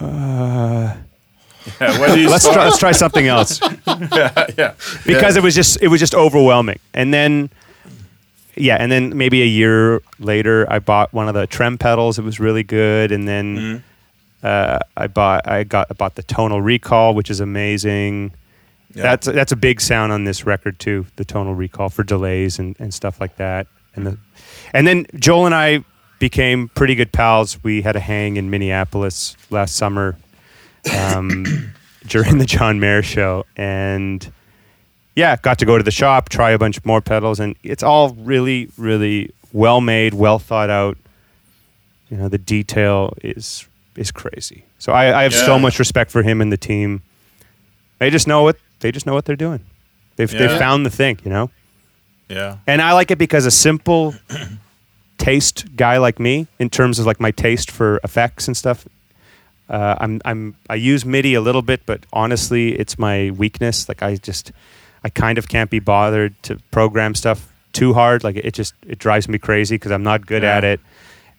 uh, 0.00 0.94
Yeah, 1.80 1.98
where 1.98 2.14
do 2.14 2.20
you 2.20 2.28
let's 2.28 2.44
try, 2.44 2.64
let's 2.64 2.78
try 2.78 2.92
something 2.92 3.26
else. 3.26 3.60
Yeah, 3.86 4.46
yeah. 4.58 4.74
because 5.06 5.36
it 5.36 5.42
was 5.42 5.54
just 5.54 5.80
it 5.82 5.88
was 5.88 6.00
just 6.00 6.14
overwhelming. 6.14 6.78
And 6.92 7.12
then 7.14 7.50
yeah 8.56 8.76
and 8.76 8.90
then 8.92 9.16
maybe 9.16 9.42
a 9.42 9.46
year 9.46 10.00
later 10.20 10.64
i 10.70 10.78
bought 10.78 11.12
one 11.12 11.26
of 11.28 11.34
the 11.34 11.46
trem 11.46 11.78
pedals. 11.78 12.18
It 12.18 12.22
was 12.24 12.38
really 12.38 12.62
good. 12.62 13.10
And 13.12 13.26
then 13.26 13.56
Mhm. 13.56 13.82
uh, 14.42 14.78
i 14.96 15.06
bought 15.06 15.48
i 15.48 15.64
got 15.64 15.86
I 15.90 15.94
bought 15.94 16.14
the 16.16 16.22
tonal 16.22 16.60
recall 16.60 17.14
which 17.14 17.30
is 17.30 17.40
amazing 17.40 18.32
Yeah. 18.94 19.02
that's 19.02 19.26
that's 19.26 19.52
a 19.52 19.56
big 19.56 19.80
sound 19.80 20.12
on 20.12 20.24
this 20.24 20.46
record 20.46 20.78
too 20.78 21.06
the 21.16 21.24
tonal 21.24 21.54
recall 21.54 21.88
for 21.88 22.04
delays 22.04 22.58
and, 22.58 22.76
and 22.78 22.94
stuff 22.94 23.20
like 23.20 23.36
that 23.36 23.66
and 23.96 24.06
the 24.06 24.18
and 24.72 24.86
then 24.86 25.06
joel 25.16 25.46
and 25.46 25.54
i 25.54 25.84
became 26.24 26.68
pretty 26.70 26.94
good 26.94 27.12
pals. 27.12 27.62
We 27.62 27.82
had 27.82 27.96
a 27.96 28.00
hang 28.00 28.38
in 28.38 28.48
Minneapolis 28.48 29.36
last 29.50 29.76
summer 29.76 30.16
um, 30.90 31.44
during 32.06 32.38
the 32.38 32.46
John 32.46 32.80
Mayer 32.80 33.02
show, 33.02 33.44
and 33.58 34.26
yeah, 35.14 35.36
got 35.36 35.58
to 35.58 35.66
go 35.66 35.76
to 35.76 35.84
the 35.84 35.90
shop, 35.90 36.30
try 36.30 36.52
a 36.52 36.58
bunch 36.58 36.82
more 36.84 37.02
pedals, 37.02 37.40
and 37.40 37.56
it's 37.62 37.82
all 37.82 38.14
really, 38.14 38.70
really 38.78 39.32
well 39.52 39.82
made, 39.82 40.14
well 40.14 40.38
thought 40.38 40.70
out. 40.70 40.96
You 42.08 42.16
know, 42.16 42.28
the 42.28 42.38
detail 42.38 43.12
is 43.22 43.68
is 43.94 44.10
crazy. 44.10 44.64
So 44.78 44.92
I, 44.92 45.20
I 45.20 45.22
have 45.24 45.34
so 45.34 45.58
much 45.58 45.78
respect 45.78 46.10
for 46.10 46.22
him 46.22 46.40
and 46.40 46.50
the 46.50 46.56
team. 46.56 47.02
They 47.98 48.08
just 48.08 48.26
know 48.26 48.42
what 48.42 48.56
they 48.80 48.92
just 48.92 49.06
know 49.06 49.14
what 49.14 49.24
they're 49.24 49.36
doing. 49.36 49.60
They've 50.16 50.32
Yeah. 50.32 50.38
they've 50.46 50.58
found 50.58 50.84
the 50.86 50.90
thing, 50.90 51.18
you 51.24 51.30
know. 51.30 51.50
Yeah. 52.28 52.56
And 52.66 52.80
I 52.80 52.92
like 52.92 53.10
it 53.10 53.18
because 53.18 53.46
a 53.46 53.50
simple 53.50 54.14
taste 55.18 55.76
guy 55.76 55.98
like 55.98 56.18
me, 56.18 56.46
in 56.58 56.70
terms 56.70 56.98
of 56.98 57.06
like 57.06 57.20
my 57.20 57.30
taste 57.30 57.70
for 57.70 58.00
effects 58.04 58.46
and 58.48 58.56
stuff, 58.56 58.86
uh, 59.68 59.96
I'm 60.00 60.20
I'm 60.24 60.54
I 60.68 60.74
use 60.74 61.04
MIDI 61.04 61.34
a 61.34 61.40
little 61.40 61.62
bit, 61.62 61.86
but 61.86 62.04
honestly, 62.12 62.72
it's 62.78 62.98
my 62.98 63.30
weakness. 63.30 63.88
Like 63.88 64.02
I 64.02 64.16
just 64.16 64.52
I 65.02 65.08
kind 65.10 65.38
of 65.38 65.48
can't 65.48 65.70
be 65.70 65.78
bothered 65.80 66.34
to 66.44 66.58
program 66.70 67.14
stuff 67.14 67.48
too 67.72 67.94
hard. 67.94 68.24
Like 68.24 68.36
it 68.36 68.52
just 68.54 68.74
it 68.86 68.98
drives 68.98 69.28
me 69.28 69.38
crazy 69.38 69.76
because 69.76 69.92
I'm 69.92 70.02
not 70.02 70.26
good 70.26 70.42
Yeah. 70.42 70.56
at 70.56 70.64
it. 70.64 70.80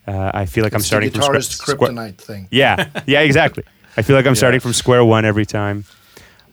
Uh, 0.07 0.31
I 0.33 0.45
feel 0.45 0.63
like 0.63 0.73
I'm 0.73 0.81
starting 0.81 1.09
the 1.09 1.19
from 1.19 1.33
squa- 1.35 1.37
guitarist 1.37 1.61
squa- 1.61 1.89
kryptonite 1.89 2.17
thing. 2.17 2.47
yeah, 2.51 2.89
yeah, 3.07 3.21
exactly. 3.21 3.63
I 3.97 4.03
feel 4.03 4.15
like 4.15 4.27
I'm 4.27 4.35
starting 4.43 4.59
from 4.59 4.73
square 4.73 5.03
one 5.03 5.25
every 5.25 5.45
time. 5.47 5.85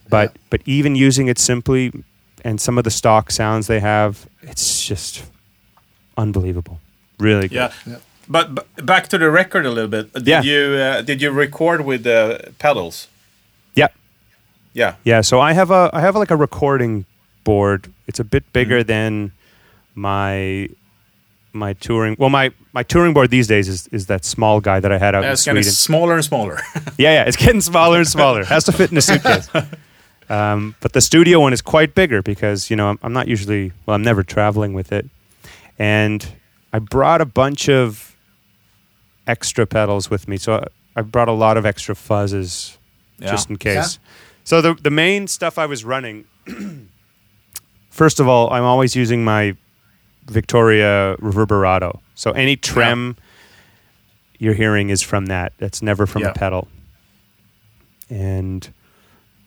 But 0.09 0.31
Yeah. 0.31 0.41
but 0.49 0.61
even 0.65 0.95
using 0.95 1.27
it 1.29 1.39
simply 1.39 1.91
and 2.45 2.59
some 2.61 2.77
of 2.77 2.83
the 2.83 2.91
stock 2.91 3.31
sounds 3.31 3.67
they 3.67 3.79
have, 3.79 4.27
it's 4.41 4.85
just 4.85 5.23
unbelievable. 6.17 6.79
Really 7.19 7.47
good. 7.47 7.55
Yeah. 7.55 7.71
Yeah. 7.85 7.97
But, 8.29 8.55
but 8.55 8.85
back 8.85 9.07
to 9.09 9.17
the 9.17 9.29
record 9.29 9.65
a 9.65 9.69
little 9.69 9.89
bit. 9.89 10.13
Did 10.13 10.27
Yeah. 10.27 10.41
you 10.41 10.75
uh, 10.79 11.01
did 11.01 11.21
you 11.21 11.31
record 11.31 11.81
with 11.85 12.03
the 12.03 12.51
pedals? 12.59 13.07
Yeah. 13.75 13.87
Yeah. 14.73 14.95
Yeah, 15.03 15.21
so 15.21 15.39
I 15.39 15.53
have 15.53 15.71
a 15.71 15.89
I 15.93 16.01
have 16.01 16.15
like 16.19 16.31
a 16.31 16.37
recording 16.37 17.05
board. 17.43 17.87
It's 18.07 18.19
a 18.19 18.23
bit 18.23 18.43
bigger 18.53 18.83
than 18.83 19.31
my 19.95 20.69
my 21.53 21.73
touring. 21.73 22.15
Well, 22.17 22.29
my 22.29 22.51
my 22.73 22.83
touring 22.83 23.13
board 23.13 23.29
these 23.29 23.47
days 23.47 23.67
is 23.67 23.87
is 23.91 24.05
that 24.07 24.25
small 24.25 24.59
guy 24.61 24.79
that 24.79 24.91
I 24.91 24.97
had 24.97 25.15
out 25.15 25.21
Yeah, 25.23 25.27
in 25.29 25.33
it's 25.33 25.45
kind 25.45 25.57
of 25.57 25.63
Sweden. 25.65 25.75
smaller 25.75 26.13
and 26.15 26.23
smaller. 26.25 26.59
Yeah, 26.97 27.13
yeah, 27.13 27.23
it's 27.27 27.37
getting 27.37 27.61
smaller 27.61 27.97
and 27.99 28.07
smaller. 28.07 28.43
Has 28.45 28.63
to 28.65 28.71
fit 28.71 28.91
in 28.91 28.97
a 28.97 29.01
suitcase. 29.01 29.49
Um, 30.29 30.75
but 30.79 30.93
the 30.93 31.01
studio 31.01 31.39
one 31.39 31.53
is 31.53 31.61
quite 31.61 31.95
bigger 31.95 32.21
because 32.21 32.69
you 32.69 32.75
know 32.75 32.89
I'm, 32.89 32.99
I'm 33.03 33.13
not 33.13 33.27
usually 33.27 33.71
well 33.85 33.95
I'm 33.95 34.03
never 34.03 34.23
traveling 34.23 34.73
with 34.73 34.91
it, 34.91 35.05
and 35.77 36.25
I 36.71 36.79
brought 36.79 37.21
a 37.21 37.25
bunch 37.25 37.69
of 37.69 38.15
extra 39.27 39.65
pedals 39.65 40.09
with 40.09 40.27
me. 40.27 40.37
So 40.37 40.55
I, 40.55 40.67
I 40.95 41.01
brought 41.01 41.27
a 41.29 41.33
lot 41.33 41.57
of 41.57 41.65
extra 41.65 41.95
fuzzes 41.95 42.77
Yeah. 43.19 43.31
just 43.31 43.49
in 43.49 43.57
case. 43.57 43.99
So 44.43 44.61
the 44.61 44.73
the 44.75 44.91
main 44.91 45.27
stuff 45.27 45.57
I 45.57 45.65
was 45.65 45.83
running. 45.85 46.25
first 47.89 48.19
of 48.19 48.27
all, 48.27 48.51
I'm 48.51 48.63
always 48.63 48.95
using 48.95 49.23
my 49.23 49.55
Victoria 50.25 51.15
Reverberato. 51.19 51.99
So 52.15 52.31
any 52.31 52.55
trem 52.55 53.15
you're 54.39 54.53
hearing 54.53 54.89
is 54.89 55.01
from 55.01 55.27
that. 55.27 55.53
That's 55.57 55.81
never 55.81 56.05
from 56.05 56.21
Yeah. 56.23 56.29
a 56.29 56.33
pedal. 56.33 56.67
And 58.09 58.69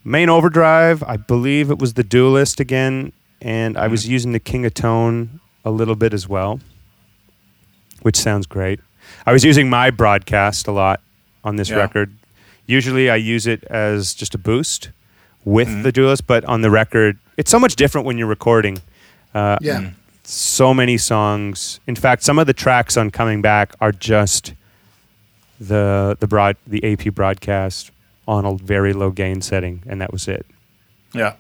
main 0.07 0.29
overdrive, 0.29 1.03
I 1.03 1.17
believe 1.17 1.71
it 1.71 1.79
was 1.79 1.95
the 1.95 2.05
Duelist 2.05 2.61
again, 2.61 3.13
and 3.43 3.77
I 3.77 3.89
was 3.89 4.09
using 4.09 4.33
the 4.33 4.39
King 4.41 4.65
of 4.65 4.73
Tone 4.75 5.41
a 5.65 5.71
little 5.71 5.97
bit 5.97 6.15
as 6.15 6.29
well, 6.29 6.61
which 8.03 8.17
sounds 8.17 8.47
great. 8.47 8.81
I 9.27 9.33
was 9.33 9.45
using 9.45 9.69
my 9.69 9.91
broadcast 9.91 10.67
a 10.69 10.73
lot 10.73 11.01
on 11.45 11.57
this 11.57 11.69
Yeah. 11.71 11.77
record. 11.77 12.13
Usually 12.67 13.11
I 13.11 13.17
use 13.17 13.47
it 13.47 13.65
as 13.65 14.15
just 14.15 14.35
a 14.35 14.39
boost 14.39 14.91
with 15.45 15.83
the 15.83 15.93
Duelist, 15.93 16.27
but 16.27 16.45
on 16.45 16.63
the 16.63 16.71
record, 16.71 17.19
it's 17.37 17.51
so 17.51 17.59
much 17.59 17.77
different 17.77 18.07
when 18.07 18.17
you're 18.19 18.27
recording. 18.29 18.79
Uh, 19.35 19.59
Yeah. 19.61 19.91
so 20.25 20.73
many 20.75 20.99
songs. 20.99 21.79
In 21.87 21.95
fact, 21.95 22.23
some 22.25 22.39
of 22.39 22.47
the 22.47 22.53
tracks 22.53 22.97
on 22.97 23.11
Coming 23.11 23.43
Back 23.43 23.75
are 23.81 23.93
just 23.93 24.55
the 25.61 26.17
the 26.21 26.27
broad 26.27 26.57
the 26.67 26.83
AP 26.85 27.09
broadcast 27.11 27.91
on 28.27 28.45
a 28.45 28.55
very 28.57 28.93
low 28.93 29.11
gain 29.11 29.41
setting, 29.41 29.83
and 29.87 30.01
that 30.01 30.12
was 30.12 30.29
it. 30.29 30.47
yeah. 31.14 31.35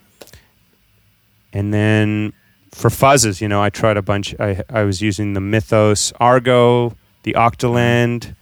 And 1.52 1.72
then 1.72 2.32
for 2.72 2.90
fuzzes, 2.90 3.40
you 3.40 3.48
know, 3.48 3.62
I 3.62 3.70
tried 3.70 3.96
a 3.96 4.02
bunch. 4.02 4.34
I 4.38 4.62
I 4.68 4.82
was 4.82 5.00
using 5.00 5.32
the 5.32 5.40
Mythos 5.40 6.12
Argo, 6.20 6.94
the 7.22 7.32
Octoland. 7.32 8.34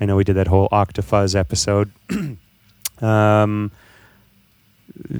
I 0.00 0.04
know 0.04 0.16
we 0.16 0.24
did 0.24 0.34
that 0.36 0.48
whole 0.48 0.68
Octafuzz 0.70 1.34
episode. 1.34 1.90
um, 3.00 3.70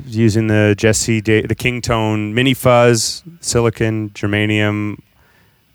using 0.06 0.48
the 0.48 0.74
Jesse 0.76 1.20
da- 1.20 1.46
the 1.46 1.54
King 1.54 1.80
Tone 1.80 2.34
Mini 2.34 2.52
Fuzz, 2.54 3.22
Silicon, 3.40 4.10
Germanium, 4.10 4.98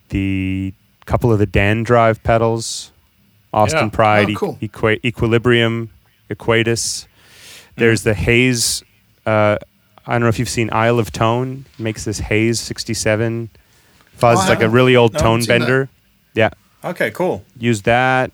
the 0.10 0.74
couple 1.06 1.32
of 1.34 1.40
the 1.40 1.46
Dan 1.48 1.82
Drive 1.84 2.22
pedals, 2.24 2.92
Austin 3.52 3.86
Yeah. 3.86 3.90
Pride, 3.90 4.30
Oh, 4.32 4.36
cool. 4.36 4.58
Equa- 4.62 5.00
Equilibrium, 5.04 5.90
Equatus. 6.34 7.08
There's 7.76 8.04
the 8.04 8.14
Haze. 8.14 8.84
Uh, 9.26 9.58
I 10.06 10.12
don't 10.14 10.22
know 10.22 10.28
if 10.28 10.38
you've 10.40 10.50
seen 10.50 10.70
Isle 10.72 11.00
of 11.00 11.12
Tone. 11.12 11.66
Makes 11.80 12.06
this 12.06 12.20
Haze 12.20 12.60
67 12.60 13.50
fuzz. 14.14 14.40
Oh, 14.46 14.50
like 14.50 14.62
a 14.62 14.70
really 14.70 14.96
old 14.96 15.14
No, 15.14 15.20
tone 15.20 15.42
seen 15.42 15.48
that. 15.48 15.60
bender. 15.60 15.90
Yeah, 16.36 16.50
Okay, 16.84 17.12
cool. 17.12 17.44
use 17.58 17.84
that. 17.84 18.32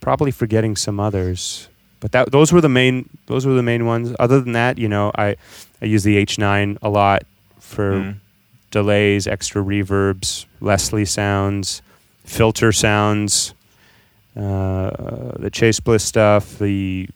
Probably 0.00 0.30
forgetting 0.30 0.76
some 0.76 1.00
others, 1.00 1.68
but 1.98 2.12
that 2.12 2.30
those 2.30 2.52
were 2.52 2.60
the 2.60 2.68
main 2.68 3.08
those 3.26 3.44
were 3.44 3.54
the 3.54 3.62
main 3.62 3.86
ones. 3.86 4.14
Other 4.20 4.40
than 4.40 4.52
that, 4.52 4.78
you 4.78 4.88
know, 4.88 5.10
I 5.16 5.34
I 5.82 5.86
use 5.86 6.04
the 6.04 6.16
H9 6.16 6.78
a 6.80 6.88
lot 6.88 7.24
for 7.58 7.92
Mm. 7.92 8.14
delays, 8.70 9.26
extra 9.26 9.60
reverbs, 9.62 10.44
Leslie 10.60 11.04
sounds, 11.06 11.82
filter 12.24 12.70
sounds, 12.70 13.52
uh, 14.36 15.32
the 15.38 15.50
Chase 15.50 15.80
Bliss 15.80 16.04
stuff, 16.04 16.58
the 16.58 17.08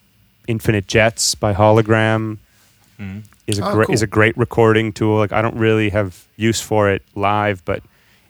Infinite 0.47 0.87
Jets 0.87 1.35
by 1.35 1.53
Hologram 1.55 2.39
Mm. 2.99 3.23
is 3.47 3.59
a 3.59 3.64
Oh, 3.66 3.73
great 3.75 3.87
cool. 3.87 3.95
is 3.95 4.03
a 4.03 4.07
great 4.07 4.37
recording 4.37 4.93
tool. 4.93 5.16
Like 5.18 5.33
I 5.33 5.41
don't 5.41 5.57
really 5.57 5.89
have 5.91 6.27
use 6.37 6.61
for 6.61 6.91
it 6.91 7.03
live, 7.14 7.64
but 7.64 7.83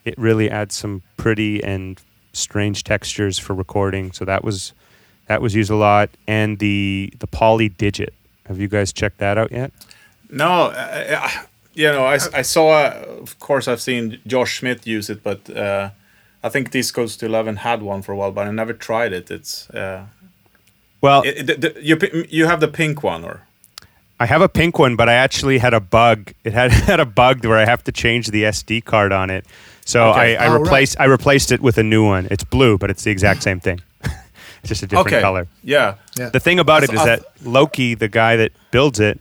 it 0.05 0.16
really 0.16 0.49
adds 0.51 0.76
some 0.76 1.03
pretty 1.16 1.62
and 1.64 2.01
strange 2.32 2.84
textures 2.84 3.36
for 3.38 3.55
recording. 3.55 4.12
So 4.12 4.24
that 4.26 4.45
was 4.45 4.72
that 5.26 5.43
was 5.43 5.55
used 5.57 5.70
a 5.70 5.76
lot, 5.76 6.11
and 6.28 6.59
the 6.61 7.12
the 7.18 7.26
Poly 7.26 7.68
Digit. 7.68 8.14
Have 8.47 8.61
you 8.61 8.68
guys 8.68 8.93
checked 8.93 9.18
that 9.18 9.38
out 9.38 9.51
yet? 9.53 9.72
No, 10.30 10.66
uh, 10.66 11.18
uh, 11.24 11.28
you 11.74 11.86
know, 11.91 12.05
I, 12.05 12.14
s- 12.14 12.32
I 12.32 12.43
saw. 12.43 12.70
Uh, 12.70 13.05
of 13.22 13.38
course, 13.41 13.66
I've 13.66 13.80
seen 13.80 14.18
Josh 14.26 14.61
Smith 14.61 14.86
use 14.86 15.11
it, 15.11 15.22
but 15.24 15.51
uh, 15.51 15.91
I 16.43 16.49
think 16.49 16.70
This 16.70 16.91
Goes 16.91 17.16
to 17.18 17.26
Eleven 17.26 17.57
had 17.57 17.82
one 17.82 18.03
for 18.03 18.12
a 18.12 18.16
while, 18.16 18.32
but 18.32 18.47
I 18.47 18.51
never 18.51 18.72
tried 18.72 19.12
it. 19.12 19.30
It's 19.30 19.68
uh, 19.70 20.07
Well, 21.01 21.22
it, 21.22 21.51
it, 21.51 21.61
the, 21.61 21.74
you 21.82 21.97
you 22.28 22.47
have 22.47 22.61
the 22.61 22.68
pink 22.68 23.03
one, 23.03 23.24
or 23.24 23.43
I 24.18 24.26
have 24.26 24.43
a 24.43 24.49
pink 24.49 24.78
one, 24.78 24.97
but 24.97 25.09
I 25.09 25.14
actually 25.14 25.59
had 25.59 25.74
a 25.74 25.80
bug. 25.80 26.32
It 26.45 26.53
had 26.53 26.70
had 26.91 27.01
a 27.01 27.05
bug 27.07 27.45
where 27.45 27.59
I 27.59 27.64
have 27.66 27.82
to 27.84 27.93
change 27.93 28.28
the 28.30 28.45
SD 28.45 28.84
card 28.84 29.12
on 29.12 29.30
it. 29.30 29.45
So 29.84 30.11
Okay. 30.11 30.36
I, 30.36 30.45
I 30.45 30.49
Oh, 30.49 30.53
right. 30.53 30.61
replaced 30.62 31.01
I 31.01 31.05
replaced 31.07 31.53
it 31.53 31.61
with 31.61 31.78
a 31.78 31.82
new 31.82 32.05
one. 32.05 32.26
It's 32.30 32.45
blue, 32.45 32.78
but 32.78 32.91
it's 32.91 33.03
the 33.05 33.11
exact 33.11 33.43
same 33.43 33.61
thing. 33.61 33.80
it's 34.05 34.68
just 34.68 34.82
a 34.82 34.86
different 34.86 35.09
okay, 35.09 35.20
color. 35.20 35.47
yeah, 35.62 35.95
Yeah. 36.18 36.28
The 36.30 36.41
thing 36.41 36.59
about 36.59 36.84
it 36.84 36.93
is 36.93 37.01
I 37.01 37.07
that 37.07 37.20
Loki, 37.45 37.95
the 37.95 38.09
guy 38.09 38.36
that 38.36 38.53
builds 38.70 39.01
it, 39.01 39.20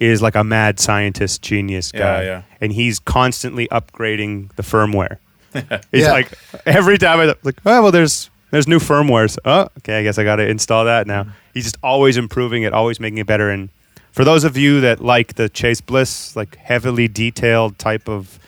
is 0.00 0.20
like 0.22 0.34
a 0.34 0.42
mad 0.44 0.80
scientist 0.80 1.42
genius 1.42 1.92
Yeah, 1.94 2.00
guy, 2.00 2.22
yeah. 2.24 2.42
and 2.60 2.72
he's 2.72 2.98
constantly 2.98 3.68
upgrading 3.68 4.52
the 4.56 4.62
firmware. 4.62 5.18
It's 5.92 6.04
Yeah. 6.06 6.12
like 6.12 6.32
every 6.66 6.98
time 6.98 7.20
I 7.20 7.34
like, 7.42 7.58
oh 7.66 7.82
well, 7.82 7.92
there's 7.92 8.30
there's 8.50 8.68
new 8.68 8.78
firmware. 8.78 9.30
So, 9.30 9.38
oh, 9.44 9.68
okay, 9.78 9.98
I 9.98 10.02
guess 10.02 10.18
I 10.18 10.24
got 10.24 10.36
to 10.36 10.46
install 10.48 10.84
that 10.84 11.06
now. 11.06 11.22
Mm-hmm. 11.22 11.32
He's 11.54 11.64
just 11.64 11.78
always 11.82 12.16
improving 12.16 12.62
it, 12.64 12.72
always 12.72 13.00
making 13.00 13.18
it 13.18 13.26
better. 13.26 13.50
And 13.50 13.70
for 14.12 14.24
those 14.24 14.44
of 14.44 14.56
you 14.56 14.80
that 14.82 15.00
like 15.00 15.34
the 15.34 15.48
Chase 15.48 15.80
Bliss, 15.80 16.36
like 16.36 16.56
heavily 16.56 17.08
detailed 17.08 17.78
type 17.78 18.08
of 18.08 18.38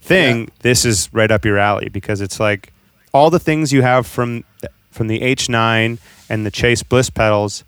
thing, 0.00 0.40
Yeah. 0.40 0.46
this 0.60 0.84
is 0.84 1.08
right 1.12 1.30
up 1.30 1.44
your 1.44 1.58
alley 1.58 1.88
because 1.90 2.20
it's 2.20 2.40
like 2.40 2.72
all 3.12 3.28
the 3.30 3.38
things 3.38 3.72
you 3.72 3.82
have 3.82 4.06
from 4.06 4.44
from 4.90 5.06
the 5.08 5.20
H9 5.20 5.98
and 6.28 6.46
the 6.46 6.50
Chase 6.50 6.82
Bliss 6.82 7.10
pedals. 7.10 7.64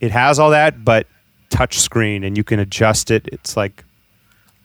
It 0.00 0.10
has 0.12 0.38
all 0.38 0.50
that, 0.50 0.84
but 0.84 1.06
touch 1.50 1.78
screen, 1.80 2.22
and 2.24 2.36
you 2.36 2.44
can 2.44 2.58
adjust 2.60 3.10
it. 3.10 3.28
It's 3.32 3.56
like 3.56 3.84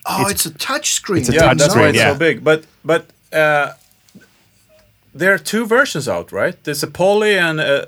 Oh, 0.07 0.21
It's- 0.21 0.45
it's, 0.45 0.45
a 0.45 0.53
touch 0.59 0.91
screen. 0.93 1.21
it's 1.21 1.29
a 1.29 1.33
yeah, 1.33 1.39
touch 1.47 1.57
that's 1.57 1.69
why 1.73 1.81
screen, 1.81 1.89
it's 1.89 1.97
yeah. 1.97 2.13
so 2.13 2.19
big. 2.19 2.43
But 2.43 2.65
but 2.83 3.07
uh, 3.35 3.73
there 5.13 5.33
are 5.33 5.37
two 5.37 5.65
versions 5.65 6.07
out, 6.07 6.31
right? 6.31 6.55
There's 6.63 6.83
a 6.83 6.87
poly 6.87 7.37
and 7.37 7.59
a, 7.59 7.87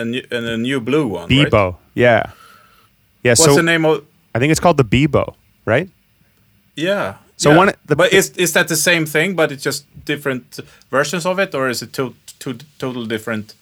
and, 0.00 0.10
new- 0.10 0.26
and 0.30 0.46
a 0.46 0.56
new 0.56 0.80
blue 0.80 1.06
one. 1.06 1.28
right? 1.28 1.50
Beebo, 1.50 1.76
yeah, 1.94 2.22
yeah. 3.22 3.32
What's 3.32 3.44
so 3.44 3.56
the 3.56 3.62
name 3.62 3.84
of? 3.84 4.04
I 4.34 4.38
think 4.38 4.50
it's 4.50 4.60
called 4.60 4.76
the 4.76 4.84
Beebo, 4.84 5.34
right? 5.64 5.88
Yeah, 6.76 7.14
So 7.36 7.50
Yeah. 7.50 7.56
one, 7.58 7.72
the, 7.86 7.96
but 7.96 8.12
is 8.12 8.30
is 8.36 8.52
that 8.52 8.68
the 8.68 8.76
same 8.76 9.06
thing, 9.06 9.34
but 9.36 9.50
it's 9.52 9.62
just 9.64 9.84
different 10.04 10.60
versions 10.90 11.26
of 11.26 11.38
it, 11.38 11.54
or 11.54 11.68
is 11.70 11.82
it 11.82 11.92
two 11.92 12.14
two 12.38 12.54
total 12.78 13.06
different 13.06 13.54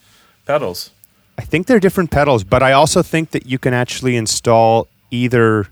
pedals? 0.45 0.91
I 1.37 1.45
think 1.45 1.67
they're 1.67 1.81
different 1.81 2.11
pedals, 2.11 2.43
but 2.43 2.61
I 2.61 2.71
also 2.73 3.01
think 3.03 3.29
that 3.31 3.45
you 3.45 3.57
can 3.59 3.73
actually 3.73 4.15
install 4.17 4.87
either. 5.11 5.67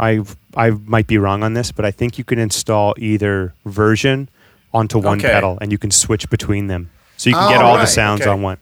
I 0.00 0.22
I 0.56 0.70
might 0.70 1.06
be 1.06 1.18
wrong 1.18 1.42
on 1.44 1.54
this, 1.54 1.70
but 1.72 1.84
I 1.84 1.90
think 1.92 2.18
you 2.18 2.24
can 2.24 2.38
install 2.38 2.94
either 2.98 3.52
version 3.66 4.28
onto 4.72 4.98
one 4.98 5.18
Okay. 5.18 5.28
pedal, 5.30 5.58
and 5.60 5.70
you 5.70 5.78
can 5.78 5.90
switch 5.90 6.28
between 6.30 6.66
them, 6.68 6.90
so 7.16 7.28
you 7.30 7.36
can 7.36 7.44
Oh, 7.44 7.50
get 7.50 7.60
all 7.62 7.76
the 7.78 7.86
sounds 7.86 8.22
okay. 8.22 8.30
on 8.30 8.40
one. 8.42 8.56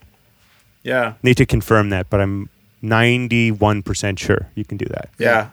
Yeah, 0.83 1.15
Need 1.23 1.37
to 1.39 1.47
confirm 1.47 1.91
that, 1.91 2.11
but 2.11 2.21
I'm 2.21 2.49
ninety 2.83 3.51
one 3.51 3.83
percent 3.83 4.19
sure 4.19 4.49
you 4.55 4.65
can 4.65 4.77
do 4.79 4.87
that. 4.87 5.11
yeah, 5.19 5.49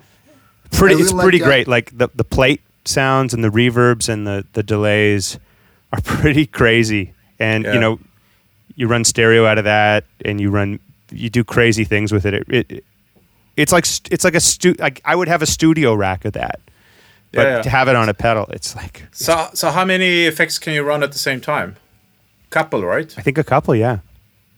Pretty, 0.71 0.95
I 0.95 0.99
it's 0.99 1.11
really 1.13 1.23
pretty 1.23 1.37
like 1.39 1.43
that. 1.43 1.47
great. 1.49 1.67
Like 1.67 1.97
the 1.97 2.09
the 2.15 2.23
plate 2.23 2.61
sounds 2.85 3.33
and 3.33 3.43
the 3.43 3.49
reverbs 3.49 4.09
and 4.09 4.25
the 4.25 4.45
the 4.53 4.63
delays 4.63 5.37
are 5.93 6.01
pretty 6.03 6.45
crazy, 6.45 7.13
and 7.39 7.63
Yeah. 7.65 7.73
you 7.73 7.79
know 7.79 7.99
you 8.75 8.87
run 8.87 9.03
stereo 9.05 9.45
out 9.45 9.57
of 9.57 9.63
that 9.65 10.03
and 10.25 10.39
you 10.41 10.49
run 10.49 10.79
you 11.11 11.29
do 11.29 11.43
crazy 11.43 11.83
things 11.85 12.11
with 12.11 12.25
it. 12.25 12.33
It, 12.49 12.71
it 12.71 12.83
it's 13.57 13.71
like 13.71 13.85
it's 14.11 14.23
like 14.23 14.35
a 14.35 14.39
stu- 14.39 14.75
like 14.79 15.01
I 15.05 15.15
would 15.15 15.27
have 15.27 15.41
a 15.41 15.45
studio 15.45 15.93
rack 15.93 16.25
of 16.25 16.33
that, 16.33 16.59
but 17.31 17.41
Yeah, 17.47 17.55
yeah. 17.57 17.61
to 17.63 17.69
have 17.69 17.87
it 17.87 17.95
on 17.95 18.09
a 18.09 18.13
pedal, 18.13 18.45
it's 18.51 18.75
like 18.75 19.03
So 19.11 19.49
so 19.53 19.71
how 19.71 19.85
many 19.85 20.25
effects 20.25 20.59
can 20.59 20.73
you 20.73 20.83
run 20.83 21.03
at 21.03 21.11
the 21.11 21.19
same 21.19 21.39
time? 21.41 21.75
Couple, 22.49 22.83
right? 22.83 23.13
I 23.17 23.21
think 23.21 23.37
a 23.37 23.43
couple, 23.43 23.75
yeah, 23.75 23.97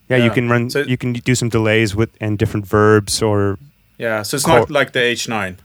yeah. 0.10 0.18
You 0.18 0.30
can 0.32 0.50
run, 0.50 0.70
So- 0.70 0.82
you 0.88 0.98
can 0.98 1.14
do 1.14 1.36
some 1.36 1.50
delays 1.50 1.96
with 1.96 2.10
and 2.22 2.38
different 2.38 2.66
verbs 2.68 3.22
or 3.22 3.58
Yeah. 3.98 4.24
So 4.24 4.36
it's 4.38 4.46
Cool. 4.46 4.56
not 4.60 4.70
like 4.70 4.92
the 4.92 5.00
H9. 5.00 5.56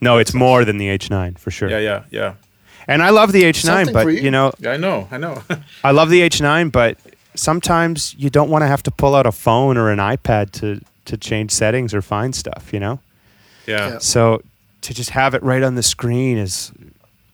no, 0.00 0.18
it's 0.18 0.34
more 0.34 0.64
than 0.64 0.76
the 0.78 0.88
H9 0.98 1.38
for 1.38 1.50
sure. 1.50 1.70
Yeah, 1.70 1.78
yeah, 1.80 2.02
yeah. 2.10 2.32
And 2.86 3.02
I 3.02 3.08
love 3.10 3.32
the 3.32 3.44
H9, 3.44 3.62
Something 3.64 3.94
but 3.94 4.06
you. 4.08 4.20
you 4.24 4.30
know, 4.30 4.52
Yeah, 4.58 4.72
I 4.74 4.76
know, 4.76 5.08
I 5.10 5.16
know. 5.16 5.42
I 5.84 5.92
love 5.92 6.10
the 6.10 6.20
H9, 6.20 6.70
but 6.70 6.98
sometimes 7.34 8.14
you 8.18 8.28
don't 8.30 8.50
want 8.50 8.62
to 8.62 8.66
have 8.68 8.82
to 8.82 8.90
pull 8.90 9.14
out 9.14 9.26
a 9.26 9.32
phone 9.32 9.76
or 9.78 9.90
an 9.90 9.98
iPad 9.98 10.50
to 10.60 10.80
to 11.06 11.16
change 11.16 11.50
settings 11.50 11.92
or 11.94 12.02
find 12.02 12.34
stuff, 12.34 12.70
you 12.72 12.80
know. 12.80 13.00
yeah. 13.66 13.90
Yeah. 13.90 13.98
So 13.98 14.42
to 14.82 14.94
just 14.94 15.10
have 15.10 15.34
it 15.34 15.42
right 15.42 15.62
on 15.62 15.74
the 15.74 15.82
screen 15.82 16.36
is 16.38 16.72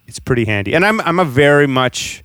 it's 0.06 0.18
pretty 0.20 0.44
handy. 0.44 0.74
And 0.74 0.84
I'm 0.84 1.00
I'm 1.02 1.18
a 1.18 1.24
very 1.24 1.66
much 1.66 2.22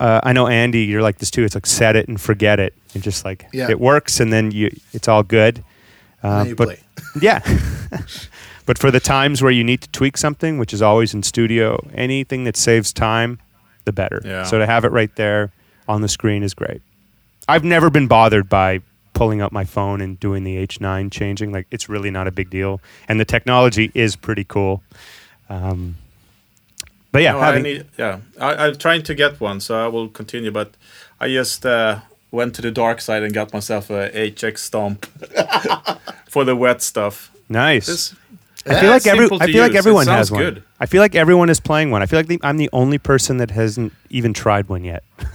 uh, 0.00 0.20
I 0.22 0.32
know 0.32 0.48
Andy, 0.48 0.80
you're 0.84 1.02
like 1.02 1.18
this 1.18 1.30
too. 1.30 1.44
It's 1.44 1.54
like 1.54 1.66
set 1.66 1.94
it 1.96 2.08
and 2.08 2.20
forget 2.20 2.58
it, 2.58 2.74
and 2.94 3.02
just 3.02 3.24
like 3.24 3.46
Yeah. 3.52 3.70
it 3.70 3.78
works, 3.80 4.20
and 4.20 4.32
then 4.32 4.50
you 4.50 4.70
it's 4.92 5.08
all 5.08 5.22
good. 5.22 5.62
And 6.22 6.32
Uh, 6.32 6.38
then 6.38 6.46
you 6.48 6.56
but 6.56 6.64
play. 6.68 6.78
yeah, 7.22 7.40
but 8.66 8.78
for 8.78 8.90
the 8.90 9.00
times 9.00 9.42
where 9.42 9.52
you 9.52 9.62
need 9.64 9.80
to 9.82 9.88
tweak 9.90 10.16
something, 10.16 10.58
which 10.58 10.72
is 10.74 10.82
always 10.82 11.14
in 11.14 11.22
studio, 11.22 11.78
anything 11.94 12.44
that 12.44 12.56
saves 12.56 12.92
time, 12.92 13.38
the 13.84 13.92
better. 13.92 14.20
Yeah. 14.24 14.44
So 14.44 14.58
to 14.58 14.66
have 14.66 14.84
it 14.84 14.92
right 14.92 15.14
there 15.16 15.52
on 15.86 16.00
the 16.00 16.08
screen 16.08 16.42
is 16.42 16.54
great. 16.54 16.82
I've 17.48 17.64
never 17.64 17.90
been 17.90 18.06
bothered 18.08 18.48
by 18.48 18.80
pulling 19.14 19.40
up 19.40 19.52
my 19.52 19.64
phone 19.64 20.00
and 20.00 20.20
doing 20.20 20.44
the 20.44 20.56
H9 20.66 21.10
changing. 21.10 21.52
Like 21.52 21.66
it's 21.70 21.88
really 21.88 22.10
not 22.10 22.26
a 22.28 22.30
big 22.30 22.50
deal, 22.50 22.80
and 23.08 23.18
the 23.18 23.24
technology 23.24 23.90
is 23.94 24.16
pretty 24.16 24.44
cool. 24.44 24.82
Um, 25.48 25.96
but 27.12 27.22
yeah, 27.22 27.32
No, 27.32 27.40
I 27.40 27.46
having, 27.46 27.62
need, 27.62 27.86
yeah. 27.98 28.18
I, 28.40 28.66
I'm 28.66 28.76
trying 28.76 29.02
to 29.04 29.14
get 29.14 29.40
one, 29.40 29.60
so 29.60 29.82
I 29.82 29.88
will 29.88 30.08
continue. 30.08 30.50
But 30.50 30.74
I 31.20 31.28
just 31.28 31.64
uh, 31.64 32.00
went 32.30 32.54
to 32.56 32.62
the 32.62 32.70
dark 32.70 33.00
side 33.00 33.22
and 33.22 33.32
got 33.32 33.52
myself 33.52 33.88
a 33.90 34.10
HX 34.10 34.58
Stomp 34.58 35.06
for 36.28 36.44
the 36.44 36.56
wet 36.56 36.82
stuff. 36.82 37.30
nice. 37.48 37.86
This, 37.86 38.14
I 38.66 38.80
feel 38.80 38.90
like 38.90 39.06
every, 39.06 39.26
I 39.26 39.46
feel 39.46 39.62
like 39.62 39.72
use. 39.72 39.78
Everyone 39.78 40.06
has 40.06 40.30
one. 40.30 40.40
good. 40.40 40.62
I 40.80 40.86
feel 40.86 41.02
like 41.02 41.14
everyone 41.14 41.50
is 41.50 41.60
playing 41.60 41.90
one. 41.90 42.00
I 42.00 42.06
feel 42.06 42.18
like 42.18 42.28
the, 42.28 42.40
I'm 42.42 42.56
the 42.56 42.70
only 42.72 42.96
person 42.96 43.36
that 43.36 43.50
hasn't 43.50 43.92
even 44.08 44.32
tried 44.32 44.68
one 44.68 44.84
yet. 44.84 45.04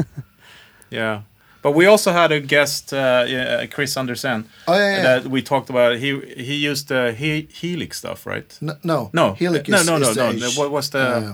Yeah. 0.91 1.21
But 1.62 1.74
we 1.76 1.86
also 1.88 2.12
had 2.14 2.32
a 2.32 2.39
guest, 2.39 2.93
uh, 2.93 3.26
yeah, 3.28 3.66
Chris 3.66 3.97
Andersen, 3.97 4.45
Oh 4.68 4.78
yeah, 4.78 4.95
yeah. 4.95 5.01
that 5.20 5.28
we 5.30 5.41
talked 5.41 5.70
about. 5.70 5.97
He 5.97 6.20
he 6.38 6.55
used 6.70 6.88
the 6.88 7.12
he, 7.12 7.47
Helix 7.62 7.97
stuff, 7.97 8.26
right? 8.26 8.57
no, 8.62 8.74
no, 8.84 9.10
No, 9.14 9.34
Helix 9.34 9.68
no, 9.70 9.78
is, 9.78 9.88
no, 9.88 9.97
no, 9.97 10.10
is 10.10 10.16
no. 10.18 10.32
the 10.34 10.45
H. 10.47 10.57
What 10.57 10.72
was 10.72 10.89
the 10.89 10.99
Uh, 10.99 11.34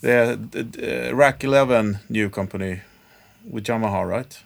the, 0.00 0.38
the, 0.50 0.62
the 0.62 1.14
Rack 1.14 1.42
Eleven 1.44 1.98
new 2.08 2.30
company 2.30 2.80
with 3.50 3.64
Yamaha, 3.68 4.06
right? 4.08 4.42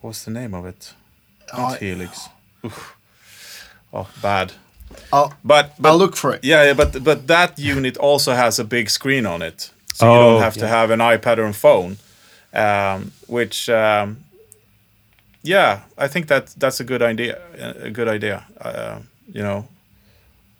What's 0.00 0.24
the 0.24 0.30
name 0.30 0.54
of 0.54 0.66
it? 0.66 0.94
Not 1.56 1.74
I- 1.74 1.78
Helix. 1.78 2.28
Oof. 2.64 2.96
Oh, 3.92 4.08
bad. 4.22 4.52
I'll, 5.12 5.32
But, 5.44 5.72
but 5.78 5.88
I'll 5.90 5.98
look 5.98 6.16
for 6.16 6.34
it. 6.34 6.44
Yeah, 6.44 6.64
yeah, 6.64 6.74
but 6.74 7.02
but 7.04 7.26
that 7.26 7.58
unit 7.58 7.96
also 7.96 8.32
has 8.32 8.58
a 8.58 8.64
big 8.64 8.90
screen 8.90 9.26
on 9.26 9.42
it, 9.42 9.70
so 9.94 10.06
you 10.06 10.12
Oh, 10.12 10.30
don't 10.32 10.42
have 10.42 10.56
to 10.58 10.66
have 10.66 10.90
an 10.90 11.00
iPad 11.00 11.38
or 11.38 11.46
a 11.46 11.52
phone. 11.52 11.96
Um, 12.54 13.12
which, 13.28 13.68
um, 13.68 14.24
yeah, 15.42 15.80
I 15.96 16.08
think 16.08 16.26
that 16.28 16.48
that's 16.58 16.80
a 16.80 16.84
good 16.84 17.02
idea. 17.02 17.40
A 17.82 17.90
good 17.90 18.08
idea. 18.08 18.44
Uh, 18.60 18.98
you 19.32 19.42
know, 19.42 19.66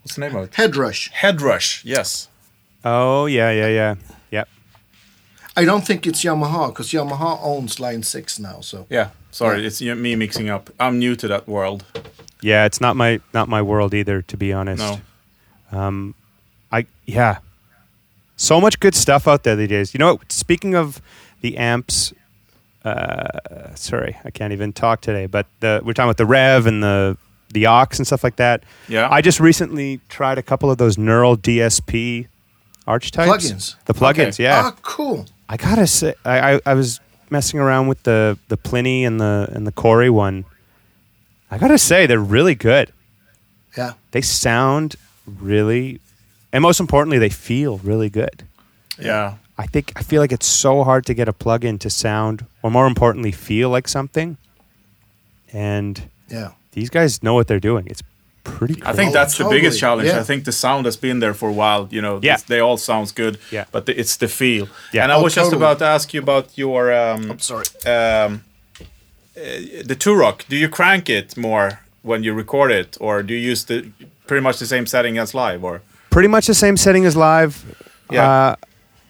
what's 0.02 0.14
the 0.16 0.20
name 0.22 0.34
of 0.36 0.44
it? 0.44 0.54
Head 0.54 0.76
Rush. 0.76 1.10
Head 1.12 1.40
Rush. 1.40 1.84
Yes. 1.84 2.28
oh 2.84 3.26
yeah, 3.26 3.50
yeah, 3.52 3.68
yeah, 3.68 3.94
yep. 4.30 4.48
I 5.56 5.64
don't 5.64 5.86
think 5.86 6.06
it's 6.06 6.24
Yamaha 6.24 6.68
because 6.68 6.88
Yamaha 6.92 7.38
owns 7.42 7.78
Line 7.78 8.02
Six 8.02 8.38
now. 8.38 8.60
So 8.60 8.86
Yeah. 8.90 9.10
Sorry, 9.30 9.60
Yeah. 9.60 9.66
it's 9.68 9.80
me 9.80 10.16
mixing 10.16 10.50
up. 10.50 10.70
I'm 10.80 10.98
new 10.98 11.14
to 11.16 11.28
that 11.28 11.46
world. 11.46 11.84
Yeah, 12.42 12.64
it's 12.66 12.80
not 12.80 12.96
my 12.96 13.20
not 13.32 13.48
my 13.48 13.62
world 13.62 13.94
either, 13.94 14.22
to 14.22 14.36
be 14.36 14.52
honest. 14.52 14.82
No. 14.82 15.00
Um, 15.78 16.14
I 16.72 16.86
yeah, 17.06 17.38
so 18.36 18.60
much 18.60 18.80
good 18.80 18.94
stuff 18.94 19.28
out 19.28 19.42
there 19.44 19.56
these 19.56 19.68
days. 19.68 19.94
You 19.94 19.98
know, 19.98 20.14
what? 20.14 20.32
speaking 20.32 20.74
of 20.74 21.00
the 21.42 21.56
amps, 21.58 22.12
uh, 22.84 23.74
sorry, 23.74 24.16
I 24.24 24.30
can't 24.30 24.52
even 24.52 24.72
talk 24.72 25.00
today. 25.02 25.26
But 25.26 25.46
the, 25.60 25.80
we're 25.84 25.92
talking 25.92 26.08
about 26.10 26.16
the 26.16 26.24
Revv 26.32 26.66
and 26.66 26.82
the 26.82 27.16
the 27.52 27.66
OX 27.66 27.98
and 27.98 28.06
stuff 28.06 28.24
like 28.24 28.36
that. 28.36 28.64
Yeah. 28.88 29.08
I 29.10 29.20
just 29.20 29.38
recently 29.38 30.00
tried 30.08 30.38
a 30.38 30.42
couple 30.42 30.70
of 30.70 30.78
those 30.78 30.96
Neural 30.96 31.36
DSP 31.36 32.26
archetypes. 32.86 33.30
Plugins. 33.30 33.76
The 33.84 33.92
plugins, 33.92 34.34
Okay. 34.34 34.44
yeah. 34.44 34.62
ah, 34.64 34.76
cool. 34.80 35.26
I 35.50 35.58
gotta 35.58 35.86
say, 35.86 36.14
I, 36.24 36.54
I, 36.54 36.60
I 36.64 36.72
was 36.74 36.98
messing 37.28 37.60
around 37.60 37.88
with 37.88 38.02
the 38.04 38.38
the 38.48 38.56
Plini 38.56 39.02
and 39.06 39.20
the 39.20 39.48
and 39.52 39.66
the 39.66 39.72
Cory 39.72 40.08
one. 40.08 40.46
I 41.50 41.58
gotta 41.58 41.76
say, 41.76 42.06
they're 42.06 42.18
really 42.18 42.54
good. 42.54 42.90
Yeah. 43.76 43.92
They 44.12 44.22
sound 44.22 44.96
really, 45.26 46.00
and 46.54 46.62
most 46.62 46.80
importantly, 46.80 47.18
they 47.18 47.28
feel 47.28 47.78
really 47.78 48.08
good. 48.08 48.44
yeah. 48.98 49.34
I 49.62 49.66
think 49.66 49.92
I 49.96 50.02
feel 50.02 50.20
like 50.20 50.32
it's 50.32 50.46
so 50.46 50.82
hard 50.84 51.06
to 51.06 51.14
get 51.14 51.28
a 51.28 51.32
plugin 51.32 51.78
to 51.80 51.88
sound, 51.90 52.44
or 52.62 52.70
more 52.70 52.86
importantly, 52.86 53.32
feel 53.32 53.70
like 53.76 53.88
something. 53.88 54.36
And 55.52 56.02
Yeah. 56.28 56.50
these 56.72 56.90
guys 56.90 57.22
know 57.22 57.34
what 57.34 57.46
they're 57.48 57.60
doing. 57.72 57.86
It's 57.86 58.02
pretty. 58.44 58.74
Cool. 58.74 58.88
I 58.90 58.92
think 58.92 59.10
Oh, 59.10 59.12
that's 59.12 59.36
the 59.38 59.44
biggest 59.44 59.78
challenge. 59.78 60.08
Yeah. 60.08 60.20
I 60.20 60.24
think 60.24 60.44
the 60.44 60.52
sound 60.52 60.84
has 60.86 60.96
been 60.96 61.20
there 61.20 61.34
for 61.34 61.48
a 61.48 61.52
while. 61.52 61.86
You 61.90 62.02
know, 62.02 62.18
Yeah. 62.22 62.38
They 62.48 62.60
all 62.60 62.76
sounds 62.76 63.12
good. 63.12 63.38
Yeah. 63.50 63.64
But 63.72 63.86
the, 63.86 63.92
it's 64.00 64.16
the 64.16 64.28
feel. 64.28 64.66
Yeah. 64.92 65.02
And 65.04 65.12
I 65.12 65.16
Oh, 65.16 65.22
was 65.22 65.34
just 65.34 65.52
about 65.52 65.78
to 65.78 65.84
ask 65.84 66.12
you 66.14 66.20
about 66.22 66.46
your 66.58 66.92
um, 66.92 67.30
I'm 67.30 67.38
sorry. 67.38 67.66
um, 67.86 68.42
uh, 69.36 69.40
the 69.90 69.96
Two-Rock. 69.98 70.44
Do 70.48 70.56
you 70.56 70.68
crank 70.68 71.08
it 71.08 71.36
more 71.36 71.68
when 72.02 72.22
you 72.24 72.32
record 72.34 72.70
it, 72.72 72.96
or 73.00 73.22
do 73.22 73.32
you 73.34 73.50
use 73.52 73.64
the 73.64 73.76
pretty 74.26 74.42
much 74.42 74.58
the 74.58 74.66
same 74.66 74.86
setting 74.86 75.18
as 75.18 75.34
live? 75.34 75.62
Or 75.64 75.80
pretty 76.10 76.28
much 76.28 76.46
the 76.46 76.54
same 76.54 76.76
setting 76.76 77.04
as 77.06 77.14
live. 77.16 77.64
Yeah. 78.10 78.28
Uh, 78.28 78.56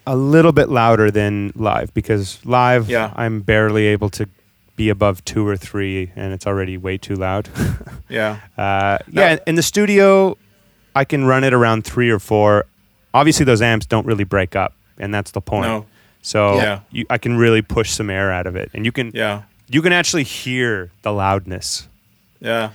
a 0.07 0.17
little 0.17 0.53
bit 0.53 0.69
louder 0.69 1.11
than 1.11 1.53
live 1.55 1.93
because 1.95 2.45
live 2.45 2.89
Yeah. 2.89 3.13
I'm 3.15 3.41
barely 3.41 3.87
able 3.87 4.11
to 4.11 4.29
be 4.77 4.89
above 4.89 5.25
two 5.25 5.47
or 5.47 5.57
three, 5.57 6.11
and 6.17 6.33
it's 6.33 6.47
already 6.47 6.77
way 6.77 6.97
too 6.99 7.15
loud. 7.15 7.49
yeah, 8.09 8.39
Uh, 8.57 8.99
yeah, 9.11 9.39
in 9.47 9.55
the 9.55 9.63
studio, 9.63 10.37
I 10.97 11.05
can 11.05 11.25
run 11.25 11.45
it 11.45 11.53
around 11.53 11.85
three 11.85 12.11
or 12.11 12.19
four. 12.19 12.65
Obviously, 13.15 13.45
those 13.45 13.61
amps 13.63 13.87
don't 13.87 14.07
really 14.07 14.25
break 14.25 14.57
up, 14.57 14.73
and 14.99 15.13
that's 15.15 15.31
the 15.33 15.41
point. 15.43 15.67
no, 15.69 15.87
So 16.23 16.57
Yeah. 16.57 16.81
you, 16.91 17.05
I 17.11 17.19
can 17.19 17.37
really 17.37 17.63
push 17.63 17.91
some 17.91 18.09
air 18.11 18.33
out 18.33 18.47
of 18.47 18.57
it, 18.57 18.71
and 18.75 18.85
you 18.87 18.93
can 18.93 19.11
yeah, 19.15 19.43
you 19.69 19.83
can 19.83 19.93
actually 19.93 20.25
hear 20.25 20.91
the 21.03 21.13
loudness. 21.13 21.89
yeah. 22.41 22.71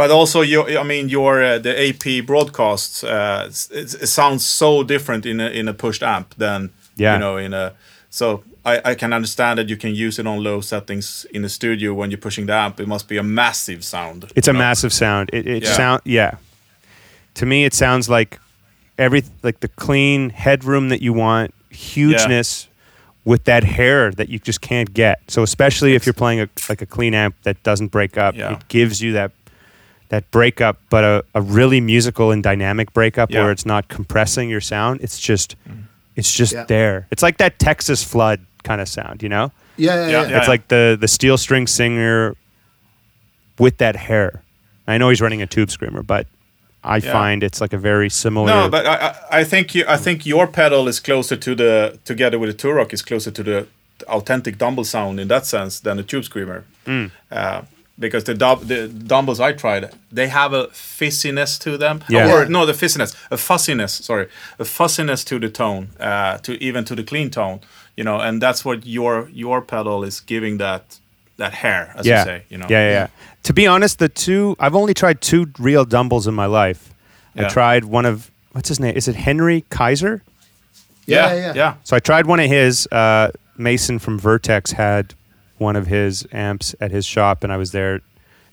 But 0.00 0.10
also, 0.10 0.40
your, 0.42 0.64
I 0.78 0.82
mean, 0.82 1.10
your 1.10 1.42
uh, 1.44 1.58
the 1.58 1.72
AP 1.88 2.26
broadcasts. 2.26 3.04
Uh, 3.04 3.42
it's- 3.50 3.94
it 4.04 4.08
sounds 4.08 4.42
so 4.46 4.82
different 4.82 5.26
in 5.26 5.40
a 5.40 5.48
in 5.60 5.68
a 5.68 5.72
pushed 5.74 6.02
amp 6.02 6.34
than 6.38 6.70
Yeah. 6.96 7.12
you 7.14 7.18
know 7.20 7.36
in 7.38 7.52
a. 7.54 7.72
So 8.10 8.42
I, 8.64 8.80
I 8.92 8.94
can 8.94 9.12
understand 9.12 9.58
that 9.58 9.68
you 9.68 9.76
can 9.76 9.94
use 10.06 10.18
it 10.20 10.26
on 10.26 10.42
low 10.42 10.60
settings 10.62 11.26
in 11.34 11.42
the 11.42 11.48
studio 11.48 11.92
when 11.94 12.10
you're 12.10 12.20
pushing 12.22 12.46
the 12.46 12.54
amp. 12.54 12.80
It 12.80 12.86
must 12.88 13.08
be 13.08 13.18
a 13.18 13.22
massive 13.22 13.82
sound. 13.84 14.24
It's 14.34 14.48
a 14.48 14.52
know? 14.52 14.58
massive 14.58 14.92
sound. 14.92 15.28
It, 15.32 15.46
it 15.46 15.62
Yeah. 15.64 15.76
sound 15.76 16.00
yeah. 16.04 16.30
To 17.34 17.44
me, 17.46 17.64
it 17.66 17.74
sounds 17.74 18.08
like 18.08 18.38
every 18.96 19.22
like 19.42 19.60
the 19.60 19.68
clean 19.68 20.30
headroom 20.30 20.88
that 20.88 21.02
you 21.02 21.12
want, 21.12 21.52
hugeness 21.70 22.68
with 23.24 23.44
that 23.44 23.64
hair 23.64 24.10
that 24.12 24.28
you 24.30 24.38
just 24.38 24.60
can't 24.60 24.94
get. 24.94 25.16
So 25.28 25.42
especially 25.42 25.94
if 25.94 26.06
you're 26.06 26.14
playing 26.24 26.40
a 26.40 26.48
like 26.70 26.82
a 26.82 26.86
clean 26.86 27.14
amp 27.14 27.34
that 27.42 27.62
doesn't 27.62 27.90
break 27.92 28.16
up, 28.16 28.34
Yeah. 28.34 28.52
it 28.54 28.68
gives 28.68 29.00
you 29.02 29.12
that 29.12 29.30
that 30.10 30.30
breakup, 30.30 30.76
but 30.90 31.02
a, 31.04 31.24
a 31.34 31.40
really 31.40 31.80
musical 31.80 32.30
and 32.30 32.42
dynamic 32.42 32.92
breakup 32.92 33.30
Yeah. 33.30 33.42
where 33.42 33.52
it's 33.52 33.64
not 33.66 33.88
compressing 33.88 34.50
your 34.50 34.60
sound. 34.60 35.00
It's 35.02 35.18
just 35.18 35.56
it's 36.16 36.32
just 36.32 36.52
Yeah. 36.52 36.64
there. 36.64 37.06
It's 37.10 37.22
like 37.22 37.38
that 37.38 37.58
Texas 37.58 38.02
flood 38.04 38.40
kind 38.64 38.80
of 38.80 38.88
sound, 38.88 39.22
you 39.22 39.28
know? 39.28 39.52
Yeah, 39.76 39.94
yeah, 39.94 40.00
Yeah, 40.00 40.10
yeah. 40.22 40.28
yeah. 40.30 40.38
it's 40.38 40.48
like 40.48 40.68
the 40.68 40.96
the 41.00 41.08
steel 41.08 41.38
string 41.38 41.66
singer 41.66 42.36
with 43.58 43.78
that 43.78 43.96
hair. 43.96 44.42
I 44.86 44.98
know 44.98 45.08
he's 45.10 45.20
running 45.20 45.42
a 45.42 45.46
tube 45.46 45.70
screamer, 45.70 46.02
but 46.02 46.26
I 46.82 46.96
Yeah. 46.96 47.12
find 47.12 47.42
it's 47.42 47.60
like 47.60 47.72
a 47.72 47.78
very 47.78 48.10
similar. 48.10 48.46
No, 48.48 48.68
but 48.68 48.86
I, 48.86 48.94
I, 49.30 49.40
I 49.40 49.44
think 49.44 49.74
you, 49.74 49.84
I 49.86 49.96
think 49.96 50.26
your 50.26 50.46
pedal 50.46 50.88
is 50.88 50.98
closer 51.00 51.36
to 51.36 51.54
the 51.54 51.98
together 52.04 52.38
with 52.38 52.50
the 52.50 52.56
Two-Rock 52.56 52.92
is 52.92 53.02
closer 53.02 53.30
to 53.30 53.42
the 53.42 53.66
authentic 54.08 54.56
Dumble 54.58 54.84
sound 54.84 55.20
in 55.20 55.28
that 55.28 55.46
sense 55.46 55.78
than 55.80 55.98
the 55.98 56.02
Tube 56.02 56.24
Screamer. 56.24 56.64
Mm. 56.86 57.10
Uh, 57.30 57.62
because 58.00 58.24
the 58.24 58.34
dub, 58.34 58.62
the 58.62 58.88
Dumbles 58.88 59.38
I 59.38 59.52
tried, 59.52 59.94
they 60.10 60.28
have 60.28 60.52
a 60.52 60.68
fizziness 60.68 61.60
to 61.60 61.76
them. 61.76 62.02
Yeah. 62.08 62.32
Or 62.32 62.46
no, 62.46 62.66
the 62.66 62.72
fizziness, 62.72 63.14
a 63.30 63.36
fussiness. 63.36 63.92
Sorry, 63.92 64.26
a 64.58 64.64
fussiness 64.64 65.22
to 65.24 65.38
the 65.38 65.50
tone, 65.50 65.90
uh, 66.00 66.38
to 66.38 66.60
even 66.62 66.84
to 66.86 66.96
the 66.96 67.04
clean 67.04 67.30
tone. 67.30 67.60
You 67.96 68.04
know, 68.04 68.18
and 68.18 68.40
that's 68.40 68.64
what 68.64 68.86
your 68.86 69.28
your 69.32 69.60
pedal 69.60 70.02
is 70.02 70.20
giving 70.20 70.58
that 70.58 70.98
that 71.36 71.52
hair, 71.52 71.92
as 71.96 72.06
yeah. 72.06 72.18
you 72.18 72.24
say. 72.24 72.44
You 72.48 72.58
know. 72.58 72.66
yeah, 72.68 72.88
yeah, 72.88 72.92
yeah. 72.92 73.06
To 73.44 73.52
be 73.52 73.66
honest, 73.66 73.98
the 73.98 74.08
two 74.08 74.56
I've 74.58 74.74
only 74.74 74.94
tried 74.94 75.20
two 75.20 75.46
real 75.58 75.84
Dumbles 75.84 76.26
in 76.26 76.34
my 76.34 76.46
life. 76.46 76.94
Yeah. 77.34 77.46
I 77.46 77.48
tried 77.48 77.84
one 77.84 78.06
of 78.06 78.30
what's 78.52 78.68
his 78.68 78.80
name? 78.80 78.96
Is 78.96 79.06
it 79.06 79.14
Henry 79.14 79.64
Kaiser? 79.70 80.22
Yeah, 81.06 81.34
Yeah, 81.34 81.34
yeah, 81.34 81.52
yeah. 81.54 81.74
So 81.84 81.96
I 81.96 82.00
tried 82.00 82.26
one 82.26 82.40
of 82.40 82.48
his. 82.48 82.88
Uh, 82.90 83.30
Mason 83.60 83.98
from 83.98 84.18
Vertex 84.18 84.72
had 84.72 85.14
one 85.60 85.76
of 85.76 85.86
his 85.86 86.26
amps 86.32 86.74
at 86.80 86.90
his 86.90 87.04
shop, 87.04 87.44
and 87.44 87.52
I 87.52 87.56
was 87.58 87.72
there 87.72 88.00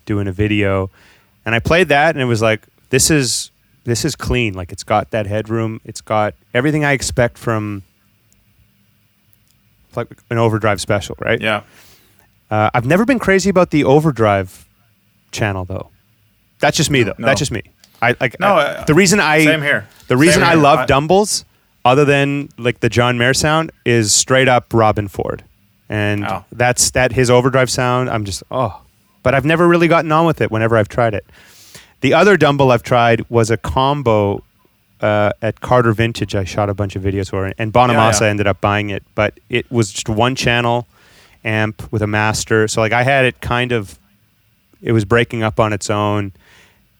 doing 0.04 0.28
a 0.28 0.32
video, 0.32 0.90
and 1.46 1.54
I 1.54 1.58
played 1.58 1.88
that, 1.88 2.14
and 2.14 2.22
it 2.22 2.26
was 2.26 2.42
like 2.42 2.66
this 2.90 3.10
is 3.10 3.50
this 3.84 4.04
is 4.04 4.14
clean. 4.14 4.54
Like 4.54 4.70
it's 4.72 4.82
got 4.84 5.10
that 5.10 5.26
headroom. 5.26 5.80
It's 5.84 6.00
got 6.02 6.34
everything 6.54 6.84
I 6.84 6.92
expect 6.92 7.38
from 7.38 7.82
like 9.96 10.08
an 10.30 10.38
overdrive 10.38 10.80
special, 10.80 11.16
right? 11.20 11.40
Yeah. 11.40 11.62
Uh, 12.50 12.70
I've 12.72 12.86
never 12.86 13.04
been 13.04 13.18
crazy 13.18 13.50
about 13.50 13.70
the 13.70 13.84
overdrive 13.84 14.66
channel 15.32 15.64
though. 15.64 15.90
That's 16.60 16.76
just 16.76 16.90
me 16.90 17.02
though. 17.02 17.14
No. 17.18 17.26
That's 17.26 17.38
just 17.38 17.50
me. 17.52 17.62
I 18.00 18.14
like 18.20 18.38
No, 18.38 18.54
I- 18.56 18.64
uh, 18.64 18.84
the 18.84 18.94
reason 18.94 19.18
I 19.20 19.44
same 19.44 19.62
here. 19.62 19.88
The 20.08 20.16
reason 20.16 20.42
I 20.42 20.54
love 20.54 20.80
I- 20.80 20.86
Dumbles, 20.86 21.44
other 21.84 22.04
than 22.04 22.48
like 22.58 22.80
the 22.80 22.88
John 22.88 23.18
Mayer 23.18 23.34
sound, 23.34 23.72
is 23.84 24.12
straight 24.12 24.48
up 24.48 24.68
Robben 24.70 25.10
Ford, 25.10 25.42
and 25.88 26.24
Oh. 26.24 26.44
that's 26.52 26.90
that 26.92 27.12
his 27.12 27.30
overdrive 27.30 27.70
sound. 27.70 28.10
I'm 28.10 28.24
just 28.24 28.42
oh, 28.50 28.80
but 29.22 29.34
I've 29.34 29.44
never 29.44 29.66
really 29.68 29.88
gotten 29.88 30.10
on 30.12 30.26
with 30.26 30.40
it. 30.40 30.50
Whenever 30.50 30.76
I've 30.76 30.88
tried 30.88 31.14
it, 31.14 31.24
the 32.00 32.14
other 32.14 32.36
Dumble 32.36 32.70
I've 32.70 32.82
tried 32.82 33.24
was 33.30 33.50
a 33.50 33.56
combo 33.56 34.42
uh, 35.00 35.30
at 35.42 35.60
Carter 35.60 35.92
Vintage. 35.92 36.34
I 36.34 36.44
shot 36.44 36.68
a 36.68 36.74
bunch 36.74 36.96
of 36.96 37.02
videos 37.02 37.30
for, 37.30 37.46
it, 37.46 37.54
and 37.58 37.72
Bonamassa 37.72 38.20
Yeah, 38.20 38.26
yeah. 38.26 38.30
ended 38.30 38.46
up 38.46 38.60
buying 38.60 38.90
it, 38.90 39.02
but 39.14 39.38
it 39.48 39.70
was 39.70 39.92
just 39.92 40.08
one 40.08 40.34
channel 40.34 40.86
amp 41.44 41.90
with 41.92 42.02
a 42.02 42.06
master. 42.06 42.66
So 42.68 42.80
like 42.80 42.92
I 42.92 43.02
had 43.04 43.24
it 43.24 43.40
kind 43.40 43.70
of, 43.72 43.98
it 44.82 44.92
was 44.92 45.04
breaking 45.04 45.42
up 45.42 45.58
on 45.60 45.72
its 45.72 45.88
own, 45.88 46.32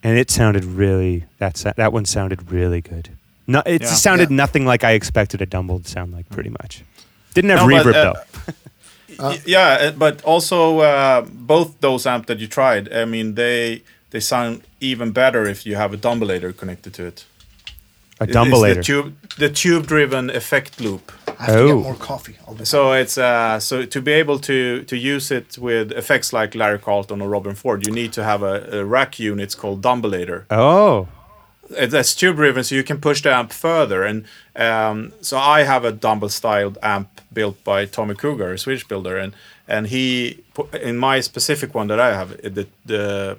and 0.03 0.17
it 0.17 0.31
sounded 0.31 0.65
really 0.65 1.25
that 1.39 1.55
that 1.77 1.93
one 1.93 2.05
sounded 2.05 2.51
really 2.53 2.81
good. 2.81 3.11
No, 3.49 3.63
it 3.67 3.83
Yeah. 3.83 3.89
sounded 3.89 4.31
nothing 4.31 4.65
like 4.65 4.85
I 4.85 4.93
expected 4.93 5.41
a 5.43 5.47
Dumble 5.47 5.81
to 5.81 5.89
sound 5.89 6.13
like. 6.13 6.29
Pretty 6.31 6.51
much, 6.51 6.85
didn't 7.35 7.51
have 7.51 7.67
No, 7.69 7.83
but, 7.83 7.87
reverb 7.87 7.95
uh, 7.95 8.13
though. 8.13 8.53
Y- 9.19 9.41
yeah, 9.47 9.79
uh, 9.81 9.93
but 9.93 10.23
also 10.25 10.79
uh, 10.81 11.23
both 11.23 11.81
those 11.81 12.07
amps 12.07 12.27
that 12.27 12.39
you 12.39 12.47
tried, 12.47 12.93
I 12.93 13.05
mean, 13.05 13.35
they 13.35 13.83
they 14.11 14.21
sound 14.21 14.63
even 14.81 15.11
better 15.13 15.47
if 15.47 15.67
you 15.67 15.77
have 15.77 15.93
a 15.93 15.97
Dumbleator 15.99 16.53
connected 16.57 16.95
to 16.95 17.07
it. 17.07 17.25
A 18.21 18.25
It- 18.25 18.31
Dumbleator. 18.31 18.75
the 18.77 18.83
tube, 18.83 19.15
the 19.39 19.49
tube-driven 19.49 20.31
effect 20.31 20.81
loop. 20.81 21.13
I 21.27 21.45
have 21.45 21.55
to 21.55 21.61
Oh. 21.63 21.67
get 21.77 21.83
more 21.83 21.95
coffee. 21.95 22.37
I'll 22.49 22.65
So 22.65 22.93
it's 22.93 23.17
uh, 23.19 23.61
so 23.61 23.85
to 23.87 24.01
be 24.01 24.13
able 24.13 24.39
to 24.41 24.83
to 24.85 24.97
use 24.97 25.31
it 25.37 25.57
with 25.59 25.93
effects 25.93 26.33
like 26.33 26.55
Larry 26.59 26.79
Carlton 26.79 27.21
or 27.23 27.29
Robben 27.31 27.57
Ford, 27.57 27.87
you 27.87 27.93
need 27.95 28.13
to 28.15 28.23
have 28.25 28.43
a, 28.43 28.81
a 28.81 28.85
rack 28.85 29.19
unit 29.21 29.57
called 29.57 29.83
Dumbleator. 29.83 30.45
oh, 30.51 31.01
It- 31.03 31.09
That's 31.71 32.15
tube 32.15 32.37
driven, 32.37 32.65
so 32.65 32.75
you 32.75 32.83
can 32.83 33.01
push 33.01 33.23
the 33.23 33.35
amp 33.35 33.53
further. 33.53 34.03
And 34.03 34.25
um, 34.57 35.13
so 35.21 35.37
I 35.37 35.65
have 35.65 35.85
a 35.85 35.93
dumble 35.93 36.31
styled 36.31 36.79
amp 36.83 37.21
built 37.33 37.63
by 37.63 37.85
Tommy 37.85 38.15
Cougar, 38.15 38.53
a 38.53 38.59
Swedish 38.59 38.89
builder, 38.89 39.19
and 39.19 39.35
and 39.67 39.89
he 39.89 40.43
in 40.83 40.97
my 40.97 41.21
specific 41.21 41.75
one 41.75 41.89
that 41.89 42.01
I 42.01 42.15
have, 42.15 42.31
the 42.43 42.67
the 42.87 43.39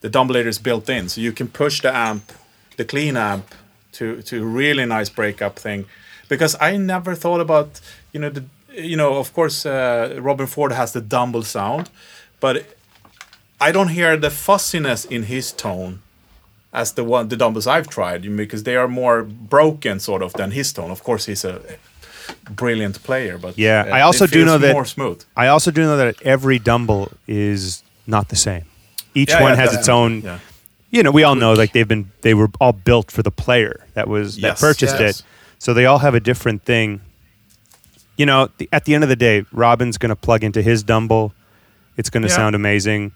the 0.00 0.44
is 0.46 0.58
built 0.58 0.88
in, 0.88 1.08
so 1.08 1.20
you 1.20 1.32
can 1.32 1.48
push 1.48 1.80
the 1.80 1.94
amp, 1.94 2.32
the 2.76 2.84
clean 2.84 3.16
amp, 3.16 3.54
to 3.92 4.22
to 4.22 4.44
really 4.44 4.84
nice 4.84 5.08
breakup 5.08 5.58
thing. 5.58 5.86
Because 6.28 6.56
I 6.60 6.76
never 6.76 7.14
thought 7.14 7.40
about 7.40 7.80
you 8.12 8.20
know 8.20 8.30
the 8.30 8.44
you 8.72 8.96
know 8.96 9.18
of 9.18 9.32
course 9.32 9.64
uh, 9.64 10.18
Robben 10.18 10.48
Ford 10.48 10.72
has 10.72 10.92
the 10.92 11.00
dumble 11.00 11.44
sound, 11.44 11.90
but 12.40 12.76
I 13.60 13.72
don't 13.72 13.88
hear 13.88 14.16
the 14.16 14.30
fussiness 14.30 15.04
in 15.04 15.24
his 15.24 15.52
tone 15.52 16.00
as 16.72 16.92
the 16.92 17.04
one 17.04 17.28
the 17.28 17.36
Dumbles 17.36 17.66
I've 17.66 17.88
tried 17.88 18.22
because 18.36 18.62
they 18.64 18.76
are 18.76 18.88
more 18.88 19.22
broken 19.22 20.00
sort 20.00 20.22
of 20.22 20.32
than 20.34 20.50
his 20.52 20.72
tone. 20.72 20.90
Of 20.90 21.02
course, 21.02 21.26
he's 21.26 21.44
a 21.44 21.60
brilliant 22.50 23.02
player, 23.02 23.38
but 23.38 23.56
Yeah, 23.58 23.86
uh, 23.88 23.94
I 23.96 24.00
also 24.02 24.26
do 24.26 24.44
know 24.44 24.58
that- 24.58 24.72
more 24.72 24.84
smooth. 24.84 25.22
I 25.36 25.46
also 25.48 25.70
do 25.70 25.82
know 25.82 25.96
that 25.96 26.20
every 26.22 26.58
Dumble 26.58 27.10
is 27.26 27.82
not 28.06 28.28
the 28.28 28.36
same. 28.36 28.64
Each 29.14 29.30
Yeah, 29.30 29.42
one 29.42 29.52
yeah, 29.52 29.60
has 29.64 29.74
its 29.74 29.88
own. 29.88 30.22
Yeah, 30.22 30.38
You 30.90 31.02
know, 31.02 31.10
we 31.10 31.22
all 31.22 31.34
know 31.34 31.52
like 31.54 31.72
they've 31.72 31.88
been 31.88 32.10
they 32.22 32.34
were 32.34 32.48
all 32.60 32.72
built 32.72 33.10
for 33.10 33.22
the 33.22 33.30
player 33.30 33.84
that 33.94 34.08
was 34.08 34.36
that 34.36 34.42
Yes, 34.42 34.60
purchased 34.60 35.00
yes. 35.00 35.20
it. 35.20 35.26
So 35.58 35.74
they 35.74 35.86
all 35.86 35.98
have 35.98 36.14
a 36.14 36.20
different 36.20 36.64
thing. 36.64 37.00
You 38.16 38.26
know, 38.26 38.48
the, 38.58 38.68
at 38.72 38.84
the 38.84 38.94
end 38.94 39.04
of 39.04 39.08
the 39.10 39.16
day, 39.16 39.42
Robben's 39.52 39.98
going 39.98 40.10
to 40.10 40.16
plug 40.16 40.42
into 40.44 40.60
his 40.62 40.82
Dumble. 40.82 41.32
It's 41.96 42.10
going 42.10 42.22
to 42.22 42.28
sound 42.28 42.54
amazing, 42.54 43.12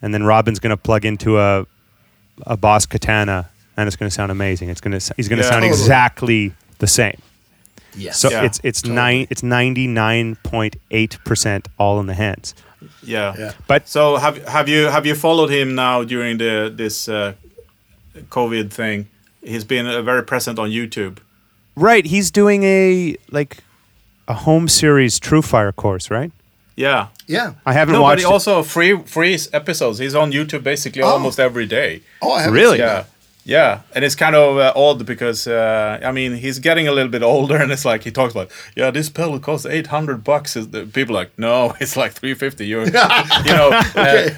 and 0.00 0.14
then 0.14 0.22
Robben's 0.22 0.60
going 0.60 0.70
to 0.70 0.76
plug 0.76 1.04
into 1.04 1.38
a 1.38 1.66
a 2.46 2.56
Boss 2.56 2.86
Katana, 2.86 3.48
and 3.76 3.86
it's 3.86 3.96
going 3.96 4.08
to 4.08 4.14
sound 4.14 4.30
amazing. 4.32 4.68
It's 4.70 4.80
going 4.80 4.98
to 4.98 5.14
he's 5.16 5.28
going 5.28 5.38
to 5.38 5.44
Yeah. 5.44 5.50
sound 5.50 5.62
Totally. 5.62 5.80
exactly 5.80 6.52
the 6.78 6.86
same. 6.86 7.18
Yes. 7.96 8.18
So 8.18 8.30
Yeah, 8.30 8.42
it's 8.44 8.60
it's 8.64 8.82
totally. 8.82 8.96
nine 8.96 9.26
it's 9.30 9.42
ninety 9.42 9.86
nine 9.86 10.36
point 10.42 10.76
eight 10.90 11.18
percent 11.24 11.68
all 11.78 12.00
in 12.00 12.06
the 12.06 12.14
hands. 12.14 12.54
yeah, 13.02 13.34
Yeah. 13.38 13.52
But 13.66 13.88
So 13.88 14.16
have 14.16 14.36
have 14.48 14.68
you 14.68 14.88
have 14.90 15.06
you 15.06 15.14
followed 15.14 15.50
him 15.50 15.74
now 15.74 16.02
during 16.04 16.38
the 16.38 16.72
this 16.76 17.08
uh, 17.08 17.32
COVID 18.30 18.70
thing? 18.70 19.06
He's 19.42 19.64
been 19.64 19.86
uh, 19.86 20.02
very 20.02 20.22
present 20.22 20.58
on 20.58 20.70
YouTube. 20.70 21.18
right, 21.76 22.06
he's 22.06 22.30
doing 22.30 22.62
a 22.64 23.16
like 23.30 23.58
a 24.28 24.34
home 24.34 24.68
series 24.68 25.18
True 25.20 25.42
Fire 25.42 25.72
course, 25.72 26.10
right? 26.10 26.32
Yeah. 26.76 27.06
yeah. 27.26 27.52
I 27.64 27.72
haven't 27.72 27.94
No, 27.94 28.02
but 28.02 28.18
he 28.18 28.24
also 28.24 28.62
free 28.62 28.98
free 29.06 29.38
episodes. 29.52 29.98
He's 29.98 30.14
on 30.14 30.32
YouTube 30.32 30.62
basically 30.62 31.02
Oh. 31.02 31.08
almost 31.08 31.38
every 31.38 31.66
day. 31.66 32.00
Oh, 32.20 32.32
I 32.32 32.40
haven't 32.40 32.54
Really? 32.54 32.78
seen 32.78 32.86
Yeah. 32.86 32.94
that. 32.94 33.06
Yeah, 33.46 33.80
and 33.94 34.04
it's 34.06 34.14
kind 34.16 34.34
of 34.34 34.56
uh, 34.56 34.72
odd 34.74 35.04
because 35.04 35.46
uh, 35.46 35.98
I 36.02 36.12
mean 36.12 36.34
he's 36.36 36.58
getting 36.60 36.88
a 36.88 36.92
little 36.92 37.10
bit 37.10 37.22
older, 37.22 37.56
and 37.62 37.70
it's 37.72 37.84
like 37.84 38.02
he 38.04 38.10
talks 38.10 38.32
about, 38.34 38.50
yeah, 38.74 38.90
this 38.90 39.10
pill 39.10 39.38
costs 39.38 39.66
eight 39.66 39.88
hundred 39.88 40.24
bucks. 40.24 40.56
Is 40.56 40.66
people 40.92 41.14
are 41.14 41.20
like, 41.20 41.30
no, 41.38 41.74
it's 41.80 41.94
like 41.96 42.12
three 42.14 42.34
fifty. 42.34 42.66
You, 42.66 42.80
you 43.44 43.54
know, 43.54 43.70
Okay. 43.90 44.30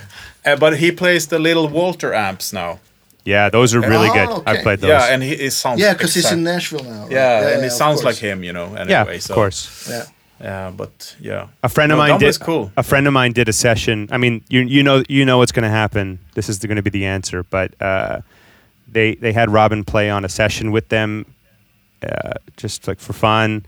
uh, 0.45 0.51
uh, 0.51 0.57
but 0.57 0.79
he 0.79 0.91
plays 0.93 1.27
the 1.29 1.39
little 1.39 1.69
Walter 1.69 2.13
amps 2.13 2.53
now. 2.53 2.79
yeah, 3.25 3.49
those 3.51 3.75
are 3.77 3.81
really 3.81 4.09
Oh, 4.11 4.15
good. 4.15 4.29
okay. 4.29 4.51
I've 4.51 4.63
played 4.65 4.81
those. 4.81 4.89
Yeah, 4.91 5.13
and 5.15 5.23
he, 5.23 5.37
he 5.37 5.51
sounds 5.51 5.81
Yeah, 5.81 5.93
because 5.95 6.15
he's 6.15 6.31
in 6.33 6.43
Nashville 6.43 6.85
now. 6.85 7.03
right? 7.03 7.11
Yeah, 7.13 7.49
and 7.53 7.61
he 7.61 7.67
of 7.67 7.73
sounds 7.73 8.03
course. 8.03 8.05
like 8.05 8.17
him, 8.29 8.43
you 8.45 8.53
know. 8.53 8.75
Anyway, 8.75 8.91
yeah, 8.91 9.19
so, 9.21 9.33
of 9.33 9.37
course. 9.37 9.87
Yeah. 9.91 10.05
Yeah, 10.41 10.71
but 10.77 11.17
yeah, 11.19 11.49
A 11.63 11.69
friend 11.69 11.91
of 11.93 11.97
No, 11.99 12.07
mine 12.07 12.19
did. 12.21 12.39
cool. 12.41 12.71
A 12.77 12.83
friend 12.83 13.07
of 13.07 13.13
mine 13.15 13.33
did 13.33 13.49
a 13.49 13.53
session. 13.55 14.09
I 14.11 14.19
mean, 14.19 14.43
you 14.49 14.61
you 14.61 14.83
know 14.83 15.03
you 15.09 15.25
know 15.25 15.39
what's 15.39 15.53
going 15.53 15.63
to 15.63 15.71
happen. 15.71 16.19
This 16.35 16.49
is 16.51 16.59
going 16.59 16.77
to 16.77 16.83
be 16.83 16.91
the 16.91 17.07
answer. 17.07 17.43
But 17.43 17.73
uh, 17.81 18.21
they 18.87 19.15
they 19.15 19.33
had 19.33 19.49
Robben 19.49 19.87
play 19.87 20.11
on 20.11 20.25
a 20.25 20.29
session 20.29 20.73
with 20.73 20.89
them, 20.91 21.25
uh, 22.03 22.35
just 22.59 22.87
like 22.87 23.01
for 23.01 23.15
fun, 23.15 23.65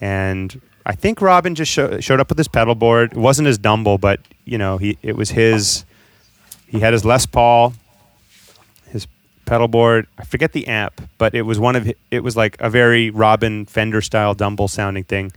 and 0.00 0.60
I 0.86 0.94
think 0.94 1.18
Robben 1.18 1.54
just 1.54 1.72
show, 1.72 1.98
showed 2.00 2.20
up 2.20 2.28
with 2.28 2.38
his 2.38 2.48
pedal 2.48 2.74
board. 2.76 3.12
It 3.12 3.18
wasn't 3.18 3.46
his 3.46 3.58
Dumble, 3.58 3.98
but 3.98 4.20
you 4.44 4.58
know 4.58 4.78
he 4.78 4.96
it 5.02 5.16
was 5.16 5.30
his. 5.30 5.84
He 6.68 6.78
had 6.80 6.92
his 6.92 7.04
Les 7.04 7.26
Paul, 7.26 7.74
his 8.90 9.06
pedal 9.44 9.68
board. 9.68 10.06
I 10.18 10.24
forget 10.24 10.52
the 10.52 10.68
amp, 10.68 11.00
but 11.18 11.34
it 11.34 11.42
was 11.42 11.58
one 11.58 11.74
of 11.76 11.92
it 12.12 12.20
was 12.22 12.36
like 12.36 12.56
a 12.60 12.70
very 12.70 13.10
Robben 13.10 13.68
Fender 13.68 14.00
style 14.00 14.34
Dumble 14.34 14.68
sounding 14.68 15.04
thing, 15.04 15.32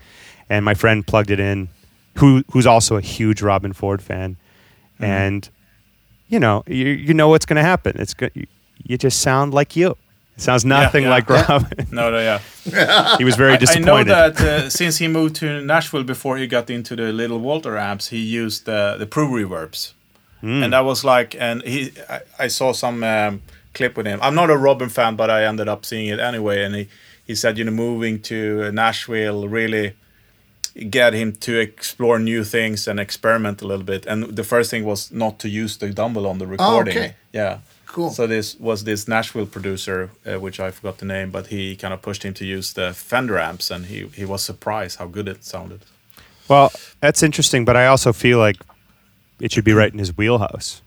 and 0.49 0.63
my 0.65 0.73
friend 0.73 1.05
plugged 1.05 1.31
it 1.31 1.39
in, 1.39 1.69
who 2.15 2.43
who's 2.51 2.67
also 2.67 2.95
a 2.97 3.01
huge 3.01 3.41
Robben 3.41 3.75
Ford 3.75 4.01
fan, 4.01 4.37
and 4.99 5.49
you 6.27 6.39
know 6.39 6.63
you 6.67 6.87
you 6.87 7.13
know 7.13 7.29
what's 7.29 7.45
going 7.45 7.57
to 7.57 7.63
happen. 7.63 7.95
It's 7.99 8.13
good. 8.13 8.31
You, 8.33 8.47
you 8.83 8.97
just 8.97 9.21
sound 9.21 9.53
like 9.53 9.75
you. 9.75 9.95
It 10.37 10.41
sounds 10.41 10.65
nothing 10.65 11.03
yeah. 11.03 11.09
like 11.09 11.27
Robben. 11.27 11.91
no, 11.91 12.11
no, 12.11 12.19
yeah. 12.19 13.17
he 13.17 13.23
was 13.23 13.37
very 13.37 13.57
disappointed. 13.57 14.11
I 14.11 14.29
disappointed. 14.29 14.41
know 14.41 14.55
that 14.57 14.65
uh, 14.65 14.69
since 14.69 14.97
he 14.97 15.07
moved 15.07 15.37
to 15.37 15.61
Nashville 15.61 16.03
before 16.03 16.37
he 16.37 16.45
got 16.45 16.69
into 16.69 16.95
the 16.95 17.13
little 17.13 17.39
Walter 17.39 17.77
amps, 17.77 18.09
he 18.09 18.17
used 18.17 18.65
the 18.65 18.95
the 18.97 19.05
Pro 19.05 19.27
reverbs. 19.27 19.93
and 20.41 20.73
that 20.73 20.85
was 20.85 21.03
like, 21.03 21.35
and 21.39 21.63
he, 21.63 21.91
I, 22.07 22.19
I 22.37 22.47
saw 22.49 22.71
some 22.71 23.03
um, 23.03 23.41
clip 23.73 23.97
with 23.97 24.05
him. 24.05 24.19
I'm 24.21 24.35
not 24.35 24.51
a 24.51 24.53
Robben 24.53 24.91
fan, 24.91 25.15
but 25.15 25.31
I 25.31 25.43
ended 25.45 25.67
up 25.67 25.85
seeing 25.85 26.07
it 26.07 26.19
anyway, 26.19 26.63
and 26.63 26.75
he 26.75 26.87
he 27.25 27.35
said, 27.35 27.57
you 27.57 27.63
know, 27.63 27.71
moving 27.71 28.21
to 28.23 28.71
Nashville 28.71 29.47
really 29.47 29.93
get 30.89 31.13
him 31.13 31.33
to 31.33 31.57
explore 31.59 32.19
new 32.19 32.43
things 32.43 32.87
and 32.87 32.99
experiment 32.99 33.61
a 33.61 33.67
little 33.67 33.85
bit. 33.85 34.05
And 34.05 34.35
the 34.35 34.43
first 34.43 34.69
thing 34.71 34.83
was 34.85 35.11
not 35.11 35.39
to 35.39 35.49
use 35.49 35.77
the 35.77 35.89
Dumble 35.89 36.27
on 36.27 36.37
the 36.37 36.47
recording. 36.47 36.97
okay. 36.97 37.15
Yeah. 37.31 37.59
Cool. 37.87 38.09
So 38.09 38.27
this 38.27 38.59
was 38.59 38.83
this 38.83 39.07
Nashville 39.07 39.45
producer, 39.45 40.09
uh, 40.25 40.37
which 40.39 40.59
I 40.59 40.71
forgot 40.71 40.97
the 40.97 41.05
name, 41.05 41.31
but 41.31 41.47
he 41.47 41.75
kind 41.77 41.93
of 41.93 42.01
pushed 42.01 42.23
him 42.23 42.33
to 42.33 42.45
use 42.45 42.73
the 42.73 42.91
Fender 42.93 43.39
amps, 43.39 43.71
and 43.71 43.85
he 43.85 44.07
he 44.15 44.25
was 44.25 44.43
surprised 44.43 44.99
how 44.99 45.05
good 45.07 45.27
it 45.29 45.45
sounded. 45.45 45.79
Well, 46.49 46.71
that's 46.99 47.23
interesting, 47.23 47.63
but 47.65 47.75
I 47.77 47.87
also 47.87 48.11
feel 48.11 48.37
like 48.37 48.57
it 49.39 49.51
should 49.53 49.63
be 49.63 49.71
right 49.73 49.93
in 49.93 49.99
his 49.99 50.17
wheelhouse. 50.17 50.81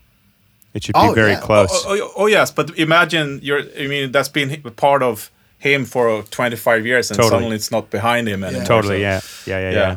It 0.75 0.83
should 0.83 0.95
Oh, 0.95 1.09
be 1.09 1.15
very 1.15 1.31
yeah. 1.31 1.39
close. 1.41 1.71
Oh, 1.87 1.97
oh, 1.99 2.11
oh, 2.15 2.27
yes, 2.27 2.51
but 2.51 2.77
imagine 2.77 3.39
you're. 3.41 3.63
I 3.79 3.87
mean, 3.87 4.11
that's 4.11 4.29
been 4.29 4.49
hi- 4.49 4.61
part 4.75 5.01
of 5.01 5.31
him 5.59 5.85
for 5.85 6.23
25 6.23 6.85
years, 6.85 7.11
and 7.11 7.17
Totally. 7.17 7.29
suddenly 7.35 7.55
it's 7.55 7.71
not 7.71 7.89
behind 7.89 8.27
him 8.27 8.43
anymore. 8.43 8.65
totally, 8.65 8.97
so- 8.97 9.01
yeah. 9.01 9.21
yeah. 9.45 9.59
Yeah, 9.59 9.71
yeah, 9.71 9.77
Yeah. 9.77 9.95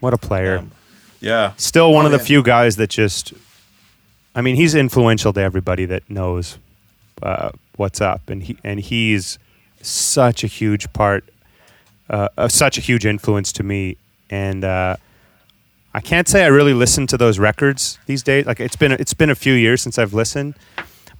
What 0.00 0.14
a 0.14 0.18
player. 0.18 0.58
Um, 0.58 0.70
Yeah. 1.20 1.52
Still 1.56 1.92
one 1.92 2.04
Oh, 2.04 2.06
of 2.06 2.12
the 2.12 2.18
yeah. 2.18 2.24
few 2.24 2.42
guys 2.42 2.76
that 2.76 2.90
just 2.90 3.32
I 4.34 4.40
mean, 4.40 4.56
he's 4.56 4.74
influential 4.74 5.32
to 5.34 5.40
everybody 5.40 5.84
that 5.86 6.02
knows 6.08 6.58
uh, 7.22 7.50
what's 7.76 8.00
up 8.00 8.22
and 8.30 8.42
he 8.42 8.56
and 8.64 8.80
he's 8.80 9.38
such 9.82 10.42
a 10.42 10.46
huge 10.46 10.92
part 10.92 11.24
uh, 12.10 12.28
uh, 12.36 12.48
such 12.48 12.78
a 12.78 12.80
huge 12.80 13.04
influence 13.06 13.52
to 13.52 13.62
me 13.62 13.96
and 14.30 14.64
uh, 14.64 14.96
I 15.94 16.00
can't 16.00 16.26
say 16.28 16.42
I 16.44 16.48
really 16.48 16.72
listen 16.74 17.06
to 17.08 17.16
those 17.16 17.38
records 17.38 17.98
these 18.06 18.22
days. 18.22 18.46
Like 18.46 18.58
it's 18.60 18.76
been 18.76 18.92
it's 18.92 19.14
been 19.14 19.30
a 19.30 19.34
few 19.36 19.52
years 19.54 19.82
since 19.82 19.98
I've 19.98 20.14
listened, 20.14 20.54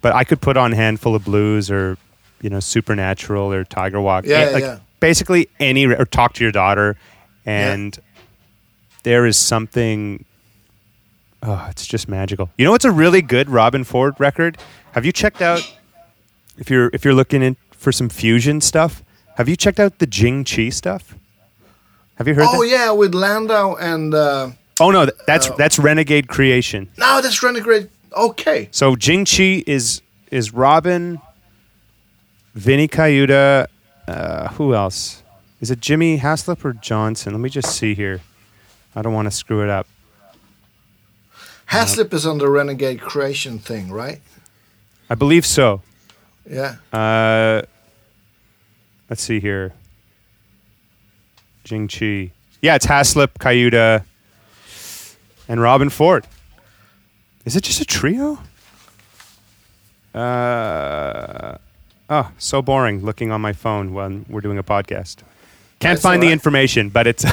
but 0.01 0.13
I 0.13 0.23
could 0.25 0.41
put 0.41 0.57
on 0.57 0.71
Handful 0.73 1.15
of 1.15 1.23
Blues 1.23 1.69
or 1.71 1.97
you 2.43 2.49
know 2.51 2.59
Supernatural 2.59 3.51
or 3.51 3.63
Tiger 3.63 3.99
Walk. 3.99 4.25
Yeah, 4.27 4.49
like 4.53 4.61
yeah. 4.63 4.79
basically 4.99 5.49
any 5.59 5.87
or 5.87 6.05
Talk 6.05 6.33
to 6.33 6.43
Your 6.43 6.51
Daughter, 6.51 6.95
and 7.45 7.97
there 9.01 9.25
is 9.25 9.37
something. 9.39 10.25
Oh, 11.41 11.67
it's 11.71 11.85
just 11.87 12.07
magical. 12.07 12.49
You 12.57 12.65
know 12.65 12.71
what's 12.71 12.85
a 12.85 12.91
really 12.91 13.21
good 13.21 13.47
Robben 13.47 13.85
Ford 13.85 14.13
record? 14.19 14.57
Have 14.91 15.05
you 15.05 15.11
checked 15.11 15.41
out 15.41 15.61
if 16.57 16.69
you're 16.69 16.89
if 16.93 17.03
you're 17.03 17.15
looking 17.15 17.41
in 17.41 17.57
for 17.71 17.91
some 17.91 18.09
fusion 18.09 18.61
stuff? 18.61 19.01
Have 19.37 19.49
you 19.49 19.55
checked 19.55 19.79
out 19.79 19.97
the 19.99 20.05
Jing 20.05 20.43
Chi 20.45 20.69
stuff? 20.69 21.15
Have 22.17 22.27
you 22.27 22.35
heard 22.35 22.45
Oh 22.47 22.61
that? 22.61 22.67
yeah, 22.69 22.91
with 22.91 23.15
Landau 23.15 23.75
and 23.75 24.13
uh, 24.13 24.51
Oh 24.79 24.91
no, 24.91 25.05
th- 25.05 25.17
that's 25.25 25.49
that's 25.57 25.79
Renegade 25.79 26.27
Creation. 26.27 26.89
now 26.97 27.19
that's 27.21 27.41
Renegade. 27.41 27.89
Okay, 28.15 28.67
So 28.71 28.95
Jing 28.95 29.25
Chi 29.25 29.63
is 29.65 30.01
is 30.29 30.51
Robben, 30.51 31.19
Vinny 32.53 32.87
Colaiuta, 32.87 33.67
uh, 34.07 34.47
who 34.49 34.75
else? 34.75 35.23
Is 35.59 35.71
it 35.71 35.79
Jimmy 35.79 36.19
Haslip 36.19 36.63
or 36.63 36.73
Johnson? 36.73 37.33
Let 37.33 37.39
me 37.39 37.49
just 37.49 37.75
see 37.75 37.95
here. 37.95 38.21
I 38.95 39.01
don't 39.01 39.13
want 39.13 39.25
to 39.25 39.31
screw 39.31 39.63
it 39.63 39.69
up. 39.69 39.87
Haslip 41.67 42.13
is 42.13 42.27
on 42.27 42.37
the 42.37 42.47
Renegade 42.49 43.01
Creation 43.01 43.57
thing, 43.57 43.91
right? 43.91 44.21
I 45.09 45.15
believe 45.15 45.45
so. 45.45 45.81
Yeah. 46.47 46.75
Uh, 46.91 47.63
let's 49.09 49.23
see 49.23 49.39
here. 49.39 49.73
Jing 51.63 51.87
Chi. 51.87 52.31
Yeah, 52.61 52.75
it's 52.75 52.85
Haslip, 52.85 53.39
Cayuta, 53.39 54.03
and 55.47 55.59
Robben 55.59 55.91
Ford. 55.91 56.27
Is 57.45 57.55
it 57.55 57.63
just 57.63 57.81
a 57.81 57.85
trio? 57.85 58.39
Uh, 60.13 61.57
oh, 62.09 62.31
so 62.37 62.61
boring 62.61 63.03
looking 63.03 63.31
on 63.31 63.41
my 63.41 63.53
phone 63.53 63.93
when 63.93 64.25
we're 64.29 64.41
doing 64.41 64.57
a 64.57 64.63
podcast. 64.63 65.17
Can't 65.79 65.95
That's 65.95 66.01
find 66.01 66.21
the 66.23 66.31
information, 66.31 66.89
but 66.89 67.07
it's 67.07 67.25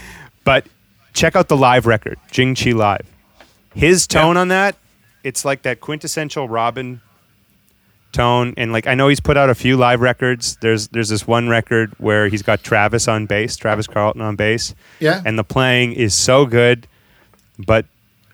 but 0.44 0.66
check 1.12 1.36
out 1.36 1.48
the 1.48 1.56
live 1.56 1.86
record, 1.86 2.18
Jing 2.30 2.54
Chi 2.54 2.70
Live. 2.72 3.06
His 3.74 4.06
tone 4.06 4.36
on 4.36 4.48
that, 4.48 4.76
it's 5.24 5.44
like 5.44 5.62
that 5.62 5.80
quintessential 5.80 6.48
Robben 6.48 7.00
tone 8.10 8.54
and 8.56 8.72
like 8.72 8.86
I 8.86 8.94
know 8.94 9.08
he's 9.08 9.20
put 9.20 9.36
out 9.36 9.50
a 9.50 9.54
few 9.54 9.76
live 9.76 10.00
records. 10.00 10.56
There's 10.62 10.88
there's 10.88 11.10
this 11.10 11.26
one 11.26 11.48
record 11.48 11.92
where 11.98 12.28
he's 12.28 12.42
got 12.42 12.62
Travis 12.62 13.06
on 13.08 13.26
bass, 13.26 13.56
Travis 13.56 13.86
Carlton 13.86 14.22
on 14.22 14.36
bass, 14.36 14.74
Yeah. 15.00 15.22
and 15.26 15.38
the 15.38 15.44
playing 15.44 15.92
is 15.92 16.14
so 16.14 16.46
good, 16.46 16.86
but 17.58 17.84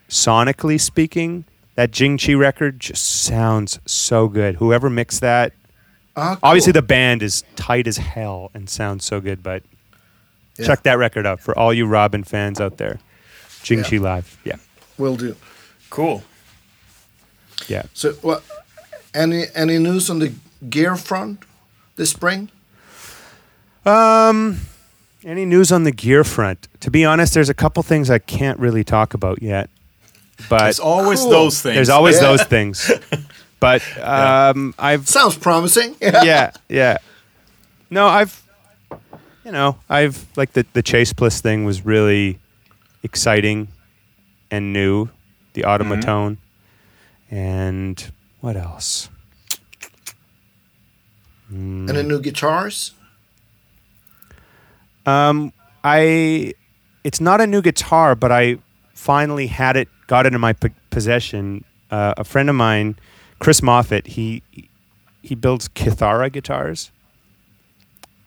sonically 0.09 0.79
speaking, 0.79 1.43
that 1.75 1.91
Jing 1.91 2.17
Chi 2.17 2.33
record 2.33 2.79
just 2.79 3.05
sounds 3.23 3.79
so 3.85 4.29
good. 4.29 4.55
Whoever 4.55 4.89
mixed 4.89 5.19
that, 5.21 5.51
Ah, 6.17 6.35
cool. 6.35 6.39
obviously 6.43 6.71
the 6.71 6.81
band 6.81 7.21
is 7.21 7.43
tight 7.55 7.87
as 7.87 7.97
hell 7.97 8.49
and 8.53 8.69
sounds 8.69 9.03
so 9.03 9.19
good, 9.19 9.43
but 9.43 9.63
Yeah. 10.57 10.67
check 10.67 10.83
that 10.83 10.97
record 10.97 11.25
out 11.25 11.39
for 11.41 11.57
all 11.57 11.73
you 11.73 11.85
Robben 11.85 12.25
fans 12.25 12.61
out 12.61 12.77
there. 12.77 12.99
Jing 13.63 13.79
Yeah. 13.79 13.83
Chi 13.89 13.97
live. 13.97 14.37
Yeah. 14.45 14.55
will 14.97 15.17
do. 15.17 15.35
Cool. 15.89 16.23
Yeah. 17.67 17.83
So, 17.93 18.13
what? 18.21 18.43
Any 19.13 19.45
any 19.55 19.77
news 19.77 20.09
on 20.09 20.19
the 20.19 20.33
gear 20.69 20.95
front 20.95 21.43
this 21.95 22.09
spring? 22.11 22.49
Um, 23.85 24.61
any 25.23 25.45
news 25.45 25.71
on 25.71 25.83
the 25.83 25.91
gear 25.91 26.23
front? 26.23 26.67
To 26.81 26.91
be 26.91 27.05
honest, 27.05 27.33
there's 27.33 27.49
a 27.49 27.53
couple 27.53 27.81
things 27.83 28.09
I 28.09 28.19
can't 28.19 28.59
really 28.59 28.83
talk 28.83 29.13
about 29.13 29.41
yet. 29.41 29.69
But 30.49 30.59
There's 30.59 30.79
always 30.79 31.19
Cool. 31.21 31.29
those 31.29 31.61
things. 31.61 31.75
there's 31.75 31.89
always 31.89 32.15
Yeah. 32.15 32.21
those 32.23 32.43
things. 32.43 32.91
But 33.59 33.81
um, 34.01 34.73
I've 34.77 35.07
Sounds 35.07 35.37
promising. 35.37 35.95
yeah 36.01 36.51
yeah. 36.69 36.97
No, 37.89 38.07
I've 38.07 38.41
you 39.43 39.51
know 39.51 39.77
I've 39.89 40.25
like 40.37 40.53
the 40.53 40.65
the 40.73 40.81
Chase 40.81 41.13
Bliss 41.13 41.41
thing 41.41 41.65
was 41.65 41.85
really 41.85 42.39
exciting 43.03 43.69
and 44.51 44.73
new. 44.73 45.09
The 45.53 45.61
Automatone 45.61 46.37
and 47.31 48.11
what 48.41 48.57
else? 48.57 49.09
And 51.49 51.87
the 51.87 52.03
new 52.03 52.19
guitars. 52.19 52.91
Um, 55.05 55.53
I 55.83 56.53
it's 57.03 57.21
not 57.21 57.39
a 57.39 57.47
new 57.47 57.61
guitar, 57.61 58.15
but 58.15 58.31
I 58.31 58.57
finally 58.93 59.47
had 59.47 59.77
it, 59.77 59.87
got 60.07 60.25
it 60.25 60.33
in 60.33 60.41
my 60.41 60.53
p- 60.53 60.69
possession. 60.89 61.63
Uh, 61.91 62.15
a 62.17 62.23
friend 62.23 62.49
of 62.49 62.55
mine, 62.55 62.97
Chris 63.39 63.61
Moffat, 63.61 64.07
he 64.07 64.41
he 65.21 65.35
builds 65.35 65.67
Kithara 65.69 66.31
guitars. 66.31 66.91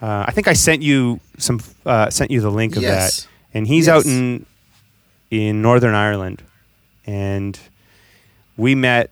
Uh, 0.00 0.24
I 0.28 0.32
think 0.32 0.46
I 0.48 0.52
sent 0.52 0.82
you 0.82 1.20
some 1.38 1.60
uh, 1.86 2.10
sent 2.10 2.30
you 2.30 2.40
the 2.40 2.50
link 2.50 2.76
of 2.76 2.82
Yes. 2.82 3.22
that, 3.22 3.28
and 3.54 3.66
he's 3.66 3.88
out 3.88 4.04
in 4.06 4.46
in 5.30 5.60
Northern 5.62 5.94
Ireland, 5.94 6.42
and 7.06 7.58
we 8.56 8.74
met 8.74 9.10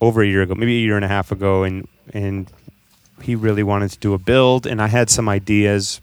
over 0.00 0.22
a 0.22 0.26
year 0.26 0.42
ago, 0.42 0.54
maybe 0.54 0.76
a 0.76 0.80
year 0.80 0.96
and 0.96 1.04
a 1.04 1.08
half 1.08 1.32
ago, 1.32 1.64
and 1.64 1.86
and 2.14 2.50
he 3.22 3.34
really 3.34 3.62
wanted 3.62 3.90
to 3.92 3.98
do 3.98 4.14
a 4.14 4.18
build, 4.18 4.66
and 4.66 4.80
I 4.80 4.86
had 4.88 5.10
some 5.10 5.28
ideas, 5.28 6.00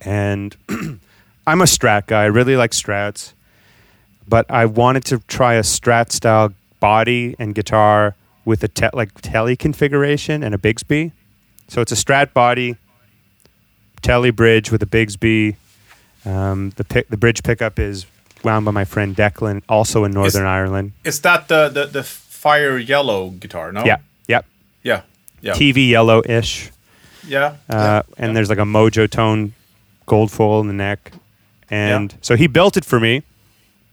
and 0.00 0.56
I'm 1.46 1.60
a 1.60 1.66
Strat 1.66 2.06
guy. 2.06 2.22
I 2.22 2.26
really 2.26 2.56
like 2.56 2.72
Strats, 2.72 3.32
but 4.26 4.50
I 4.50 4.66
wanted 4.66 5.04
to 5.06 5.18
try 5.28 5.54
a 5.54 5.62
Strat 5.62 6.12
style 6.12 6.52
body 6.80 7.34
and 7.38 7.54
guitar 7.54 8.14
with 8.44 8.62
a 8.64 8.68
te- 8.68 8.88
like 8.92 9.20
telly 9.20 9.56
configuration 9.56 10.42
and 10.42 10.54
a 10.54 10.58
Bigsby. 10.58 11.12
So 11.68 11.80
it's 11.82 11.92
a 11.92 11.96
Strat 11.96 12.32
body, 12.32 12.76
telly 14.02 14.30
bridge 14.30 14.70
with 14.70 14.82
a 14.82 14.86
Bigsby. 14.86 15.56
Um, 16.24 16.70
the 16.76 16.84
pick, 16.84 17.08
the 17.08 17.16
bridge 17.16 17.42
pickup 17.42 17.78
is 17.78 18.06
wound 18.44 18.64
by 18.64 18.70
my 18.72 18.84
friend 18.84 19.14
Declan, 19.16 19.62
also 19.68 20.04
in 20.04 20.12
Northern 20.12 20.46
Ireland. 20.46 20.92
Is 21.04 21.20
that 21.22 21.48
the, 21.48 21.68
the 21.68 21.86
the 21.86 22.02
fire 22.02 22.78
yellow 22.78 23.30
guitar? 23.30 23.72
No. 23.72 23.84
Yeah, 23.84 23.98
yep. 24.26 24.44
Yeah. 24.82 25.02
Yeah. 25.40 25.52
TV 25.52 25.88
yellow 25.88 26.22
ish. 26.26 26.70
yeah. 27.26 27.56
uh, 27.68 28.02
and 28.16 28.36
there's 28.36 28.48
like 28.48 28.58
a 28.58 28.62
mojo 28.64 29.08
tone 29.10 29.54
gold 30.06 30.30
foil 30.30 30.60
in 30.60 30.66
the 30.68 30.72
neck 30.72 31.12
and 31.70 32.16
so 32.22 32.34
he 32.34 32.46
built 32.46 32.76
it 32.78 32.84
for 32.84 32.98
me 32.98 33.22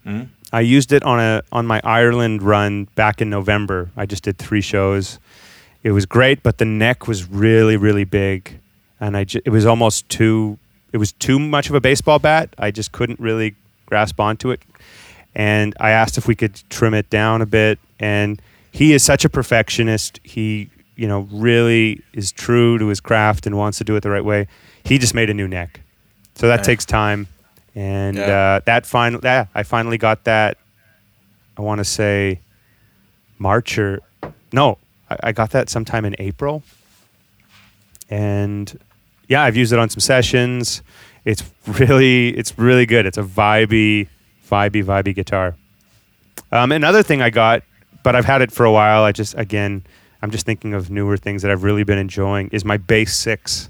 Mhm. 0.05 0.29
I 0.59 0.61
used 0.61 0.91
it 0.97 1.03
on 1.03 1.19
a 1.19 1.41
on 1.51 1.65
my 1.73 1.79
ireland 1.83 2.41
run 2.41 2.71
back 2.95 3.15
in 3.23 3.29
november. 3.29 3.79
I 4.01 4.05
just 4.13 4.23
did 4.23 4.37
three 4.37 4.61
shows. 4.73 5.19
It 5.83 5.91
was 5.91 6.05
great 6.17 6.37
but 6.47 6.57
the 6.57 6.65
neck 6.85 7.07
was 7.11 7.19
really 7.29 7.77
really 7.77 8.05
big. 8.05 8.39
And 9.03 9.11
i 9.19 9.23
ju- 9.31 9.41
it 9.45 9.51
was 9.57 9.65
almost 9.65 10.07
too 10.17 10.57
it 10.93 10.97
was 10.97 11.11
too 11.27 11.37
much 11.39 11.69
of 11.69 11.75
a 11.75 11.81
baseball 11.81 12.19
bat. 12.19 12.45
I 12.57 12.71
just 12.71 12.89
couldn't 12.97 13.19
really 13.19 13.49
grasp 13.89 14.17
onto 14.19 14.47
it. 14.51 14.61
And 15.35 15.75
i 15.87 15.89
asked 16.01 16.17
if 16.17 16.25
we 16.31 16.35
could 16.41 16.55
trim 16.69 16.93
it 17.01 17.07
down 17.09 17.41
a 17.41 17.45
bit. 17.45 17.77
And 17.99 18.41
he 18.71 18.93
is 18.93 19.03
such 19.11 19.25
a 19.25 19.29
perfectionist. 19.29 20.19
He 20.23 20.69
you 20.95 21.07
know 21.11 21.21
really 21.47 22.01
is 22.13 22.31
true 22.31 22.77
to 22.79 22.85
his 22.87 23.01
craft 23.01 23.45
and 23.47 23.53
wants 23.57 23.77
to 23.79 23.83
do 23.83 23.95
it 23.97 24.01
the 24.07 24.09
right 24.17 24.23
way. 24.33 24.47
He 24.89 24.97
just 24.97 25.13
made 25.13 25.29
a 25.29 25.33
new 25.41 25.47
neck. 25.59 25.81
So 26.35 26.47
that 26.47 26.59
Yeah. 26.61 26.71
takes 26.71 26.85
time 26.85 27.27
and 27.75 28.15
Yeah. 28.17 28.55
uh, 28.55 28.59
that 28.65 28.85
final 28.85 29.19
yeah 29.23 29.45
i 29.53 29.63
finally 29.63 29.97
got 29.97 30.23
that 30.23 30.57
I 31.57 31.61
want 31.61 31.79
to 31.79 31.85
say 31.85 32.39
March 33.39 33.77
or 33.77 34.01
no, 34.51 34.77
I, 35.09 35.17
I 35.23 35.31
got 35.31 35.51
that 35.51 35.69
sometime 35.69 36.03
in 36.03 36.13
April. 36.19 36.63
And 38.09 38.77
yeah, 39.27 39.43
I've 39.43 39.55
used 39.55 39.73
it 39.73 39.79
on 39.79 39.89
some 39.89 39.99
sessions. 39.99 40.81
It's 41.23 41.43
really, 41.67 42.29
it's 42.29 42.57
really 42.57 42.85
good. 42.85 43.05
It's 43.05 43.17
a 43.17 43.23
vibey, 43.23 44.07
vibey, 44.49 44.83
vibey 44.83 45.15
guitar. 45.15 45.55
Um, 46.51 46.71
another 46.71 47.03
thing 47.03 47.21
I 47.21 47.29
got, 47.29 47.63
but 48.03 48.15
I've 48.15 48.25
had 48.25 48.41
it 48.41 48.51
for 48.51 48.65
a 48.65 48.71
while. 48.71 49.03
I 49.03 49.11
just, 49.11 49.33
again, 49.37 49.83
I'm 50.21 50.31
just 50.31 50.45
thinking 50.45 50.73
of 50.73 50.89
newer 50.91 51.17
things 51.17 51.41
that 51.41 51.51
I've 51.51 51.63
really 51.63 51.83
been 51.83 51.97
enjoying. 51.97 52.49
Is 52.51 52.63
my 52.65 52.77
Bass 52.77 53.15
Six, 53.15 53.69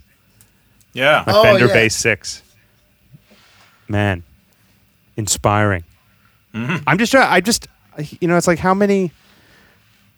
Yeah. 0.94 1.24
my 1.28 1.34
Oh, 1.34 1.44
Fender 1.44 1.68
yeah. 1.68 1.74
Bass 1.74 1.96
Six. 1.96 2.42
Man, 3.88 4.24
inspiring. 5.16 5.84
Mm-hmm. 6.54 6.84
I'm 6.88 6.98
just 6.98 7.12
trying. 7.12 7.32
I 7.32 7.42
just, 7.42 7.68
you 8.20 8.28
know, 8.28 8.38
it's 8.38 8.48
like 8.48 8.60
how 8.60 8.74
many, 8.74 9.12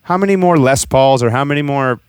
how 0.03 0.17
many 0.17 0.35
more 0.35 0.57
Les 0.57 0.85
Pauls 0.85 1.21
or 1.23 1.29
how 1.29 1.43
many 1.43 1.61
more 1.61 1.99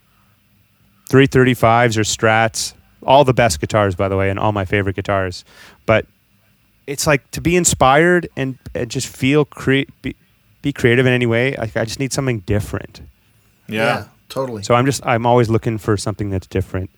335s 1.10 1.96
or 1.96 2.02
Strats? 2.02 2.74
All 3.04 3.24
the 3.24 3.34
best 3.34 3.60
guitars, 3.60 3.94
by 3.94 4.08
the 4.08 4.16
way, 4.16 4.28
and 4.28 4.38
all 4.38 4.52
my 4.52 4.64
favorite 4.64 4.96
guitars. 4.96 5.44
But 5.86 6.06
it's 6.86 7.06
like 7.06 7.30
to 7.30 7.40
be 7.40 7.56
inspired 7.56 8.28
and, 8.36 8.58
and 8.74 8.90
just 8.90 9.06
feel 9.06 9.44
create, 9.44 9.88
be, 10.02 10.16
be 10.62 10.72
creative 10.72 11.06
in 11.06 11.12
any 11.12 11.26
way. 11.26 11.56
I, 11.56 11.70
I 11.76 11.84
just 11.84 12.00
need 12.00 12.12
something 12.12 12.40
different. 12.40 13.02
Yeah. 13.68 14.06
totally. 14.28 14.62
So 14.62 14.74
I'm 14.74 14.86
just 14.86 15.04
I'm 15.06 15.26
always 15.26 15.48
looking 15.48 15.78
for 15.78 15.96
something 15.96 16.30
that's 16.30 16.46
different. 16.46 16.90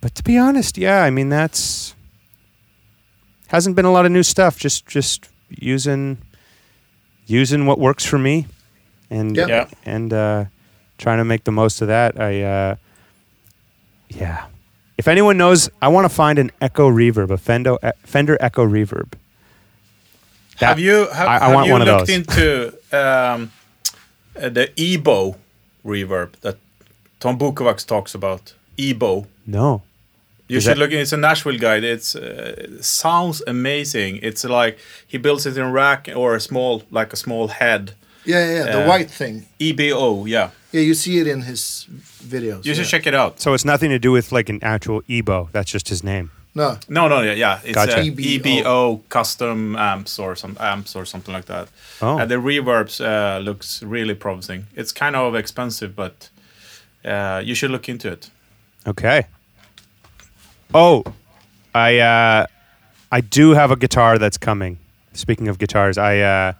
But 0.00 0.14
to 0.14 0.22
be 0.22 0.38
honest, 0.38 0.78
yeah, 0.78 1.02
I 1.02 1.10
mean 1.10 1.28
that's 1.28 1.95
hasn't 3.48 3.76
been 3.76 3.84
a 3.84 3.92
lot 3.92 4.06
of 4.06 4.12
new 4.12 4.22
stuff. 4.22 4.58
Just 4.58 4.86
just 4.86 5.28
using 5.48 6.18
using 7.26 7.66
what 7.66 7.78
works 7.78 8.04
for 8.04 8.18
me, 8.18 8.46
and 9.10 9.36
Yeah. 9.36 9.46
Yeah. 9.46 9.66
and 9.84 10.12
uh, 10.12 10.44
trying 10.98 11.18
to 11.18 11.24
make 11.24 11.44
the 11.44 11.52
most 11.52 11.80
of 11.82 11.88
that. 11.88 12.18
I 12.20 12.42
uh, 12.42 12.76
yeah. 14.08 14.46
If 14.98 15.08
anyone 15.08 15.36
knows, 15.36 15.68
I 15.82 15.88
want 15.88 16.04
to 16.06 16.08
find 16.14 16.38
an 16.38 16.50
Echo 16.60 16.88
Reverb, 16.90 17.30
a 17.30 17.36
Fender 17.36 17.76
Fender 18.04 18.36
Echo 18.40 18.64
Reverb. 18.66 19.12
That- 20.58 20.68
have 20.68 20.78
you 20.80 21.06
have, 21.08 21.28
I- 21.28 21.36
I 21.36 21.38
have 21.48 21.54
want 21.54 21.66
you 21.66 21.74
looked 21.78 22.08
into 22.08 22.68
um, 22.92 23.52
uh, 24.40 24.48
the 24.48 24.72
Ebo 24.80 25.36
reverb 25.84 26.32
that 26.40 26.56
Tom 27.20 27.38
Bukovacs 27.38 27.86
talks 27.86 28.14
about? 28.14 28.54
Ebo. 28.78 29.26
No. 29.46 29.82
You 30.48 30.58
Is 30.58 30.62
should 30.64 30.76
that- 30.76 30.78
look. 30.78 30.92
It's 30.92 31.12
a 31.12 31.16
Nashville 31.16 31.58
guy. 31.58 31.76
It's 31.76 32.14
uh, 32.14 32.54
it 32.58 32.84
sounds 32.84 33.42
amazing. 33.46 34.20
It's 34.22 34.44
like 34.44 34.78
he 35.06 35.18
builds 35.18 35.44
it 35.46 35.56
in 35.58 35.72
rack 35.72 36.08
or 36.14 36.34
a 36.36 36.40
small, 36.40 36.82
like 36.90 37.12
a 37.12 37.16
small 37.16 37.48
head. 37.48 37.92
yeah, 38.24 38.44
yeah, 38.54 38.72
the 38.72 38.84
Uh, 38.84 38.88
white 38.88 39.10
thing. 39.10 39.46
EBO. 39.60 40.24
Yeah, 40.28 40.50
Yeah, 40.72 40.82
you 40.82 40.94
see 40.94 41.18
it 41.20 41.26
in 41.26 41.42
his 41.42 41.86
videos. 42.28 42.64
you 42.64 42.74
should 42.74 42.84
yeah. 42.86 42.90
check 42.98 43.06
it 43.06 43.14
out. 43.14 43.40
So 43.40 43.54
it's 43.54 43.64
nothing 43.64 43.90
to 43.90 43.98
do 43.98 44.12
with 44.12 44.32
like 44.32 44.48
an 44.52 44.58
actual 44.62 45.02
Ebo. 45.08 45.48
That's 45.52 45.70
just 45.72 45.88
his 45.88 46.02
name. 46.02 46.30
No, 46.54 46.78
No, 46.88 47.06
no, 47.08 47.20
yeah, 47.22 47.32
yeah. 47.36 47.58
It's 47.64 47.74
Gotcha. 47.74 47.98
uh, 48.00 48.04
EBO. 48.04 48.40
EBO 48.62 49.00
custom 49.08 49.76
amps 49.76 50.18
or 50.18 50.34
some 50.36 50.56
amps 50.58 50.96
or 50.96 51.04
something 51.04 51.34
like 51.34 51.44
that. 51.46 51.68
Oh. 52.00 52.18
And 52.18 52.30
the 52.30 52.36
reverbs 52.36 53.00
uh, 53.00 53.38
looks 53.44 53.82
really 53.82 54.14
promising. 54.14 54.66
It's 54.74 54.90
kind 54.92 55.14
of 55.16 55.34
expensive, 55.34 55.94
but 55.94 56.30
uh, 57.04 57.42
you 57.44 57.54
should 57.54 57.70
look 57.70 57.88
into 57.88 58.08
it. 58.10 58.30
Okay. 58.86 59.26
Oh, 60.74 61.04
I 61.74 61.98
uh, 61.98 62.46
I 63.12 63.20
do 63.20 63.50
have 63.50 63.70
a 63.70 63.76
guitar 63.76 64.18
that's 64.18 64.38
coming. 64.38 64.78
Speaking 65.12 65.48
of 65.48 65.58
guitars, 65.58 65.96
I 65.98 66.18
uh, 66.20 66.52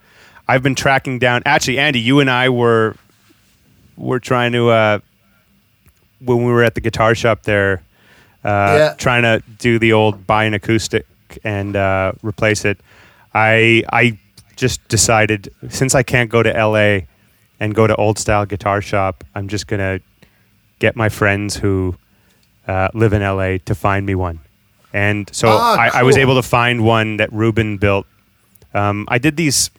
I've 0.48 0.62
been 0.62 0.74
tracking 0.74 1.18
down. 1.18 1.42
Actually, 1.46 1.78
Andy, 1.78 2.00
you 2.00 2.20
and 2.20 2.30
I 2.30 2.48
were 2.48 2.94
were 3.96 4.20
trying 4.20 4.52
to 4.52 4.68
uh, 4.70 4.98
when 6.24 6.38
we 6.44 6.52
were 6.52 6.62
at 6.62 6.74
the 6.74 6.80
guitar 6.80 7.14
shop 7.14 7.42
there, 7.42 7.82
uh, 8.44 8.76
Yeah. 8.78 8.94
trying 8.96 9.22
to 9.22 9.42
do 9.58 9.78
the 9.78 9.92
old 9.92 10.26
buy 10.26 10.44
an 10.44 10.54
acoustic 10.54 11.06
and 11.44 11.76
uh, 11.76 12.12
replace 12.22 12.64
it. 12.64 12.78
I 13.34 13.82
I 13.92 14.18
just 14.56 14.86
decided 14.88 15.52
since 15.68 15.94
I 15.94 16.02
can't 16.02 16.30
go 16.30 16.42
to 16.42 16.56
L.A. 16.56 17.06
and 17.60 17.74
go 17.74 17.86
to 17.86 17.94
old 17.96 18.18
style 18.18 18.46
guitar 18.46 18.80
shop, 18.80 19.24
I'm 19.34 19.48
just 19.48 19.66
gonna 19.66 20.00
get 20.78 20.96
my 20.96 21.08
friends 21.10 21.56
who 21.56 21.94
uh, 22.66 22.88
live 22.94 23.12
in 23.12 23.22
LA 23.22 23.58
to 23.64 23.74
find 23.74 24.06
me 24.06 24.14
one. 24.14 24.40
And 24.92 25.28
so 25.34 25.48
Ah, 25.48 25.76
I, 25.78 26.00
I 26.00 26.02
was 26.02 26.16
able 26.16 26.36
to 26.36 26.42
find 26.42 26.84
one 26.84 27.18
that 27.18 27.32
Ruben 27.32 27.76
built. 27.76 28.06
Um, 28.74 29.06
I 29.08 29.18
did 29.18 29.36
these, 29.36 29.70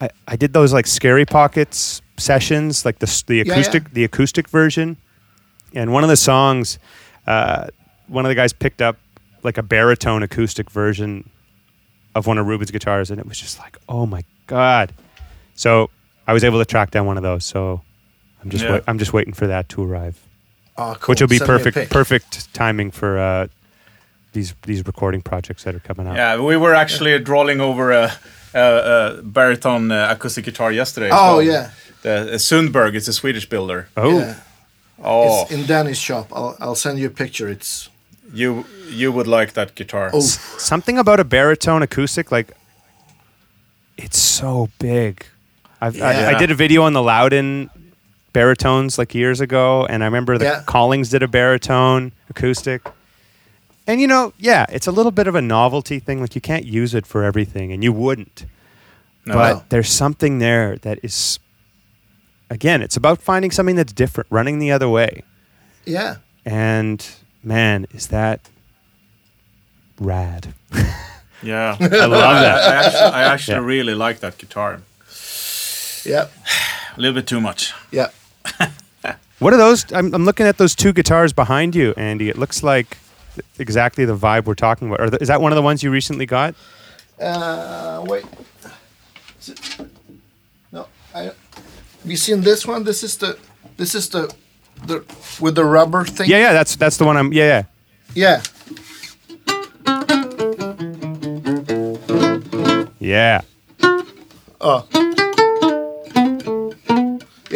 I, 0.00 0.08
I 0.28 0.36
did 0.36 0.52
those 0.52 0.72
like 0.72 0.86
Scary 0.86 1.24
Pockets 1.26 2.00
sessions, 2.16 2.84
like 2.84 2.98
the, 2.98 3.06
s- 3.06 3.22
the 3.22 3.36
yeah. 3.36 3.42
acoustic, 3.42 3.90
the 3.92 4.04
acoustic 4.04 4.48
version. 4.48 4.96
And 5.74 5.92
one 5.92 6.02
of 6.02 6.08
the 6.08 6.16
songs, 6.16 6.78
uh, 7.26 7.66
one 8.06 8.24
of 8.24 8.28
the 8.30 8.34
guys 8.34 8.52
picked 8.52 8.80
up 8.80 8.96
like 9.42 9.58
a 9.58 9.62
baritone 9.62 10.22
acoustic 10.22 10.70
version 10.70 11.28
of 12.14 12.26
one 12.26 12.38
of 12.38 12.46
Ruben's 12.46 12.70
guitars, 12.70 13.10
and 13.10 13.20
it 13.20 13.26
was 13.26 13.38
just 13.38 13.58
like, 13.58 13.76
oh 13.88 14.06
my 14.06 14.24
god! 14.46 14.92
So 15.54 15.90
I 16.26 16.32
was 16.32 16.42
able 16.44 16.58
to 16.58 16.64
track 16.64 16.90
down 16.90 17.04
one 17.06 17.16
of 17.18 17.22
those. 17.22 17.44
So 17.44 17.82
I'm 18.42 18.48
just 18.48 18.64
Yeah. 18.64 18.72
wait, 18.74 18.82
I'm 18.86 18.98
just 18.98 19.12
waiting 19.12 19.34
for 19.34 19.46
that 19.48 19.68
to 19.70 19.82
arrive, 19.84 20.18
oh, 20.78 20.94
cool. 21.00 21.12
which 21.12 21.20
will 21.20 21.28
be 21.28 21.38
Send 21.38 21.48
me 21.48 21.54
a 21.54 21.58
perfect 21.58 21.74
pic. 21.76 21.90
perfect 21.90 22.54
timing 22.54 22.90
for 22.90 23.18
uh, 23.18 23.46
these 24.32 24.54
these 24.62 24.86
recording 24.86 25.22
projects 25.22 25.64
that 25.64 25.74
are 25.74 25.80
coming 25.80 26.06
out. 26.06 26.16
Yeah, 26.16 26.40
we 26.40 26.56
were 26.56 26.74
actually 26.74 27.18
drawing 27.20 27.60
over 27.60 27.92
a, 27.92 28.12
a, 28.54 28.60
a 29.18 29.22
baritone 29.22 29.90
uh, 29.92 30.08
acoustic 30.10 30.44
guitar 30.44 30.72
yesterday. 30.72 31.10
Oh 31.12 31.36
well. 31.36 31.42
yeah, 31.42 31.70
The 32.02 32.34
uh, 32.34 32.38
Sundberg 32.38 32.94
it's 32.94 33.08
a 33.08 33.12
Swedish 33.12 33.48
builder. 33.48 33.88
Oh, 33.96 34.18
yeah. 34.18 34.34
Oh, 35.02 35.42
It's 35.42 35.52
in 35.52 35.66
Danny's 35.66 35.98
shop. 35.98 36.26
I'll 36.32 36.56
I'll 36.60 36.74
send 36.74 36.98
you 36.98 37.06
a 37.06 37.10
picture. 37.10 37.48
It's 37.52 37.90
you 38.32 38.64
you 38.90 39.12
would 39.12 39.26
like 39.26 39.52
that 39.52 39.74
guitar. 39.74 40.10
oh 40.12 40.20
something 40.58 40.98
about 40.98 41.20
a 41.20 41.24
baritone 41.24 41.82
acoustic, 41.82 42.30
like 42.32 42.52
it's 43.96 44.18
so 44.18 44.68
big. 44.78 45.24
I've, 45.80 46.00
I, 46.00 46.06
I 46.08 46.30
Yeah. 46.32 46.38
did 46.38 46.50
a 46.50 46.54
video 46.54 46.82
on 46.82 46.92
the 46.92 47.02
Lowden 47.02 47.70
baritones 48.40 48.98
like 48.98 49.14
years 49.14 49.40
ago, 49.40 49.86
and 49.88 50.02
I 50.02 50.06
remember 50.06 50.36
the 50.36 50.44
Yeah. 50.44 50.62
Collings 50.66 51.08
did 51.08 51.22
a 51.22 51.28
baritone 51.28 52.12
acoustic. 52.28 52.82
And 53.86 53.98
you 54.00 54.06
know, 54.06 54.32
yeah, 54.38 54.66
it's 54.68 54.86
a 54.86 54.92
little 54.92 55.12
bit 55.12 55.26
of 55.26 55.34
a 55.34 55.40
novelty 55.40 55.98
thing. 56.00 56.20
Like 56.20 56.34
you 56.34 56.40
can't 56.42 56.66
use 56.66 56.92
it 56.94 57.06
for 57.06 57.24
everything, 57.24 57.72
and 57.72 57.82
you 57.82 57.92
wouldn't. 57.92 58.44
No. 59.24 59.34
But 59.34 59.52
No. 59.54 59.62
there's 59.70 59.88
something 59.90 60.38
there 60.38 60.76
that 60.82 60.98
is, 61.02 61.38
again, 62.50 62.82
it's 62.82 62.96
about 62.96 63.22
finding 63.22 63.50
something 63.50 63.76
that's 63.76 63.92
different, 63.94 64.26
running 64.30 64.58
the 64.58 64.70
other 64.72 64.88
way. 64.88 65.22
yeah. 65.86 66.16
And 66.44 66.98
man, 67.42 67.86
is 67.92 68.06
that 68.08 68.40
rad. 69.98 70.52
yeah, 71.42 71.76
I 71.80 72.06
love 72.06 72.40
that. 72.46 72.58
I 72.70 72.74
actually, 72.84 73.12
I 73.20 73.22
actually 73.32 73.54
Yeah. 73.58 73.64
really 73.76 73.94
like 73.94 74.18
that 74.20 74.36
guitar. 74.38 74.80
Yeah, 76.04 76.26
A 76.96 77.00
little 77.00 77.14
bit 77.14 77.26
too 77.26 77.40
much. 77.40 77.72
yeah. 77.90 78.08
What 79.38 79.52
are 79.52 79.58
those? 79.58 79.90
I'm, 79.92 80.14
I'm 80.14 80.24
looking 80.24 80.46
at 80.46 80.56
those 80.56 80.74
two 80.74 80.92
guitars 80.94 81.32
behind 81.34 81.74
you, 81.74 81.92
Andy. 81.96 82.28
It 82.30 82.38
looks 82.38 82.62
like 82.62 82.96
exactly 83.58 84.04
the 84.06 84.16
vibe 84.16 84.46
we're 84.46 84.54
talking 84.54 84.90
about. 84.90 85.20
Is 85.20 85.28
that 85.28 85.40
one 85.42 85.52
of 85.52 85.56
the 85.56 85.62
ones 85.62 85.82
you 85.82 85.90
recently 85.90 86.24
got? 86.24 86.54
Uh, 87.20 88.02
wait. 88.06 88.24
Is 89.40 89.48
it- 89.50 89.80
No, 90.72 90.86
I. 91.14 91.22
Have 91.24 91.34
you 92.04 92.16
seen 92.16 92.40
this 92.40 92.66
one? 92.66 92.84
This 92.84 93.02
is 93.02 93.16
the. 93.18 93.38
This 93.76 93.94
is 93.94 94.08
the, 94.08 94.34
the 94.86 95.04
with 95.40 95.54
the 95.54 95.64
rubber 95.64 96.04
thing. 96.04 96.30
Yeah, 96.30 96.38
yeah. 96.38 96.52
That's 96.54 96.76
that's 96.76 96.96
the 96.96 97.04
one. 97.04 97.16
I'm. 97.18 97.32
Yeah, 97.32 97.64
Yeah. 98.14 98.40
yeah, 102.14 102.86
yeah. 102.98 103.40
Oh. 104.60 104.86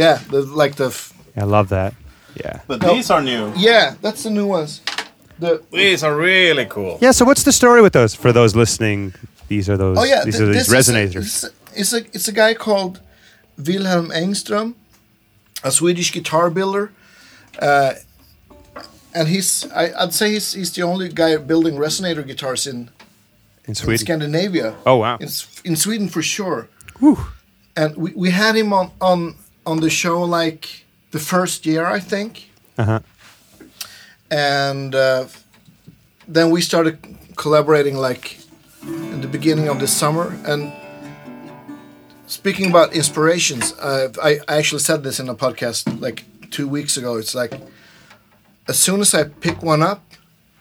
Yeah, 0.00 0.18
the, 0.30 0.40
like 0.62 0.74
the. 0.76 0.86
f- 0.86 1.12
I 1.36 1.44
love 1.44 1.68
that. 1.68 1.92
Yeah. 2.44 2.60
But 2.66 2.80
No. 2.82 2.88
these 2.94 3.10
are 3.14 3.22
new. 3.22 3.52
Yeah, 3.56 3.94
that's 4.02 4.22
the 4.22 4.30
new 4.30 4.46
ones. 4.46 4.80
The 5.38 5.62
These 5.72 6.04
are 6.06 6.14
really 6.16 6.66
cool. 6.66 6.98
Yeah. 7.00 7.12
So 7.12 7.24
what's 7.24 7.42
the 7.44 7.52
story 7.52 7.80
with 7.82 7.92
those? 7.92 8.14
For 8.16 8.32
those 8.32 8.54
listening, 8.58 9.12
these 9.48 9.68
are 9.70 9.76
those. 9.76 9.98
oh 9.98 10.04
yeah, 10.04 10.24
These 10.24 10.38
th- 10.38 10.48
are 10.48 10.52
these 10.52 10.66
this 10.66 10.88
is 10.88 10.88
a- 10.88 10.92
resonators. 10.92 11.16
It's 11.16 11.44
a, 11.44 11.48
it's 11.80 11.92
a 11.92 11.98
it's 12.16 12.28
a 12.28 12.32
guy 12.32 12.54
called 12.54 13.00
Wilhelm 13.66 14.10
Engström, 14.10 14.74
a 15.64 15.70
Swedish 15.70 16.12
guitar 16.12 16.50
builder, 16.50 16.90
uh, 17.58 17.92
and 19.14 19.28
he's 19.28 19.66
I, 19.72 19.92
I'd 20.02 20.14
say 20.14 20.32
he's 20.32 20.52
he's 20.54 20.72
the 20.72 20.82
only 20.82 21.08
guy 21.08 21.36
building 21.38 21.76
resonator 21.78 22.24
guitars 22.26 22.66
in, 22.66 22.76
in 22.76 22.88
in 23.68 23.74
Sweden. 23.74 23.98
Scandinavia. 24.06 24.74
Oh 24.84 24.96
wow. 24.96 25.16
in, 25.20 25.26
S- 25.26 25.60
in 25.64 25.76
Sweden 25.76 26.08
for 26.08 26.22
sure. 26.22 26.68
Whew. 27.00 27.18
And 27.76 27.96
we, 27.96 28.12
we 28.14 28.30
had 28.30 28.56
him 28.56 28.72
on, 28.72 28.90
on 29.00 29.34
on 29.70 29.80
the 29.80 29.90
show 29.90 30.22
like 30.22 30.84
the 31.12 31.18
first 31.18 31.64
year, 31.66 31.86
I 31.86 32.00
think. 32.00 32.50
Uh 32.76 32.84
huh. 32.84 33.00
And 34.30 34.94
uh, 34.94 35.26
then 36.28 36.50
we 36.50 36.60
started 36.60 36.98
collaborating 37.36 37.96
like 37.96 38.38
in 38.82 39.20
the 39.20 39.28
beginning 39.28 39.68
of 39.68 39.78
the 39.78 39.86
summer. 39.86 40.36
And 40.44 40.72
speaking 42.26 42.70
about 42.70 42.94
inspirations, 42.94 43.72
uh, 43.78 44.08
I, 44.22 44.40
I 44.48 44.58
actually 44.58 44.80
said 44.80 45.02
this 45.02 45.20
in 45.20 45.28
a 45.28 45.34
podcast 45.34 46.00
like 46.00 46.24
two 46.50 46.68
weeks 46.68 46.96
ago. 46.96 47.16
It's 47.16 47.34
like 47.34 47.52
as 48.68 48.78
soon 48.78 49.00
as 49.00 49.14
I 49.14 49.24
pick 49.24 49.62
one 49.62 49.82
up, 49.82 50.02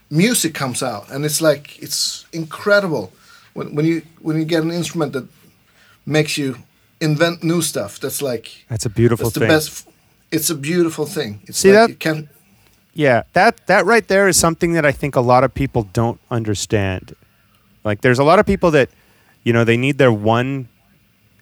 music 0.10 0.54
comes 0.54 0.82
out, 0.82 1.12
and 1.12 1.26
it's 1.26 1.42
like 1.42 1.82
it's 1.82 2.26
incredible 2.32 3.12
when 3.54 3.76
when 3.76 3.86
you 3.86 4.02
when 4.22 4.38
you 4.38 4.46
get 4.46 4.64
an 4.64 4.72
instrument 4.72 5.14
that 5.14 5.28
makes 6.06 6.38
you 6.38 6.56
invent 7.02 7.44
new 7.44 7.62
stuff. 7.62 8.00
That's 8.00 8.22
like 8.22 8.66
That's 8.70 8.86
a 8.86 8.90
beautiful 8.90 9.26
that's 9.26 9.34
the 9.36 9.40
thing. 9.42 9.50
best. 9.50 9.88
It's 10.32 10.50
a 10.50 10.56
beautiful 10.56 11.06
thing. 11.06 11.42
It's 11.48 11.58
See 11.60 11.72
like 11.72 11.80
that? 11.82 11.90
you 11.90 11.96
can 11.96 12.30
Yeah, 12.94 13.24
that 13.34 13.66
that 13.68 13.86
right 13.86 14.08
there 14.08 14.28
is 14.28 14.38
something 14.38 14.74
that 14.74 14.86
I 14.86 14.92
think 14.92 15.16
a 15.16 15.22
lot 15.22 15.44
of 15.44 15.54
people 15.54 15.84
don't 15.94 16.20
understand. 16.30 17.16
Like 17.84 18.02
there's 18.02 18.20
a 18.20 18.24
lot 18.24 18.40
of 18.40 18.46
people 18.46 18.72
that 18.72 18.90
you 19.44 19.54
know, 19.54 19.64
they 19.64 19.78
need 19.78 19.98
their 19.98 20.12
one 20.12 20.68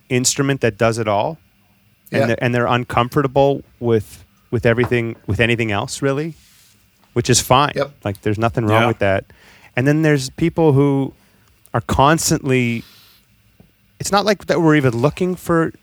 instrument 0.09 0.61
that 0.61 0.77
does 0.77 0.97
it 0.99 1.07
all. 1.07 1.37
And 2.11 2.21
Yeah. 2.21 2.27
they're, 2.27 2.43
and 2.43 2.55
they're 2.55 2.67
uncomfortable 2.67 3.63
with 3.79 4.23
with 4.51 4.65
everything 4.65 5.15
with 5.27 5.39
anything 5.41 5.71
else 5.71 6.01
really, 6.01 6.35
which 7.13 7.29
is 7.29 7.41
fine. 7.41 7.73
Yep. 7.75 7.91
Like 8.05 8.21
there's 8.21 8.37
nothing 8.39 8.65
wrong 8.65 8.81
Yeah. 8.83 8.87
with 8.87 8.99
that. 8.99 9.25
And 9.75 9.85
then 9.87 10.01
there's 10.03 10.29
people 10.29 10.71
who 10.73 11.13
are 11.73 11.81
constantly 11.81 12.83
it's 13.99 14.11
not 14.11 14.25
like 14.25 14.45
that 14.47 14.61
we're 14.61 14.75
even 14.75 14.95
looking 14.97 15.35
for 15.35 15.73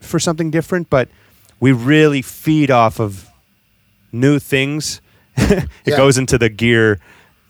for 0.00 0.18
something 0.18 0.50
different, 0.50 0.88
but 0.88 1.08
we 1.60 1.72
really 1.72 2.22
feed 2.22 2.70
off 2.70 2.98
of 3.00 3.28
new 4.12 4.38
things. 4.38 5.00
it 5.36 5.68
Yeah. 5.84 5.96
goes 5.96 6.16
into 6.18 6.38
the 6.38 6.48
gear 6.48 6.98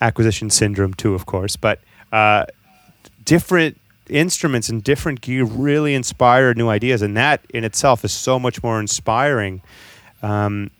acquisition 0.00 0.50
syndrome 0.50 0.94
too, 0.94 1.14
of 1.14 1.26
course, 1.26 1.54
but 1.56 1.78
uh, 2.12 2.46
different 3.24 3.78
instruments 4.08 4.68
and 4.68 4.82
different 4.82 5.20
gear 5.20 5.44
really 5.44 5.94
inspire 5.94 6.52
new 6.54 6.68
ideas, 6.68 7.02
and 7.02 7.16
that 7.16 7.40
in 7.54 7.62
itself 7.64 8.04
is 8.04 8.10
so 8.12 8.38
much 8.38 8.62
more 8.62 8.80
inspiring. 8.80 9.62
Um, 10.22 10.70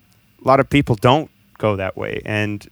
a 0.44 0.48
lot 0.48 0.58
of 0.58 0.68
people 0.68 0.96
don't 0.96 1.30
go 1.58 1.76
that 1.76 1.96
way, 1.96 2.20
and 2.24 2.66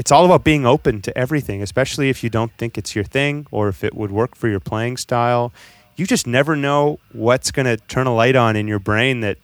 it's 0.00 0.10
all 0.10 0.24
about 0.24 0.44
being 0.44 0.64
open 0.64 1.02
to 1.02 1.16
everything, 1.16 1.60
especially 1.60 2.08
if 2.08 2.24
you 2.24 2.30
don't 2.30 2.50
think 2.56 2.78
it's 2.78 2.94
your 2.94 3.04
thing 3.04 3.46
or 3.50 3.68
if 3.68 3.84
it 3.84 3.92
would 3.92 4.10
work 4.10 4.34
for 4.34 4.48
your 4.48 4.58
playing 4.58 4.96
style. 4.96 5.52
You 5.96 6.06
just 6.06 6.26
never 6.26 6.56
know 6.56 6.98
what's 7.12 7.50
going 7.50 7.66
to 7.66 7.76
turn 7.76 8.06
a 8.06 8.14
light 8.14 8.34
on 8.34 8.56
in 8.56 8.66
your 8.66 8.78
brain 8.78 9.20
that 9.20 9.36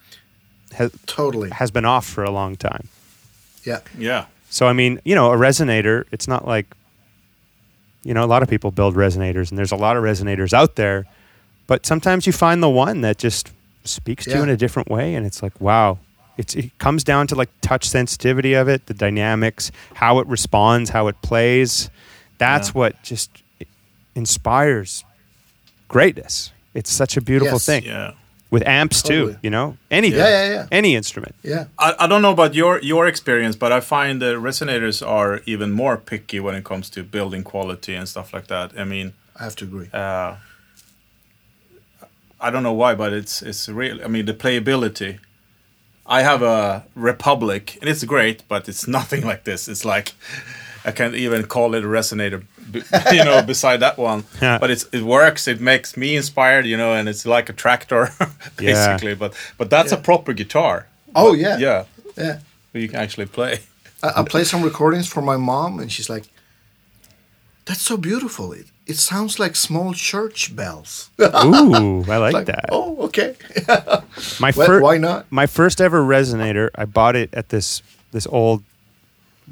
has, 0.73 0.93
totally. 1.05 1.51
has 1.51 1.71
been 1.71 1.85
off 1.85 2.07
for 2.07 2.25
a 2.25 2.31
long 2.31 2.57
time. 2.57 2.89
Yeah. 3.65 3.81
Yeah. 3.99 4.25
So 4.49 4.67
I 4.67 4.73
mean, 4.73 4.99
you 5.05 5.15
know, 5.15 5.31
a 5.31 5.37
resonator, 5.37 6.05
it's 6.11 6.27
not 6.27 6.49
like 6.49 6.75
you 8.03 8.15
know, 8.15 8.25
a 8.25 8.27
lot 8.27 8.43
of 8.43 8.49
people 8.49 8.71
build 8.71 8.95
resonators 8.95 9.51
and 9.51 9.59
there's 9.59 9.73
a 9.73 9.77
lot 9.77 9.99
of 9.99 10.05
resonators 10.05 10.55
out 10.55 10.77
there, 10.77 11.05
but 11.67 11.85
sometimes 11.85 12.27
you 12.27 12.33
find 12.33 12.63
the 12.63 12.71
one 12.71 13.03
that 13.03 13.19
just 13.19 13.53
speaks 13.85 14.25
to 14.25 14.31
you 14.31 14.43
in 14.43 14.49
a 14.49 14.57
different 14.57 14.89
way 14.89 15.15
and 15.17 15.27
it's 15.27 15.43
like, 15.43 15.61
wow. 15.61 15.99
It's 16.37 16.55
it 16.55 16.77
comes 16.79 17.03
down 17.05 17.27
to 17.29 17.35
like 17.35 17.49
touch 17.61 17.89
sensitivity 17.89 18.55
of 18.55 18.69
it, 18.69 18.87
the 18.87 18.95
dynamics, 18.95 19.73
how 19.95 20.19
it 20.19 20.27
responds, 20.27 20.91
how 20.91 21.09
it 21.09 21.17
plays. 21.23 21.91
That's 22.39 22.69
Yeah. 22.69 22.73
what 22.79 23.03
just 23.03 23.31
inspires 24.15 25.05
greatness. 25.89 26.53
It's 26.75 26.93
such 26.93 27.17
a 27.17 27.21
beautiful 27.21 27.55
Yes. 27.55 27.67
thing. 27.67 27.85
Yeah. 27.85 28.13
With 28.51 28.65
amps 28.67 29.03
Totally. 29.03 29.33
too, 29.35 29.39
you 29.43 29.51
know? 29.51 29.77
Anything. 29.91 30.21
Yeah, 30.21 30.29
yeah, 30.29 30.51
yeah. 30.55 30.67
Any 30.71 30.95
instrument. 30.95 31.35
Yeah. 31.43 31.65
I, 31.79 31.95
I 32.01 32.07
don't 32.07 32.23
know 32.23 32.31
about 32.33 32.55
your 32.55 32.79
your 32.83 33.07
experience, 33.09 33.57
but 33.57 33.73
I 33.73 33.81
find 33.81 34.21
the 34.23 34.35
resonators 34.41 35.03
are 35.07 35.41
even 35.47 35.73
more 35.73 35.97
picky 35.97 36.39
when 36.41 36.55
it 36.55 36.65
comes 36.65 36.89
to 36.91 37.03
building 37.03 37.43
quality 37.43 37.95
and 37.97 38.09
stuff 38.09 38.33
like 38.33 38.47
that. 38.47 38.71
I 38.79 38.85
mean, 38.85 39.13
I 39.41 39.43
have 39.45 39.57
to 39.57 39.65
agree. 39.65 39.89
uh, 39.93 40.37
I 42.41 42.51
don't 42.51 42.63
know 42.63 42.73
why, 42.75 42.95
but 42.95 43.13
it's 43.13 43.43
it's 43.43 43.69
real. 43.69 43.99
I 44.05 44.09
mean, 44.09 44.27
the 44.27 44.35
playability. 44.35 45.19
I 46.09 46.23
have 46.23 46.43
a 46.43 46.85
Republic, 46.95 47.79
and 47.81 47.91
it's 47.91 48.05
great, 48.05 48.43
but 48.49 48.69
it's 48.69 48.87
nothing 48.87 49.25
like 49.27 49.45
this. 49.45 49.69
It's 49.69 49.85
like 49.85 50.13
I 50.85 50.93
can't 50.93 51.15
even 51.15 51.47
call 51.47 51.75
it 51.75 51.83
a 51.85 51.87
resonator, 51.89 52.45
you 53.13 53.25
know, 53.25 53.43
beside 53.43 53.81
that 53.81 53.99
one. 53.99 54.25
Yeah. 54.41 54.59
But 54.59 54.71
it's 54.71 54.85
it 54.93 55.03
works. 55.03 55.49
It 55.49 55.61
makes 55.61 55.97
me 55.97 56.15
inspired, 56.17 56.65
you 56.67 56.77
know, 56.77 56.93
and 56.95 57.09
it's 57.09 57.27
like 57.27 57.49
a 57.49 57.53
tractor, 57.53 58.11
basically. 58.57 59.15
But 59.15 59.35
but 59.59 59.69
that's 59.71 59.93
a 59.93 59.97
proper 59.97 60.33
guitar. 60.33 60.87
Oh 61.15 61.33
But- 61.33 61.39
yeah. 61.39 61.59
yeah. 61.59 61.85
Yeah. 62.17 62.39
You 62.73 62.89
can 62.89 63.01
actually 63.01 63.27
play. 63.27 63.61
I, 64.03 64.21
I 64.21 64.23
play 64.23 64.45
some 64.45 64.63
recordings 64.63 65.09
for 65.09 65.23
my 65.23 65.37
mom, 65.37 65.81
and 65.81 65.91
she's 65.91 66.09
like, 66.11 66.25
"That's 67.65 67.81
so 67.81 67.97
beautiful. 67.97 68.53
It 68.53 68.67
it 68.87 68.97
sounds 68.97 69.39
like 69.39 69.57
small 69.57 69.93
church 69.95 70.55
bells." 70.55 71.11
Ooh, 71.21 72.05
I 72.11 72.17
like, 72.19 72.33
like, 72.39 72.47
that. 72.47 72.67
oh, 72.71 73.03
okay. 73.07 73.35
My 74.41 74.53
Well, 74.57 74.67
fir- 74.67 74.81
why 74.81 74.99
not? 74.99 75.27
My 75.31 75.47
first 75.47 75.81
ever 75.81 76.01
resonator, 76.03 76.71
I 76.75 76.85
bought 76.85 77.17
it 77.17 77.31
at 77.35 77.49
this 77.51 77.83
this 78.13 78.27
old 78.29 78.63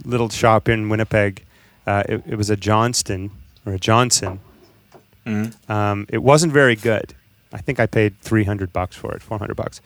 little 0.05 0.28
shop 0.28 0.68
in 0.68 0.89
Winnipeg. 0.89 1.45
Uh, 1.87 2.03
it, 2.09 2.22
it 2.26 2.37
was 2.37 2.51
a 2.51 2.57
Johnston 2.57 3.30
or 3.66 3.74
a 3.74 3.78
Johnson. 3.78 4.41
Um, 5.68 6.07
it 6.11 6.22
wasn't 6.22 6.53
very 6.53 6.76
good. 6.76 7.14
I 7.53 7.59
think 7.59 7.80
I 7.80 7.87
paid 7.87 8.18
three 8.20 8.45
hundred 8.45 8.72
bucks 8.72 8.97
for 8.97 9.14
it, 9.14 9.22
four 9.22 9.39
hundred 9.39 9.55
bucks. 9.57 9.80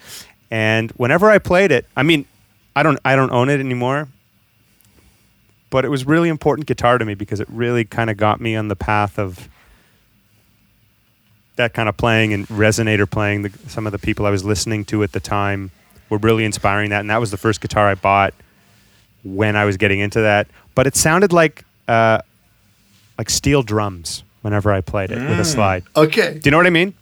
And 0.51 0.91
whenever 0.93 1.31
I 1.31 1.39
played 1.39 1.71
it, 1.71 1.87
I 1.97 2.03
mean, 2.03 2.25
I 2.75 2.83
don't 2.83 2.99
I 3.05 3.15
don't 3.17 3.31
own 3.31 3.49
it 3.49 3.61
anymore. 3.61 4.09
But 5.71 5.85
it 5.85 5.89
was 5.89 6.07
really 6.07 6.29
important 6.29 6.67
guitar 6.67 6.99
to 6.99 7.05
me 7.05 7.15
because 7.15 7.41
it 7.41 7.49
really 7.51 7.85
kind 7.85 8.11
of 8.11 8.17
got 8.17 8.41
me 8.41 8.57
on 8.57 8.69
the 8.69 8.77
path 8.77 9.19
of 9.19 9.49
that 11.57 11.75
kind 11.75 11.89
of 11.89 11.97
playing 11.97 12.33
and 12.33 12.47
resonator 12.49 13.09
playing. 13.09 13.43
The, 13.43 13.53
some 13.69 13.87
of 13.87 13.93
the 13.93 13.99
people 13.99 14.25
I 14.25 14.31
was 14.31 14.45
listening 14.45 14.85
to 14.87 15.03
at 15.03 15.13
the 15.13 15.21
time 15.21 15.71
were 16.09 16.19
really 16.19 16.45
inspiring 16.45 16.91
that, 16.91 17.01
and 17.01 17.11
that 17.11 17.21
was 17.21 17.31
the 17.31 17.37
first 17.37 17.61
guitar 17.61 17.89
I 17.89 17.95
bought 17.95 18.33
when 19.25 19.57
I 19.57 19.65
was 19.67 19.77
getting 19.77 20.01
into 20.01 20.23
that. 20.23 20.47
But 20.75 20.87
it 20.87 20.97
sounded 20.97 21.33
like 21.33 21.65
uh, 21.87 22.23
like 23.19 23.29
steel 23.29 23.63
drums 23.63 24.23
whenever 24.43 24.73
I 24.73 24.81
played 24.81 25.11
it 25.11 25.19
with 25.29 25.41
a 25.41 25.45
slide. 25.45 25.85
Okay. 25.97 26.35
Do 26.35 26.41
you 26.45 26.51
know 26.51 26.57
what 26.57 26.67
I 26.67 26.71
mean? 26.71 26.95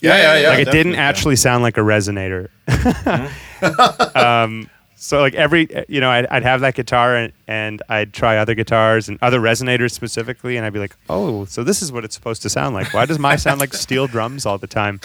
Yeah, 0.00 0.16
yeah, 0.16 0.40
yeah. 0.40 0.48
like 0.50 0.58
it 0.58 0.64
didn't 0.66 0.74
definitely, 0.74 0.92
yeah. 0.92 1.08
actually 1.08 1.36
sound 1.36 1.62
like 1.62 1.78
a 1.78 1.80
resonator. 1.80 2.48
um, 4.16 4.68
so 4.98 5.20
like 5.20 5.34
every 5.34 5.68
you 5.88 6.00
know 6.00 6.10
I'd, 6.10 6.26
I'd 6.26 6.42
have 6.42 6.60
that 6.62 6.74
guitar 6.74 7.14
and, 7.16 7.32
and 7.46 7.82
I'd 7.88 8.12
try 8.14 8.38
other 8.38 8.54
guitars 8.54 9.08
and 9.08 9.18
other 9.22 9.40
resonators 9.40 9.90
specifically 9.92 10.56
and 10.56 10.64
I'd 10.64 10.72
be 10.72 10.78
like 10.78 10.96
oh 11.10 11.44
so 11.44 11.62
this 11.62 11.82
is 11.82 11.92
what 11.92 12.04
it's 12.04 12.14
supposed 12.14 12.42
to 12.42 12.48
sound 12.50 12.74
like 12.74 12.92
why 12.94 13.04
does 13.06 13.18
my 13.18 13.36
sound 13.36 13.60
like 13.60 13.74
steel 13.74 14.06
drums 14.06 14.46
all 14.46 14.56
the 14.58 14.66
time 14.66 15.00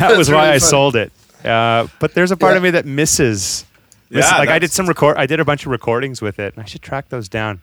that 0.00 0.14
was 0.16 0.28
why 0.30 0.44
really 0.46 0.54
I 0.54 0.58
sold 0.58 0.96
it 0.96 1.12
uh, 1.44 1.86
but 2.00 2.14
there's 2.14 2.30
a 2.32 2.36
part 2.36 2.52
Yeah. 2.54 2.56
of 2.56 2.62
me 2.64 2.70
that 2.70 2.86
misses, 2.86 3.64
misses- 4.10 4.30
Yeah, 4.32 4.38
like 4.38 4.48
I 4.48 4.58
did 4.58 4.72
some 4.72 4.86
record 4.88 5.16
I 5.16 5.26
did 5.26 5.38
a 5.40 5.44
bunch 5.44 5.64
of 5.66 5.70
recordings 5.70 6.20
with 6.20 6.38
it 6.38 6.54
and 6.54 6.62
I 6.62 6.66
should 6.66 6.82
track 6.82 7.08
those 7.08 7.28
down 7.28 7.60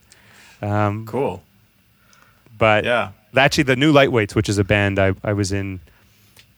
um, 0.61 1.05
Cool. 1.05 1.43
but 2.57 2.85
Yeah. 2.85 3.11
actually 3.35 3.63
the 3.65 3.75
new 3.75 3.91
lightweights 3.91 4.35
which 4.35 4.47
is 4.47 4.57
a 4.57 4.63
band 4.63 4.99
i, 4.99 5.13
I 5.23 5.33
was 5.33 5.51
in 5.51 5.81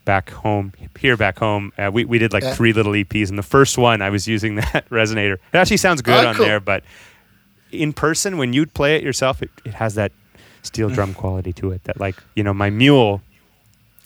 back 0.06 0.30
home 0.30 0.72
here 1.00 1.18
back 1.18 1.40
home 1.40 1.74
uh, 1.78 1.90
we, 1.92 2.06
we 2.06 2.18
did 2.20 2.32
like 2.32 2.44
Yeah. 2.44 2.54
three 2.54 2.74
little 2.74 2.94
eps 2.94 3.30
and 3.30 3.38
the 3.40 3.44
first 3.44 3.78
one 3.78 4.02
i 4.04 4.10
was 4.12 4.28
using 4.28 4.56
that 4.74 4.88
resonator 4.90 5.34
it 5.34 5.56
actually 5.58 5.78
sounds 5.78 6.02
good 6.04 6.24
Oh, 6.24 6.30
on 6.30 6.36
cool. 6.36 6.46
there 6.46 6.60
but 6.60 6.84
in 7.72 7.92
person 7.92 8.38
when 8.38 8.54
you 8.54 8.66
play 8.68 8.96
it 8.96 9.04
yourself 9.04 9.42
it, 9.42 9.50
it 9.66 9.74
has 9.74 9.96
that 9.96 10.12
steel 10.62 10.90
drum 10.90 11.14
quality 11.22 11.52
to 11.54 11.72
it 11.72 11.84
that 11.86 12.00
like 12.00 12.16
you 12.36 12.44
know 12.44 12.54
my 12.54 12.70
mule 12.70 13.22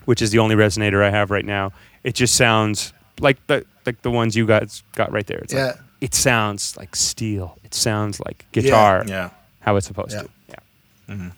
which 0.05 0.21
is 0.21 0.31
the 0.31 0.39
only 0.39 0.55
resonator 0.55 1.03
i 1.03 1.09
have 1.11 1.29
right 1.31 1.45
now 1.45 1.71
it 2.03 2.15
just 2.15 2.33
sounds 2.35 2.93
like 3.19 3.37
the 3.47 3.65
like 3.85 4.01
the 4.01 4.11
ones 4.11 4.35
you 4.37 4.45
guys 4.47 4.81
got 4.95 5.11
right 5.11 5.27
there 5.27 5.39
it's 5.39 5.53
like, 5.53 5.75
Yeah. 5.75 5.81
it 6.01 6.15
sounds 6.15 6.77
like 6.77 6.95
steel 6.95 7.57
it 7.65 7.73
sounds 7.73 8.21
like 8.21 8.45
guitar 8.53 9.03
Yeah. 9.05 9.31
how 9.59 9.75
it's 9.75 9.85
supposed 9.87 10.13
Yeah. 10.13 10.21
to 10.23 10.29
yeah 11.09 11.29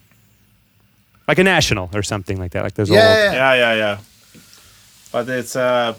like 1.27 1.39
a 1.39 1.43
national 1.43 1.89
or 1.93 2.03
something 2.03 2.37
like 2.37 2.51
that 2.51 2.63
like 2.63 2.73
those 2.75 2.89
Yeah, 2.89 3.07
old 3.07 3.17
yeah. 3.17 3.31
Yeah, 3.33 3.53
yeah, 3.55 3.73
yeah. 3.75 3.97
But 5.11 5.27
it's 5.29 5.55
a 5.55 5.95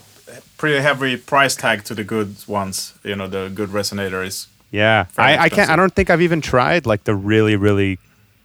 pretty 0.57 0.81
heavy 0.81 1.17
price 1.17 1.55
tag 1.55 1.83
to 1.85 1.95
the 1.95 2.03
good 2.03 2.35
ones. 2.47 2.93
You 3.03 3.15
know, 3.15 3.27
the 3.27 3.51
good 3.53 3.69
resonator 3.69 4.25
is. 4.25 4.47
Yeah, 4.71 5.05
I, 5.17 5.37
I 5.37 5.49
can't. 5.49 5.69
I 5.69 5.75
don't 5.75 5.93
think 5.93 6.09
I've 6.09 6.21
even 6.21 6.41
tried 6.41 6.85
like 6.87 7.03
the 7.03 7.13
really, 7.15 7.55
really 7.55 7.99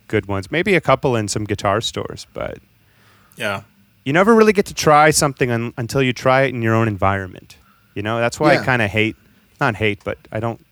good 0.08 0.26
ones. 0.26 0.50
Maybe 0.50 0.74
a 0.74 0.80
couple 0.80 1.16
in 1.16 1.26
some 1.28 1.44
guitar 1.44 1.80
stores, 1.80 2.26
but 2.34 2.58
Yeah. 3.36 3.62
you 4.04 4.12
never 4.12 4.34
really 4.34 4.52
get 4.52 4.66
to 4.66 4.74
try 4.74 5.10
something 5.10 5.50
un, 5.50 5.72
until 5.78 6.02
you 6.02 6.12
try 6.12 6.42
it 6.42 6.54
in 6.54 6.60
your 6.62 6.74
own 6.74 6.86
environment. 6.88 7.56
You 7.94 8.02
know, 8.02 8.18
that's 8.18 8.38
why 8.38 8.56
I 8.56 8.64
kind 8.64 8.80
of 8.82 8.90
hate, 8.90 9.16
not 9.60 9.76
hate, 9.76 10.02
but 10.04 10.18
I 10.30 10.38
don't, 10.40 10.64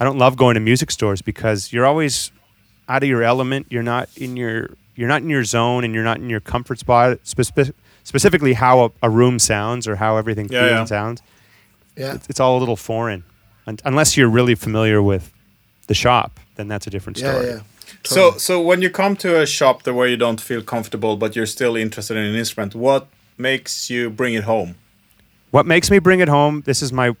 I 0.00 0.04
don't 0.04 0.18
love 0.18 0.36
going 0.36 0.54
to 0.54 0.60
music 0.60 0.90
stores 0.90 1.22
because 1.22 1.72
you're 1.72 1.86
always 1.86 2.30
out 2.88 3.02
of 3.02 3.08
your 3.08 3.22
element. 3.22 3.66
You're 3.70 3.82
not 3.82 4.08
in 4.16 4.36
your, 4.36 4.70
you're 4.96 5.08
not 5.08 5.22
in 5.22 5.28
your 5.30 5.44
zone, 5.44 5.84
and 5.84 5.94
you're 5.94 6.04
not 6.04 6.16
in 6.18 6.28
your 6.30 6.40
comfort 6.40 6.78
spot. 6.78 7.18
Speci- 7.24 7.72
specifically, 8.12 8.54
how 8.54 8.74
a, 8.86 8.88
a 9.02 9.10
room 9.20 9.38
sounds 9.38 9.86
or 9.88 9.94
how 9.96 10.16
everything 10.16 10.46
Yeah, 10.50 10.60
feels 10.60 10.70
yeah. 10.72 10.78
and 10.80 10.88
sounds. 10.88 11.22
Yeah. 11.96 12.14
It's, 12.16 12.26
it's 12.30 12.40
all 12.40 12.54
a 12.58 12.60
little 12.64 12.76
foreign, 12.90 13.22
Un- 13.66 13.78
unless 13.84 14.16
you're 14.16 14.32
really 14.38 14.54
familiar 14.56 15.00
with 15.02 15.24
the 15.88 15.94
shop. 15.94 16.30
Then 16.56 16.68
that's 16.68 16.86
a 16.86 16.90
different 16.90 17.18
Yeah, 17.18 17.32
story. 17.32 17.46
yeah. 17.48 17.60
So, 18.04 18.22
so 18.38 18.60
when 18.68 18.80
you 18.82 18.90
come 18.90 19.16
to 19.16 19.30
a 19.42 19.46
shop 19.46 19.82
that 19.84 19.94
where 19.94 20.08
you 20.08 20.16
don't 20.16 20.40
feel 20.40 20.62
comfortable, 20.62 21.16
but 21.16 21.34
you're 21.36 21.46
still 21.58 21.76
interested 21.76 22.16
in 22.16 22.24
an 22.24 22.34
instrument, 22.34 22.74
what 22.74 23.06
makes 23.36 23.90
you 23.90 24.08
bring 24.10 24.34
it 24.34 24.44
home? 24.44 24.74
What 25.50 25.66
makes 25.66 25.90
me 25.90 25.98
bring 25.98 26.20
it 26.20 26.28
home? 26.28 26.62
This 26.64 26.82
is 26.82 26.92
my 26.92 27.14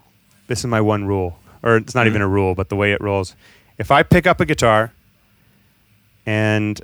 this 0.46 0.60
is 0.60 0.66
my 0.66 0.80
one 0.80 1.04
rule, 1.06 1.30
or 1.62 1.76
it's 1.76 1.94
not 1.94 2.04
Mm. 2.06 2.10
even 2.10 2.22
a 2.22 2.28
rule, 2.28 2.54
but 2.54 2.68
the 2.68 2.76
way 2.76 2.92
it 2.92 3.00
rolls. 3.00 3.34
If 3.78 3.90
I 3.90 4.02
pick 4.02 4.26
up 4.26 4.40
a 4.40 4.46
guitar, 4.46 4.92
and 6.26 6.80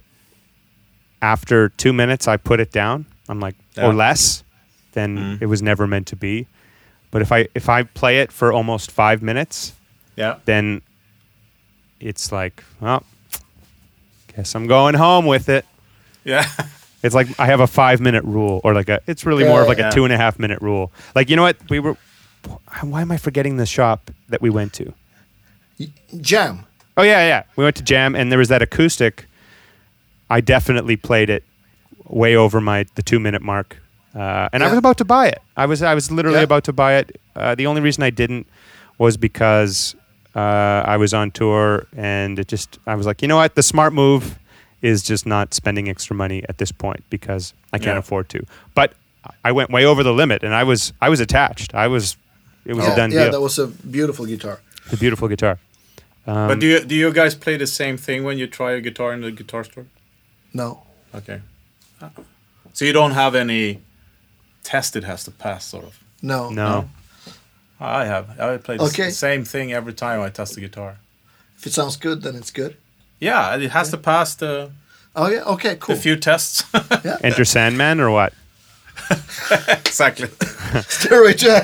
after 1.23 1.69
two 1.71 1.93
minutes 1.93 2.29
I 2.29 2.37
put 2.37 2.61
it 2.61 2.71
down, 2.73 3.07
I'm 3.29 3.41
like, 3.41 3.55
Yeah. 3.77 3.87
or 3.87 3.95
less, 3.95 4.45
then 4.93 5.19
Mm. 5.19 5.43
it 5.43 5.47
was 5.47 5.63
never 5.63 5.87
meant 5.87 6.07
to 6.09 6.17
be. 6.17 6.47
But 7.11 7.23
if 7.23 7.31
I 7.33 7.49
if 7.55 7.69
I 7.69 7.85
play 7.85 8.21
it 8.21 8.33
for 8.33 8.53
almost 8.53 8.91
five 8.91 9.23
minutes, 9.23 9.73
Yeah. 10.17 10.37
then 10.45 10.83
it's 12.01 12.31
like, 12.33 12.63
well, 12.81 13.03
guess 14.37 14.55
I'm 14.55 14.67
going 14.67 14.95
home 14.95 15.27
with 15.27 15.49
it. 15.49 15.65
Yeah. 16.25 16.47
It's 17.05 17.15
like 17.15 17.29
I 17.39 17.45
have 17.45 17.61
a 17.61 17.67
five 17.67 18.01
minute 18.01 18.25
rule, 18.25 18.63
or 18.65 18.73
like 18.73 18.89
a. 18.89 18.99
It's 19.07 19.27
really 19.27 19.45
more 19.45 19.61
of 19.61 19.69
like 19.69 19.77
Yeah. 19.77 19.89
a 19.91 19.93
two 19.93 20.05
and 20.05 20.13
a 20.15 20.17
half 20.17 20.39
minute 20.39 20.59
rule. 20.63 20.91
Like 21.15 21.29
you 21.29 21.37
know 21.37 21.43
what 21.43 21.59
we 21.69 21.79
were. 21.79 21.99
Why 22.81 23.03
am 23.03 23.13
I 23.13 23.19
forgetting 23.19 23.59
the 23.59 23.67
shop 23.67 24.11
that 24.31 24.41
we 24.41 24.49
went 24.49 24.73
to? 24.81 24.95
Jam. 26.23 26.65
Oh 26.97 27.03
yeah, 27.03 27.27
yeah. 27.27 27.43
We 27.57 27.65
went 27.65 27.77
to 27.77 27.83
Jam, 27.83 28.15
and 28.17 28.31
there 28.33 28.39
was 28.39 28.49
that 28.49 28.63
acoustic. 28.63 29.27
I 30.31 30.41
definitely 30.41 30.97
played 30.97 31.29
it 31.29 31.45
way 32.09 32.37
over 32.37 32.61
my 32.61 32.85
the 32.95 33.03
two 33.03 33.19
minute 33.21 33.43
mark, 33.43 33.77
uh, 34.15 34.49
and 34.53 34.63
I 34.63 34.69
was 34.69 34.79
about 34.79 34.99
to 34.99 35.05
buy 35.05 35.29
it. 35.29 35.41
I 35.57 35.67
was 35.67 35.83
I 35.83 35.95
was 35.95 36.11
literally 36.11 36.39
Yeah. 36.39 36.45
about 36.45 36.65
to 36.65 36.73
buy 36.73 36.95
it. 36.97 37.21
Uh, 37.37 37.55
the 37.55 37.67
only 37.67 37.81
reason 37.81 38.03
I 38.03 38.11
didn't 38.11 38.47
was 38.99 39.17
because 39.17 39.97
uh, 40.37 40.83
I 40.95 40.97
was 40.97 41.13
on 41.15 41.31
tour, 41.31 41.87
and 41.97 42.39
it 42.39 42.49
just 42.49 42.79
I 42.87 42.95
was 42.95 43.07
like, 43.07 43.23
you 43.23 43.29
know 43.29 43.37
what, 43.37 43.55
the 43.55 43.63
smart 43.63 43.93
move 43.93 44.39
is 44.83 45.03
just 45.03 45.25
not 45.27 45.55
spending 45.55 45.89
extra 45.89 46.15
money 46.17 46.45
at 46.49 46.59
this 46.59 46.71
point 46.73 47.03
because 47.11 47.55
I 47.73 47.79
can't 47.79 47.95
Yeah. 47.95 47.99
afford 48.01 48.29
to. 48.31 48.45
But 48.75 48.93
I 49.45 49.53
went 49.53 49.71
way 49.71 49.85
over 49.87 50.03
the 50.03 50.13
limit, 50.13 50.43
and 50.45 50.55
I 50.55 50.65
was 50.65 50.93
I 51.01 51.09
was 51.09 51.21
attached. 51.21 51.75
I 51.75 51.87
was 51.89 52.17
it 52.67 52.75
was 52.75 52.85
yeah, 52.87 52.93
a 52.93 52.97
done 52.97 53.11
yeah, 53.13 53.23
deal. 53.25 53.33
that 53.33 53.41
was 53.41 53.59
a 53.59 53.67
beautiful 53.67 54.27
guitar. 54.27 54.59
a 54.93 54.97
beautiful 54.97 55.29
guitar. 55.29 55.59
Um, 56.27 56.49
but 56.49 56.59
do 56.61 56.67
you 56.67 56.81
do 56.81 56.95
you 56.95 57.13
guys 57.13 57.35
play 57.35 57.57
the 57.59 57.67
same 57.67 57.97
thing 57.97 58.25
when 58.25 58.39
you 58.39 58.47
try 58.47 58.73
a 58.73 58.81
guitar 58.81 59.13
in 59.15 59.21
the 59.23 59.31
guitar 59.31 59.65
store? 59.65 59.87
No. 60.53 60.83
Okay. 61.15 61.41
So 62.73 62.85
you 62.85 62.93
don't 62.93 63.13
have 63.13 63.35
any 63.35 63.81
test 64.63 64.97
it 64.97 65.05
has 65.05 65.25
to 65.25 65.31
pass, 65.31 65.65
sort 65.65 65.85
of. 65.85 65.99
No. 66.23 66.51
no. 66.51 66.89
I 67.81 68.05
have. 68.07 68.41
I 68.41 68.57
play 68.57 68.77
the 68.79 69.11
same 69.11 69.45
thing 69.45 69.73
every 69.73 69.93
time 69.93 70.21
I 70.21 70.31
test 70.31 70.55
the 70.55 70.61
guitar. 70.61 70.99
If 71.59 71.67
it 71.67 71.73
sounds 71.73 71.97
good, 71.97 72.23
then 72.23 72.35
it's 72.35 72.51
good. 72.51 72.77
Yeah, 73.21 73.57
it 73.57 73.71
has 73.71 73.91
to 73.91 73.97
pass 73.97 74.35
the, 74.35 74.71
Oh 75.17 75.29
yeah. 75.29 75.45
Okay. 75.45 75.77
Cool. 75.77 75.95
A 75.95 75.99
few 75.99 76.17
tests. 76.17 76.65
yeah. 77.05 77.19
Enter 77.23 77.45
Sandman 77.45 78.01
or 78.01 78.11
what? 78.11 78.33
exactly. 79.69 80.29
Stairway 80.89 81.35
Jam. 81.35 81.63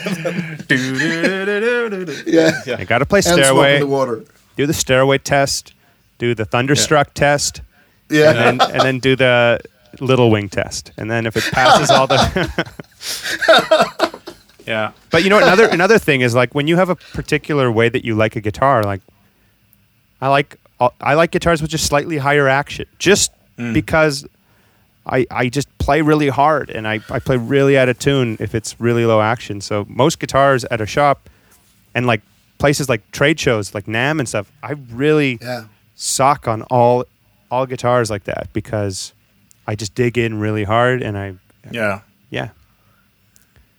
Do-do-do-do-do-do. 0.68 2.30
yeah. 2.30 2.61
Yeah. 2.66 2.76
I 2.78 2.84
got 2.84 2.99
to 2.99 3.07
play 3.07 3.18
And 3.18 3.45
Smoke 3.45 3.66
in 3.66 3.80
the 3.80 3.86
Water. 3.86 4.24
Do 4.57 4.66
the 4.66 4.74
Stairway 4.74 5.18
test. 5.18 5.74
Do 6.18 6.34
the 6.34 6.45
Thunderstruck 6.45 7.14
test, 7.14 7.62
Yeah. 8.11 8.30
and 8.30 8.61
then 8.61 8.70
and 8.72 8.80
then 8.82 8.99
do 8.99 9.16
the 9.16 9.61
Little 10.01 10.30
Wing 10.30 10.48
test. 10.48 10.92
And 10.96 11.11
then 11.11 11.26
if 11.26 11.36
it 11.36 11.44
passes 11.53 11.90
all 11.90 12.07
the, 12.07 12.20
Yeah. 14.66 14.92
but 15.11 15.24
you 15.24 15.30
know 15.30 15.38
another 15.38 15.66
another 15.66 15.98
thing 15.98 16.20
is 16.20 16.34
like 16.34 16.55
when 16.55 16.66
you 16.66 16.76
have 16.76 16.90
a 16.90 16.96
particular 16.96 17.72
way 17.72 17.88
that 17.88 18.05
you 18.05 18.14
like 18.14 18.36
a 18.36 18.40
guitar, 18.40 18.82
like 18.82 19.01
I 20.20 20.28
like 20.28 20.57
I 21.01 21.14
like 21.14 21.30
guitars 21.30 21.61
with 21.61 21.70
just 21.70 21.86
slightly 21.86 22.18
higher 22.18 22.48
action, 22.48 22.86
just 22.98 23.32
mm. 23.59 23.74
because 23.74 24.26
I 25.07 25.26
I 25.30 25.48
just 25.48 25.66
play 25.78 26.03
really 26.03 26.28
hard 26.28 26.70
and 26.70 26.86
I 26.86 27.01
I 27.11 27.18
play 27.18 27.36
really 27.36 27.76
out 27.76 27.88
of 27.88 27.98
tune 27.98 28.36
if 28.40 28.55
it's 28.55 28.80
really 28.80 29.05
low 29.05 29.20
action. 29.20 29.61
So 29.61 29.86
most 29.88 30.20
guitars 30.20 30.64
at 30.66 30.80
a 30.80 30.86
shop 30.86 31.28
and 31.94 32.07
like 32.07 32.22
places 32.59 32.88
like 32.88 33.11
trade 33.11 33.40
shows 33.40 33.74
like 33.74 33.86
NAMM 33.86 34.20
and 34.20 34.28
stuff, 34.28 34.53
I 34.62 34.72
really 34.92 35.38
yeah. 35.40 35.64
sock 35.96 36.46
on 36.46 36.62
all 36.62 37.05
all 37.51 37.66
guitars 37.66 38.11
like 38.11 38.24
that 38.24 38.48
because 38.53 39.12
I 39.71 39.75
just 39.77 39.95
dig 39.95 40.16
in 40.18 40.41
really 40.41 40.64
hard 40.64 41.03
and 41.03 41.16
I 41.16 41.35
Yeah. 41.71 42.01
yeah. 42.31 42.49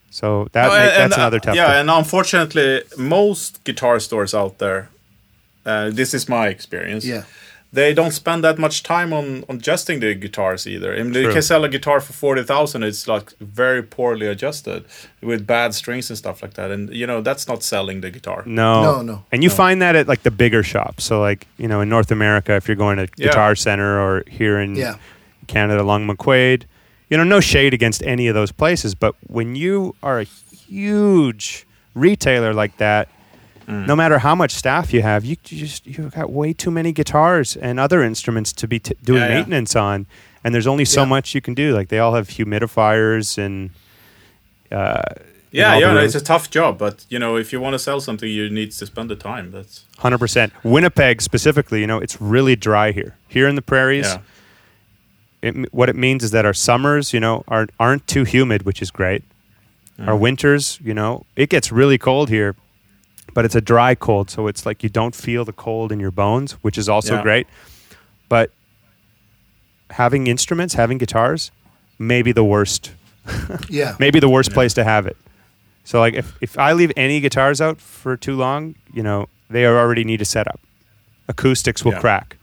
So 0.09 0.47
that 0.51 0.67
No, 0.67 0.69
make, 0.73 0.79
and- 0.79 0.89
that's 0.89 0.99
and, 1.03 1.13
uh, 1.13 1.15
another 1.17 1.39
tough. 1.39 1.55
Yeah, 1.55 1.67
thing. 1.67 1.79
and 1.81 1.89
unfortunately, 1.89 2.83
most 2.97 3.63
guitar 3.63 3.99
stores 3.99 4.33
out 4.33 4.57
there, 4.57 4.89
uh, 5.65 5.89
this 5.89 6.13
is 6.13 6.27
my 6.27 6.47
experience. 6.47 7.05
Yeah. 7.05 7.23
They 7.73 7.93
don't 7.93 8.11
spend 8.11 8.43
that 8.43 8.57
much 8.59 8.83
time 8.83 9.13
on, 9.13 9.45
on 9.47 9.55
adjusting 9.55 10.01
the 10.01 10.13
guitars 10.13 10.67
either. 10.67 10.91
I 10.93 11.03
mean, 11.03 11.13
they 11.13 11.23
True. 11.23 11.31
can 11.33 11.41
sell 11.41 11.63
a 11.63 11.69
guitar 11.69 12.01
for 12.01 12.11
forty 12.11 12.43
thousand. 12.43 12.83
It's 12.83 13.07
like 13.07 13.31
very 13.39 13.81
poorly 13.81 14.27
adjusted 14.27 14.83
with 15.21 15.47
bad 15.47 15.73
strings 15.73 16.09
and 16.09 16.17
stuff 16.17 16.41
like 16.43 16.55
that. 16.55 16.69
And 16.69 16.89
you 16.93 17.07
know 17.07 17.21
that's 17.21 17.47
not 17.47 17.63
selling 17.63 18.01
the 18.01 18.11
guitar. 18.11 18.43
no, 18.45 18.83
No, 18.83 19.01
no, 19.01 19.23
and 19.31 19.41
you 19.41 19.47
no. 19.49 19.55
find 19.55 19.81
that 19.81 19.95
at 19.95 20.05
like 20.09 20.23
the 20.23 20.31
bigger 20.31 20.63
shops. 20.63 21.05
So 21.05 21.21
like 21.21 21.47
you 21.57 21.69
know 21.69 21.79
in 21.79 21.87
North 21.87 22.11
America, 22.11 22.51
if 22.55 22.67
you're 22.67 22.75
going 22.85 22.97
to 22.97 23.07
Yeah. 23.15 23.27
Guitar 23.27 23.55
Center 23.55 23.91
or 24.05 24.25
here 24.39 24.59
in 24.59 24.75
Yeah. 24.75 24.95
Canada 25.51 25.81
along 25.81 26.07
McQuade, 26.07 26.63
you 27.09 27.17
know 27.17 27.23
no 27.25 27.39
shade 27.41 27.73
against 27.73 28.01
any 28.03 28.27
of 28.29 28.35
those 28.35 28.51
places, 28.53 28.95
but 28.95 29.13
when 29.27 29.55
you 29.55 29.95
are 30.01 30.19
a 30.19 30.23
huge 30.23 31.65
retailer 31.93 32.53
like 32.53 32.77
that. 32.77 33.09
Mm. 33.67 33.85
No 33.87 33.95
matter 33.95 34.17
how 34.19 34.33
much 34.33 34.51
staff 34.51 34.91
you 34.93 35.01
have, 35.03 35.23
you 35.23 35.35
just 35.43 35.85
you've 35.85 36.13
got 36.15 36.31
way 36.31 36.51
too 36.53 36.71
many 36.71 36.91
guitars 36.91 37.55
and 37.57 37.79
other 37.79 38.01
instruments 38.01 38.51
to 38.53 38.67
be 38.67 38.79
t- 38.79 38.95
doing 39.03 39.21
Yeah, 39.21 39.27
yeah. 39.29 39.35
maintenance 39.35 39.75
on, 39.75 40.07
and 40.43 40.53
there's 40.53 40.65
only 40.67 40.83
so 40.85 41.01
Yeah. 41.01 41.09
much 41.15 41.35
you 41.35 41.41
can 41.41 41.53
do. 41.53 41.67
Like 41.77 41.89
they 41.89 41.99
all 41.99 42.13
have 42.15 42.27
humidifiers 42.27 43.37
and 43.37 43.69
uh, 44.71 45.01
Yeah, 45.51 45.77
yeah, 45.77 45.99
it's 46.01 46.15
a 46.15 46.21
tough 46.33 46.49
job, 46.49 46.77
but 46.79 47.05
you 47.09 47.19
know 47.19 47.37
if 47.37 47.51
you 47.53 47.59
want 47.61 47.73
to 47.73 47.79
sell 47.79 47.99
something, 48.01 48.29
you 48.29 48.49
need 48.49 48.71
to 48.71 48.85
spend 48.85 49.09
the 49.09 49.15
time. 49.15 49.51
That's 49.51 49.85
Hundred 49.99 50.17
percent. 50.19 50.53
Winnipeg 50.63 51.21
specifically, 51.21 51.81
you 51.81 51.87
know, 51.87 51.99
it's 51.99 52.17
really 52.21 52.55
dry 52.55 52.91
here. 52.93 53.11
Here 53.27 53.47
in 53.47 53.55
the 53.55 53.61
prairies, 53.61 54.07
yeah, 54.07 54.21
it, 55.41 55.73
what 55.73 55.89
it 55.89 55.95
means 55.95 56.23
is 56.23 56.31
that 56.31 56.45
our 56.45 56.53
summers, 56.53 57.13
you 57.13 57.19
know, 57.19 57.43
aren't 57.47 57.71
aren't 57.79 58.07
too 58.07 58.23
humid, 58.23 58.63
which 58.63 58.81
is 58.81 58.91
great. 58.91 59.23
Mm-hmm. 59.97 60.09
Our 60.09 60.15
winters, 60.15 60.79
you 60.83 60.93
know, 60.93 61.25
it 61.35 61.49
gets 61.49 61.71
really 61.71 61.97
cold 61.97 62.29
here, 62.29 62.55
but 63.33 63.45
it's 63.45 63.55
a 63.55 63.61
dry 63.61 63.95
cold, 63.95 64.29
so 64.29 64.47
it's 64.47 64.65
like 64.65 64.83
you 64.83 64.89
don't 64.89 65.15
feel 65.15 65.43
the 65.45 65.53
cold 65.53 65.91
in 65.91 65.99
your 65.99 66.11
bones, 66.11 66.53
which 66.63 66.77
is 66.77 66.87
also 66.89 67.15
Yeah. 67.15 67.23
great. 67.23 67.47
But 68.29 68.51
having 69.89 70.27
instruments, 70.27 70.73
having 70.75 70.97
guitars, 70.97 71.51
maybe 71.99 72.31
the 72.39 72.43
worst 72.43 72.91
Yeah. 73.69 73.95
maybe 73.99 74.19
the 74.19 74.29
worst 74.29 74.51
place 74.51 74.73
to 74.75 74.83
have 74.83 75.05
it. 75.05 75.17
So 75.83 75.99
like 75.99 76.13
if, 76.13 76.37
if 76.41 76.57
I 76.57 76.73
leave 76.73 76.91
any 76.95 77.19
guitars 77.19 77.59
out 77.61 77.79
for 77.81 78.15
too 78.17 78.35
long, 78.35 78.75
you 78.93 79.03
know, 79.03 79.27
they 79.49 79.65
already 79.65 80.03
need 80.03 80.21
a 80.21 80.25
setup. 80.25 80.59
Acoustics 81.27 81.83
will 81.85 81.93
Yeah. 81.93 81.99
crack. 81.99 82.37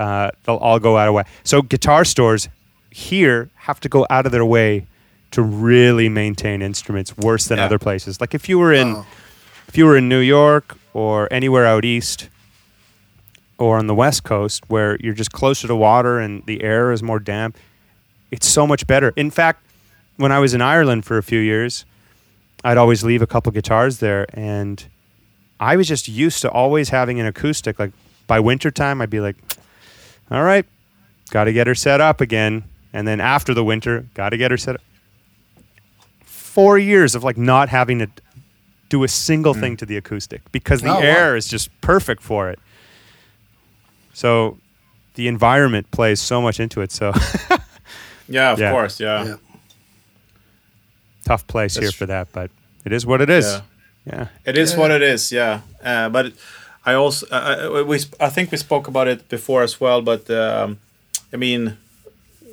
Uh, 0.00 0.30
they'll 0.44 0.56
all 0.56 0.78
go 0.78 0.96
out 0.96 1.08
of 1.08 1.14
way. 1.14 1.24
So 1.44 1.60
guitar 1.60 2.04
stores 2.06 2.48
here 2.90 3.50
have 3.66 3.78
to 3.80 3.88
go 3.88 4.06
out 4.08 4.24
of 4.26 4.32
their 4.32 4.44
way 4.46 4.86
to 5.32 5.42
really 5.42 6.08
maintain 6.08 6.62
instruments 6.62 7.16
worse 7.18 7.44
than 7.48 7.58
Yeah. 7.58 7.66
other 7.66 7.78
places. 7.78 8.20
Like 8.20 8.34
if 8.34 8.48
you 8.48 8.58
were 8.58 8.72
in 8.72 8.88
Oh. 8.96 9.06
if 9.68 9.76
you 9.78 9.84
were 9.86 9.96
in 9.96 10.08
New 10.08 10.18
York 10.38 10.76
or 10.94 11.28
anywhere 11.30 11.66
out 11.66 11.84
east 11.84 12.28
or 13.58 13.76
on 13.78 13.86
the 13.86 13.94
west 13.94 14.24
coast 14.24 14.64
where 14.68 14.96
you're 15.00 15.14
just 15.14 15.32
closer 15.32 15.68
to 15.68 15.76
water 15.76 16.18
and 16.18 16.42
the 16.46 16.62
air 16.62 16.92
is 16.92 17.02
more 17.02 17.18
damp, 17.20 17.56
it's 18.30 18.48
so 18.48 18.66
much 18.66 18.86
better. 18.86 19.12
In 19.16 19.30
fact, 19.30 19.62
when 20.16 20.32
I 20.32 20.38
was 20.38 20.54
in 20.54 20.62
Ireland 20.62 21.04
for 21.04 21.18
a 21.18 21.22
few 21.22 21.40
years, 21.40 21.84
I'd 22.64 22.78
always 22.78 23.04
leave 23.04 23.22
a 23.22 23.26
couple 23.26 23.52
guitars 23.52 23.98
there 23.98 24.26
and 24.34 24.82
I 25.60 25.76
was 25.76 25.86
just 25.88 26.08
used 26.08 26.40
to 26.42 26.50
always 26.50 26.88
having 26.88 27.20
an 27.20 27.26
acoustic. 27.26 27.78
Like 27.78 27.92
by 28.26 28.40
wintertime, 28.40 29.00
I'd 29.02 29.10
be 29.10 29.20
like, 29.20 29.36
all 30.30 30.42
right, 30.42 30.64
got 31.30 31.44
to 31.44 31.52
get 31.52 31.66
her 31.66 31.74
set 31.74 32.00
up 32.00 32.20
again. 32.20 32.64
And 32.92 33.06
then 33.06 33.20
after 33.20 33.54
the 33.54 33.62
winter, 33.64 34.06
got 34.14 34.30
to 34.30 34.36
get 34.36 34.50
her 34.50 34.56
set 34.56 34.74
up. 34.76 34.80
Four 36.24 36.78
years 36.78 37.14
of 37.14 37.22
like 37.22 37.36
not 37.38 37.68
having 37.68 38.00
to 38.00 38.08
do 38.88 39.04
a 39.04 39.08
single 39.08 39.54
thing 39.54 39.76
to 39.76 39.86
the 39.86 39.96
acoustic 39.96 40.42
because 40.50 40.82
the 40.82 40.90
Oh, 40.90 40.94
wow. 40.94 41.00
air 41.00 41.36
is 41.36 41.46
just 41.46 41.70
perfect 41.80 42.22
for 42.22 42.50
it. 42.50 42.58
So 44.12 44.58
the 45.14 45.28
environment 45.28 45.88
plays 45.92 46.20
so 46.20 46.42
much 46.42 46.58
into 46.58 46.80
it. 46.80 46.90
So 46.90 47.12
yeah, 48.28 48.50
of 48.52 48.58
Yeah. 48.58 48.72
course, 48.72 48.98
yeah. 48.98 49.24
Yeah. 49.24 49.36
tough 51.24 51.46
place 51.46 51.74
That's 51.74 51.84
here 51.86 51.92
for 51.92 52.06
that, 52.06 52.28
but 52.32 52.50
it 52.84 52.92
is 52.92 53.06
what 53.06 53.20
it 53.20 53.30
is. 53.30 53.44
Yeah. 53.46 53.62
Yeah. 54.06 54.26
It 54.44 54.58
is 54.58 54.72
Yeah. 54.72 54.78
what 54.78 54.90
it 54.90 55.02
is, 55.02 55.30
yeah. 55.30 55.60
Uh, 55.84 56.08
but 56.08 56.32
I 56.86 56.94
also, 56.94 57.26
uh, 57.30 57.84
we, 57.86 57.98
I 58.18 58.30
think 58.30 58.50
we 58.50 58.56
spoke 58.58 58.88
about 58.88 59.06
it 59.08 59.28
before 59.28 59.62
as 59.62 59.80
well. 59.80 60.00
But 60.02 60.30
um, 60.30 60.78
I 61.32 61.36
mean, 61.36 61.76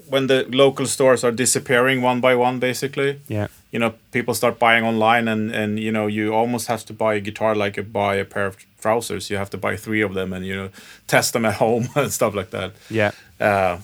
when 0.10 0.28
the 0.28 0.46
local 0.50 0.86
stores 0.86 1.24
are 1.24 1.32
disappearing 1.32 2.02
one 2.02 2.20
by 2.22 2.36
one, 2.36 2.60
basically, 2.60 3.20
Yeah. 3.28 3.48
you 3.48 3.50
you 3.72 3.80
know 3.80 3.94
people 4.12 4.34
start 4.34 4.58
buying 4.60 4.86
online 4.86 5.28
and 5.28 5.52
and 5.56 5.78
you 5.80 5.92
know 5.92 6.08
you 6.08 6.34
almost 6.34 6.68
have 6.68 6.84
to 6.86 6.94
buy 6.94 7.16
a 7.18 7.20
guitar 7.20 7.56
like 7.56 7.76
you 7.80 7.84
buy 7.84 8.16
a 8.16 8.24
pair 8.26 8.46
of 8.48 8.56
trousers 8.82 9.30
you 9.30 9.38
have 9.38 9.50
to 9.50 9.58
buy 9.58 9.76
three 9.78 10.04
of 10.06 10.14
them 10.14 10.34
and 10.34 10.46
you 10.46 10.56
know 10.56 10.70
test 11.08 11.34
them 11.34 11.46
at 11.46 11.56
home 11.56 11.90
and 11.96 12.12
stuff 12.12 12.34
like 12.36 12.50
that 12.52 12.72
Yeah. 12.90 13.12
uh, 13.42 13.78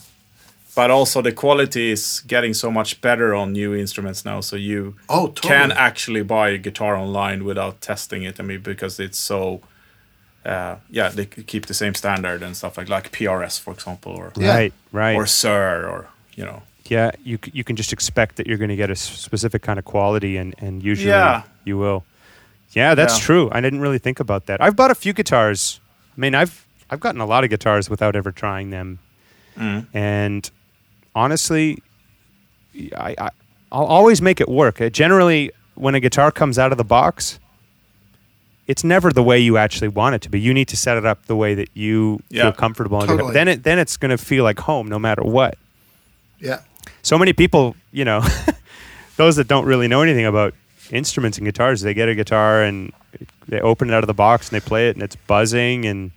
but 0.76 0.90
also 0.90 1.22
the 1.22 1.32
quality 1.34 1.92
is 1.92 2.24
getting 2.28 2.54
so 2.54 2.72
much 2.72 3.02
better 3.02 3.36
on 3.36 3.52
new 3.52 3.76
instruments 3.76 4.24
now 4.26 4.42
so 4.42 4.56
you 4.56 4.94
Oh, 5.10 5.28
totally. 5.28 5.50
can 5.54 5.72
actually 5.72 6.24
buy 6.24 6.50
a 6.50 6.58
guitar 6.58 6.96
online 6.96 7.44
without 7.44 7.82
testing 7.82 8.24
it 8.24 8.40
i 8.40 8.44
mean 8.44 8.62
because 8.62 9.04
it's 9.04 9.20
so 9.20 9.60
uh, 10.46 10.76
yeah 10.90 11.10
they 11.10 11.26
keep 11.26 11.66
the 11.68 11.74
same 11.74 11.94
standard 11.96 12.44
and 12.44 12.56
stuff 12.58 12.78
like 12.78 12.90
like 12.90 13.12
PRS 13.12 13.60
for 13.60 13.74
example 13.74 14.12
or 14.12 14.32
Yeah. 14.38 14.54
Right. 14.56 14.74
Right. 14.92 15.16
or 15.16 15.26
Suhr 15.26 15.88
or 15.90 16.08
you 16.36 16.46
know 16.46 16.62
yeah. 16.90 17.12
You 17.24 17.40
you 17.54 17.64
can 17.64 17.76
just 17.78 17.94
expect 17.94 18.36
that 18.36 18.46
you're 18.48 18.58
going 18.58 18.70
to 18.70 18.76
get 18.76 18.90
a 18.90 18.96
specific 18.96 19.62
kind 19.62 19.80
of 19.80 19.86
quality, 19.86 20.36
and 20.38 20.54
and 20.58 20.84
usually 20.84 21.10
Yeah. 21.12 21.44
you 21.66 21.78
will. 21.78 22.04
Yeah, 22.76 22.94
that's 22.96 23.18
Yeah. 23.20 23.26
true. 23.26 23.50
I 23.54 23.62
didn't 23.62 23.80
really 23.82 24.00
think 24.00 24.20
about 24.20 24.46
that. 24.48 24.62
I've 24.62 24.76
bought 24.76 24.92
a 24.92 24.96
few 24.96 25.14
guitars. 25.14 25.80
I 26.18 26.20
mean, 26.22 26.36
I've 26.36 26.66
I've 26.90 27.00
gotten 27.00 27.22
a 27.22 27.26
lot 27.26 27.44
of 27.46 27.50
guitars 27.50 27.90
without 27.90 28.16
ever 28.16 28.32
trying 28.34 28.70
them, 28.72 29.00
Mm. 29.58 29.86
and 29.94 30.52
honestly, 31.16 31.82
I, 32.98 33.16
I 33.18 33.30
I'll 33.72 33.86
always 33.86 34.22
make 34.22 34.42
it 34.42 34.50
work. 34.50 34.82
Uh, 34.82 34.90
generally, 34.90 35.52
when 35.76 35.96
a 35.96 36.00
guitar 36.00 36.32
comes 36.32 36.60
out 36.60 36.72
of 36.72 36.78
the 36.78 36.84
box, 36.84 37.40
it's 38.68 38.84
never 38.84 39.12
the 39.12 39.24
way 39.24 39.40
you 39.40 39.58
actually 39.58 39.90
want 39.90 40.16
it 40.16 40.22
to 40.22 40.30
be. 40.30 40.40
You 40.40 40.54
need 40.54 40.68
to 40.70 40.78
set 40.78 40.98
it 40.98 41.06
up 41.06 41.26
the 41.26 41.36
way 41.36 41.54
that 41.56 41.70
you 41.74 42.22
Yeah. 42.30 42.44
feel 42.44 42.52
comfortable. 42.54 43.02
in. 43.02 43.08
Totally. 43.08 43.34
Then 43.34 43.48
it 43.48 43.64
then 43.64 43.80
it's 43.80 43.98
going 43.98 44.12
to 44.12 44.18
feel 44.18 44.44
like 44.44 44.60
home, 44.60 44.88
no 44.88 45.00
matter 45.00 45.22
what. 45.24 45.58
Yeah. 46.40 46.60
So 47.02 47.18
many 47.18 47.34
people, 47.34 47.76
you 47.92 48.06
know, 48.06 48.22
those 49.18 49.36
that 49.36 49.48
don't 49.48 49.66
really 49.66 49.88
know 49.88 50.02
anything 50.02 50.26
about 50.26 50.54
instruments 50.92 51.38
and 51.38 51.46
guitars, 51.46 51.82
they 51.82 51.94
get 51.94 52.10
a 52.10 52.16
guitar 52.16 52.64
and 52.64 52.92
they 53.48 53.60
open 53.60 53.90
it 53.90 53.94
out 53.94 54.04
of 54.04 54.08
the 54.08 54.14
box 54.14 54.50
and 54.50 54.60
they 54.62 54.66
play 54.66 54.90
it 54.90 54.96
and 54.96 55.04
it's 55.04 55.16
buzzing 55.28 55.86
and 55.86 56.12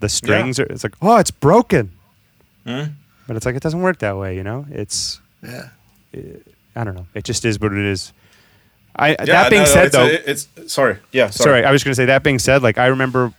the 0.00 0.08
strings 0.08 0.58
are. 0.60 0.64
It's 0.64 0.84
like, 0.84 0.94
oh, 1.02 1.16
it's 1.16 1.30
broken. 1.30 1.90
Mm. 2.66 2.92
But 3.26 3.36
it's 3.36 3.46
like 3.46 3.54
it 3.56 3.62
doesn't 3.62 3.80
work 3.82 3.98
that 4.00 4.16
way, 4.16 4.36
you 4.36 4.42
know. 4.42 4.66
It's 4.70 5.20
Yeah. 5.42 5.68
I 6.74 6.84
don't 6.84 6.94
know. 6.94 7.06
It 7.14 7.24
just 7.24 7.44
is 7.44 7.58
what 7.60 7.72
it 7.72 7.78
is. 7.84 8.12
I 8.96 9.10
Yeah, 9.10 9.24
that 9.24 9.50
being 9.50 9.62
no, 9.62 9.66
no, 9.66 9.72
said, 9.72 9.86
it's, 9.86 9.94
though, 9.94 10.62
it's 10.62 10.72
sorry. 10.72 10.98
Yeah, 11.12 11.30
sorry. 11.30 11.50
sorry. 11.50 11.64
I 11.64 11.70
was 11.70 11.84
going 11.84 11.92
to 11.92 11.96
say 11.96 12.06
that 12.06 12.22
being 12.22 12.38
said, 12.38 12.62
like 12.62 12.78
I 12.78 12.86
remember 12.86 13.32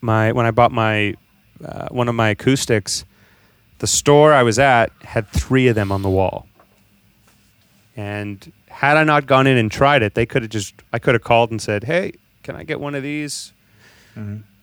my 0.00 0.32
when 0.32 0.46
I 0.46 0.50
bought 0.50 0.72
my 0.72 1.14
uh, 1.64 1.88
one 1.88 2.08
of 2.08 2.14
my 2.14 2.30
acoustics, 2.30 3.04
the 3.78 3.86
store 3.86 4.32
I 4.32 4.42
was 4.42 4.58
at 4.58 4.92
had 5.02 5.28
three 5.28 5.68
of 5.68 5.74
them 5.74 5.90
on 5.90 6.02
the 6.02 6.10
wall. 6.10 6.46
And 7.96 8.52
had 8.68 8.96
I 8.96 9.04
not 9.04 9.26
gone 9.26 9.46
in 9.46 9.56
and 9.58 9.70
tried 9.70 10.02
it, 10.02 10.14
they 10.14 10.26
could 10.26 10.42
have 10.42 10.50
just 10.50 10.74
I 10.92 10.98
could 10.98 11.14
have 11.14 11.22
called 11.22 11.50
and 11.50 11.60
said, 11.60 11.84
"Hey, 11.84 12.12
can 12.42 12.56
I 12.56 12.64
get 12.64 12.80
one 12.80 12.94
of 12.94 13.02
these?" 13.02 13.52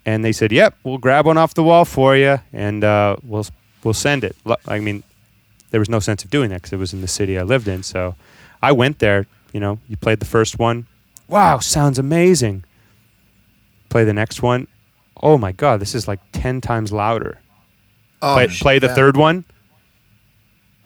And 0.06 0.26
they 0.26 0.32
said, 0.32 0.52
"Yep, 0.52 0.78
we'll 0.84 0.98
grab 0.98 1.26
one 1.26 1.38
off 1.38 1.54
the 1.54 1.64
wall 1.64 1.86
for 1.86 2.16
you, 2.16 2.40
and 2.52 2.84
uh, 2.84 3.18
we'll 3.24 3.46
we'll 3.84 3.94
send 3.94 4.24
it." 4.24 4.36
I 4.68 4.80
mean, 4.80 5.04
there 5.72 5.80
was 5.80 5.90
no 5.90 6.00
sense 6.00 6.24
of 6.24 6.30
doing 6.30 6.50
that 6.50 6.58
because 6.62 6.74
it 6.74 6.78
was 6.78 6.94
in 6.94 7.02
the 7.02 7.08
city 7.08 7.38
I 7.38 7.44
lived 7.44 7.68
in. 7.68 7.84
So 7.84 8.16
I 8.62 8.72
went 8.72 9.00
there. 9.00 9.28
You 9.54 9.60
know, 9.60 9.80
you 9.88 9.98
played 9.98 10.20
the 10.20 10.26
first 10.26 10.60
one. 10.60 10.88
Wow, 11.28 11.60
sounds 11.60 12.00
amazing. 12.00 12.64
Play 13.90 14.04
the 14.04 14.14
next 14.14 14.42
one. 14.42 14.68
Oh 15.22 15.38
my 15.38 15.52
god, 15.52 15.80
this 15.80 15.96
is 15.96 16.08
like 16.08 16.20
ten 16.32 16.62
times 16.62 16.92
louder. 16.92 17.40
Oh, 18.22 18.34
Play, 18.36 18.48
play 18.48 18.80
the 18.80 18.88
yeah. 18.88 18.96
third 18.96 19.18
one. 19.18 19.46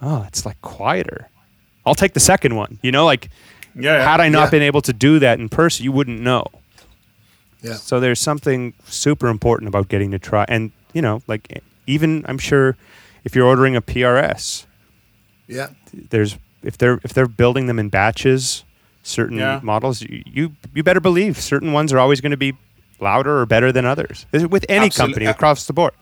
Oh, 0.02 0.23
it's 0.27 0.45
like 0.45 0.60
quieter. 0.61 1.30
I'll 1.85 1.95
take 1.95 2.14
the 2.14 2.19
second 2.19 2.56
one. 2.56 2.80
You 2.81 2.91
know, 2.91 3.06
like 3.06 3.30
yeah, 3.76 3.98
yeah. 3.98 4.10
had 4.10 4.19
I 4.22 4.30
not 4.30 4.52
been 4.52 4.61
able 4.61 4.81
to 4.84 4.94
do 4.94 5.19
that 5.19 5.40
in 5.40 5.49
person, 5.49 5.84
you 5.84 5.91
wouldn't 5.91 6.19
know. 6.22 6.45
Yeah. 7.61 7.73
So 7.76 7.99
there's 7.99 8.19
something 8.19 8.73
super 8.85 9.27
important 9.27 9.68
about 9.69 9.88
getting 9.88 10.11
to 10.11 10.19
try, 10.19 10.45
and 10.48 10.72
you 10.94 11.02
know, 11.02 11.22
like 11.27 11.61
even 11.88 12.26
I'm 12.27 12.38
sure 12.38 12.77
if 13.23 13.35
you're 13.35 13.48
ordering 13.48 13.76
a 13.76 13.81
PRS, 13.81 14.65
Yeah. 15.48 15.69
there's 15.94 16.38
if 16.64 16.77
they're 16.77 16.99
if 17.03 17.14
they're 17.14 17.27
building 17.27 17.68
them 17.68 17.80
in 17.80 17.90
batches, 17.90 18.64
certain 19.03 19.38
Yeah. 19.38 19.60
models, 19.64 20.02
you, 20.02 20.23
you 20.26 20.52
you 20.76 20.84
better 20.84 21.02
believe 21.02 21.38
certain 21.40 21.73
ones 21.73 21.91
are 21.94 21.99
always 21.99 22.22
going 22.22 22.31
to 22.31 22.38
be 22.38 22.53
louder 22.99 23.40
or 23.41 23.45
better 23.45 23.72
than 23.72 23.85
others. 23.85 24.26
With 24.31 24.65
any 24.69 24.85
Absolute- 24.85 24.95
company 25.07 25.26
across 25.26 25.65
the 25.68 25.73
board, 25.73 25.94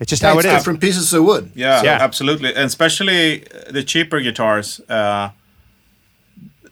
it's 0.00 0.10
just 0.10 0.22
Yeah, 0.22 0.32
how 0.32 0.38
it's 0.38 0.46
it 0.46 0.48
is. 0.52 0.54
different 0.58 0.80
pieces 0.80 1.12
of 1.12 1.24
wood. 1.24 1.50
Yeah, 1.54 1.82
Yeah. 1.84 1.98
absolutely, 2.04 2.48
and 2.54 2.64
especially 2.66 3.44
uh, 3.46 3.72
the 3.72 3.82
cheaper 3.84 4.20
guitars. 4.20 4.80
Uh, 4.88 5.30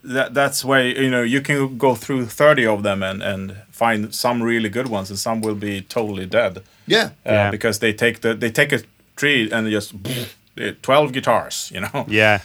that 0.04 0.32
that's 0.34 0.64
where 0.64 0.86
you 1.04 1.10
know 1.10 1.22
you 1.22 1.40
can 1.40 1.76
go 1.78 1.94
through 1.94 2.26
thirty 2.26 2.66
of 2.66 2.82
them 2.82 3.02
and 3.02 3.22
and 3.22 3.56
find 3.70 4.14
some 4.14 4.42
really 4.42 4.68
good 4.68 4.88
ones, 4.88 5.10
and 5.10 5.18
some 5.18 5.40
will 5.40 5.54
be 5.56 5.80
totally 5.82 6.26
dead. 6.26 6.62
Yeah. 6.86 7.04
Uh, 7.26 7.32
Yeah. 7.32 7.50
because 7.50 7.78
they 7.78 7.92
take 7.92 8.20
the 8.20 8.34
they 8.34 8.50
take 8.50 8.72
a 8.72 8.80
tree 9.16 9.50
and 9.52 9.68
just 9.70 9.92
twelve 10.82 11.12
guitars, 11.12 11.70
you 11.74 11.80
know. 11.80 12.04
Yeah, 12.08 12.38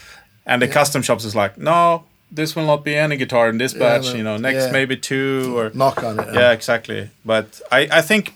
And 0.45 0.61
the 0.61 0.67
custom 0.67 1.01
shops 1.01 1.23
is 1.25 1.35
like, 1.35 1.57
no, 1.57 2.03
this 2.31 2.55
will 2.55 2.65
not 2.65 2.83
be 2.83 2.95
any 2.95 3.15
guitar 3.17 3.49
in 3.49 3.57
this 3.57 3.73
batch. 3.73 4.03
well, 4.05 4.15
you 4.17 4.23
know, 4.23 4.37
next 4.37 4.65
yeah. 4.65 4.71
maybe 4.71 4.97
two 4.97 5.57
or 5.57 5.71
Knock 5.73 6.03
on 6.03 6.19
it. 6.19 6.33
yeah, 6.33 6.51
exactly. 6.51 7.09
But 7.25 7.61
I, 7.71 7.87
I 7.91 8.01
think 8.01 8.33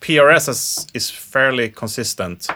PRS 0.00 0.48
is, 0.48 0.86
is 0.94 1.10
fairly 1.10 1.68
consistent. 1.68 2.48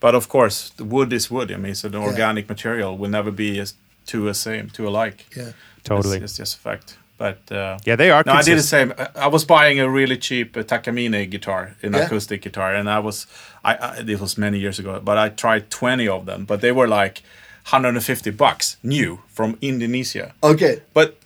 But 0.00 0.14
of 0.14 0.28
course, 0.28 0.70
the 0.76 0.84
wood 0.84 1.12
is 1.12 1.30
wood. 1.30 1.52
I 1.52 1.56
mean, 1.56 1.74
so 1.74 1.88
the 1.88 1.98
organic 1.98 2.48
material 2.48 2.98
will 2.98 3.10
never 3.10 3.30
be 3.30 3.60
as 3.60 3.74
two 4.06 4.26
a 4.28 4.34
same, 4.34 4.68
two 4.70 4.88
alike. 4.88 5.26
Yeah. 5.36 5.52
totally. 5.84 6.16
It's, 6.16 6.24
it's 6.24 6.36
just 6.36 6.56
a 6.56 6.60
fact. 6.60 6.96
But 7.18 7.52
uh, 7.52 7.78
yeah, 7.84 7.94
they 7.94 8.10
are. 8.10 8.24
no, 8.26 8.32
I 8.32 8.42
did 8.42 8.58
the 8.58 8.62
same. 8.62 8.92
I- 8.98 9.10
I 9.14 9.26
was 9.28 9.44
buying 9.44 9.78
a 9.78 9.88
really 9.88 10.16
cheap 10.16 10.56
uh, 10.56 10.64
Takamine 10.64 11.30
guitar, 11.30 11.76
an 11.82 11.92
Yeah. 11.92 12.06
acoustic 12.06 12.42
guitar, 12.42 12.74
and 12.74 12.88
I 12.90 12.98
was, 12.98 13.26
I, 13.64 13.74
I 13.76 13.96
it 13.98 14.18
was 14.20 14.36
many 14.36 14.58
years 14.58 14.80
ago, 14.80 15.00
but 15.04 15.16
I 15.18 15.28
tried 15.28 15.70
twenty 15.70 16.08
of 16.08 16.26
them, 16.26 16.44
but 16.46 16.60
they 16.62 16.72
were 16.72 16.88
like 16.88 17.22
150 17.64 18.30
bucks 18.30 18.76
new 18.82 19.20
from 19.28 19.56
Indonesia. 19.60 20.34
Okay. 20.42 20.82
But 20.94 21.16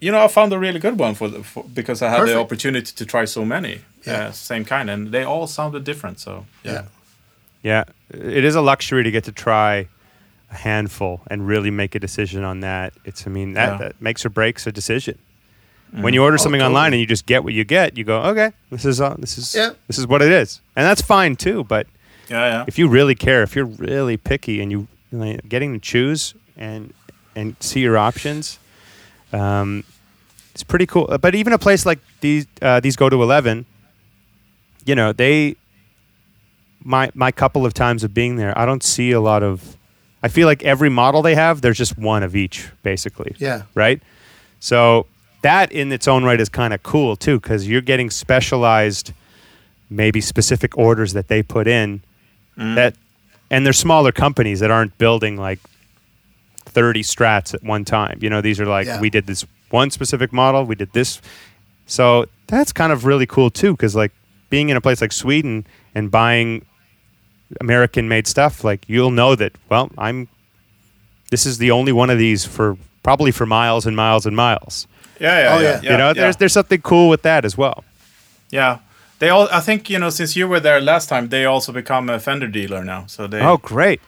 you 0.00 0.12
know, 0.12 0.22
I 0.22 0.28
found 0.28 0.52
a 0.52 0.58
really 0.58 0.78
good 0.78 0.98
one 0.98 1.14
for, 1.14 1.28
the, 1.28 1.42
for 1.42 1.64
because 1.64 2.02
I 2.02 2.10
had 2.10 2.26
the 2.28 2.38
opportunity 2.38 2.92
to 2.94 3.06
try 3.06 3.24
so 3.24 3.44
many, 3.44 3.80
Yeah. 4.06 4.28
uh, 4.28 4.32
same 4.32 4.64
kind, 4.64 4.90
and 4.90 5.10
they 5.10 5.24
all 5.24 5.46
sounded 5.46 5.84
different. 5.84 6.20
So 6.20 6.44
yeah, 6.62 6.72
Yeah. 6.72 6.82
Yeah, 7.62 7.84
it 8.10 8.44
is 8.44 8.54
a 8.54 8.60
luxury 8.60 9.02
to 9.02 9.10
get 9.10 9.24
to 9.24 9.32
try 9.32 9.88
a 10.52 10.54
handful 10.54 11.22
and 11.28 11.48
really 11.48 11.70
make 11.70 11.94
a 11.96 11.98
decision 11.98 12.44
on 12.44 12.60
that. 12.60 12.92
It's, 13.04 13.26
I 13.26 13.30
mean, 13.30 13.54
that, 13.54 13.72
Yeah. 13.72 13.78
that 13.78 14.00
makes 14.00 14.24
or 14.24 14.28
breaks 14.30 14.66
a 14.66 14.70
decision. 14.72 15.18
When 15.92 16.12
you 16.14 16.22
order 16.22 16.34
Oh, 16.34 16.42
something 16.42 16.60
online 16.62 16.92
and 16.92 17.00
you 17.00 17.06
just 17.06 17.26
get 17.26 17.42
what 17.42 17.54
you 17.54 17.64
get, 17.64 17.96
you 17.96 18.04
go, 18.04 18.20
okay, 18.30 18.52
this 18.70 18.84
is 18.84 19.00
uh, 19.00 19.14
this 19.18 19.38
is 19.38 19.54
Yeah. 19.54 19.70
this 19.88 19.98
is 19.98 20.06
what 20.06 20.20
it 20.20 20.30
is, 20.30 20.60
and 20.76 20.84
that's 20.84 21.00
fine 21.00 21.36
too. 21.36 21.64
But 21.64 21.86
yeah, 22.28 22.46
yeah. 22.50 22.64
if 22.66 22.78
you 22.78 22.86
really 22.88 23.14
care, 23.14 23.42
if 23.42 23.56
you're 23.56 23.70
really 23.78 24.16
picky, 24.18 24.60
and 24.60 24.70
you 24.70 24.88
like, 25.12 25.48
getting 25.48 25.72
to 25.74 25.78
choose 25.78 26.34
and 26.56 26.92
and 27.34 27.54
see 27.60 27.80
your 27.80 27.98
options, 27.98 28.58
um, 29.32 29.84
it's 30.52 30.62
pretty 30.62 30.86
cool. 30.86 31.06
But 31.20 31.34
even 31.34 31.52
a 31.52 31.58
place 31.58 31.84
like 31.84 31.98
these 32.20 32.46
uh, 32.62 32.80
these 32.80 32.96
go 32.96 33.08
to 33.08 33.22
eleven, 33.22 33.66
you 34.84 34.94
know, 34.94 35.12
they 35.12 35.56
my 36.82 37.10
my 37.14 37.30
couple 37.30 37.66
of 37.66 37.74
times 37.74 38.04
of 38.04 38.14
being 38.14 38.36
there, 38.36 38.56
I 38.58 38.66
don't 38.66 38.82
see 38.82 39.12
a 39.12 39.20
lot 39.20 39.42
of. 39.42 39.76
I 40.22 40.28
feel 40.28 40.46
like 40.46 40.64
every 40.64 40.88
model 40.88 41.22
they 41.22 41.34
have, 41.34 41.60
there's 41.60 41.78
just 41.78 41.96
one 41.98 42.22
of 42.22 42.34
each, 42.34 42.68
basically. 42.82 43.36
Yeah. 43.38 43.62
Right. 43.74 44.02
So 44.60 45.06
that 45.42 45.70
in 45.70 45.92
its 45.92 46.08
own 46.08 46.24
right 46.24 46.40
is 46.40 46.48
kind 46.48 46.72
of 46.74 46.82
cool 46.82 47.14
too, 47.16 47.38
because 47.38 47.68
you're 47.68 47.82
getting 47.82 48.10
specialized, 48.10 49.12
maybe 49.88 50.20
specific 50.20 50.76
orders 50.76 51.12
that 51.12 51.28
they 51.28 51.42
put 51.42 51.68
in. 51.68 52.00
That, 52.56 52.96
and 53.50 53.64
they're 53.64 53.72
smaller 53.72 54.12
companies 54.12 54.60
that 54.60 54.70
aren't 54.70 54.96
building 54.98 55.36
like 55.36 55.58
30 56.66 57.02
strats 57.02 57.54
at 57.54 57.62
one 57.62 57.84
time. 57.84 58.18
You 58.20 58.28
know, 58.30 58.40
these 58.40 58.60
are 58.60 58.66
like 58.66 58.86
Yeah. 58.86 59.00
we 59.00 59.10
did 59.10 59.26
this 59.26 59.44
one 59.70 59.90
specific 59.90 60.32
model, 60.32 60.64
we 60.64 60.74
did 60.74 60.92
this. 60.92 61.20
So 61.86 62.26
that's 62.48 62.72
kind 62.72 62.92
of 62.92 63.04
really 63.04 63.26
cool 63.26 63.50
too, 63.50 63.72
because 63.72 63.94
like 63.96 64.12
being 64.50 64.68
in 64.68 64.76
a 64.76 64.80
place 64.80 65.00
like 65.00 65.12
Sweden 65.12 65.66
and 65.94 66.10
buying 66.10 66.64
American 67.60 68.08
made 68.08 68.26
stuff, 68.26 68.64
like 68.64 68.84
you'll 68.88 69.10
know 69.12 69.34
that, 69.36 69.52
well, 69.68 69.90
I'm 69.96 70.28
this 71.30 71.46
is 71.46 71.58
the 71.58 71.70
only 71.72 71.92
one 71.92 72.08
of 72.10 72.18
these 72.18 72.44
for 72.44 72.76
probably 73.02 73.30
for 73.32 73.46
miles 73.46 73.86
and 73.86 73.96
miles 73.96 74.26
and 74.26 74.36
miles. 74.36 74.86
yeah, 75.20 75.40
yeah, 75.40 75.54
Oh, 75.56 75.60
yeah, 75.60 75.80
yeah. 75.82 75.90
you 75.92 75.96
know, 75.98 76.08
yeah. 76.08 76.12
there's 76.14 76.36
there's 76.36 76.52
something 76.52 76.80
cool 76.82 77.08
with 77.08 77.22
that 77.22 77.44
as 77.44 77.56
well. 77.56 77.84
yeah. 78.50 78.78
They 79.18 79.30
all, 79.30 79.48
I 79.50 79.60
think, 79.60 79.88
you 79.88 79.98
know, 79.98 80.10
since 80.10 80.36
you 80.36 80.46
were 80.48 80.60
there 80.60 80.80
last 80.80 81.08
time, 81.08 81.28
they 81.28 81.44
also 81.46 81.72
become 81.72 82.10
a 82.10 82.18
Fender 82.18 82.48
dealer 82.48 82.84
now. 82.84 83.06
So 83.06 83.26
they, 83.26 83.40
Oh, 83.40 83.56
great. 83.56 84.00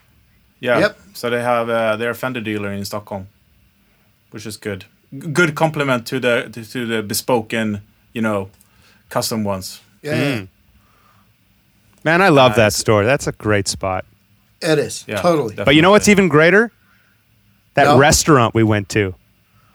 yeah, 0.60 0.78
Yep. 0.80 0.98
so 1.14 1.30
they 1.30 1.40
have 1.42 1.70
uh, 1.70 1.96
their 1.96 2.12
Fender 2.14 2.40
dealer 2.42 2.70
in 2.72 2.84
Stockholm, 2.84 3.26
which 4.30 4.44
is 4.46 4.56
good. 4.58 4.84
G- 5.12 5.28
Good 5.32 5.54
compliment 5.54 6.06
to 6.08 6.20
the 6.20 6.50
to, 6.52 6.62
to 6.72 6.86
the 6.86 7.02
bespoken, 7.02 7.80
you 8.12 8.20
know, 8.22 8.50
custom 9.08 9.44
ones. 9.44 9.80
Yeah. 10.02 10.14
yeah. 10.14 10.36
Mm. 10.40 10.48
Man, 12.04 12.20
I 12.22 12.28
love 12.28 12.54
that 12.56 12.72
store. 12.72 13.04
That's 13.04 13.26
a 13.26 13.32
great 13.32 13.68
spot. 13.68 14.04
It 14.60 14.78
is. 14.78 15.04
Yeah, 15.08 15.20
totally. 15.22 15.48
definitely. 15.50 15.64
But 15.64 15.74
you 15.76 15.82
know 15.82 15.90
what's 15.90 16.08
even 16.08 16.28
greater? 16.28 16.70
That 17.74 17.84
No. 17.84 17.98
restaurant 17.98 18.54
we 18.54 18.62
went 18.62 18.88
to. 18.90 19.14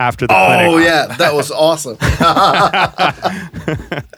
After 0.03 0.27
the 0.27 0.33
clinic. 0.33 0.67
Oh 0.69 0.77
yeah, 0.79 1.05
that 1.17 1.33
was 1.33 1.49
awesome. 1.51 1.97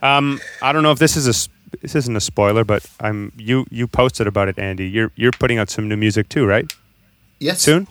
Um, 0.02 0.40
I 0.62 0.72
don't 0.72 0.84
know 0.84 0.92
if 0.92 1.00
this 1.00 1.18
is 1.18 1.26
a 1.28 1.32
s- 1.32 1.50
this 1.82 1.96
isn't 1.96 2.16
a 2.16 2.22
spoiler, 2.22 2.64
but 2.64 2.86
I'm 3.00 3.32
you 3.38 3.66
you 3.72 3.88
posted 3.88 4.28
about 4.28 4.48
it, 4.50 4.58
Andy. 4.60 4.88
You're 4.88 5.12
you're 5.16 5.32
putting 5.32 5.58
out 5.60 5.70
some 5.70 5.88
new 5.90 5.98
music 5.98 6.30
too, 6.30 6.46
right? 6.46 6.72
yes. 7.40 7.62
Soon. 7.62 7.88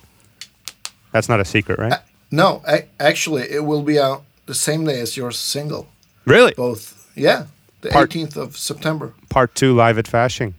That's 1.13 1.29
not 1.29 1.41
a 1.41 1.45
secret, 1.45 1.79
right? 1.79 2.01
No, 2.31 2.63
a- 2.67 2.87
actually, 3.01 3.43
it 3.51 3.65
will 3.65 3.83
be 3.83 3.99
out 4.01 4.23
the 4.47 4.55
same 4.55 4.85
day 4.85 5.01
as 5.01 5.17
your 5.17 5.31
single. 5.33 5.89
Really? 6.25 6.53
Both. 6.57 7.11
Yeah, 7.17 7.47
the 7.83 7.91
Part- 7.91 8.11
18th 8.11 8.37
of 8.37 8.57
September. 8.57 9.13
Part 9.29 9.55
two 9.55 9.75
live 9.75 9.99
at 9.99 10.07
Fasching. 10.07 10.55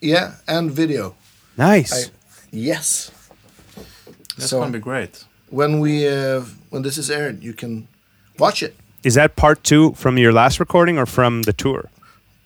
Yeah, 0.00 0.34
and 0.46 0.70
video. 0.70 1.14
Nice. 1.56 2.08
I, 2.08 2.10
yes. 2.52 3.10
That's 4.36 4.50
So- 4.50 4.58
gonna 4.60 4.72
be 4.72 4.78
great. 4.80 5.24
When 5.50 5.80
we 5.80 6.08
uh, 6.08 6.42
when 6.70 6.82
this 6.82 6.98
is 6.98 7.10
aired, 7.10 7.42
you 7.42 7.52
can 7.54 7.86
watch 8.38 8.62
it 8.62 8.74
is 9.02 9.14
that 9.14 9.36
part 9.36 9.62
two 9.62 9.92
from 9.94 10.18
your 10.18 10.32
last 10.32 10.58
recording 10.60 10.98
or 10.98 11.06
from 11.06 11.42
the 11.42 11.52
tour? 11.52 11.88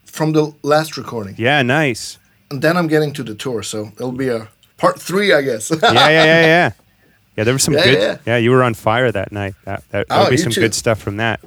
from 0.05 0.33
the 0.33 0.53
last 0.63 0.97
recording, 0.97 1.35
Yeah, 1.39 1.63
nice. 1.63 2.19
and 2.51 2.61
then 2.63 2.77
I'm 2.77 2.89
getting 2.89 3.13
to 3.15 3.23
the 3.23 3.35
tour, 3.35 3.63
so 3.63 3.93
it'll 3.95 4.13
be 4.19 4.29
a 4.29 4.49
part 4.77 5.01
three, 5.01 5.33
I 5.33 5.41
guess. 5.43 5.71
Yeah, 5.83 5.93
yeah, 5.93 6.25
yeah, 6.25 6.47
yeah. 6.47 6.71
Yeah, 7.37 7.45
there 7.45 7.55
was 7.55 7.63
some 7.63 7.75
Yeah, 7.75 7.85
good. 7.85 7.99
yeah. 7.99 8.17
Yeah. 8.27 8.37
you 8.39 8.51
were 8.51 8.65
on 8.65 8.75
fire 8.75 9.13
that 9.13 9.31
night. 9.33 9.55
That 9.65 9.83
that 9.91 10.07
Oh, 10.11 10.23
would 10.25 10.31
be 10.31 10.37
some 10.37 10.53
too. 10.53 10.61
good 10.61 10.75
stuff 10.75 10.99
from 11.01 11.17
that. 11.19 11.41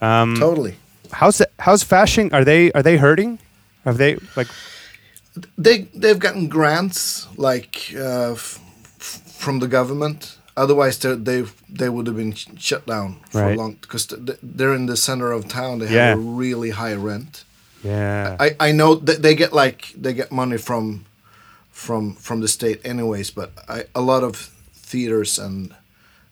Um, 0.00 0.36
totally. 0.38 0.74
How's 1.12 1.38
the, 1.38 1.48
how's 1.58 1.82
Fasching? 1.84 2.32
Are 2.32 2.44
they 2.44 2.70
are 2.72 2.82
they 2.82 2.96
hurting? 2.96 3.38
Have 3.84 3.96
they 3.98 4.16
like? 4.36 4.48
They 5.58 5.88
they've 5.94 6.18
gotten 6.18 6.48
grants 6.48 7.26
like 7.36 7.92
uh, 7.96 8.32
f- 8.32 8.58
from 9.38 9.58
the 9.58 9.66
government. 9.68 10.38
Otherwise, 10.62 10.98
they 10.98 11.14
they 11.16 11.44
they 11.78 11.88
would 11.88 12.06
have 12.06 12.16
been 12.16 12.34
sh- 12.34 12.48
shut 12.58 12.84
down 12.86 13.16
for 13.30 13.40
Right. 13.42 13.54
a 13.56 13.60
long 13.60 13.76
because 13.80 14.06
they're 14.56 14.74
in 14.76 14.86
the 14.86 14.96
center 14.96 15.32
of 15.32 15.44
town. 15.48 15.78
They 15.80 15.86
have 15.88 16.18
a 16.18 16.20
really 16.20 16.70
high 16.70 16.94
rent. 16.94 17.44
Yeah. 17.84 18.36
I, 18.44 18.68
I 18.68 18.72
know 18.72 18.94
that 19.06 19.22
they 19.22 19.34
get 19.34 19.52
like 19.52 19.80
they 20.02 20.12
get 20.14 20.30
money 20.30 20.58
from 20.58 21.04
from 21.70 22.14
from 22.16 22.40
the 22.40 22.48
state 22.48 22.78
anyways, 22.84 23.30
but 23.34 23.50
I, 23.68 23.84
a 23.94 24.00
lot 24.00 24.22
of 24.22 24.36
theaters 24.74 25.38
and 25.38 25.74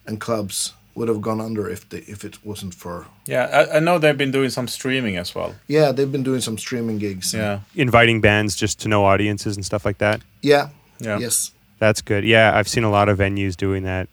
and 0.05 0.19
clubs 0.19 0.73
would 0.95 1.07
have 1.07 1.21
gone 1.21 1.41
under 1.45 1.69
if 1.69 1.87
they 1.89 1.99
if 2.07 2.23
it 2.25 2.37
wasn't 2.43 2.73
for 2.75 3.05
Yeah, 3.25 3.45
I, 3.71 3.77
I 3.77 3.79
know 3.79 3.99
they've 3.99 4.17
been 4.17 4.31
doing 4.31 4.49
some 4.51 4.67
streaming 4.67 5.17
as 5.17 5.35
well. 5.35 5.53
yeah 5.67 5.93
they've 5.93 6.11
been 6.11 6.23
doing 6.23 6.41
some 6.41 6.57
streaming 6.57 6.99
gigs 6.99 7.33
Yeah, 7.33 7.59
Inviting 7.75 8.21
bands 8.21 8.55
just 8.61 8.79
to 8.81 8.87
know 8.89 9.05
audiences 9.05 9.55
and 9.55 9.65
stuff 9.65 9.85
like 9.85 9.97
that. 9.99 10.21
yeah 10.41 10.69
yeah. 10.99 11.19
yes 11.19 11.51
That's 11.79 12.01
good. 12.03 12.23
Yeah, 12.25 12.57
I've 12.59 12.67
seen 12.67 12.83
a 12.83 12.89
lot 12.91 13.07
of 13.09 13.17
venues 13.19 13.55
doing 13.55 13.83
that. 13.85 14.07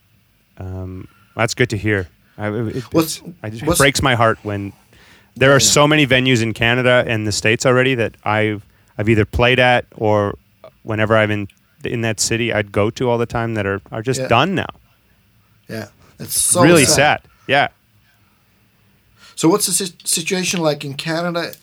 Um, 0.59 1.07
that's 1.35 1.53
good 1.53 1.69
to 1.71 1.77
hear. 1.77 2.07
I, 2.37 2.49
it, 2.49 2.83
What's- 2.93 3.21
I 3.43 3.49
just, 3.49 3.63
what's- 3.65 3.79
it 3.79 3.83
breaks 3.83 4.01
my 4.01 4.15
heart 4.15 4.39
when 4.43 4.73
there 5.35 5.51
are 5.55 5.59
so 5.59 5.87
many 5.87 6.05
venues 6.07 6.41
in 6.41 6.53
Canada 6.53 7.03
and 7.07 7.27
the 7.27 7.31
states 7.31 7.65
already 7.65 7.95
that 7.95 8.15
I've 8.23 8.63
I've 8.97 9.07
either 9.09 9.25
played 9.25 9.59
at 9.59 9.85
or 9.95 10.35
whenever 10.83 11.15
I'm 11.15 11.29
in 11.31 11.47
in 11.83 12.01
that 12.01 12.19
city 12.19 12.51
I'd 12.51 12.71
go 12.71 12.89
to 12.89 13.07
all 13.09 13.17
the 13.19 13.25
time 13.27 13.53
that 13.53 13.65
are 13.67 13.81
are 13.91 14.01
just 14.01 14.21
Yeah. 14.21 14.27
done 14.27 14.55
now. 14.55 14.69
yeah 15.69 15.87
it's 16.19 16.33
so 16.39 16.63
really 16.63 16.85
sad. 16.85 17.21
Yeah. 17.47 17.67
So 19.35 19.47
what's 19.49 19.67
the 19.67 19.93
situation 20.03 20.59
like 20.61 20.83
in 20.83 20.95
Canada? 20.95 21.53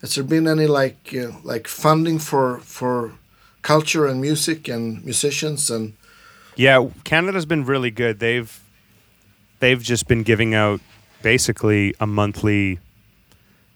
Has 0.00 0.14
there 0.14 0.24
been 0.24 0.48
any 0.48 0.66
like 0.66 1.14
uh, 1.14 1.30
like 1.44 1.68
funding 1.68 2.18
for 2.18 2.58
for 2.64 3.12
culture 3.62 4.06
and 4.06 4.20
music 4.20 4.68
and 4.68 5.04
musicians 5.04 5.70
and 5.70 5.92
Yeah, 6.60 6.90
Canada's 7.04 7.46
been 7.46 7.64
really 7.64 7.90
good. 7.90 8.18
They've 8.18 8.62
they've 9.60 9.82
just 9.82 10.06
been 10.06 10.22
giving 10.22 10.54
out 10.54 10.82
basically 11.22 11.94
a 11.98 12.06
monthly 12.06 12.80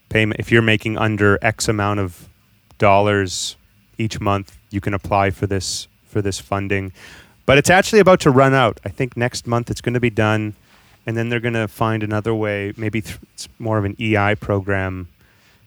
payment. 0.09 0.39
If 0.39 0.51
you're 0.51 0.61
making 0.61 0.95
under 0.95 1.39
X 1.41 1.67
amount 1.67 1.99
of 1.99 2.29
dollars 2.77 3.55
each 3.97 4.19
month, 4.19 4.55
you 4.69 4.81
can 4.81 4.93
apply 4.93 5.31
for 5.31 5.47
this 5.47 5.87
for 6.05 6.21
this 6.21 6.39
funding. 6.39 6.93
But 7.47 7.57
it's 7.57 7.71
actually 7.71 8.01
about 8.01 8.19
to 8.19 8.29
run 8.29 8.53
out. 8.53 8.79
I 8.85 8.89
think 8.89 9.17
next 9.17 9.47
month 9.47 9.71
it's 9.71 9.81
going 9.81 9.95
to 9.95 9.99
be 9.99 10.11
done, 10.11 10.53
and 11.07 11.17
then 11.17 11.29
they're 11.29 11.39
going 11.39 11.55
to 11.55 11.67
find 11.67 12.03
another 12.03 12.35
way. 12.35 12.71
Maybe 12.77 13.01
th- 13.01 13.17
it's 13.33 13.49
more 13.57 13.79
of 13.79 13.85
an 13.85 13.95
EI 13.99 14.35
program, 14.35 15.07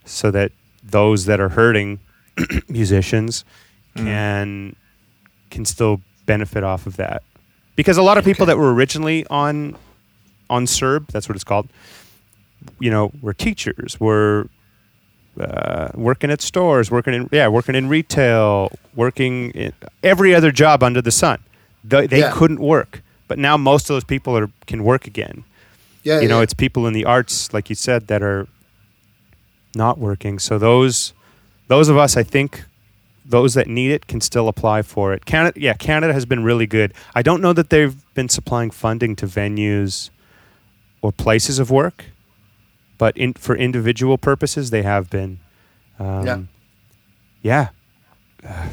so 0.04 0.30
that 0.30 0.52
those 0.84 1.24
that 1.24 1.40
are 1.40 1.48
hurting 1.48 1.98
musicians 2.68 3.44
mm. 3.96 4.04
can 4.04 4.76
can 5.50 5.64
still 5.64 6.00
benefit 6.28 6.62
off 6.62 6.86
of 6.86 6.94
that. 6.96 7.22
Because 7.74 7.96
a 7.98 8.02
lot 8.02 8.16
of 8.18 8.24
people 8.24 8.44
Okay. 8.44 8.52
that 8.52 8.58
were 8.58 8.72
originally 8.72 9.26
on 9.44 9.76
on 10.50 10.64
CERB, 10.66 11.08
that's 11.12 11.28
what 11.28 11.36
it's 11.36 11.44
called, 11.44 11.68
you 12.80 12.90
know, 12.90 13.10
were 13.20 13.34
teachers, 13.34 13.98
were 14.00 14.48
uh, 15.40 15.88
working 15.94 16.30
at 16.30 16.40
stores, 16.40 16.90
working 16.90 17.14
in 17.14 17.28
yeah, 17.32 17.48
working 17.48 17.74
in 17.74 17.88
retail, 17.88 18.70
working 18.94 19.50
in 19.50 19.72
every 20.02 20.34
other 20.34 20.50
job 20.52 20.82
under 20.82 21.02
the 21.02 21.10
sun. 21.10 21.38
They, 21.84 22.06
they 22.06 22.20
Yeah. 22.20 22.32
couldn't 22.38 22.60
work, 22.60 23.02
but 23.28 23.38
now 23.38 23.56
most 23.56 23.88
of 23.90 23.94
those 23.94 24.04
people 24.04 24.36
are 24.38 24.50
can 24.66 24.82
work 24.84 25.06
again. 25.06 25.44
yeah 26.04 26.20
you 26.22 26.28
know, 26.28 26.38
yeah. 26.38 26.44
it's 26.44 26.54
people 26.54 26.86
in 26.88 26.94
the 26.94 27.04
arts, 27.04 27.52
like 27.52 27.68
you 27.70 27.76
said, 27.76 28.06
that 28.08 28.22
are 28.22 28.46
not 29.74 29.98
working. 29.98 30.38
So 30.40 30.58
those 30.58 31.12
those 31.68 31.88
of 31.92 31.96
us, 32.04 32.16
I 32.16 32.24
think, 32.24 32.64
those 33.28 33.54
that 33.54 33.68
need 33.68 33.90
it 33.90 34.06
can 34.06 34.20
still 34.20 34.48
apply 34.48 34.82
for 34.82 35.12
it. 35.12 35.26
Canada, 35.26 35.60
yeah, 35.60 35.74
Canada 35.74 36.12
has 36.12 36.24
been 36.24 36.42
really 36.42 36.66
good. 36.66 36.94
I 37.14 37.22
don't 37.22 37.42
know 37.42 37.52
that 37.52 37.70
they've 37.70 37.94
been 38.14 38.28
supplying 38.28 38.70
funding 38.70 39.14
to 39.16 39.26
venues 39.26 40.10
or 41.02 41.12
places 41.12 41.58
of 41.58 41.70
work, 41.70 42.06
but 42.96 43.16
in, 43.16 43.34
for 43.34 43.54
individual 43.54 44.18
purposes, 44.18 44.70
they 44.70 44.82
have 44.82 45.10
been. 45.10 45.38
Um, 45.98 46.26
Yeah. 46.26 47.68
Yeah. 48.42 48.68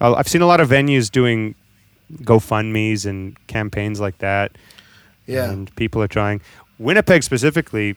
Uh, 0.00 0.14
I've 0.14 0.28
seen 0.28 0.42
a 0.42 0.46
lot 0.46 0.60
of 0.60 0.68
venues 0.68 1.10
doing 1.10 1.54
GoFundMe's 2.12 3.06
and 3.06 3.36
campaigns 3.48 4.00
like 4.00 4.18
that 4.18 4.52
yeah 5.28 5.50
and 5.50 5.74
people 5.76 6.02
are 6.02 6.08
trying. 6.08 6.40
Winnipeg 6.78 7.22
specifically, 7.22 7.96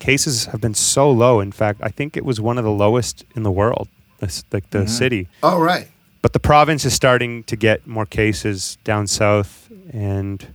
cases 0.00 0.46
have 0.46 0.60
been 0.60 0.74
so 0.74 1.10
low. 1.10 1.40
In 1.40 1.52
fact, 1.52 1.80
I 1.82 1.88
think 1.90 2.16
it 2.16 2.24
was 2.24 2.40
one 2.40 2.58
of 2.58 2.64
the 2.64 2.70
lowest 2.72 3.24
in 3.36 3.42
the 3.44 3.50
world, 3.52 3.88
this- 4.18 4.42
like 4.52 4.68
the 4.70 4.86
city. 4.88 5.28
all 5.42 5.60
right 5.60 5.88
But 6.22 6.32
the 6.34 6.40
province 6.40 6.84
is 6.84 6.92
starting 6.94 7.44
to 7.44 7.56
get 7.56 7.86
more 7.86 8.04
cases 8.06 8.76
down 8.84 9.06
south, 9.06 9.68
and 9.92 10.54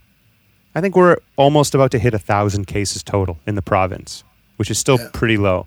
I 0.76 0.82
think 0.82 0.96
we're 0.96 1.18
almost 1.38 1.74
about 1.74 1.90
to 1.92 2.00
hit 2.00 2.14
a 2.14 2.20
thousand 2.20 2.66
cases 2.68 3.02
total 3.02 3.40
in 3.48 3.56
the 3.56 3.62
province, 3.64 4.24
which 4.58 4.70
is 4.70 4.78
still 4.78 5.00
Yeah. 5.00 5.10
pretty 5.14 5.38
low. 5.38 5.66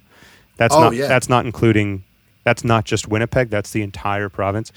That's 0.57 0.75
Oh, 0.75 0.81
not. 0.85 0.95
yeah. 0.95 1.09
That's 1.09 1.29
not 1.29 1.47
including. 1.47 2.05
That's 2.45 2.63
not 2.65 2.85
just 2.85 3.09
Winnipeg. 3.09 3.51
That's 3.51 3.71
the 3.73 3.83
entire 3.83 4.29
province. 4.29 4.71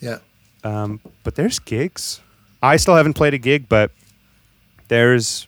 yeah 0.00 0.18
Um, 0.64 1.00
but 1.24 1.34
there's 1.36 1.58
gigs. 1.58 2.20
I 2.62 2.76
still 2.76 2.94
haven't 2.96 3.14
played 3.14 3.34
a 3.34 3.38
gig, 3.38 3.68
but 3.68 3.90
there's, 4.88 5.46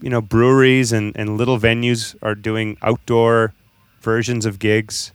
you 0.00 0.10
know, 0.10 0.20
breweries 0.20 0.92
and, 0.92 1.12
and 1.16 1.36
little 1.36 1.58
venues 1.58 2.14
are 2.22 2.34
doing 2.34 2.76
outdoor 2.82 3.52
versions 4.00 4.46
of 4.46 4.58
gigs 4.58 5.12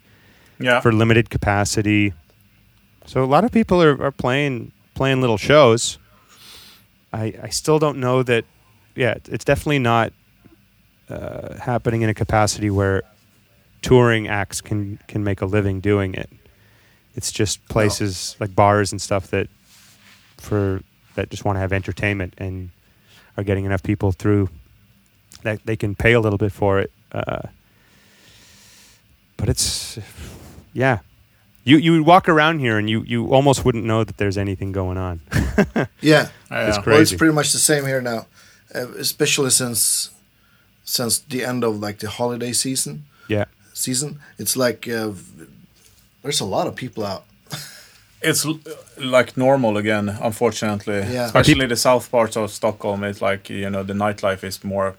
Yeah, 0.60 0.81
for 0.81 0.91
limited 0.91 1.30
capacity. 1.30 2.14
So 3.05 3.23
a 3.23 3.26
lot 3.26 3.43
of 3.43 3.51
people 3.51 3.81
are, 3.81 4.01
are 4.01 4.11
playing 4.11 4.72
playing 4.93 5.22
little 5.22 5.38
shows. 5.38 5.97
I 7.11 7.34
I 7.43 7.49
still 7.49 7.80
don't 7.80 7.97
know 7.99 8.23
that. 8.23 8.45
Yeah, 8.95 9.15
it's 9.30 9.45
definitely 9.45 9.80
not 9.80 10.14
uh, 11.10 11.55
happening 11.57 12.01
in 12.03 12.10
a 12.10 12.14
capacity 12.14 12.69
where 12.69 13.01
touring 13.81 14.27
acts 14.27 14.61
can 14.61 14.99
can 15.07 15.23
make 15.23 15.41
a 15.41 15.45
living 15.45 15.80
doing 15.81 16.14
it. 16.14 16.30
It's 17.15 17.31
just 17.31 17.65
places 17.68 18.35
like 18.39 18.55
bars 18.55 18.91
and 18.91 19.01
stuff 19.01 19.27
that 19.31 19.47
for 20.38 20.81
that 21.15 21.30
just 21.30 21.45
want 21.45 21.55
to 21.55 21.60
have 21.60 21.72
entertainment 21.73 22.34
and 22.38 22.69
are 23.38 23.43
getting 23.43 23.65
enough 23.65 23.84
people 23.84 24.11
through 24.11 24.49
that 25.43 25.65
they 25.65 25.75
can 25.75 25.95
pay 25.95 26.13
a 26.13 26.19
little 26.19 26.37
bit 26.37 26.51
for 26.51 26.79
it. 26.79 26.91
Uh, 27.11 27.47
but 29.37 29.49
it's 29.49 29.99
yeah. 30.73 30.99
You 31.63 31.77
you 31.77 31.91
would 31.93 32.05
walk 32.05 32.27
around 32.27 32.59
here 32.59 32.77
and 32.77 32.89
you, 32.89 33.03
you 33.03 33.33
almost 33.33 33.63
wouldn't 33.63 33.85
know 33.85 34.03
that 34.03 34.17
there's 34.17 34.37
anything 34.37 34.71
going 34.71 34.97
on. 34.97 35.21
yeah 36.01 36.29
Yeah. 36.51 36.69
It's 36.69 36.85
well 36.85 36.99
it's 36.99 37.13
pretty 37.13 37.33
much 37.33 37.51
the 37.53 37.59
same 37.59 37.85
here 37.85 38.01
now 38.01 38.25
uh, 38.75 38.87
especially 38.97 39.49
since 39.49 40.09
since 40.83 41.19
the 41.19 41.45
end 41.45 41.63
of 41.63 41.79
like 41.79 41.99
the 41.99 42.09
holiday 42.09 42.51
season 42.51 43.05
yeah. 43.29 43.45
season 43.73 44.19
it's 44.37 44.57
like 44.57 44.87
uh, 44.89 45.11
there's 46.21 46.41
a 46.41 46.45
lot 46.45 46.67
of 46.67 46.75
people 46.75 47.05
out 47.05 47.23
it's 48.21 48.45
like 48.97 49.35
normal 49.37 49.77
again, 49.77 50.09
unfortunately. 50.21 50.95
Yeah. 50.95 51.25
Especially 51.25 51.65
the 51.65 51.75
south 51.75 52.09
parts 52.09 52.37
of 52.37 52.51
Stockholm. 52.51 53.03
It's 53.03 53.21
like 53.21 53.49
you 53.49 53.69
know 53.69 53.83
the 53.83 53.93
nightlife 53.93 54.43
is 54.43 54.63
more 54.63 54.95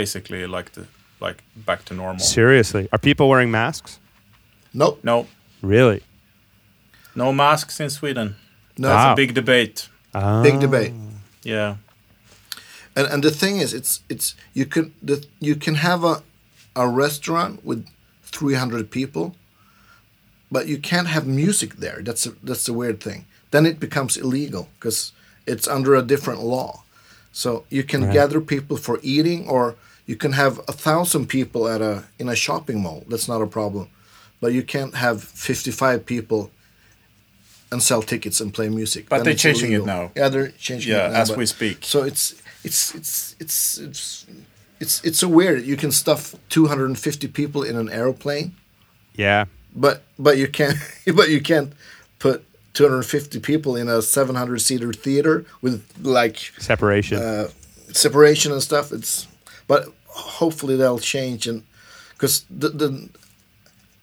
basically 0.00 0.46
like 0.46 0.70
the 0.72 0.84
like 1.20 1.42
back 1.66 1.84
to 1.86 1.94
normal. 1.94 2.18
Seriously, 2.20 2.88
are 2.92 2.98
people 2.98 3.26
wearing 3.28 3.50
masks? 3.50 3.98
nope 4.74 4.98
No, 5.02 5.26
Really? 5.62 6.00
no 7.14 7.32
masks 7.32 7.80
in 7.80 7.90
Sweden. 7.90 8.34
no 8.78 8.88
Wow. 8.88 9.14
Big 9.14 9.32
debate. 9.34 9.88
Ah. 10.14 10.42
big 10.42 10.60
debate 10.60 10.92
Yeah. 11.44 11.76
and 12.96 13.06
and 13.12 13.22
the 13.22 13.30
thing 13.30 13.60
is, 13.64 13.72
it's 13.74 14.00
it's 14.08 14.34
you 14.54 14.66
can 14.66 14.92
the, 15.06 15.16
you 15.40 15.56
can 15.64 15.74
have 15.76 16.04
a 16.12 16.14
a 16.74 16.86
restaurant 17.04 17.64
with 17.64 17.86
300 18.24 18.90
people, 18.90 19.34
but 20.50 20.66
you 20.66 20.78
can't 20.90 21.08
have 21.08 21.26
music 21.26 21.70
there. 21.80 21.98
That's 22.06 22.26
a, 22.26 22.32
that's 22.46 22.64
the 22.64 22.72
weird 22.72 23.00
thing. 23.00 23.24
Then 23.50 23.66
it 23.66 23.78
becomes 23.80 24.16
illegal 24.16 24.68
because 24.74 25.12
it's 25.46 25.68
under 25.76 25.94
a 25.94 26.02
different 26.02 26.40
law. 26.42 26.82
So 27.36 27.64
you 27.68 27.82
can 27.84 28.02
Right. 28.04 28.14
gather 28.14 28.40
people 28.40 28.78
for 28.78 28.98
eating, 29.02 29.46
or 29.46 29.74
you 30.06 30.16
can 30.16 30.32
have 30.32 30.58
a 30.68 30.72
thousand 30.72 31.26
people 31.26 31.68
at 31.68 31.82
a 31.82 32.04
in 32.18 32.28
a 32.30 32.34
shopping 32.36 32.80
mall. 32.80 33.04
That's 33.10 33.28
not 33.28 33.42
a 33.42 33.46
problem, 33.46 33.88
but 34.40 34.52
you 34.54 34.62
can't 34.62 34.94
have 34.94 35.22
55 35.22 36.06
people 36.06 36.50
and 37.70 37.82
sell 37.82 38.02
tickets 38.02 38.40
and 38.40 38.54
play 38.54 38.68
music. 38.70 39.08
But 39.10 39.16
Then 39.18 39.24
they're 39.24 39.34
changing 39.34 39.72
it 39.72 39.84
now. 39.84 40.12
Yeah, 40.16 40.30
they're 40.30 40.52
changing 40.58 40.92
Yeah, 40.92 41.08
it 41.08 41.12
now. 41.12 41.20
as 41.20 41.28
but- 41.28 41.38
we 41.38 41.46
speak. 41.46 41.78
So 41.82 42.04
it's 42.04 42.34
it's 42.64 42.94
it's 42.94 43.36
it's 43.38 43.78
it's 43.78 44.26
it's 44.80 45.04
it's 45.04 45.18
so 45.18 45.28
weird. 45.28 45.66
You 45.66 45.76
can 45.76 45.92
stuff 45.92 46.34
250 46.48 47.28
people 47.28 47.62
in 47.70 47.76
an 47.76 47.90
airplane, 47.90 48.54
Yeah. 49.14 49.44
but 49.74 49.96
but 50.18 50.38
you 50.38 50.48
can't 50.48 50.78
but 51.18 51.28
you 51.28 51.42
can't 51.42 51.72
put 52.18 52.38
250 52.76 53.40
people 53.40 53.74
in 53.74 53.88
a 53.88 54.02
700 54.02 54.58
seater 54.60 54.92
theater 54.92 55.46
with 55.62 55.82
like 56.02 56.36
Separation. 56.58 57.18
uh, 57.18 57.48
separation 57.90 58.52
and 58.52 58.62
stuff. 58.62 58.92
It's 58.92 59.26
but 59.66 59.88
hopefully 60.06 60.76
they'll 60.76 60.98
change 60.98 61.46
and 61.46 61.64
because 62.10 62.44
the 62.50 62.68
the 62.68 63.08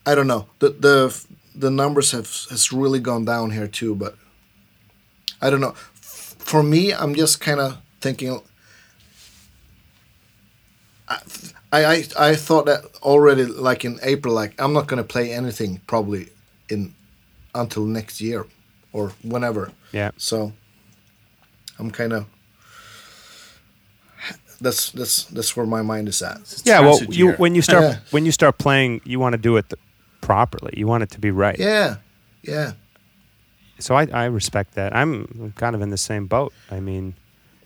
I 0.07 0.15
don't 0.15 0.25
know 0.27 0.47
the 0.57 0.69
the 0.69 1.25
the 1.55 1.69
numbers 1.69 2.11
have 2.11 2.25
has 2.49 2.73
really 2.73 2.99
gone 2.99 3.25
down 3.25 3.51
here 3.51 3.67
too. 3.67 3.93
But 3.93 4.15
I 5.39 5.51
don't 5.51 5.61
know. 5.61 5.75
For 5.93 6.63
me, 6.63 6.93
I'm 6.93 7.13
just 7.13 7.39
kind 7.39 7.59
of 7.59 7.77
thinking. 8.01 8.41
I, 11.07 11.19
I 11.71 12.05
I 12.17 12.35
thought 12.35 12.65
that 12.65 12.85
already 13.03 13.45
like 13.45 13.85
in 13.85 13.99
April 14.01 14.33
like 14.33 14.59
I'm 14.59 14.73
not 14.73 14.87
gonna 14.87 15.03
play 15.03 15.31
anything 15.31 15.79
probably 15.85 16.29
in 16.69 16.95
until 17.53 17.85
next 17.85 18.19
year 18.19 18.47
or 18.93 19.11
whenever. 19.23 19.71
yeah. 19.91 20.11
So 20.17 20.53
I'm 21.79 21.91
kind 21.91 22.13
of 22.13 22.25
that's 24.61 24.91
that's 24.91 25.25
that's 25.25 25.57
where 25.57 25.65
my 25.65 25.81
mind 25.81 26.07
is 26.07 26.21
at. 26.21 26.61
Yeah. 26.63 26.79
Well, 26.81 27.03
you 27.03 27.27
year. 27.27 27.35
when 27.37 27.55
you 27.55 27.61
start 27.61 27.83
Yeah. 27.83 27.97
when 28.11 28.25
you 28.25 28.31
start 28.31 28.57
playing, 28.57 29.01
you 29.03 29.19
want 29.19 29.33
to 29.33 29.37
do 29.37 29.57
it 29.57 29.67
th- 29.69 29.79
properly. 30.21 30.73
You 30.77 30.87
want 30.87 31.03
it 31.03 31.09
to 31.11 31.19
be 31.19 31.31
right. 31.31 31.57
Yeah, 31.59 31.97
yeah, 32.43 32.73
So 33.79 33.95
I, 33.95 34.07
I 34.13 34.25
respect 34.25 34.75
that. 34.75 34.95
I'm 34.95 35.53
kind 35.57 35.75
of 35.75 35.81
in 35.81 35.89
the 35.89 35.97
same 35.97 36.27
boat. 36.27 36.53
I 36.71 36.79
mean, 36.79 37.15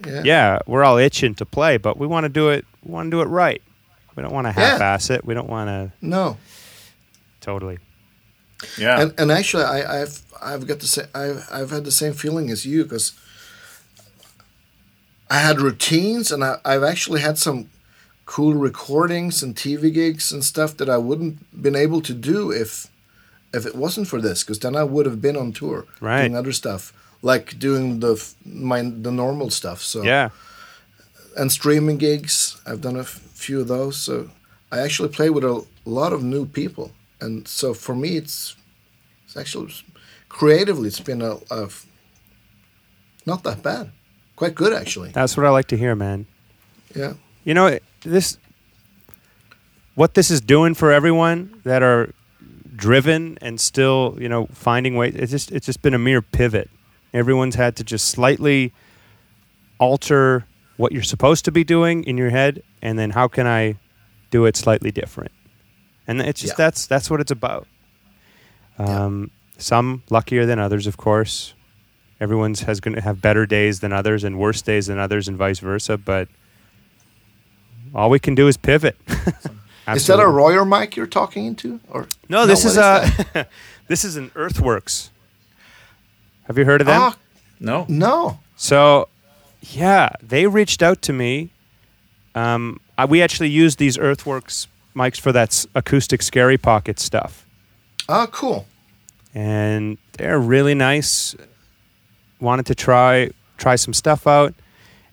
yeah. 0.05 0.21
yeah, 0.25 0.59
we're 0.65 0.83
all 0.83 0.97
itching 0.97 1.35
to 1.35 1.45
play, 1.45 1.77
but 1.77 1.97
we 1.99 2.07
want 2.07 2.23
to 2.23 2.29
do 2.29 2.49
it. 2.49 2.65
We 2.83 2.91
want 2.93 3.07
to 3.07 3.11
do 3.11 3.21
it 3.21 3.25
right. 3.25 3.61
We 4.15 4.23
don't 4.23 4.33
want 4.33 4.47
to 4.47 4.59
Yeah. 4.59 4.69
half-ass 4.71 5.11
it. 5.11 5.23
We 5.23 5.35
don't 5.35 5.49
want 5.49 5.67
to 5.67 5.91
No, 6.01 6.37
totally. 7.41 7.77
Yeah. 8.77 9.01
and 9.01 9.13
and 9.19 9.31
actually, 9.31 9.63
I, 9.63 10.01
I've 10.01 10.21
I've 10.41 10.67
got 10.67 10.79
the 10.79 10.87
same 10.87 11.07
I've 11.13 11.47
I've 11.51 11.69
had 11.71 11.83
the 11.85 11.91
same 11.91 12.13
feeling 12.13 12.49
as 12.49 12.65
you 12.65 12.83
because 12.83 13.13
I 15.29 15.39
had 15.39 15.59
routines 15.61 16.31
and 16.31 16.43
I, 16.43 16.57
I've 16.65 16.83
actually 16.83 17.21
had 17.21 17.37
some 17.37 17.69
cool 18.25 18.53
recordings 18.53 19.41
and 19.43 19.55
TV 19.55 19.93
gigs 19.93 20.31
and 20.31 20.43
stuff 20.43 20.75
that 20.77 20.89
I 20.89 20.97
wouldn't 20.97 21.37
been 21.61 21.75
able 21.75 22.01
to 22.01 22.13
do 22.13 22.51
if 22.51 22.87
if 23.53 23.65
it 23.65 23.75
wasn't 23.75 24.07
for 24.07 24.21
this 24.21 24.43
because 24.43 24.59
then 24.59 24.75
I 24.75 24.83
would 24.83 25.05
have 25.05 25.21
been 25.21 25.37
on 25.37 25.51
tour 25.53 25.85
Right. 26.01 26.21
doing 26.21 26.35
other 26.35 26.51
stuff 26.53 26.93
like 27.21 27.57
doing 27.59 27.99
the 27.99 28.15
my 28.45 28.81
the 28.83 29.11
normal 29.11 29.49
stuff. 29.49 29.81
So 29.81 30.03
Yeah. 30.03 30.29
and 31.37 31.51
streaming 31.51 31.97
gigs. 31.97 32.57
I've 32.65 32.81
done 32.81 32.95
a 32.97 33.01
f- 33.01 33.21
few 33.33 33.61
of 33.61 33.67
those. 33.67 33.97
So 33.97 34.29
I 34.71 34.79
actually 34.79 35.09
play 35.09 35.29
with 35.29 35.43
a 35.43 35.63
lot 35.85 36.13
of 36.13 36.21
new 36.23 36.45
people, 36.45 36.91
and 37.19 37.47
so 37.47 37.73
for 37.73 37.95
me, 37.95 38.17
it's 38.17 38.55
it's 39.25 39.37
actually 39.37 39.73
creatively, 40.29 40.87
it's 40.87 40.99
been 40.99 41.21
a, 41.21 41.37
a 41.51 41.69
not 43.25 43.43
that 43.43 43.61
bad, 43.63 43.91
quite 44.35 44.55
good 44.55 44.73
actually. 44.73 45.09
That's 45.11 45.35
what 45.35 45.45
I 45.45 45.49
like 45.49 45.67
to 45.67 45.77
hear, 45.77 45.95
man. 45.95 46.25
Yeah, 46.95 47.13
You 47.43 47.53
know, 47.53 47.77
this 48.01 48.37
what 49.95 50.13
this 50.13 50.31
is 50.31 50.41
doing 50.41 50.73
for 50.73 50.91
everyone 50.91 51.59
that 51.63 51.83
are 51.83 52.13
driven 52.75 53.37
and 53.41 53.59
still, 53.59 54.15
you 54.19 54.29
know, 54.29 54.47
finding 54.53 54.95
ways. 54.95 55.15
It's 55.15 55.31
just 55.31 55.51
it's 55.51 55.65
just 55.65 55.81
been 55.81 55.93
a 55.93 55.99
mere 55.99 56.21
pivot. 56.21 56.69
Everyone's 57.13 57.55
had 57.55 57.75
to 57.77 57.83
just 57.83 58.07
slightly 58.07 58.73
alter 59.79 60.45
what 60.77 60.91
you're 60.91 61.03
supposed 61.03 61.45
to 61.45 61.51
be 61.51 61.63
doing 61.63 62.03
in 62.03 62.17
your 62.17 62.29
head, 62.29 62.61
and 62.81 62.97
then 62.97 63.09
how 63.11 63.27
can 63.27 63.47
I 63.47 63.77
do 64.29 64.45
it 64.45 64.55
slightly 64.55 64.91
different? 64.91 65.31
And 66.07 66.21
it's 66.21 66.41
just 66.41 66.53
Yeah. 66.53 66.65
that's 66.65 66.85
that's 66.87 67.09
what 67.09 67.19
it's 67.19 67.31
about. 67.31 67.67
Um, 68.79 69.31
Some 69.57 70.03
luckier 70.09 70.45
than 70.45 70.59
others, 70.59 70.87
of 70.87 70.97
course. 70.97 71.53
Everyone's 72.19 72.61
has 72.61 72.79
going 72.79 72.95
to 72.95 73.01
have 73.01 73.21
better 73.21 73.45
days 73.45 73.79
than 73.79 73.91
others 73.93 74.23
and 74.23 74.39
worse 74.39 74.61
days 74.61 74.87
than 74.87 74.97
others, 74.99 75.27
and 75.27 75.37
vice 75.37 75.59
versa. 75.59 75.97
But 75.97 76.27
all 77.93 78.09
we 78.09 78.19
can 78.19 78.35
do 78.35 78.47
is 78.47 78.57
pivot. 78.57 78.95
is 79.87 80.05
that 80.07 80.19
a 80.19 80.27
Royer 80.27 80.65
mic 80.65 80.95
you're 80.95 81.07
talking 81.07 81.45
into, 81.45 81.79
or 81.89 82.07
No, 82.29 82.45
this 82.45 82.65
is 82.65 82.77
uh 82.77 83.09
this 83.87 84.03
is 84.05 84.15
an 84.15 84.31
Earthworks. 84.35 85.09
Have 86.45 86.57
you 86.57 86.65
heard 86.65 86.81
of 86.81 86.87
them? 86.87 87.01
Ah, 87.01 87.17
no. 87.59 87.85
no, 87.89 88.39
So, 88.55 89.09
yeah, 89.61 90.09
they 90.23 90.47
reached 90.47 90.81
out 90.81 91.01
to 91.01 91.11
me. 91.13 91.49
Um, 92.35 92.79
I, 92.97 93.03
we 93.03 93.21
actually 93.21 93.49
used 93.49 93.79
these 93.79 93.97
Earthworks 93.97 94.67
mics 94.97 95.19
for 95.19 95.31
that 95.31 95.65
acoustic 95.75 96.21
Scary 96.21 96.57
Pockets 96.57 97.03
stuff, 97.03 97.45
ah, 98.09 98.27
cool. 98.31 98.65
and 99.33 99.97
they're 100.17 100.39
really 100.39 100.75
nice. 100.75 101.35
Wanted 102.39 102.65
to 102.67 102.75
try 102.75 103.31
try 103.57 103.75
some 103.77 103.93
stuff 103.93 104.27
out, 104.27 104.53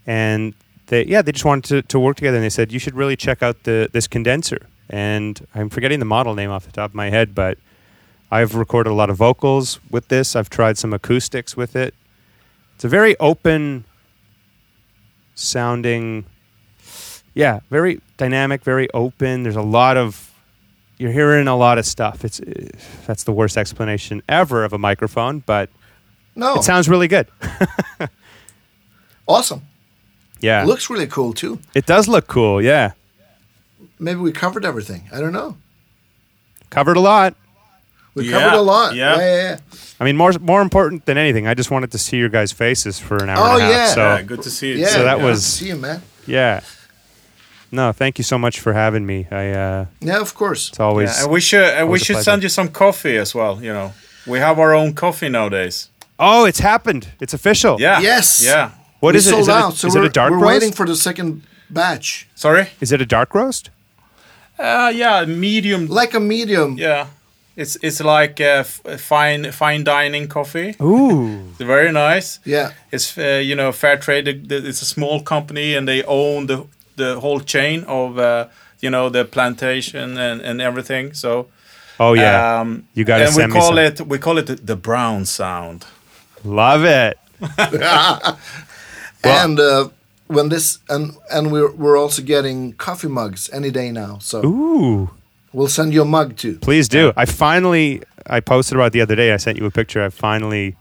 and 0.07 0.55
they 0.87 1.05
yeah 1.07 1.23
they 1.23 1.33
just 1.33 1.45
wanted 1.45 1.65
to, 1.69 1.83
to 1.83 2.01
work 2.01 2.17
together. 2.17 2.37
And 2.37 2.45
they 2.45 2.51
said 2.51 2.73
you 2.73 2.79
should 2.79 2.95
really 2.95 3.17
check 3.17 3.43
out 3.43 3.65
the 3.65 3.89
this 3.93 4.07
condenser. 4.07 4.67
And 4.91 5.47
I'm 5.55 5.71
forgetting 5.71 5.99
the 5.99 6.05
model 6.05 6.35
name 6.35 6.51
off 6.51 6.67
the 6.67 6.73
top 6.73 6.91
of 6.91 6.95
my 6.95 7.09
head, 7.09 7.35
but 7.35 7.57
I've 8.31 8.55
recorded 8.55 8.91
a 8.91 8.95
lot 8.95 9.11
of 9.11 9.17
vocals 9.17 9.81
with 9.91 10.09
this. 10.09 10.37
I've 10.37 10.51
tried 10.51 10.77
some 10.77 10.93
acoustics 10.93 11.57
with 11.57 11.75
it. 11.75 11.95
It's 12.75 12.85
a 12.85 12.89
very 12.89 13.17
open 13.19 13.85
sounding, 15.35 16.27
yeah, 17.33 17.61
very 17.71 18.01
dynamic, 18.17 18.63
very 18.65 18.89
open. 18.93 19.43
There's 19.43 19.57
a 19.57 19.63
lot 19.63 19.97
of 19.97 20.31
you're 20.99 21.13
hearing 21.13 21.49
a 21.49 21.57
lot 21.57 21.79
of 21.79 21.87
stuff. 21.87 22.25
It's 22.25 22.41
that's 23.07 23.25
the 23.25 23.33
worst 23.33 23.57
explanation 23.57 24.23
ever 24.29 24.65
of 24.65 24.73
a 24.73 24.79
microphone, 24.79 25.41
but 25.41 25.69
No, 26.37 26.55
it 26.57 26.65
sounds 26.65 26.89
really 26.89 27.09
good. 27.09 27.27
awesome. 29.27 29.63
Yeah, 30.41 30.65
Looks 30.65 30.91
really 30.91 31.07
cool 31.07 31.33
too. 31.33 31.59
it 31.75 31.87
does 31.87 32.07
look 32.09 32.27
cool. 32.27 32.61
Yeah, 32.61 32.93
Maybe 33.99 34.21
we 34.21 34.33
covered 34.33 34.65
everything. 34.65 35.09
I 35.13 35.21
don't 35.21 35.33
know. 35.33 35.57
covered 36.71 36.97
a 36.97 37.01
lot. 37.01 37.35
We 38.15 38.29
Yeah, 38.31 38.41
covered 38.41 38.59
a 38.59 38.63
lot. 38.63 38.95
yeah. 38.95 39.17
yeah, 39.17 39.25
yeah. 39.25 39.43
yeah. 39.43 39.59
I 40.01 40.05
mean, 40.05 40.17
more 40.17 40.33
more 40.41 40.61
important 40.63 41.07
than 41.07 41.17
anything, 41.17 41.47
I 41.49 41.55
just 41.55 41.71
wanted 41.71 41.91
to 41.93 41.99
see 41.99 42.17
your 42.19 42.29
guys' 42.29 42.53
faces 42.53 42.99
for 42.99 43.17
an 43.23 43.31
hour 43.31 43.39
Oh, 43.39 43.53
and 43.55 43.63
a 43.63 43.67
half. 43.67 43.73
yeah. 43.73 43.87
So 43.95 44.01
yeah, 44.03 44.23
good 44.23 44.43
to 44.43 44.51
see 44.51 44.69
you. 44.73 44.75
Yeah, 44.77 44.89
So 44.89 45.05
that 45.05 45.19
yeah. 45.19 45.25
was- 45.25 45.45
see 45.47 45.69
you, 45.69 45.77
man. 45.77 46.03
yeah. 46.27 46.61
No, 47.71 47.93
thank 47.93 48.19
you 48.19 48.25
so 48.25 48.39
much 48.39 48.61
for 48.61 48.73
having 48.73 49.05
me. 49.07 49.27
I 49.31 49.51
uh, 49.51 49.85
Yeah, 50.01 50.21
of 50.21 50.35
course. 50.35 50.69
it's 50.71 50.81
always 50.81 51.11
Yeah, 51.19 51.27
we 51.33 51.41
should 51.41 51.65
and 51.79 51.89
we 51.91 51.99
should 51.99 52.23
send 52.23 52.43
you 52.43 52.49
some 52.49 52.69
coffee 52.69 53.19
as 53.21 53.35
well. 53.35 53.59
You 53.63 53.73
know, 53.73 53.93
we 54.27 54.39
have 54.41 54.59
our 54.61 54.75
own 54.75 54.93
coffee 54.95 55.29
nowadays. 55.29 55.89
Oh, 56.19 56.47
it's 56.47 56.61
happened. 56.61 57.09
It's 57.21 57.35
official. 57.35 57.81
Yeah. 57.81 58.01
Yes. 58.03 58.41
Yeah. 58.45 58.71
What 59.01 59.15
we 59.15 59.19
is 59.19 59.27
it? 59.27 59.31
sold 59.31 59.43
Is 59.43 59.49
it 59.49 59.53
a- 59.53 59.55
out, 59.65 59.75
so 59.77 59.87
is 59.89 59.95
it 59.95 59.99
a 59.99 60.03
we're, 60.03 60.09
dark 60.13 60.31
we're 60.31 60.39
roast? 60.39 60.53
waiting 60.53 60.73
for 60.73 60.87
the 60.87 60.95
second 60.97 61.43
batch. 61.71 62.27
Sorry. 62.35 62.67
Is 62.81 62.93
it 62.93 63.01
a 63.01 63.07
dark 63.07 63.35
roast? 63.35 63.71
Uh, 64.59 64.93
yeah, 64.95 65.25
medium. 65.27 65.87
Like 65.89 66.15
a 66.17 66.21
medium. 66.21 66.77
Yeah, 66.79 67.07
it's 67.57 67.77
it's 67.83 68.01
like 68.01 68.39
a 68.41 68.63
fine 68.99 69.51
fine 69.53 69.83
dining 69.85 70.29
coffee. 70.29 70.75
Ooh. 70.81 71.41
It's 71.59 71.67
very 71.67 71.91
nice. 71.93 72.39
Yeah. 72.45 72.71
It's 72.93 73.19
uh, 73.19 73.43
you 73.43 73.57
know 73.57 73.73
fair 73.73 73.97
trade. 73.99 74.25
The- 74.27 74.61
the- 74.61 74.69
It's 74.69 74.83
a 74.83 74.87
small 74.87 75.21
company 75.23 75.77
and 75.77 75.87
they 75.89 76.03
own 76.05 76.47
the 76.47 76.57
the 76.97 77.21
whole 77.21 77.41
chain 77.41 77.85
of 77.85 78.19
uh, 78.19 78.47
you 78.81 78.91
know 78.91 79.09
the 79.09 79.25
plantation 79.25 80.17
and, 80.19 80.41
and 80.41 80.61
everything. 80.61 81.15
So 81.15 81.47
Oh 82.01 82.13
yeah. 82.15 82.61
um, 82.61 82.87
You 82.95 83.05
gotta 83.05 83.25
and 83.27 83.35
we 83.35 83.41
send 83.43 83.53
me 83.53 83.59
call 83.59 83.69
some. 83.71 83.79
it 83.79 84.01
we 84.07 84.19
call 84.19 84.39
it 84.39 84.47
the, 84.47 84.57
the 84.57 84.77
brown 84.77 85.25
sound. 85.27 85.85
Love 86.45 86.85
it. 86.85 87.19
and 89.25 89.59
uh, 89.61 89.89
when 90.27 90.49
this 90.49 90.79
and 90.89 91.17
and 91.31 91.53
we're 91.53 91.71
we're 91.73 91.97
also 91.97 92.23
getting 92.23 92.73
coffee 92.75 93.09
mugs 93.09 93.51
any 93.53 93.71
day 93.71 93.91
now. 93.91 94.19
So 94.19 94.45
Ooh. 94.45 95.11
we'll 95.53 95.69
send 95.69 95.93
you 95.95 96.03
a 96.03 96.05
mug 96.05 96.37
too. 96.37 96.59
Please 96.59 96.89
do. 96.89 97.13
I 97.17 97.25
finally 97.27 98.03
I 98.27 98.41
posted 98.41 98.77
about 98.77 98.87
it 98.87 98.93
the 98.93 99.01
other 99.01 99.17
day. 99.17 99.33
I 99.33 99.37
sent 99.39 99.59
you 99.59 99.67
a 99.67 99.71
picture. 99.71 100.03
I 100.03 100.09
finally 100.11 100.77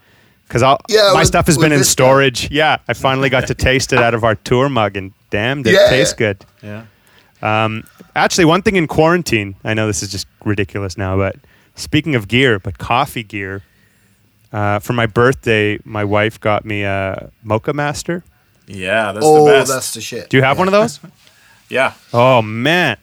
because 0.48 0.64
all 0.64 0.80
Yeah, 0.90 1.12
my 1.14 1.20
with- 1.22 1.28
stuff 1.28 1.46
has 1.48 1.58
been 1.58 1.72
in 1.72 1.80
this 1.80 1.90
stuff. 1.90 2.06
storage. 2.08 2.52
Yeah, 2.52 2.78
I 2.88 2.94
finally 2.94 3.30
got 3.30 3.48
to 3.48 3.54
taste 3.56 3.94
it 3.94 4.00
out 4.00 4.14
of 4.14 4.24
our 4.24 4.36
tour 4.36 4.70
mug 4.70 4.98
and 4.98 5.12
damned, 5.34 5.68
it 5.68 5.74
Yeah. 5.74 5.90
tastes 5.90 6.14
good. 6.14 6.46
Yeah. 6.62 6.84
Actually, 8.16 8.46
one 8.46 8.62
thing 8.62 8.76
in 8.76 8.88
quarantine, 8.88 9.56
I 9.64 9.74
know 9.74 9.88
this 9.88 10.04
is 10.04 10.12
just 10.12 10.28
ridiculous 10.46 10.98
now, 10.98 11.18
but 11.18 11.36
speaking 11.76 12.16
of 12.16 12.28
gear, 12.28 12.60
but 12.60 12.78
coffee 12.78 13.24
gear, 13.24 13.64
uh, 14.52 14.80
for 14.80 14.94
my 14.94 15.08
birthday, 15.08 15.80
my 15.84 16.04
wife 16.04 16.40
got 16.40 16.64
me 16.64 16.84
a 16.84 17.32
Moccamaster. 17.44 18.22
Yeah, 18.68 19.12
that's 19.12 19.26
oh, 19.26 19.46
the 19.46 19.52
best. 19.52 19.72
that's 19.72 19.94
the 19.94 20.02
shit. 20.02 20.30
Do 20.30 20.38
you 20.38 20.44
have 20.44 20.60
one 20.60 20.68
of 20.68 20.72
those? 20.72 21.00
yeah. 21.70 21.94
Oh 22.14 22.42
man! 22.42 22.98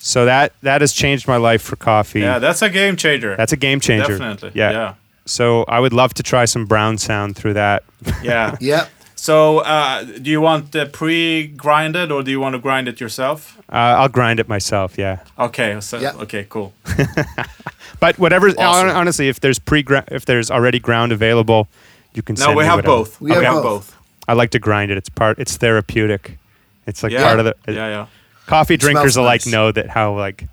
So 0.00 0.24
that 0.26 0.52
that 0.62 0.80
has 0.82 0.92
changed 0.92 1.26
my 1.26 1.36
life 1.36 1.62
for 1.62 1.76
coffee. 1.76 2.20
Yeah, 2.20 2.38
that's 2.38 2.60
a 2.60 2.68
game 2.68 2.96
changer. 2.96 3.36
That's 3.36 3.52
a 3.52 3.56
game 3.56 3.80
changer. 3.80 4.18
Definitely. 4.18 4.52
Yeah. 4.54 4.70
Yeah. 4.72 4.94
So 5.24 5.64
I 5.68 5.80
would 5.80 5.92
love 5.92 6.12
to 6.14 6.22
try 6.22 6.44
some 6.44 6.66
brown 6.66 6.98
sound 6.98 7.36
through 7.36 7.54
that. 7.54 7.84
Yeah. 8.22 8.56
Yeah. 8.60 8.86
So, 9.28 9.58
uh, 9.58 10.04
do 10.04 10.30
you 10.30 10.40
want 10.40 10.74
uh, 10.74 10.86
pre-grinded 10.86 12.10
or 12.10 12.22
do 12.22 12.30
you 12.30 12.40
want 12.40 12.54
to 12.54 12.58
grind 12.58 12.88
it 12.88 12.98
yourself? 12.98 13.58
Uh, 13.70 14.00
I'll 14.00 14.08
grind 14.08 14.40
it 14.40 14.48
myself. 14.48 14.96
Yeah. 14.96 15.18
Okay. 15.38 15.80
So, 15.80 15.98
Yeah. 15.98 16.22
okay, 16.22 16.46
cool. 16.48 16.72
But 18.00 18.18
whatever. 18.18 18.48
Awesome. 18.48 18.88
Honestly, 18.96 19.28
if 19.28 19.40
there's 19.40 19.58
pre 19.58 19.84
if 20.10 20.24
there's 20.24 20.50
already 20.50 20.78
ground 20.78 21.12
available, 21.12 21.66
you 22.14 22.22
can. 22.22 22.36
No, 22.36 22.44
send 22.44 22.56
we 22.56 22.62
me 22.62 22.68
have 22.68 22.76
whatever. 22.78 22.96
both. 23.04 23.20
We 23.20 23.32
have 23.32 23.42
both. 23.62 23.62
both. 23.62 23.96
I 24.28 24.32
like 24.34 24.50
to 24.52 24.58
grind 24.58 24.90
it. 24.92 24.96
It's 24.96 25.10
part. 25.10 25.38
It's 25.38 25.56
therapeutic. 25.58 26.38
It's 26.86 27.02
like 27.02 27.12
Yeah. 27.12 27.24
part 27.26 27.38
of 27.40 27.44
the 27.44 27.54
yeah, 27.66 27.88
yeah. 27.88 28.06
coffee 28.46 28.76
drinkers 28.78 29.16
alike 29.16 29.44
nice. 29.44 29.52
know 29.52 29.72
that 29.72 29.88
how 29.90 30.16
like 30.16 30.44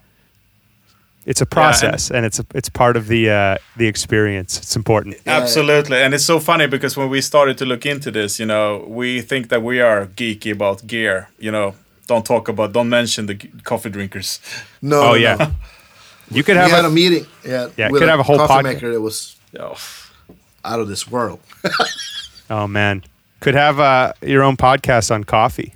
it's 1.26 1.42
a 1.42 1.46
process 1.46 2.12
and, 2.12 2.26
it's 2.26 2.40
a, 2.40 2.46
it's 2.54 2.70
part 2.70 2.98
of 2.98 3.08
the 3.08 3.30
uh, 3.30 3.58
the 3.78 3.88
experience. 3.88 4.58
It's 4.58 4.76
important. 4.76 5.16
Yeah. 5.26 5.42
Absolutely. 5.42 5.98
And 5.98 6.14
it's 6.14 6.26
so 6.26 6.40
funny 6.40 6.68
because 6.68 6.96
when 6.98 7.10
we 7.10 7.22
started 7.22 7.58
to 7.58 7.66
look 7.66 7.86
into 7.86 8.12
this, 8.12 8.40
you 8.40 8.46
know, 8.46 8.86
we 8.88 9.22
think 9.22 9.50
that 9.50 9.62
we 9.64 9.82
are 9.82 10.06
geeky 10.08 10.52
about 10.52 10.86
gear, 10.88 11.30
you 11.40 11.52
know. 11.52 11.74
Don't 12.08 12.24
talk 12.24 12.48
about, 12.50 12.72
don't 12.72 12.90
mention 12.90 13.26
the 13.26 13.36
coffee 13.64 13.90
drinkers. 13.90 14.40
No. 14.82 15.02
Oh 15.02 15.08
no. 15.08 15.14
yeah, 15.16 15.52
you 16.30 16.44
could 16.44 16.56
We 16.56 16.62
have 16.62 16.72
had 16.72 16.86
a, 16.86 16.90
a 16.90 16.92
meeting. 16.92 17.26
Yeah. 17.44 17.70
Yeah, 17.78 17.90
with 17.90 18.02
could 18.02 18.10
have 18.10 18.20
a 18.20 18.24
whole 18.24 18.38
coffee 18.38 18.54
podca- 18.54 18.74
maker 18.74 18.92
that 18.94 19.02
was 19.02 19.36
Oh, 19.60 19.76
out 20.64 20.80
of 20.80 20.88
this 20.88 21.08
world. 21.10 21.40
oh 22.50 22.68
man, 22.68 23.04
could 23.40 23.56
have 23.56 23.80
uh, 23.80 24.14
your 24.22 24.44
own 24.44 24.58
podcast 24.58 25.12
on 25.12 25.24
coffee. 25.24 25.74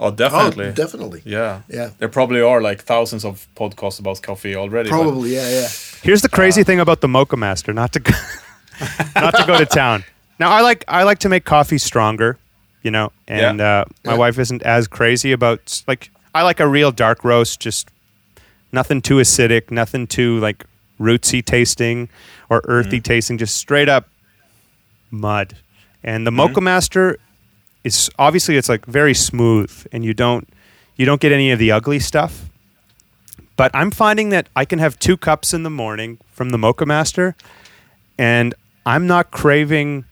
Oh 0.00 0.10
definitely. 0.12 0.66
Oh, 0.66 0.72
definitely. 0.72 1.22
yeah. 1.24 1.62
Yeah. 1.68 1.90
There 1.98 2.08
probably 2.08 2.40
are 2.40 2.60
like 2.62 2.82
thousands 2.82 3.24
of 3.24 3.46
podcasts 3.56 3.98
about 4.00 4.22
coffee 4.22 4.54
already. 4.56 4.90
but- 4.90 4.96
Probably. 5.02 5.34
Yeah. 5.34 5.48
Yeah. 5.50 5.68
Here's 6.02 6.22
the 6.22 6.28
Uh. 6.32 6.36
crazy 6.36 6.62
thing 6.64 6.80
about 6.80 7.00
the 7.00 7.08
Moccamaster. 7.08 7.74
Not 7.74 7.92
to 7.94 8.00
go, 8.00 8.12
not 9.16 9.34
to 9.36 9.44
go 9.46 9.58
to 9.58 9.66
town. 9.66 10.04
Now 10.38 10.50
I 10.50 10.60
like 10.60 10.84
I 10.86 11.02
like 11.02 11.18
to 11.20 11.28
make 11.28 11.44
coffee 11.44 11.78
stronger, 11.78 12.38
you 12.82 12.90
know, 12.92 13.10
and 13.26 13.58
Yeah. 13.58 13.80
uh, 13.80 13.84
my 14.04 14.12
Yeah. 14.12 14.18
wife 14.18 14.38
isn't 14.38 14.62
as 14.62 14.86
crazy 14.86 15.32
about 15.32 15.82
like 15.88 16.10
I 16.34 16.42
like 16.42 16.60
a 16.60 16.68
real 16.68 16.92
dark 16.92 17.24
roast, 17.24 17.58
just 17.58 17.88
nothing 18.70 19.02
too 19.02 19.16
acidic, 19.16 19.70
nothing 19.72 20.06
too 20.06 20.38
like 20.38 20.64
rootsy 21.00 21.44
tasting 21.44 22.08
or 22.48 22.60
earthy 22.68 23.00
tasting, 23.00 23.36
just 23.38 23.56
straight 23.56 23.88
up 23.88 24.06
mud. 25.10 25.56
And 26.04 26.24
the 26.26 26.30
Moccamaster 26.30 27.16
is 27.84 28.10
obviously 28.18 28.56
it's 28.56 28.68
like 28.68 28.84
very 28.86 29.14
smooth, 29.14 29.86
and 29.92 30.04
you 30.04 30.14
don't 30.14 30.48
you 30.96 31.06
don't 31.06 31.20
get 31.20 31.32
any 31.32 31.50
of 31.50 31.58
the 31.58 31.70
ugly 31.72 31.98
stuff. 31.98 32.46
But 33.56 33.70
I'm 33.74 33.90
finding 33.90 34.28
that 34.30 34.48
I 34.54 34.64
can 34.64 34.78
have 34.78 34.98
two 34.98 35.16
cups 35.16 35.52
in 35.52 35.62
the 35.64 35.70
morning 35.70 36.18
from 36.30 36.50
the 36.50 36.58
Moccamaster, 36.58 37.34
and 38.18 38.54
I'm 38.86 39.06
not 39.06 39.30
craving. 39.30 40.04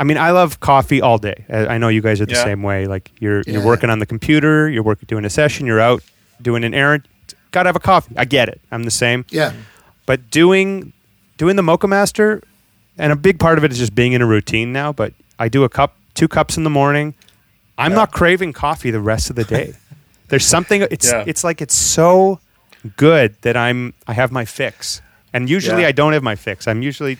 I 0.00 0.04
mean, 0.04 0.16
I 0.16 0.30
love 0.30 0.60
coffee 0.60 1.00
all 1.02 1.18
day. 1.18 1.44
I 1.50 1.74
I 1.74 1.78
know 1.78 1.88
you 1.88 2.00
guys 2.00 2.20
are 2.20 2.26
the 2.26 2.34
Yeah. 2.34 2.44
same 2.44 2.62
way. 2.62 2.86
Like 2.86 3.10
you're 3.20 3.42
you're 3.46 3.64
working 3.64 3.90
on 3.90 3.98
the 3.98 4.06
computer, 4.06 4.68
you're 4.68 4.82
working 4.84 5.06
doing 5.06 5.24
a 5.24 5.30
session, 5.30 5.66
you're 5.66 5.80
out 5.80 6.02
doing 6.40 6.64
an 6.64 6.74
errand. 6.74 7.06
Got 7.50 7.62
to 7.64 7.68
have 7.68 7.76
a 7.76 7.80
coffee. 7.80 8.14
I 8.16 8.24
get 8.26 8.48
it. 8.48 8.60
I'm 8.70 8.82
the 8.84 8.90
same. 8.90 9.24
Yeah. 9.30 9.52
But 10.06 10.30
doing 10.30 10.92
doing 11.36 11.56
the 11.56 11.62
Moccamaster, 11.62 12.42
and 12.96 13.12
a 13.12 13.16
big 13.16 13.38
part 13.38 13.58
of 13.58 13.64
it 13.64 13.72
is 13.72 13.78
just 13.78 13.94
being 13.94 14.12
in 14.12 14.22
a 14.22 14.26
routine 14.26 14.72
now. 14.72 14.92
But 14.92 15.14
I 15.38 15.48
do 15.48 15.64
a 15.64 15.68
cup, 15.68 15.96
two 16.18 16.28
cups 16.28 16.56
in 16.56 16.64
the 16.64 16.70
morning. 16.82 17.14
I'm 17.78 17.92
not 17.94 18.10
craving 18.12 18.52
coffee 18.52 18.90
the 18.90 19.00
rest 19.12 19.30
of 19.30 19.36
the 19.36 19.44
day. 19.44 19.74
There's 20.28 20.44
something. 20.46 20.82
It's 20.90 21.10
Yeah. 21.12 21.24
it's 21.26 21.44
like 21.44 21.62
it's 21.62 21.74
so 21.76 22.40
good 22.96 23.34
that 23.42 23.56
I'm 23.56 23.94
I 24.10 24.12
have 24.14 24.30
my 24.32 24.44
fix, 24.44 25.00
and 25.32 25.48
usually 25.48 25.82
Yeah. 25.82 25.88
I 25.88 25.92
don't 25.92 26.12
have 26.12 26.24
my 26.24 26.36
fix. 26.36 26.66
I'm 26.66 26.82
usually 26.82 27.16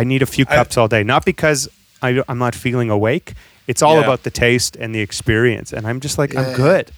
I 0.00 0.04
need 0.04 0.22
a 0.22 0.26
few 0.26 0.44
I- 0.48 0.56
cups 0.56 0.76
all 0.76 0.88
day, 0.88 1.02
not 1.04 1.24
because 1.24 1.68
I, 2.02 2.22
I'm 2.28 2.38
not 2.38 2.54
feeling 2.54 2.90
awake. 2.90 3.34
It's 3.66 3.82
all 3.82 3.94
Yeah. 3.96 4.04
about 4.06 4.22
the 4.22 4.30
taste 4.30 4.76
and 4.82 4.94
the 4.94 5.00
experience, 5.00 5.72
and 5.76 5.86
I'm 5.86 6.00
just 6.00 6.18
like 6.18 6.34
I'm 6.36 6.52
good. 6.56 6.90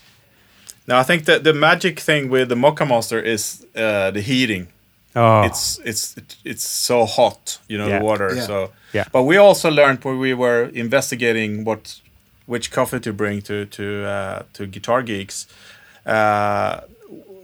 Now, 0.88 0.98
I 0.98 1.04
think 1.04 1.24
that 1.26 1.44
the 1.44 1.52
magic 1.52 2.00
thing 2.00 2.28
with 2.30 2.48
the 2.48 2.56
Mocha 2.56 2.84
monster 2.84 3.20
is 3.20 3.64
uh, 3.76 4.10
the 4.10 4.20
heating. 4.20 4.66
Oh, 5.14 5.42
It's 5.42 5.78
it's 5.84 6.14
it's 6.44 6.64
so 6.86 7.04
hot, 7.06 7.58
you 7.68 7.78
know, 7.78 7.88
Yeah. 7.88 7.98
the 7.98 8.04
water. 8.04 8.34
Yeah. 8.34 8.46
So 8.46 8.70
Yeah. 8.94 9.04
But 9.12 9.22
we 9.24 9.36
also 9.38 9.70
learned 9.70 10.04
when 10.04 10.18
we 10.18 10.34
were 10.34 10.70
investigating 10.74 11.64
what 11.64 12.00
which 12.46 12.70
coffee 12.70 13.00
to 13.00 13.12
bring 13.12 13.42
to 13.42 13.64
to 13.66 13.82
uh, 13.82 14.42
to 14.52 14.66
Guitar 14.66 15.02
Geeks. 15.02 15.46
Uh, 16.06 16.80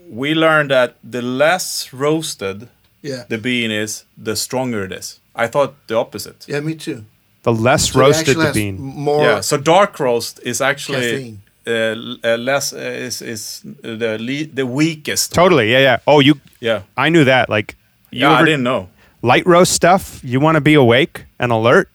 we 0.09 0.33
learned 0.33 0.69
that 0.71 0.95
the 1.11 1.21
less 1.21 1.89
roasted 1.93 2.67
Yeah. 3.01 3.23
the 3.29 3.37
bean 3.37 3.71
is, 3.71 4.05
the 4.25 4.35
stronger 4.35 4.83
it 4.85 4.91
is. 4.91 5.19
I 5.35 5.47
thought 5.47 5.73
the 5.87 5.95
opposite. 5.95 6.45
Yeah. 6.47 6.61
Me 6.63 6.75
too. 6.75 7.03
the 7.43 7.53
less 7.53 7.91
So 7.91 7.99
roasted 8.01 8.35
the 8.37 8.51
bean. 8.53 8.77
More. 8.79 9.23
yeah. 9.25 9.41
So 9.41 9.57
dark 9.57 9.99
roast 9.99 10.39
is 10.43 10.61
actually 10.61 11.11
Caffeine. 11.11 11.41
Uh, 11.69 11.95
l- 11.95 12.17
uh, 12.23 12.37
less 12.37 12.73
uh, 12.73 12.77
is 13.07 13.21
is 13.21 13.61
the 13.83 14.17
le- 14.19 14.53
the 14.55 14.65
weakest. 14.65 15.33
Totally, 15.33 15.71
yeah, 15.71 15.79
yeah. 15.81 15.97
Oh, 16.07 16.19
you. 16.21 16.33
Yeah. 16.59 16.81
I 16.97 17.09
knew 17.09 17.23
that. 17.25 17.49
Like, 17.49 17.75
you 18.11 18.21
Yeah, 18.21 18.31
I 18.41 18.45
didn't 18.45 18.63
know. 18.63 18.87
light 19.21 19.45
roast 19.45 19.71
stuff. 19.73 20.19
You 20.23 20.39
want 20.41 20.55
to 20.55 20.61
be 20.61 20.73
awake 20.75 21.25
and 21.39 21.51
alert. 21.51 21.87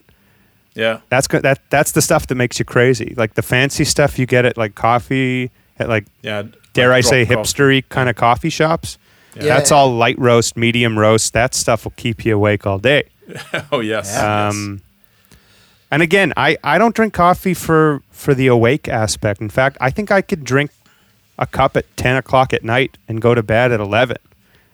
Yeah. 0.75 0.99
That's 1.11 1.27
go- 1.29 1.41
that. 1.41 1.59
That's 1.71 1.93
the 1.93 2.01
stuff 2.03 2.27
that 2.27 2.35
makes 2.37 2.59
you 2.59 2.65
crazy. 2.65 3.15
Like 3.17 3.35
the 3.35 3.43
fancy 3.43 3.85
stuff 3.85 4.19
you 4.19 4.27
get 4.27 4.45
at 4.45 4.57
like 4.57 4.75
coffee 4.75 5.51
at 5.79 5.89
like 5.89 6.07
Yeah. 6.23 6.45
dare 6.73 6.93
I 6.93 7.01
drop 7.01 7.11
say 7.11 7.25
coffee. 7.27 7.37
hipstery 7.37 7.83
kind 7.89 8.09
of 8.09 8.17
coffee 8.17 8.51
shops. 8.51 8.99
Yeah. 9.37 9.43
That's 9.45 9.73
all 9.73 9.91
light 9.93 10.19
roast, 10.19 10.57
medium 10.57 10.99
roast. 10.99 11.33
That 11.33 11.55
stuff 11.55 11.85
will 11.85 11.95
keep 11.97 12.25
you 12.25 12.35
awake 12.37 12.67
all 12.67 12.79
day. 12.79 13.03
Oh 13.73 13.81
yes. 13.81 14.11
Yeah. 14.15 14.53
yes. 14.53 14.81
And 15.91 16.03
again, 16.03 16.33
I, 16.37 16.57
I 16.65 16.79
don't 16.79 16.95
drink 16.95 17.15
coffee 17.15 17.55
for 17.55 18.03
for 18.11 18.35
the 18.35 18.47
awake 18.49 18.89
aspect. 18.89 19.41
In 19.41 19.49
fact, 19.49 19.77
I 19.81 19.91
think 19.91 20.11
I 20.11 20.23
could 20.23 20.45
drink 20.45 20.71
a 21.39 21.47
cup 21.47 21.77
at 21.77 21.85
ten 21.97 22.17
o'clock 22.17 22.53
at 22.53 22.65
night 22.65 22.97
and 23.09 23.21
go 23.21 23.35
to 23.35 23.43
bed 23.43 23.71
at 23.73 23.81
eleven. 23.81 24.17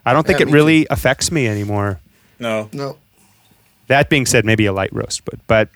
I 0.06 0.12
don't 0.12 0.26
think 0.26 0.38
Yeah, 0.40 0.44
it 0.44 0.48
me 0.48 0.52
really 0.54 0.86
affects 0.90 1.30
me 1.30 1.46
anymore. 1.46 2.00
no. 2.38 2.68
No. 2.72 2.96
That 3.88 4.08
being 4.08 4.24
said, 4.24 4.44
maybe 4.44 4.66
a 4.66 4.72
light 4.72 4.92
roast, 4.92 5.24
but 5.24 5.34
but 5.48 5.68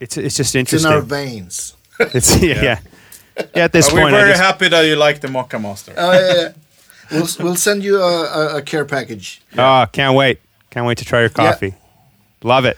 it's 0.00 0.16
it's 0.16 0.36
just 0.36 0.54
interesting. 0.54 0.78
It's 0.78 0.84
in 0.84 0.92
our 0.92 1.00
veins. 1.00 1.74
It's 2.00 2.42
yeah, 2.42 2.62
yeah. 2.62 2.78
Yeah, 3.54 3.64
At 3.64 3.72
this 3.72 3.88
But 3.90 4.02
we're 4.02 4.10
very 4.10 4.30
just- 4.30 4.42
happy 4.42 4.68
that 4.68 4.82
you 4.82 4.96
like 4.96 5.20
the 5.20 5.28
Moccamaster. 5.28 5.94
Oh 5.96 6.12
yeah. 6.12 6.34
yeah. 6.34 6.52
We'll 7.12 7.28
we'll 7.40 7.56
send 7.56 7.84
you 7.84 8.00
a, 8.00 8.24
a, 8.24 8.56
a 8.56 8.62
care 8.62 8.84
package. 8.84 9.40
oh, 9.56 9.86
can't 9.92 10.16
wait, 10.16 10.40
can't 10.70 10.86
wait 10.86 10.98
to 10.98 11.04
try 11.04 11.20
your 11.20 11.28
coffee. 11.28 11.74
Love 12.42 12.64
it. 12.64 12.76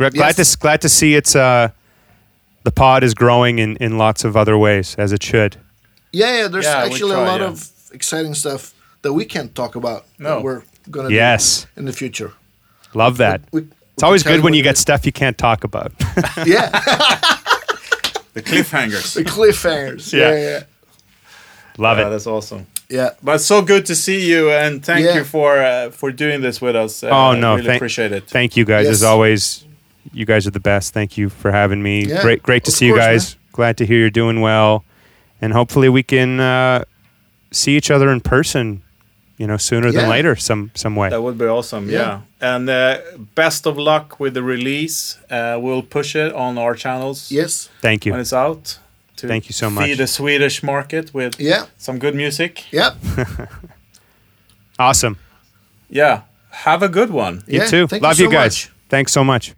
Gra- 0.00 0.10
Glad 0.10 0.38
Yes. 0.38 0.52
to 0.52 0.58
glad 0.58 0.80
to 0.80 0.88
see 0.88 1.14
it's 1.14 1.36
uh 1.36 1.68
the 2.64 2.70
pod 2.72 3.04
is 3.04 3.12
growing 3.12 3.58
in 3.58 3.76
in 3.76 3.98
lots 3.98 4.24
of 4.24 4.34
other 4.34 4.56
ways 4.56 4.94
as 4.96 5.12
it 5.12 5.22
should. 5.22 5.58
Yeah, 6.10 6.38
yeah. 6.38 6.48
There's 6.48 6.64
Yeah, 6.64 6.84
actually 6.84 7.12
try, 7.12 7.22
a 7.22 7.26
lot 7.26 7.40
yeah. 7.40 7.48
of 7.48 7.70
exciting 7.92 8.32
stuff 8.34 8.72
that 9.02 9.12
we 9.12 9.26
can't 9.26 9.54
talk 9.54 9.74
about. 9.76 10.06
No. 10.18 10.36
That 10.36 10.42
we're 10.42 10.62
gonna 10.90 11.10
Yes. 11.10 11.66
do 11.74 11.80
in 11.80 11.84
the 11.84 11.92
future. 11.92 12.32
Love 12.94 13.18
that. 13.18 13.42
We- 13.52 13.60
we 13.60 13.66
it's 13.92 14.02
always 14.02 14.22
good 14.22 14.40
when 14.42 14.54
you 14.54 14.62
get 14.62 14.76
is. 14.76 14.80
stuff 14.80 15.04
you 15.04 15.12
can't 15.12 15.36
talk 15.36 15.64
about. 15.64 15.92
Yeah, 16.46 16.70
The 18.32 18.40
cliffhangers. 18.42 19.12
the 19.14 19.24
cliffhangers. 19.24 20.12
Yeah. 20.14 20.30
Yeah, 20.30 20.40
yeah, 20.50 20.62
Love 21.76 21.98
Yeah, 21.98 22.06
it. 22.06 22.10
that's 22.10 22.26
awesome. 22.26 22.66
yeah. 22.88 23.10
But 23.22 23.34
it's 23.34 23.44
so 23.44 23.60
good 23.60 23.84
to 23.86 23.94
see 23.94 24.24
you, 24.30 24.50
and 24.50 24.82
thank 24.82 25.04
Yeah. 25.04 25.16
you 25.16 25.24
for 25.24 25.60
uh, 25.60 25.90
for 25.90 26.10
doing 26.10 26.40
this 26.40 26.58
with 26.62 26.74
us. 26.74 27.02
Uh, 27.04 27.08
Oh, 27.08 27.34
no, 27.34 27.56
really 27.56 27.66
thank- 27.66 27.76
appreciate 27.80 28.12
it. 28.12 28.24
Thank 28.26 28.56
you 28.56 28.64
guys 28.64 28.86
as 28.88 29.02
always. 29.02 29.64
You 30.12 30.24
guys 30.24 30.46
are 30.46 30.50
the 30.52 30.60
best. 30.60 30.92
Thank 30.94 31.16
you 31.18 31.28
for 31.28 31.50
having 31.52 31.82
me. 31.82 32.04
Yeah, 32.06 32.22
great 32.22 32.42
great 32.42 32.64
to 32.64 32.70
of 32.70 32.74
see 32.74 32.86
you 32.86 32.94
course, 32.94 33.04
guys. 33.06 33.36
Glad 33.52 33.76
to 33.78 33.84
hear 33.86 33.98
you're 33.98 34.10
doing 34.10 34.40
well. 34.40 34.84
And 35.42 35.52
hopefully 35.52 35.88
we 35.88 36.02
can 36.02 36.40
uh, 36.40 36.84
see 37.50 37.76
each 37.76 37.90
other 37.90 38.10
in 38.12 38.20
person, 38.20 38.82
you 39.38 39.46
know, 39.46 39.56
sooner 39.58 39.92
than 39.92 40.08
later 40.10 40.36
some 40.36 40.70
some 40.74 40.96
way. 40.96 41.08
That 41.10 41.22
would 41.22 41.38
be 41.38 41.46
awesome. 41.46 41.88
Yeah, 41.90 41.98
Yeah. 41.98 42.54
and 42.54 42.68
uh, 42.70 42.98
best 43.34 43.66
of 43.66 43.76
luck 43.76 44.18
with 44.20 44.34
the 44.34 44.42
release. 44.42 45.18
Uh, 45.30 45.58
we'll 45.62 45.82
push 45.82 46.14
it 46.16 46.32
on 46.34 46.58
our 46.58 46.74
channels 46.74 47.30
Yes. 47.30 47.68
Thank 47.82 48.04
you. 48.06 48.12
when 48.12 48.20
it's 48.20 48.32
out. 48.32 48.78
To 49.16 49.26
Thank 49.28 49.44
you 49.48 49.52
so 49.52 49.68
Feed 49.68 49.74
much. 49.74 49.96
the 49.98 50.06
Swedish 50.06 50.62
market 50.62 51.12
with 51.14 51.38
Yeah. 51.38 51.66
some 51.78 51.98
good 51.98 52.14
music. 52.14 52.64
Yep. 52.72 52.94
Awesome. 54.78 55.16
Yeah, 55.90 56.22
have 56.50 56.82
a 56.82 56.88
good 56.88 57.10
one. 57.10 57.42
You 57.46 57.58
Yeah, 57.60 57.66
too. 57.66 57.86
Love 58.00 58.18
you 58.18 58.26
you, 58.26 58.30
guys. 58.32 58.66
much. 58.66 58.72
Thanks 58.88 59.12
so 59.12 59.22
much. 59.24 59.54